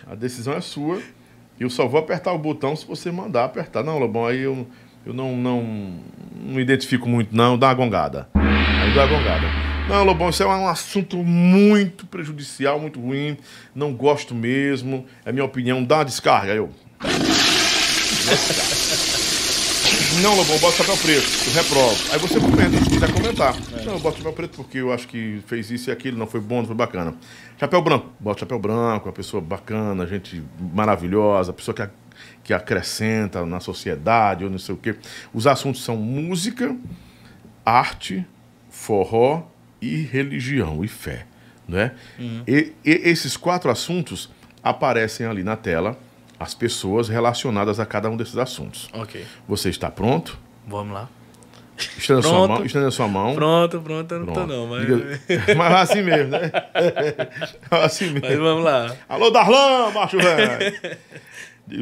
A 0.06 0.14
decisão 0.14 0.54
é 0.54 0.60
sua. 0.60 1.02
Eu 1.58 1.70
só 1.70 1.86
vou 1.86 2.00
apertar 2.00 2.32
o 2.32 2.38
botão 2.38 2.74
se 2.74 2.86
você 2.86 3.10
mandar 3.10 3.44
apertar. 3.44 3.82
Não, 3.82 3.98
Lobão, 3.98 4.26
aí 4.26 4.40
eu, 4.40 4.66
eu 5.06 5.12
não, 5.12 5.36
não, 5.36 5.94
não 6.34 6.60
identifico 6.60 7.08
muito, 7.08 7.34
não. 7.34 7.56
Dá 7.58 7.68
uma 7.68 7.74
gongada. 7.74 8.28
Aí 8.34 8.94
dá 8.94 9.04
uma 9.04 9.16
gongada. 9.18 9.46
Não, 9.88 10.04
Lobão, 10.04 10.30
isso 10.30 10.42
é 10.42 10.46
um 10.46 10.66
assunto 10.66 11.16
muito 11.18 12.06
prejudicial, 12.06 12.78
muito 12.80 13.00
ruim. 13.00 13.36
Não 13.74 13.92
gosto 13.92 14.34
mesmo. 14.34 15.06
É 15.24 15.32
minha 15.32 15.44
opinião. 15.44 15.84
Dá 15.84 15.98
uma 15.98 16.04
descarga. 16.04 16.52
Aí 16.52 16.58
Eu. 16.58 16.70
Não, 20.20 20.34
Lobão, 20.36 20.58
bota 20.58 20.76
chapéu 20.76 20.96
preto, 20.98 21.26
eu 21.46 21.52
reprovo. 21.54 22.12
Aí 22.12 22.18
você 22.18 22.38
comenta, 22.40 22.76
se 22.84 22.90
quiser 22.90 23.12
comentar. 23.12 23.54
Não, 23.84 23.94
eu 23.94 23.98
boto 23.98 24.18
chapéu 24.18 24.32
preto 24.32 24.56
porque 24.56 24.78
eu 24.78 24.92
acho 24.92 25.08
que 25.08 25.40
fez 25.46 25.70
isso 25.70 25.90
e 25.90 25.92
aquilo, 25.92 26.18
não 26.18 26.26
foi 26.26 26.40
bom, 26.40 26.58
não 26.58 26.66
foi 26.66 26.76
bacana. 26.76 27.14
Chapéu 27.58 27.80
branco, 27.82 28.10
bota 28.20 28.40
chapéu 28.40 28.58
branco, 28.58 29.06
uma 29.08 29.12
pessoa 29.12 29.40
bacana, 29.40 30.06
gente 30.06 30.42
maravilhosa, 30.74 31.52
pessoa 31.52 31.74
que, 31.74 31.82
a- 31.82 31.90
que 32.44 32.52
acrescenta 32.52 33.44
na 33.46 33.58
sociedade, 33.58 34.44
ou 34.44 34.50
não 34.50 34.58
sei 34.58 34.74
o 34.74 34.78
quê. 34.78 34.96
Os 35.32 35.46
assuntos 35.46 35.82
são 35.82 35.96
música, 35.96 36.76
arte, 37.64 38.24
forró 38.70 39.44
e 39.80 40.02
religião 40.02 40.84
e 40.84 40.88
fé. 40.88 41.26
Né? 41.66 41.92
E, 42.46 42.72
e 42.84 42.90
esses 43.08 43.36
quatro 43.36 43.70
assuntos 43.70 44.28
aparecem 44.62 45.26
ali 45.26 45.42
na 45.42 45.56
tela, 45.56 45.98
as 46.42 46.54
pessoas 46.54 47.08
relacionadas 47.08 47.78
a 47.80 47.86
cada 47.86 48.10
um 48.10 48.16
desses 48.16 48.36
assuntos. 48.36 48.88
Ok. 48.92 49.24
Você 49.48 49.68
está 49.70 49.90
pronto? 49.90 50.38
Vamos 50.66 50.92
lá. 50.94 51.08
Estenda 51.96 52.20
a 52.20 52.22
sua 52.22 52.46
mão. 52.48 52.64
Estenda 52.64 52.90
sua 52.90 53.08
mão. 53.08 53.34
Pronto, 53.34 53.80
pronto, 53.80 54.12
eu 54.14 54.18
não 54.20 54.26
tô 54.26 54.32
Pronto. 54.34 54.48
não, 54.52 54.66
mas. 54.66 54.86
Diga- 54.86 55.54
Mas 55.56 55.72
assim 55.90 56.02
mesmo, 56.02 56.30
né? 56.30 56.50
Assim 57.70 58.10
Mas 58.12 58.22
mesmo. 58.22 58.44
vamos 58.44 58.64
lá. 58.64 58.94
Alô, 59.08 59.30
Darlan, 59.30 59.90
macho 59.90 60.18
velho! 60.18 60.78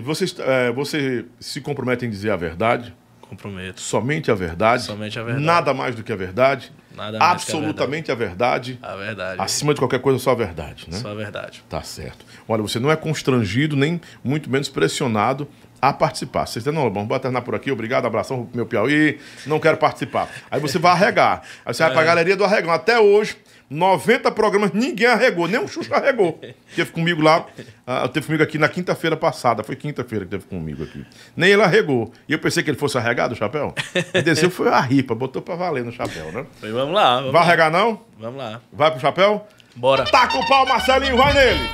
Você, 0.05 0.25
é, 0.39 0.71
você 0.73 1.25
se 1.41 1.61
compromete 1.61 2.07
em 2.07 2.11
dizer 2.11 2.31
a 2.31 2.37
verdade, 2.37 2.95
Comprometo. 3.21 3.81
somente 3.81 4.31
a 4.31 4.35
verdade, 4.35 4.83
Somente 4.85 5.19
a 5.19 5.23
verdade. 5.23 5.45
nada 5.45 5.75
mais 5.75 5.95
do 5.95 6.03
que 6.03 6.13
a 6.13 6.17
verdade, 6.17 6.73
Nada 7.01 7.17
que 7.17 7.25
a 7.25 7.31
absolutamente 7.31 8.13
a 8.13 8.15
verdade, 8.15 8.79
A 8.83 8.95
verdade. 8.95 9.41
acima 9.41 9.73
de 9.73 9.81
qualquer 9.81 10.01
coisa, 10.01 10.19
só 10.19 10.33
a 10.33 10.35
verdade, 10.35 10.87
né? 10.91 10.99
Só 10.99 11.11
a 11.11 11.15
verdade. 11.15 11.65
Tá 11.67 11.83
certo. 11.83 12.27
Olha, 12.47 12.61
você 12.61 12.79
não 12.79 12.91
é 12.91 12.97
constrangido, 12.97 13.75
nem 13.75 13.99
muito 14.23 14.51
menos 14.51 14.69
pressionado 14.69 15.49
a 15.81 15.95
participar. 15.95 16.45
Você 16.45 16.61
diz, 16.61 16.71
não, 16.75 16.85
Lobão, 16.85 17.09
vou 17.09 17.19
terminar 17.19 17.41
por 17.41 17.55
aqui, 17.55 17.73
obrigado, 17.73 18.05
abração 18.05 18.45
pro 18.45 18.55
meu 18.55 18.67
Piauí, 18.67 19.19
não 19.47 19.59
quero 19.59 19.79
participar. 19.79 20.29
Aí 20.51 20.61
você 20.61 20.79
vai 20.79 20.93
arregar. 20.93 21.41
Aí 21.65 21.73
você 21.73 21.83
vai 21.83 21.93
pra 21.93 22.05
galeria 22.05 22.37
do 22.37 22.45
arregão. 22.45 22.71
Até 22.71 23.01
hoje, 23.01 23.35
90 23.71 24.33
programas, 24.33 24.73
ninguém 24.73 25.07
arregou, 25.07 25.47
nem 25.47 25.61
o 25.63 25.69
Xuxa 25.69 25.95
arregou. 25.95 26.41
Teve 26.75 26.91
comigo 26.91 27.23
lá, 27.23 27.47
ah, 27.87 28.09
teve 28.09 28.27
comigo 28.27 28.43
aqui 28.43 28.59
na 28.59 28.69
quinta-feira 28.69 29.17
passada, 29.17 29.63
foi 29.63 29.77
quinta-feira 29.77 30.25
que 30.25 30.31
teve 30.33 30.45
comigo 30.45 30.83
aqui. 30.83 31.05
Nem 31.37 31.51
ele 31.51 31.63
arregou. 31.63 32.13
E 32.29 32.33
eu 32.33 32.39
pensei 32.39 32.63
que 32.65 32.71
ele 32.71 32.77
fosse 32.79 32.99
arregado 32.99 33.33
o 33.33 33.37
chapéu. 33.37 33.73
Ele 34.13 34.23
desceu, 34.25 34.51
foi 34.51 34.69
a 34.69 34.81
ripa, 34.81 35.15
botou 35.15 35.41
pra 35.41 35.55
valer 35.55 35.85
no 35.85 35.93
chapéu, 35.93 36.33
né? 36.33 36.45
Pois 36.61 36.73
vamos 36.73 36.95
lá. 36.95 37.17
Vamos 37.17 37.33
Vai 37.33 37.41
lá. 37.43 37.47
arregar 37.47 37.71
não? 37.71 38.01
Vamos 38.19 38.39
lá. 38.39 38.61
Vai 38.73 38.91
pro 38.91 39.01
chapéu? 39.01 39.47
Bora. 39.77 40.05
Taca 40.05 40.37
o 40.37 40.49
pau, 40.49 40.67
Marcelinho, 40.67 41.17
vai 41.17 41.33
nele. 41.33 41.69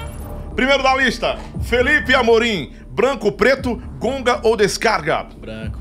Primeiro 0.54 0.82
da 0.82 0.94
lista, 0.96 1.38
Felipe 1.64 2.14
Amorim. 2.14 2.74
Branco, 2.90 3.30
preto, 3.32 3.76
gonga 3.98 4.40
ou 4.42 4.56
descarga? 4.56 5.26
Branco. 5.38 5.78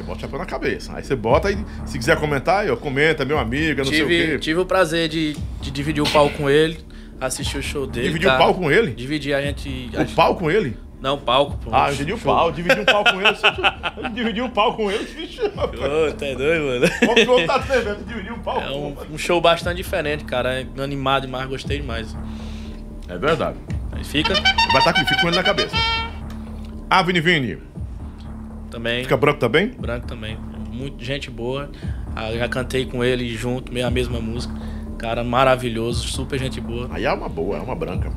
Você 0.00 0.06
bota 0.06 0.18
o 0.18 0.20
chapéu 0.22 0.38
na 0.38 0.46
cabeça. 0.46 0.92
Aí 0.96 1.04
você 1.04 1.14
bota 1.14 1.50
e, 1.50 1.58
se 1.84 1.98
quiser 1.98 2.16
comentar, 2.18 2.68
ó, 2.70 2.76
comenta, 2.76 3.24
meu 3.24 3.38
amigo, 3.38 3.78
não 3.78 3.84
sei 3.84 4.02
o 4.02 4.08
Tive, 4.08 4.26
quê. 4.32 4.38
tive 4.38 4.60
o 4.60 4.64
prazer 4.64 5.08
de, 5.08 5.36
de 5.60 5.70
dividir 5.70 6.02
o 6.02 6.08
palco 6.10 6.36
com 6.38 6.48
ele, 6.48 6.78
assistir 7.20 7.58
o 7.58 7.62
show 7.62 7.86
dele. 7.86 8.06
Dividiu 8.06 8.28
o 8.28 8.32
cara. 8.32 8.44
pau 8.44 8.54
com 8.54 8.70
ele? 8.72 8.92
Dividir 8.92 9.34
a 9.34 9.42
gente. 9.42 9.90
a 9.94 9.98
O 9.98 10.00
gente- 10.00 10.14
pau 10.14 10.34
com 10.36 10.50
ele? 10.50 10.76
Não, 11.02 11.18
palco. 11.18 11.56
Pô. 11.58 11.70
Ah, 11.72 11.88
eu 11.88 11.94
entendi 11.94 12.12
o 12.12 12.18
pau. 12.18 12.50
Dividi 12.52 12.80
um 12.80 12.84
pau 12.84 13.04
com 13.04 13.20
ele. 13.22 14.10
Dividiu 14.14 14.44
o 14.46 14.50
pau 14.50 14.74
com 14.74 14.90
ele. 14.90 15.06
Rapaz. 15.56 15.80
Ô, 15.80 16.12
tá 16.12 16.26
doido, 16.34 16.64
mano. 16.66 16.90
Como 17.00 17.14
que 17.14 17.22
o 17.22 17.30
outro 17.32 17.46
tá 17.46 17.58
devendo? 17.58 18.04
Dividiu 18.06 18.34
um 18.34 18.38
pau 18.38 18.60
É 18.60 18.66
com 18.68 18.88
um, 18.88 19.14
um 19.14 19.18
show 19.18 19.40
bastante 19.40 19.76
diferente, 19.78 20.24
cara. 20.24 20.60
É 20.60 20.66
Animado 20.82 21.22
demais, 21.22 21.46
gostei 21.48 21.78
demais. 21.78 22.14
É 23.08 23.16
verdade. 23.18 23.56
Aí 23.92 24.04
fica 24.04 24.34
Vai 24.34 24.42
estar 24.78 24.90
aqui, 24.90 25.00
fica 25.06 25.20
com 25.22 25.28
ele 25.28 25.36
na 25.36 25.42
cabeça. 25.42 25.74
Ah, 26.90 27.02
Vini 27.02 27.20
Vini. 27.20 27.58
Também. 28.70 29.02
Fica 29.02 29.16
branco 29.16 29.38
também? 29.40 29.68
Branco 29.68 30.06
também. 30.06 30.38
Muito 30.72 31.02
gente 31.04 31.30
boa. 31.30 31.70
Ah, 32.14 32.32
já 32.32 32.48
cantei 32.48 32.86
com 32.86 33.02
ele 33.04 33.28
junto, 33.36 33.72
meio 33.72 33.86
a 33.86 33.90
mesma 33.90 34.20
música. 34.20 34.54
Cara 34.98 35.22
maravilhoso, 35.24 36.06
super 36.08 36.38
gente 36.38 36.60
boa. 36.60 36.88
Aí 36.92 37.04
é 37.04 37.12
uma 37.12 37.28
boa, 37.28 37.56
é 37.56 37.60
uma 37.60 37.74
branca. 37.74 38.10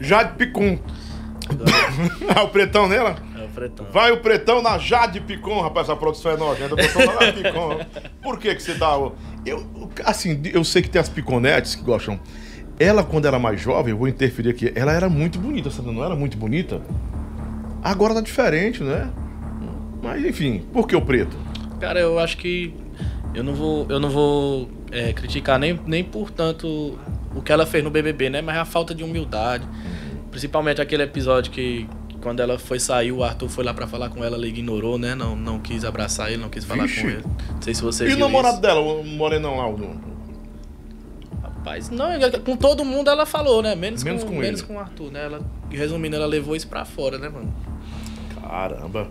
Jade 0.00 0.34
Picum. 0.36 0.78
Ah, 2.34 2.42
o 2.44 2.48
pretão 2.48 2.88
nela? 2.88 3.16
É 3.38 3.44
o 3.44 3.48
Pretão. 3.48 3.86
Vai 3.92 4.12
o 4.12 4.18
pretão 4.20 4.62
na 4.62 4.78
Jade 4.78 5.20
Picon, 5.20 5.60
rapaz, 5.60 5.88
essa 5.88 5.96
produção 5.96 6.32
é 6.32 6.36
nojenta. 6.36 6.74
Lá 6.76 7.32
Picon. 7.32 7.80
Por 8.22 8.38
que 8.38 8.54
que 8.54 8.62
você 8.62 8.74
dá... 8.74 8.96
o- 8.96 9.14
Eu, 9.44 9.66
assim, 10.04 10.40
eu 10.52 10.62
sei 10.64 10.80
que 10.82 10.88
tem 10.88 11.00
as 11.00 11.08
piconetes 11.08 11.74
que 11.74 11.82
gostam. 11.82 12.18
Ela, 12.78 13.02
quando 13.04 13.26
era 13.26 13.38
mais 13.38 13.60
jovem, 13.60 13.90
eu 13.92 13.98
vou 13.98 14.08
interferir 14.08 14.50
aqui, 14.50 14.72
ela 14.74 14.92
era 14.92 15.08
muito 15.08 15.38
bonita, 15.38 15.70
sabe? 15.70 15.90
Não 15.92 16.02
era 16.04 16.14
muito 16.16 16.36
bonita? 16.38 16.80
Agora 17.82 18.14
tá 18.14 18.20
diferente, 18.20 18.82
né? 18.82 19.10
Mas, 20.02 20.24
enfim, 20.24 20.62
por 20.72 20.86
que 20.86 20.96
o 20.96 21.02
preto? 21.02 21.36
Cara, 21.78 22.00
eu 22.00 22.18
acho 22.18 22.36
que 22.36 22.74
eu 23.34 23.42
não 23.44 23.54
vou, 23.54 23.86
eu 23.88 24.00
não 24.00 24.10
vou 24.10 24.68
é, 24.90 25.12
criticar 25.12 25.58
nem, 25.58 25.78
nem 25.86 26.02
por 26.04 26.30
tanto 26.30 26.98
o 27.34 27.40
que 27.42 27.52
ela 27.52 27.64
fez 27.66 27.82
no 27.84 27.90
BBB, 27.90 28.28
né? 28.30 28.42
Mas 28.42 28.56
a 28.56 28.64
falta 28.64 28.94
de 28.94 29.04
humildade. 29.04 29.64
Principalmente 30.30 30.80
aquele 30.80 31.02
episódio 31.02 31.50
que 31.50 31.88
quando 32.22 32.40
ela 32.40 32.58
foi 32.58 32.78
sair, 32.78 33.12
o 33.12 33.24
Arthur 33.24 33.48
foi 33.48 33.64
lá 33.64 33.72
pra 33.72 33.86
falar 33.86 34.10
com 34.10 34.22
ela, 34.22 34.36
ela 34.36 34.46
ignorou, 34.46 34.98
né? 34.98 35.14
Não, 35.14 35.34
não 35.34 35.58
quis 35.58 35.84
abraçar 35.84 36.30
ele, 36.30 36.40
não 36.42 36.50
quis 36.50 36.64
falar 36.64 36.84
Vixe. 36.86 37.00
com 37.02 37.08
ele. 37.08 37.22
Não 37.54 37.62
sei 37.62 37.74
se 37.74 37.82
você 37.82 38.08
E 38.08 38.14
o 38.14 38.18
namorado 38.18 38.54
isso. 38.54 38.62
dela, 38.62 38.80
o 38.80 39.04
morenão 39.04 39.56
lá, 39.56 39.68
o... 39.68 39.96
Rapaz, 41.42 41.90
não, 41.90 42.08
com 42.44 42.56
todo 42.56 42.84
mundo 42.84 43.10
ela 43.10 43.24
falou, 43.26 43.62
né? 43.62 43.74
Menos, 43.74 44.02
Menos 44.04 44.22
com, 44.22 44.30
com 44.30 44.38
menos 44.38 44.60
ele. 44.60 44.68
com 44.68 44.76
o 44.76 44.78
Arthur, 44.78 45.10
né? 45.10 45.24
Ela, 45.24 45.40
resumindo, 45.70 46.16
ela 46.16 46.26
levou 46.26 46.54
isso 46.54 46.68
pra 46.68 46.84
fora, 46.84 47.18
né, 47.18 47.28
mano? 47.28 47.52
Caramba. 48.50 49.08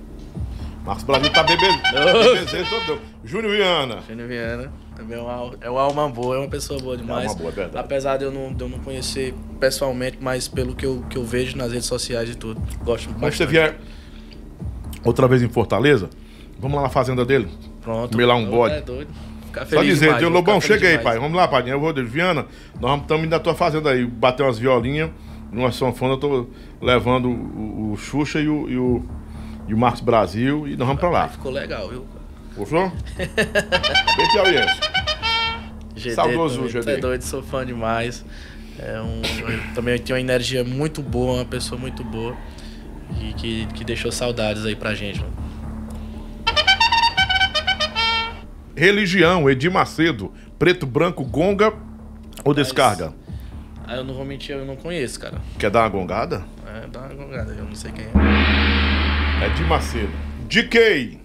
Marcos 0.85 1.03
Brasil 1.03 1.31
tá 1.31 1.43
bebe... 1.43 1.63
bebezeiro 1.93 2.67
todo. 2.69 3.01
Júnior 3.23 3.55
Viana. 3.55 3.99
Júnior 4.07 4.27
Viana 4.27 4.71
também 4.95 5.17
é 5.17 5.21
uma, 5.21 5.53
é 5.61 5.69
uma 5.69 5.81
alma 5.81 6.09
boa, 6.09 6.35
é 6.35 6.39
uma 6.39 6.49
pessoa 6.49 6.77
boa 6.79 6.97
demais. 6.97 7.27
alma 7.29 7.39
boa, 7.39 7.51
é 7.51 7.55
verdade. 7.55 7.77
Apesar 7.77 8.17
de 8.17 8.25
eu, 8.25 8.31
não, 8.31 8.53
de 8.53 8.61
eu 8.61 8.67
não 8.67 8.79
conhecer 8.79 9.33
pessoalmente, 9.59 10.17
mas 10.19 10.49
pelo 10.49 10.75
que 10.75 10.85
eu, 10.85 11.05
que 11.09 11.17
eu 11.17 11.23
vejo 11.23 11.55
nas 11.55 11.71
redes 11.71 11.87
sociais 11.87 12.29
e 12.29 12.35
tudo. 12.35 12.61
Gosto 12.83 13.07
Quando 13.07 13.19
você 13.19 13.45
bastante. 13.45 13.49
vier 13.49 13.77
outra 15.05 15.25
vez 15.27 15.41
em 15.41 15.47
Fortaleza, 15.47 16.09
vamos 16.59 16.75
lá 16.75 16.83
na 16.83 16.89
fazenda 16.89 17.23
dele. 17.23 17.47
Pronto. 17.81 18.11
comer 18.11 18.25
lá 18.25 18.35
um 18.35 18.49
bode. 18.49 18.75
É 18.75 18.81
doido. 18.81 19.09
Ficar 19.45 19.61
Só 19.61 19.77
feliz 19.77 19.93
dizer, 19.93 20.15
demais, 20.15 20.33
Lobão, 20.33 20.59
feliz 20.59 20.81
chega 20.81 20.97
aí, 20.97 21.01
pai. 21.01 21.17
Vamos 21.17 21.35
lá, 21.35 21.47
pai. 21.47 21.63
Eu 21.71 21.79
vou, 21.79 21.93
Viana, 21.93 22.45
nós 22.79 23.01
estamos 23.01 23.23
indo 23.23 23.31
na 23.31 23.39
tua 23.39 23.55
fazenda 23.55 23.91
aí, 23.91 24.05
bater 24.05 24.43
umas 24.43 24.59
violinhas, 24.59 25.09
numa 25.51 25.71
sanfona, 25.71 26.13
eu 26.13 26.17
tô 26.17 26.47
levando 26.81 27.29
o, 27.29 27.93
o 27.93 27.97
Xuxa 27.97 28.39
e 28.39 28.47
o, 28.47 28.69
e 28.69 28.77
o, 28.77 29.03
e 29.69 29.73
o 29.73 29.77
Marcos 29.77 30.01
Brasil 30.01 30.67
e 30.67 30.75
nós 30.75 30.87
vamos 30.87 30.99
pra 30.99 31.09
lá. 31.09 31.29
Ficou 31.29 31.51
legal, 31.51 31.87
viu? 31.89 32.05
Gostou? 32.57 32.91
Bem 33.15 34.31
piauiense. 34.33 34.79
GD 35.95 36.15
Saudoso, 36.15 36.55
também, 36.55 36.71
GD. 36.71 36.83
Você 36.83 36.91
é 36.91 36.97
doido, 36.97 37.21
sou 37.21 37.43
fã 37.43 37.63
demais. 37.63 38.25
É 38.79 38.99
um, 38.99 39.21
também 39.75 39.99
tem 39.99 40.15
uma 40.15 40.19
energia 40.19 40.63
muito 40.63 41.01
boa, 41.01 41.35
uma 41.35 41.45
pessoa 41.45 41.79
muito 41.79 42.03
boa. 42.03 42.35
E 43.21 43.33
que, 43.33 43.67
que 43.67 43.83
deixou 43.83 44.11
saudades 44.11 44.65
aí 44.65 44.75
pra 44.75 44.95
gente, 44.95 45.19
mano. 45.19 45.33
Religião, 48.75 49.49
Edir 49.49 49.71
Macedo, 49.71 50.33
preto, 50.57 50.87
branco, 50.87 51.23
gonga 51.23 51.73
ou 52.43 52.53
descarga? 52.53 53.13
Ah, 53.85 53.97
eu 53.97 54.03
não 54.03 54.13
vou 54.13 54.25
mentir, 54.25 54.55
eu 54.55 54.65
não 54.65 54.77
conheço, 54.77 55.19
cara. 55.19 55.37
Quer 55.59 55.69
dar 55.69 55.81
uma 55.81 55.89
gongada? 55.89 56.43
É, 56.65 56.87
dá 56.87 57.01
uma 57.01 57.13
gongada, 57.13 57.51
eu 57.51 57.65
não 57.65 57.75
sei 57.75 57.91
quem 57.91 58.05
é. 58.05 58.98
Edir 59.45 59.67
Macedo. 59.67 60.09
DK. 60.47 61.17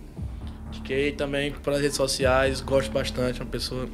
Fiquei 0.73 1.12
também 1.12 1.53
pelas 1.53 1.81
redes 1.81 1.97
sociais, 1.97 2.61
gosto 2.61 2.91
bastante, 2.93 3.41
uma 3.41 3.47
pessoa 3.47 3.89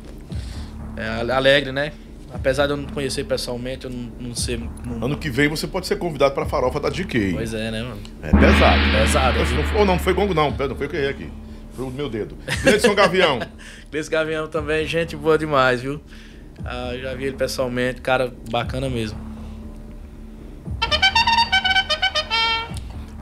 é, 0.97 1.07
ale- 1.09 1.33
alegre, 1.33 1.73
né? 1.73 1.93
Apesar 2.33 2.67
de 2.67 2.73
eu 2.73 2.77
não 2.77 2.87
conhecer 2.89 3.25
pessoalmente, 3.25 3.85
eu 3.87 3.91
não, 3.91 4.13
não 4.29 4.35
sei. 4.35 4.57
Não... 4.85 5.05
Ano 5.05 5.17
que 5.17 5.29
vem 5.31 5.49
você 5.49 5.67
pode 5.67 5.87
ser 5.87 5.97
convidado 5.97 6.35
pra 6.35 6.47
farofa 6.47 6.79
da 6.79 6.89
DK. 6.89 7.33
Pois 7.35 7.55
é, 7.55 7.71
né, 7.71 7.83
mano? 7.83 8.01
É 8.23 8.31
pesado. 8.31 8.83
Pesado, 8.93 9.39
Ou 9.39 9.45
não, 9.47 9.79
ou 9.81 9.85
não 9.87 9.99
foi 9.99 10.13
gongo, 10.15 10.35
não. 10.35 10.51
Não 10.51 10.77
foi 10.77 10.87
o 10.87 10.89
que 10.89 10.97
eu 10.97 11.01
errei 11.01 11.11
aqui. 11.11 11.31
Foi 11.75 11.85
o 11.85 11.91
meu 11.91 12.09
dedo. 12.09 12.37
Gleidson 12.63 12.95
Gavião. 12.95 13.41
Clis 13.91 14.09
Gavião 14.09 14.47
também, 14.49 14.87
gente 14.87 15.17
boa 15.17 15.37
demais, 15.39 15.81
viu? 15.81 16.01
Ah, 16.65 16.93
já 17.01 17.15
vi 17.15 17.25
ele 17.25 17.37
pessoalmente, 17.37 18.01
cara 18.01 18.33
bacana 18.51 18.89
mesmo. 18.89 19.19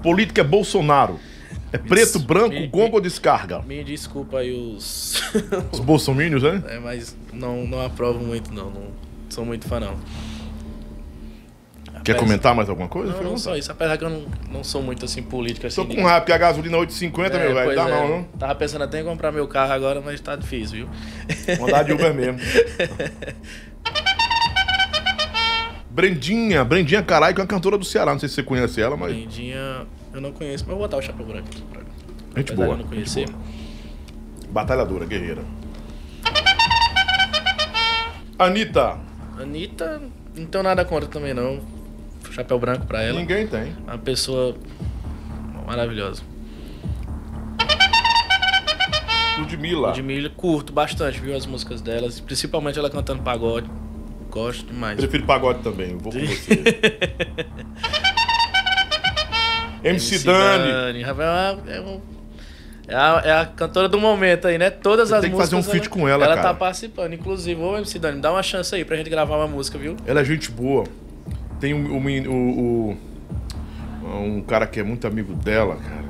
Política 0.03 0.41
é 0.41 0.45
Bolsonaro. 0.45 1.19
É 1.71 1.77
preto, 1.77 2.19
branco, 2.19 2.49
Me- 2.55 2.67
gongo 2.67 2.97
ou 2.97 3.01
descarga? 3.01 3.61
Me 3.61 3.85
desculpa 3.85 4.39
aí 4.39 4.53
os. 4.53 5.21
Os 5.71 5.81
bolsomínios, 5.81 6.43
né? 6.43 6.63
é, 6.67 6.79
mas 6.79 7.15
não, 7.33 7.67
não 7.67 7.85
aprovo 7.85 8.19
muito, 8.25 8.53
não. 8.55 8.71
Não 8.71 8.87
sou 9.29 9.45
muito 9.45 9.69
fã, 9.69 9.79
não. 9.79 9.95
Quer 12.05 12.13
Apesar- 12.13 12.19
comentar 12.21 12.55
mais 12.55 12.71
alguma 12.71 12.89
coisa? 12.89 13.13
Não, 13.13 13.23
não 13.23 13.37
só 13.39 13.55
isso. 13.55 13.71
Apesar 13.71 13.99
que 13.99 14.05
eu 14.05 14.09
não, 14.09 14.25
não 14.51 14.65
sou 14.65 14.83
muito 14.83 15.05
assim 15.05 15.23
político 15.23 15.67
assim. 15.67 15.77
Tô 15.85 15.95
com 15.95 16.03
raiva, 16.03 16.21
porque 16.23 16.33
a 16.33 16.39
gasolina 16.39 16.75
é 16.77 16.81
8,50, 16.81 17.35
É, 17.35 17.39
meu 17.39 17.55
velho. 17.55 17.77
Dá 17.77 17.87
é. 17.87 17.91
não, 17.91 18.09
não? 18.09 18.23
Tava 18.39 18.55
pensando 18.55 18.85
até 18.85 19.01
em 19.01 19.05
comprar 19.05 19.31
meu 19.31 19.47
carro 19.47 19.73
agora, 19.73 20.01
mas 20.01 20.19
tá 20.23 20.35
difícil, 20.37 20.87
viu? 20.87 21.57
Vou 21.59 21.69
andar 21.69 21.83
de 21.83 21.93
Uber 21.93 22.15
mesmo. 22.15 22.39
Brendinha, 25.99 26.65
Brendinha 26.65 27.03
Carai, 27.03 27.35
que 27.35 27.41
é 27.41 27.43
uma 27.43 27.49
cantora 27.49 27.77
do 27.77 27.85
Ceará. 27.85 28.13
Não 28.13 28.21
sei 28.21 28.29
se 28.29 28.37
você 28.37 28.43
conhece 28.45 28.81
ela, 28.81 28.97
mas. 28.97 29.13
Lindinha, 29.13 29.85
eu 30.15 30.21
não 30.21 30.31
conheço, 30.31 30.63
mas 30.65 30.77
vou 30.77 30.87
botar 30.87 30.97
o 30.97 31.03
chapéu 31.03 31.27
branco 31.27 31.49
aqui. 31.49 31.61
Pra... 31.63 31.83
Gente 32.37 32.53
boa. 32.53 32.69
não 32.69 32.77
gente 32.77 32.87
conhecer. 32.87 33.29
boa. 33.29 33.43
Batalhadora, 34.49 35.05
guerreira. 35.07 35.43
Anitta. 38.39 38.97
Anitta, 39.37 40.01
não 40.37 40.47
tenho 40.47 40.63
nada 40.63 40.85
contra 40.85 41.09
também, 41.09 41.35
não. 41.35 41.61
Chapéu 42.31 42.61
branco 42.61 42.87
pra 42.87 43.03
ela. 43.03 43.19
Ninguém 43.19 43.49
tem. 43.49 43.75
Uma 43.83 43.99
pessoa 43.99 44.55
maravilhosa. 45.67 46.23
Ludmilla. 49.37 49.89
Ludmilla, 49.89 50.31
curto 50.31 50.73
bastante, 50.73 51.19
viu, 51.19 51.37
as 51.37 51.45
músicas 51.45 51.81
delas. 51.81 52.21
Principalmente 52.21 52.79
ela 52.79 52.89
cantando 52.89 53.21
pagode. 53.25 53.69
Gosto 54.31 54.67
demais. 54.67 54.97
Prefiro 54.99 55.25
pagode 55.25 55.61
também, 55.63 55.93
eu 55.93 55.99
vou 55.99 56.13
com 56.13 56.19
você. 56.19 56.63
MC 59.85 60.19
Dani. 60.25 61.03
Rapaz, 61.03 61.59
É, 61.69 61.81
um- 61.81 62.01
é 62.89 62.95
a, 62.95 63.23
é 63.25 63.33
a 63.41 63.47
cantora 63.47 63.89
do 63.89 63.99
momento 64.01 64.49
aí, 64.49 64.57
né? 64.59 64.71
Todas 64.71 65.09
Você 65.11 65.15
as 65.17 65.21
tem 65.21 65.31
que 65.31 65.37
músicas. 65.37 65.59
fazer 65.61 65.69
um 65.69 65.73
feat 65.73 65.89
com 65.91 66.09
ela, 66.09 66.25
Ela 66.25 66.37
cara. 66.37 66.49
tá 66.49 66.55
participando. 66.55 67.13
Inclusive, 67.13 67.61
ô 67.61 67.77
MC 67.77 67.99
Dani, 67.99 68.21
dá 68.21 68.33
uma 68.33 68.43
chance 68.43 68.75
aí 68.75 68.85
pra 68.85 68.97
gente 68.97 69.11
gravar 69.11 69.37
uma 69.37 69.47
música, 69.47 69.79
viu? 69.79 69.95
Ela 70.07 70.21
é 70.21 70.25
gente 70.25 70.51
boa. 70.51 70.85
Tem 71.61 71.75
menino- 71.75 72.31
o- 72.33 72.91
o- 72.91 74.19
um 74.21 74.43
cara 74.43 74.67
que 74.67 74.81
é 74.81 74.83
muito 74.83 75.07
amigo 75.07 75.35
dela, 75.35 75.77
cara. 75.77 76.09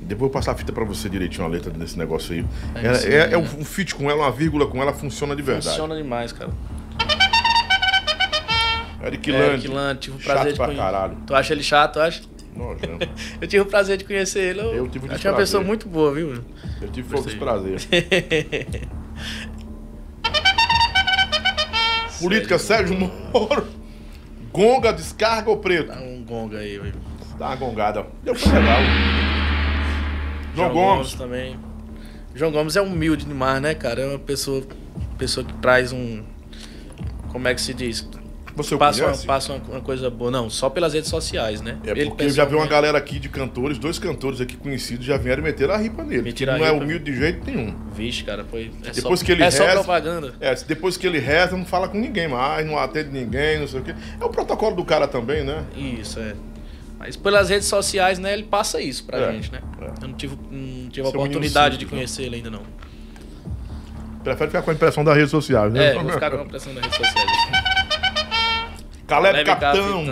Depois 0.00 0.12
eu 0.12 0.18
vou 0.18 0.30
passar 0.30 0.52
a 0.52 0.54
fita 0.54 0.72
pra 0.72 0.84
você 0.84 1.08
direitinho 1.08 1.44
a 1.44 1.48
letra 1.48 1.70
desse 1.70 1.98
negócio 1.98 2.32
aí. 2.34 2.44
É 2.74 2.86
É, 2.86 3.14
é, 3.30 3.32
é 3.32 3.38
um, 3.38 3.42
um 3.42 3.64
feat 3.64 3.94
com 3.94 4.08
ela, 4.10 4.22
uma 4.24 4.30
vírgula 4.32 4.66
com 4.66 4.80
ela, 4.82 4.92
funciona 4.92 5.34
de 5.34 5.42
verdade. 5.42 5.68
Funciona 5.68 5.96
demais, 5.96 6.32
cara. 6.32 6.50
Eric 9.02 9.30
É, 9.30 9.32
Land. 9.38 9.52
Eric 9.52 9.68
Land, 9.68 9.98
tive 10.00 10.16
o 10.16 10.20
Chato 10.20 10.32
prazer 10.34 10.52
de 10.52 10.56
pra 10.58 10.66
conhecer. 10.66 10.82
caralho. 10.84 11.16
Tu 11.26 11.34
acha 11.34 11.52
ele 11.52 11.62
chato, 11.62 12.00
acha? 12.00 12.22
Nojento. 12.54 13.08
Eu 13.40 13.46
tive 13.48 13.60
o 13.62 13.66
prazer 13.66 13.96
de 13.98 14.04
conhecer 14.04 14.40
ele. 14.40 14.60
Eu, 14.60 14.74
Eu 14.74 14.88
tive 14.88 15.06
o 15.08 15.12
achei 15.12 15.30
uma 15.30 15.36
pessoa 15.36 15.62
muito 15.62 15.88
boa, 15.88 16.12
viu? 16.14 16.42
Eu 16.80 16.88
tive 16.88 17.14
Gostei. 17.14 17.36
prazer. 17.36 17.78
Política 22.20 22.58
Sérgio 22.58 22.96
Moro. 22.98 23.66
Gonga, 24.52 24.92
descarga 24.92 25.50
ou 25.50 25.58
preto? 25.58 25.88
Dá 25.88 26.00
um 26.00 26.24
gonga 26.24 26.58
aí, 26.58 26.78
viu? 26.78 26.92
Dá 27.38 27.48
uma 27.48 27.56
gongada. 27.56 28.06
Deu 28.24 28.34
foi 28.34 28.52
legal. 28.52 28.78
João 30.54 30.72
Gomes. 30.72 31.12
também. 31.14 31.58
João 32.34 32.50
Gomes 32.50 32.74
é 32.76 32.80
humilde 32.80 33.26
demais, 33.26 33.60
né, 33.60 33.74
cara? 33.74 34.00
É 34.00 34.06
uma 34.06 34.18
pessoa, 34.18 34.62
pessoa 35.18 35.44
que 35.44 35.52
traz 35.54 35.92
um. 35.92 36.22
Como 37.28 37.46
é 37.46 37.54
que 37.54 37.60
se 37.60 37.74
diz? 37.74 38.08
Você 38.56 38.74
Passa, 38.76 39.06
uma, 39.06 39.16
passa 39.18 39.52
uma, 39.52 39.62
uma 39.72 39.80
coisa 39.82 40.08
boa. 40.08 40.30
Não, 40.30 40.48
só 40.48 40.70
pelas 40.70 40.94
redes 40.94 41.10
sociais, 41.10 41.60
né? 41.60 41.76
É 41.84 41.90
Ele 41.90 42.06
porque 42.06 42.24
eu 42.24 42.30
já 42.30 42.44
vi 42.46 42.54
uma 42.54 42.66
galera 42.66 42.96
aqui 42.96 43.18
de 43.18 43.28
cantores, 43.28 43.76
dois 43.76 43.98
cantores 43.98 44.40
aqui 44.40 44.56
conhecidos 44.56 45.04
já 45.04 45.18
vieram 45.18 45.42
meter 45.42 45.70
a 45.70 45.76
ripa 45.76 46.02
nele. 46.02 46.32
Que 46.32 46.46
não 46.46 46.64
é 46.64 46.72
humilde 46.72 47.04
de 47.12 47.16
jeito 47.18 47.44
nenhum. 47.44 47.74
Vixe, 47.94 48.24
cara, 48.24 48.44
foi. 48.50 48.70
É 48.84 48.90
Depois 48.92 49.20
só, 49.20 49.26
que 49.26 49.32
ele 49.32 49.42
É 49.42 49.50
só 49.50 49.62
reza- 49.64 49.74
propaganda. 49.74 50.34
É, 50.40 50.54
depois 50.54 50.96
que 50.96 51.06
ele 51.06 51.18
reza, 51.18 51.54
não 51.56 51.66
fala 51.66 51.86
com 51.88 51.98
ninguém 51.98 52.28
mais, 52.28 52.66
não 52.66 52.78
atende 52.78 53.10
ninguém, 53.10 53.58
não 53.60 53.68
sei 53.68 53.80
o 53.80 53.82
quê. 53.84 53.94
É 54.20 54.24
o 54.24 54.30
protocolo 54.30 54.74
do 54.74 54.84
cara 54.84 55.06
também, 55.06 55.44
né? 55.44 55.62
Isso, 55.76 56.18
é. 56.18 56.34
Mas 56.98 57.14
pelas 57.14 57.50
redes 57.50 57.68
sociais, 57.68 58.18
né, 58.18 58.32
ele 58.32 58.44
passa 58.44 58.80
isso 58.80 59.04
pra 59.04 59.18
É, 59.18 59.32
gente, 59.32 59.52
né? 59.52 59.60
é. 59.82 60.04
Eu 60.04 60.08
não 60.08 60.14
tive, 60.14 60.34
não 60.50 60.88
tive 60.88 61.06
a 61.06 61.10
oportunidade 61.10 61.76
de 61.76 61.84
menino 61.84 62.00
simples, 62.08 62.16
conhecer 62.16 62.22
ele 62.22 62.36
ainda, 62.36 62.48
não. 62.50 62.62
Prefere 64.24 64.50
ficar 64.50 64.62
com 64.62 64.70
a 64.72 64.74
impressão 64.74 65.04
das 65.04 65.14
redes 65.14 65.30
sociais, 65.30 65.72
né? 65.72 65.90
É, 65.94 65.94
vou 65.94 66.10
ficar 66.10 66.32
com 66.32 66.38
a 66.40 66.44
pressão 66.44 66.72
nas 66.72 66.82
redes 66.82 66.96
sociais. 66.98 67.30
Caleb 69.06 69.32
Leve 69.38 69.44
Capitão. 69.50 70.04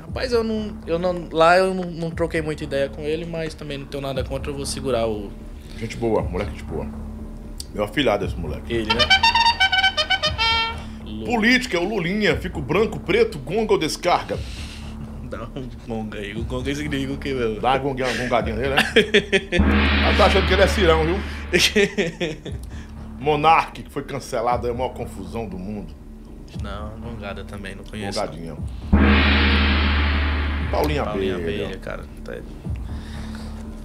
Rapaz, 0.00 0.32
eu 0.32 0.44
não, 0.44 0.76
eu 0.86 0.98
não. 0.98 1.28
Lá 1.32 1.56
eu 1.58 1.74
não, 1.74 1.84
não 1.90 2.10
troquei 2.10 2.40
muita 2.42 2.64
ideia 2.64 2.88
com 2.88 3.02
ele, 3.02 3.24
mas 3.24 3.54
também 3.54 3.78
não 3.78 3.86
tenho 3.86 4.02
nada 4.02 4.22
contra, 4.24 4.50
eu 4.50 4.56
vou 4.56 4.66
segurar 4.66 5.06
o. 5.08 5.30
Gente 5.78 5.96
boa, 5.96 6.22
moleque 6.22 6.52
de 6.52 6.62
boa. 6.62 6.86
Meu 7.74 7.84
afilhado 7.84 8.24
esse 8.24 8.36
moleque. 8.36 8.72
ele, 8.72 8.94
né? 8.94 9.00
Lu- 11.04 11.24
Política, 11.26 11.80
o 11.80 11.84
Lulinha, 11.88 12.36
fico 12.36 12.60
branco, 12.60 13.00
preto, 13.00 13.38
gonga 13.38 13.72
ou 13.72 13.78
descarga? 13.78 14.38
Dá 15.28 15.48
um 15.56 15.68
gonga 15.88 16.18
aí. 16.18 16.32
O 16.36 16.44
gonga 16.44 16.72
significa 16.72 17.12
o 17.12 17.18
quê, 17.18 17.34
meu? 17.34 17.60
Dá 17.60 17.70
uma 17.70 17.78
gongadinha 17.78 18.54
nele, 18.56 18.74
né? 18.74 18.82
Mas 20.04 20.16
tá 20.16 20.26
achando 20.26 20.46
que 20.46 20.52
ele 20.52 20.62
é 20.62 20.66
cirão, 20.68 21.04
viu? 21.04 21.18
Monark, 23.18 23.82
que 23.82 23.90
foi 23.90 24.04
cancelado, 24.04 24.66
é 24.68 24.70
a 24.70 24.74
maior 24.74 24.90
confusão 24.90 25.48
do 25.48 25.58
mundo. 25.58 25.92
Não, 26.62 26.90
gongada 27.00 27.44
também, 27.44 27.74
não 27.74 27.84
conheço. 27.84 28.18
não. 28.18 28.26
Gongadinha. 28.26 28.56
Paulinha, 30.70 31.04
Paulinha 31.04 31.34
Abelha. 31.36 31.64
Abelha, 31.66 31.78
cara. 31.78 32.04
tá- 32.24 32.34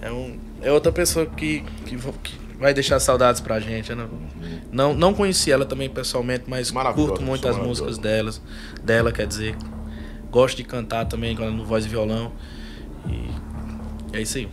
É, 0.01 0.11
um, 0.11 0.39
é 0.61 0.71
outra 0.71 0.91
pessoa 0.91 1.25
que, 1.25 1.61
que, 1.85 1.97
que 1.97 2.39
vai 2.57 2.73
deixar 2.73 2.99
saudades 2.99 3.41
pra 3.41 3.59
gente. 3.59 3.93
Não, 3.93 4.09
não, 4.71 4.93
não 4.93 5.13
conheci 5.13 5.51
ela 5.51 5.65
também 5.65 5.89
pessoalmente, 5.89 6.45
mas 6.47 6.71
curto 6.71 7.21
muito 7.21 7.47
as 7.47 7.57
músicas 7.57 7.97
delas, 7.97 8.41
dela, 8.83 9.11
quer 9.11 9.27
dizer. 9.27 9.55
Gosto 10.31 10.57
de 10.57 10.63
cantar 10.63 11.05
também 11.05 11.35
quando 11.35 11.51
no 11.53 11.65
voz 11.65 11.85
e 11.85 11.89
violão. 11.89 12.31
E 13.07 14.17
é 14.17 14.21
isso 14.21 14.37
aí. 14.37 14.49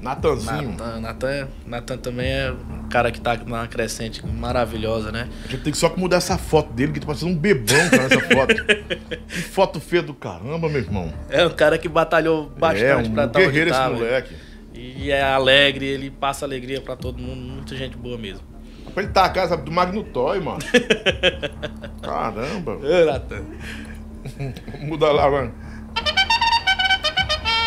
Natanzinho. 0.00 0.70
Natan, 0.72 1.00
Natan, 1.00 1.48
Natan 1.66 1.96
também 1.98 2.26
é 2.26 2.54
cara 2.94 3.10
que 3.10 3.20
tá 3.20 3.36
numa 3.36 3.66
crescente 3.66 4.24
maravilhosa, 4.24 5.10
né? 5.10 5.28
A 5.46 5.48
gente 5.48 5.64
tem 5.64 5.72
que 5.72 5.78
só 5.78 5.92
mudar 5.96 6.18
essa 6.18 6.38
foto 6.38 6.72
dele, 6.72 6.92
que 6.92 7.00
tá 7.00 7.06
parecendo 7.06 7.32
um 7.32 7.36
bebão 7.36 7.90
cara, 7.90 8.04
nessa 8.04 8.20
foto. 8.20 8.54
que 9.26 9.42
foto 9.42 9.80
feia 9.80 10.00
do 10.00 10.14
caramba, 10.14 10.68
meu 10.68 10.80
irmão. 10.80 11.12
É 11.28 11.44
um 11.44 11.50
cara 11.50 11.76
que 11.76 11.88
batalhou 11.88 12.48
bastante 12.56 12.84
é, 12.84 12.94
um 12.94 13.12
pra 13.12 13.24
estar 13.24 13.40
guerreiro 13.40 13.70
esse 13.70 13.78
tá, 13.80 13.88
velho. 13.88 13.98
moleque. 13.98 14.34
E 14.72 15.10
é 15.10 15.24
alegre, 15.24 15.86
ele 15.86 16.08
passa 16.08 16.44
alegria 16.44 16.80
pra 16.80 16.94
todo 16.94 17.20
mundo, 17.20 17.40
muita 17.40 17.74
gente 17.74 17.96
boa 17.96 18.16
mesmo. 18.16 18.42
Pra 18.92 19.02
ele 19.02 19.10
tá 19.10 19.24
a 19.24 19.28
casa 19.28 19.56
do 19.56 19.72
Magno 19.72 20.04
Toy, 20.04 20.38
mano. 20.38 20.60
Caramba. 22.00 22.78
Natan. 23.06 23.44
Muda 24.86 25.10
lá, 25.10 25.28
mano. 25.28 25.52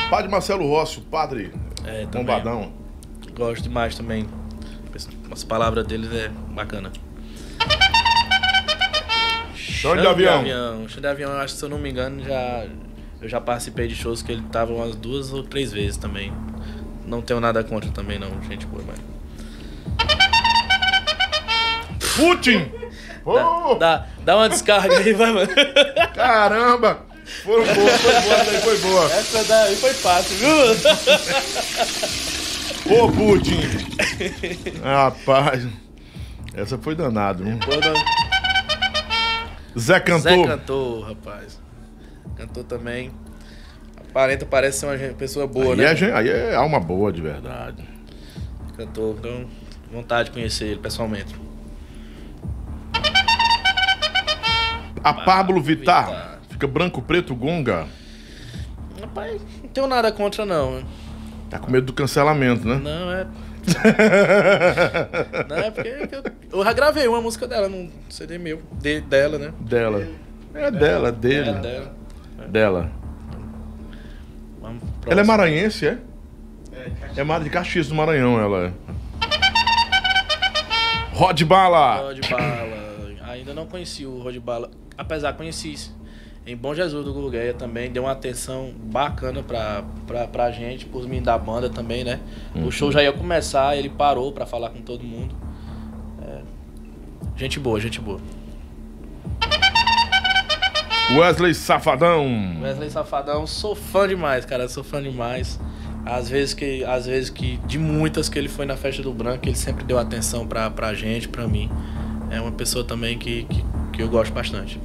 Padre 0.10 0.32
Marcelo 0.32 0.66
Rossi, 0.70 1.00
o 1.00 1.02
padre 1.02 1.52
É, 1.86 2.06
bombadão. 2.06 2.72
Gosto 3.36 3.64
demais 3.64 3.94
também. 3.94 4.26
As 5.32 5.44
palavras 5.44 5.86
deles 5.86 6.12
é 6.12 6.30
bacana. 6.52 6.92
Chão 9.56 9.96
de 9.96 10.08
avião. 10.08 10.44
Chão 10.90 11.02
de 11.02 11.08
avião, 11.08 11.32
eu 11.32 11.38
acho 11.40 11.54
que 11.54 11.60
se 11.60 11.66
eu 11.66 11.70
não 11.70 11.78
me 11.78 11.90
engano, 11.92 12.24
já, 12.24 12.66
eu 13.22 13.30
já 13.30 13.40
participei 13.40 13.88
de 13.88 13.96
shows 13.96 14.22
que 14.22 14.32
ele 14.32 14.44
tava 14.52 14.74
umas 14.74 14.96
duas 14.96 15.32
ou 15.32 15.44
três 15.44 15.72
vezes 15.72 15.98
também. 15.98 16.34
Não 17.06 17.22
tenho 17.22 17.40
nada 17.40 17.64
contra 17.64 17.90
também, 17.92 18.18
não, 18.20 18.30
gente 18.44 18.66
boa, 18.66 18.84
mas. 18.88 18.98
Putin! 22.16 22.72
Ô, 23.24 23.76
Dá, 23.76 24.08
dá 24.24 24.36
uma 24.38 24.50
descarga 24.50 24.98
aí, 24.98 25.14
vai, 25.14 25.32
mano. 25.32 25.50
caramba! 26.16 27.06
Foi 27.44 27.64
boa, 27.66 27.90
foi 27.90 28.22
boa, 28.22 28.62
foi 28.62 28.78
boa. 28.78 29.06
Essa 29.12 29.44
daí 29.44 29.76
foi 29.76 29.94
fácil, 29.94 30.38
viu? 30.38 30.58
Ô, 32.90 33.12
Putin! 33.12 33.60
Rapaz, 34.84 35.68
essa 36.54 36.78
foi 36.78 36.96
danado, 36.96 37.44
não- 37.44 37.60
Zé 39.78 40.00
Cantor. 40.00 40.22
Zé 40.32 40.44
cantou, 40.48 41.02
rapaz. 41.02 41.60
Cantou 42.36 42.64
também. 42.64 43.12
Aparenta, 44.10 44.46
parece 44.46 44.80
ser 44.80 44.86
uma 44.88 44.98
gente- 44.98 45.14
pessoa 45.16 45.46
boa, 45.46 45.74
aí, 45.74 45.78
né? 45.78 45.92
é, 45.92 45.96
gen- 45.96 46.12
aí 46.12 46.30
é 46.30 46.56
alma 46.56 46.80
boa, 46.80 47.12
de 47.14 47.22
verdade. 47.22 47.84
Cantor, 48.76 49.16
então, 49.20 49.46
vontade 49.92 50.30
de 50.30 50.34
conhecer 50.34 50.66
ele 50.66 50.80
pessoalmente. 50.80 51.36
A 55.04 55.14
Pablo 55.14 55.62
Vittar. 55.62 56.06
Vittar. 56.08 56.40
Fica 56.50 56.68
branco, 56.68 57.02
preto, 57.02 57.36
gonga. 57.36 57.88
Rapaz, 59.00 59.40
não 59.62 59.70
tenho 59.70 59.88
nada 59.88 60.12
contra, 60.12 60.44
não. 60.46 60.84
Tá 61.50 61.60
com 61.60 61.72
medo 61.72 61.86
do 61.88 61.94
cancelamento, 61.94 62.68
né? 62.68 62.76
Não, 62.76 63.12
é. 63.12 63.28
não, 65.50 65.58
é 65.58 65.72
porque 65.72 66.08
eu, 66.12 66.24
eu 66.60 66.64
já 66.64 66.74
gravei 66.74 67.08
uma 67.08 67.22
música 67.22 67.48
dela 67.48 67.68
num 67.68 67.90
CD 68.10 68.38
meu, 68.38 68.62
de- 68.74 69.02
dela, 69.02 69.38
né? 69.38 69.54
Dela. 69.60 70.08
É 70.54 70.72
dela, 70.72 71.12
dele. 71.12 71.50
É 71.50 71.54
dela. 71.54 71.96
Dela. 72.50 72.92
Vamos 74.62 74.84
Ela 75.06 75.22
é 75.22 75.24
maranhense, 75.24 75.88
é? 75.88 75.98
É 77.16 77.24
Mara 77.24 77.44
de 77.44 77.50
Caxias 77.50 77.88
do 77.88 77.96
Maranhão, 77.96 78.40
ela 78.40 78.68
é. 78.68 78.72
Rod 81.14 81.42
Bala. 81.44 81.96
Rod 81.98 82.20
Bala. 82.30 82.78
Ainda 83.30 83.54
não 83.54 83.66
conheci 83.66 84.06
o 84.06 84.20
Rod 84.22 84.38
Bala. 84.38 84.70
Apesar 84.98 85.34
conheci 85.34 85.76
em 86.48 86.56
Bom 86.56 86.74
Jesus 86.74 87.04
do 87.04 87.14
Gurgueia 87.14 87.54
também. 87.54 87.92
Deu 87.92 88.04
uma 88.04 88.14
atenção 88.14 88.72
bacana 88.86 89.44
pra, 89.44 89.84
pra, 90.08 90.28
pra 90.28 90.50
gente, 90.50 90.86
pros 90.86 91.06
meninos 91.06 91.26
da 91.26 91.38
banda 91.38 91.70
também, 91.70 92.06
né? 92.06 92.22
O 92.66 92.72
show 92.72 92.90
já 92.90 93.04
ia 93.04 93.12
começar, 93.12 93.76
ele 93.76 93.90
parou 93.90 94.32
pra 94.32 94.46
falar 94.46 94.70
com 94.70 94.82
todo 94.82 95.04
mundo. 95.04 95.36
É, 96.26 96.42
Gente 97.36 97.60
boa, 97.60 97.80
gente 97.80 98.00
boa. 98.00 98.20
Wesley 101.18 101.54
Safadão. 101.54 102.26
Wesley 102.62 102.90
Safadão, 102.90 103.46
sou 103.46 103.76
fã 103.76 104.08
demais, 104.08 104.46
cara. 104.46 104.68
Sou 104.68 104.84
fã 104.84 105.02
demais. 105.02 105.60
Às 106.06 106.30
vezes 106.30 106.54
que, 106.54 106.84
às 106.86 107.06
vezes 107.06 107.30
que, 107.30 107.58
de 107.66 107.78
muitas 107.78 108.30
que 108.30 108.40
ele 108.40 108.48
foi 108.48 108.66
na 108.66 108.78
festa 108.78 109.02
do 109.02 109.12
Branco, 109.14 109.46
ele 109.46 109.56
sempre 109.56 109.84
deu 109.84 110.00
atenção 110.00 110.48
pra, 110.48 110.70
pra 110.70 110.94
gente, 110.94 111.28
pra 111.28 111.46
mim. 111.46 111.70
É 112.30 112.40
uma 112.40 112.52
pessoa 112.52 112.84
também 112.84 113.18
que, 113.18 113.44
que, 113.44 113.64
que 113.98 114.04
eu 114.04 114.08
gosto 114.08 114.32
bastante. 114.32 114.80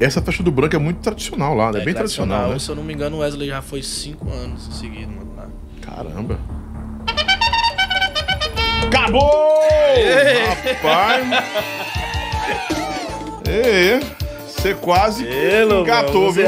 Essa 0.00 0.20
festa 0.20 0.42
do 0.42 0.50
branco 0.50 0.74
é 0.74 0.78
muito 0.78 0.98
tradicional 1.00 1.54
lá, 1.54 1.72
né? 1.72 1.80
É 1.80 1.84
bem 1.84 1.94
tradicional, 1.94 2.50
né? 2.50 2.58
Se 2.58 2.68
eu 2.68 2.74
não 2.74 2.82
me 2.84 2.92
engano, 2.92 3.16
o 3.16 3.20
Wesley 3.20 3.48
já 3.48 3.62
foi 3.62 3.82
cinco 3.82 4.30
anos 4.30 4.68
seguidos, 4.78 5.14
mano. 5.14 5.32
lá. 5.36 5.48
Caramba. 5.80 6.38
Acabou! 8.86 9.60
Rapaz! 10.64 11.44
Ei, 13.48 14.00
você 14.46 14.74
quase 14.74 15.24
engatou, 15.80 16.32
viu? 16.32 16.46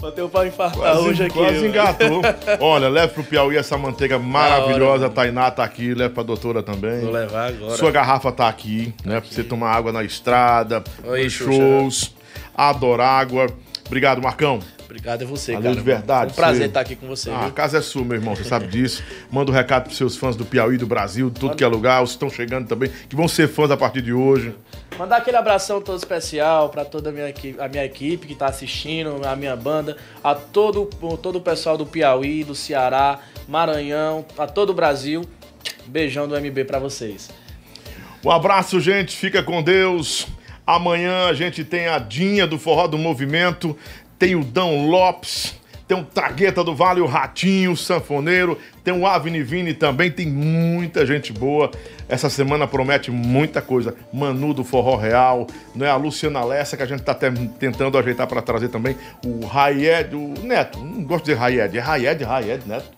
Bateu 0.00 0.28
pra 0.28 0.46
infartar 0.46 0.78
Quase, 0.78 1.00
hoje 1.08 1.22
aqui. 1.24 1.34
quase 1.34 1.66
engatou. 1.66 2.20
Olha, 2.60 2.88
leve 2.88 3.14
pro 3.14 3.24
Piauí 3.24 3.56
essa 3.56 3.78
manteiga 3.78 4.18
maravilhosa. 4.18 5.06
A 5.06 5.10
Tainá 5.10 5.50
tá 5.50 5.64
aqui, 5.64 5.94
leve 5.94 6.12
pra 6.12 6.22
doutora 6.22 6.62
também. 6.62 7.00
Vou 7.00 7.10
levar 7.12 7.48
agora. 7.48 7.76
Sua 7.76 7.90
garrafa 7.90 8.30
tá 8.30 8.46
aqui, 8.48 8.94
né? 9.04 9.20
Pra 9.20 9.30
você 9.30 9.42
tomar 9.42 9.70
água 9.72 9.92
na 9.92 10.04
estrada, 10.04 10.84
Oi, 11.04 11.24
nos 11.24 11.32
Xuxa. 11.32 11.50
shows. 11.52 12.14
Adoro 12.54 13.02
água. 13.02 13.46
Obrigado, 13.86 14.20
Marcão. 14.20 14.60
Obrigado 14.96 15.22
a 15.22 15.26
você, 15.26 15.52
Valeu 15.52 15.70
cara. 15.70 15.76
de 15.76 15.82
verdade, 15.84 16.30
É 16.30 16.32
um 16.32 16.34
prazer 16.36 16.60
você- 16.62 16.66
estar 16.68 16.80
aqui 16.80 16.96
com 16.96 17.06
você, 17.06 17.30
Ah, 17.30 17.46
a 17.46 17.50
casa 17.50 17.78
é 17.78 17.80
sua, 17.82 18.02
meu 18.02 18.16
irmão, 18.16 18.34
você 18.34 18.44
sabe 18.44 18.66
disso. 18.66 19.02
Manda 19.30 19.50
um 19.50 19.54
recado 19.54 19.84
pros 19.84 19.96
seus 19.96 20.16
fãs 20.16 20.34
do 20.36 20.44
Piauí, 20.46 20.78
do 20.78 20.86
Brasil, 20.86 21.28
de 21.28 21.38
tudo 21.38 21.54
que 21.54 21.62
é 21.62 21.66
lugar, 21.66 22.02
os 22.02 22.10
que 22.10 22.16
estão 22.16 22.30
chegando 22.30 22.66
também, 22.66 22.90
que 23.08 23.14
vão 23.14 23.28
ser 23.28 23.46
fãs 23.48 23.70
a 23.70 23.76
partir 23.76 24.00
de 24.00 24.12
hoje. 24.12 24.54
Mandar 24.98 25.18
aquele 25.18 25.36
abração 25.36 25.82
todo 25.82 25.98
especial 25.98 26.70
para 26.70 26.84
toda 26.84 27.10
a 27.10 27.12
minha 27.12 27.28
equipe, 27.28 27.60
a 27.60 27.68
minha 27.68 27.84
equipe 27.84 28.26
que 28.26 28.34
tá 28.34 28.46
assistindo, 28.46 29.20
a 29.26 29.36
minha 29.36 29.54
banda, 29.54 29.96
a 30.24 30.34
todo, 30.34 30.86
todo 31.22 31.36
o 31.36 31.40
pessoal 31.42 31.76
do 31.76 31.84
Piauí, 31.84 32.42
do 32.42 32.54
Ceará, 32.54 33.18
Maranhão, 33.46 34.24
a 34.38 34.46
todo 34.46 34.70
o 34.70 34.74
Brasil. 34.74 35.22
Beijão 35.86 36.26
do 36.26 36.34
MB 36.34 36.64
para 36.64 36.78
vocês. 36.78 37.28
Um 38.24 38.30
abraço, 38.30 38.80
gente. 38.80 39.16
Fica 39.16 39.42
com 39.42 39.62
Deus. 39.62 40.26
Amanhã 40.66 41.26
a 41.28 41.32
gente 41.32 41.62
tem 41.62 41.86
a 41.86 41.98
Dinha 41.98 42.44
do 42.44 42.58
Forró 42.58 42.88
do 42.88 42.98
Movimento, 42.98 43.76
tem 44.18 44.34
o 44.34 44.42
Dão 44.44 44.86
Lopes, 44.88 45.54
tem 45.86 45.96
o 45.96 46.04
Tragueta 46.04 46.64
do 46.64 46.74
Vale, 46.74 47.00
o 47.00 47.06
Ratinho, 47.06 47.72
o 47.72 47.76
Sanfoneiro, 47.76 48.58
tem 48.82 48.92
o 48.92 49.06
Avni 49.06 49.42
Vini 49.42 49.72
também, 49.72 50.10
tem 50.10 50.26
muita 50.26 51.06
gente 51.06 51.32
boa. 51.32 51.70
Essa 52.08 52.28
semana 52.28 52.66
promete 52.66 53.10
muita 53.10 53.62
coisa. 53.62 53.94
Manu 54.12 54.52
do 54.52 54.64
Forró 54.64 54.96
Real, 54.96 55.46
né? 55.74 55.88
a 55.88 55.96
Luciana 55.96 56.44
Lessa, 56.44 56.76
que 56.76 56.82
a 56.82 56.86
gente 56.86 57.02
tá 57.02 57.14
te- 57.14 57.30
tentando 57.58 57.96
ajeitar 57.98 58.26
para 58.26 58.42
trazer 58.42 58.68
também, 58.68 58.96
o 59.24 59.46
Raied, 59.46 60.14
o 60.14 60.34
Neto, 60.42 60.78
não 60.80 61.02
gosto 61.04 61.24
de 61.26 61.34
Raied, 61.34 61.76
é 61.76 61.80
Raied, 61.80 62.24
Raied 62.24 62.66
Neto. 62.66 62.90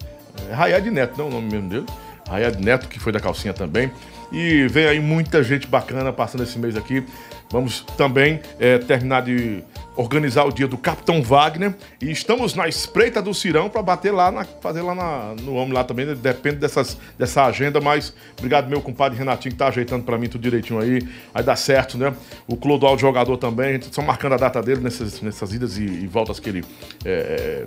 É 0.50 0.54
Raied 0.54 0.90
Neto, 0.90 1.18
não 1.18 1.26
é 1.26 1.28
o 1.28 1.32
nome 1.32 1.50
mesmo 1.52 1.68
dele. 1.68 1.86
Raied 2.28 2.62
Neto, 2.62 2.88
que 2.88 2.98
foi 2.98 3.12
da 3.12 3.20
calcinha 3.20 3.52
também. 3.52 3.90
E 4.30 4.66
vem 4.68 4.86
aí 4.86 5.00
muita 5.00 5.42
gente 5.42 5.66
bacana 5.66 6.12
passando 6.12 6.42
esse 6.42 6.58
mês 6.58 6.76
aqui. 6.76 7.02
Vamos 7.50 7.80
também 7.96 8.40
eh, 8.60 8.76
terminar 8.78 9.22
de 9.22 9.62
organizar 9.98 10.44
o 10.44 10.52
dia 10.52 10.68
do 10.68 10.78
Capitão 10.78 11.20
Wagner. 11.20 11.74
E 12.00 12.10
estamos 12.10 12.54
na 12.54 12.68
espreita 12.68 13.20
do 13.20 13.34
Cirão 13.34 13.68
para 13.68 13.82
bater 13.82 14.12
lá, 14.12 14.30
na, 14.30 14.44
fazer 14.44 14.80
lá 14.80 14.94
na- 14.94 15.34
no 15.42 15.54
homem 15.54 15.72
lá 15.74 15.82
também. 15.82 16.06
né? 16.06 16.14
Depende 16.14 16.56
dessas, 16.56 16.96
dessa 17.18 17.44
agenda, 17.44 17.80
mas 17.80 18.14
obrigado, 18.38 18.68
meu 18.70 18.80
compadre 18.80 19.18
Renatinho, 19.18 19.52
que 19.52 19.58
tá 19.58 19.66
ajeitando 19.66 20.04
para 20.04 20.16
mim 20.16 20.28
tudo 20.28 20.40
direitinho 20.42 20.78
aí. 20.80 21.06
Vai 21.34 21.42
dar 21.42 21.56
certo, 21.56 21.98
né? 21.98 22.14
O 22.46 22.56
Clodoaldo 22.56 23.00
jogador 23.00 23.36
também. 23.38 23.70
A 23.70 23.72
gente 23.72 23.92
só 23.94 24.00
marcando 24.00 24.34
a 24.34 24.36
data 24.36 24.62
dele 24.62 24.80
nessas, 24.80 25.20
nessas 25.20 25.52
idas 25.52 25.76
e, 25.76 25.82
e 25.84 26.06
voltas 26.06 26.38
que 26.38 26.48
ele. 26.48 26.64
eh, 27.04 27.66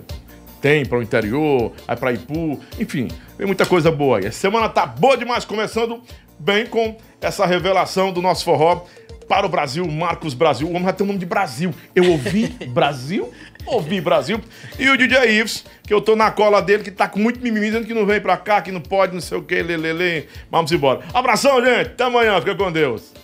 tem 0.62 0.86
para 0.86 0.96
o 0.98 1.02
interior, 1.02 1.72
aí 1.88 1.96
para 1.96 2.12
Ipu, 2.12 2.60
enfim, 2.78 3.08
tem 3.36 3.44
muita 3.44 3.66
coisa 3.66 3.90
boa 3.90 4.18
aí. 4.18 4.26
Essa 4.26 4.38
semana 4.42 4.68
tá 4.68 4.86
boa 4.86 5.16
demais, 5.16 5.44
começando 5.44 6.00
bem 6.38 6.66
com 6.66 6.96
essa 7.20 7.44
revelação 7.44 8.12
do 8.12 8.22
nosso 8.22 8.44
forró. 8.44 8.84
Para 9.32 9.46
o 9.46 9.48
Brasil, 9.48 9.90
Marcos 9.90 10.34
Brasil. 10.34 10.66
O 10.66 10.72
homem 10.72 10.84
já 10.84 10.92
tem 10.92 11.04
o 11.04 11.06
nome 11.06 11.18
de 11.18 11.24
Brasil. 11.24 11.74
Eu 11.96 12.10
ouvi 12.10 12.48
Brasil, 12.68 13.32
ouvi 13.64 13.98
Brasil. 13.98 14.38
E 14.78 14.90
o 14.90 14.94
DJ 14.98 15.40
Ives, 15.40 15.64
que 15.84 15.94
eu 15.94 16.02
tô 16.02 16.14
na 16.14 16.30
cola 16.30 16.60
dele, 16.60 16.82
que 16.82 16.90
tá 16.90 17.08
com 17.08 17.18
muito 17.18 17.40
mimimi, 17.40 17.64
dizendo 17.64 17.86
que 17.86 17.94
não 17.94 18.04
vem 18.04 18.20
pra 18.20 18.36
cá, 18.36 18.60
que 18.60 18.70
não 18.70 18.82
pode, 18.82 19.14
não 19.14 19.22
sei 19.22 19.38
o 19.38 19.42
que, 19.42 19.62
lelele. 19.62 20.28
Vamos 20.50 20.70
embora. 20.70 21.00
Abração, 21.14 21.64
gente. 21.64 21.92
Até 21.92 22.04
amanhã. 22.04 22.38
Fica 22.40 22.54
com 22.54 22.70
Deus. 22.70 23.21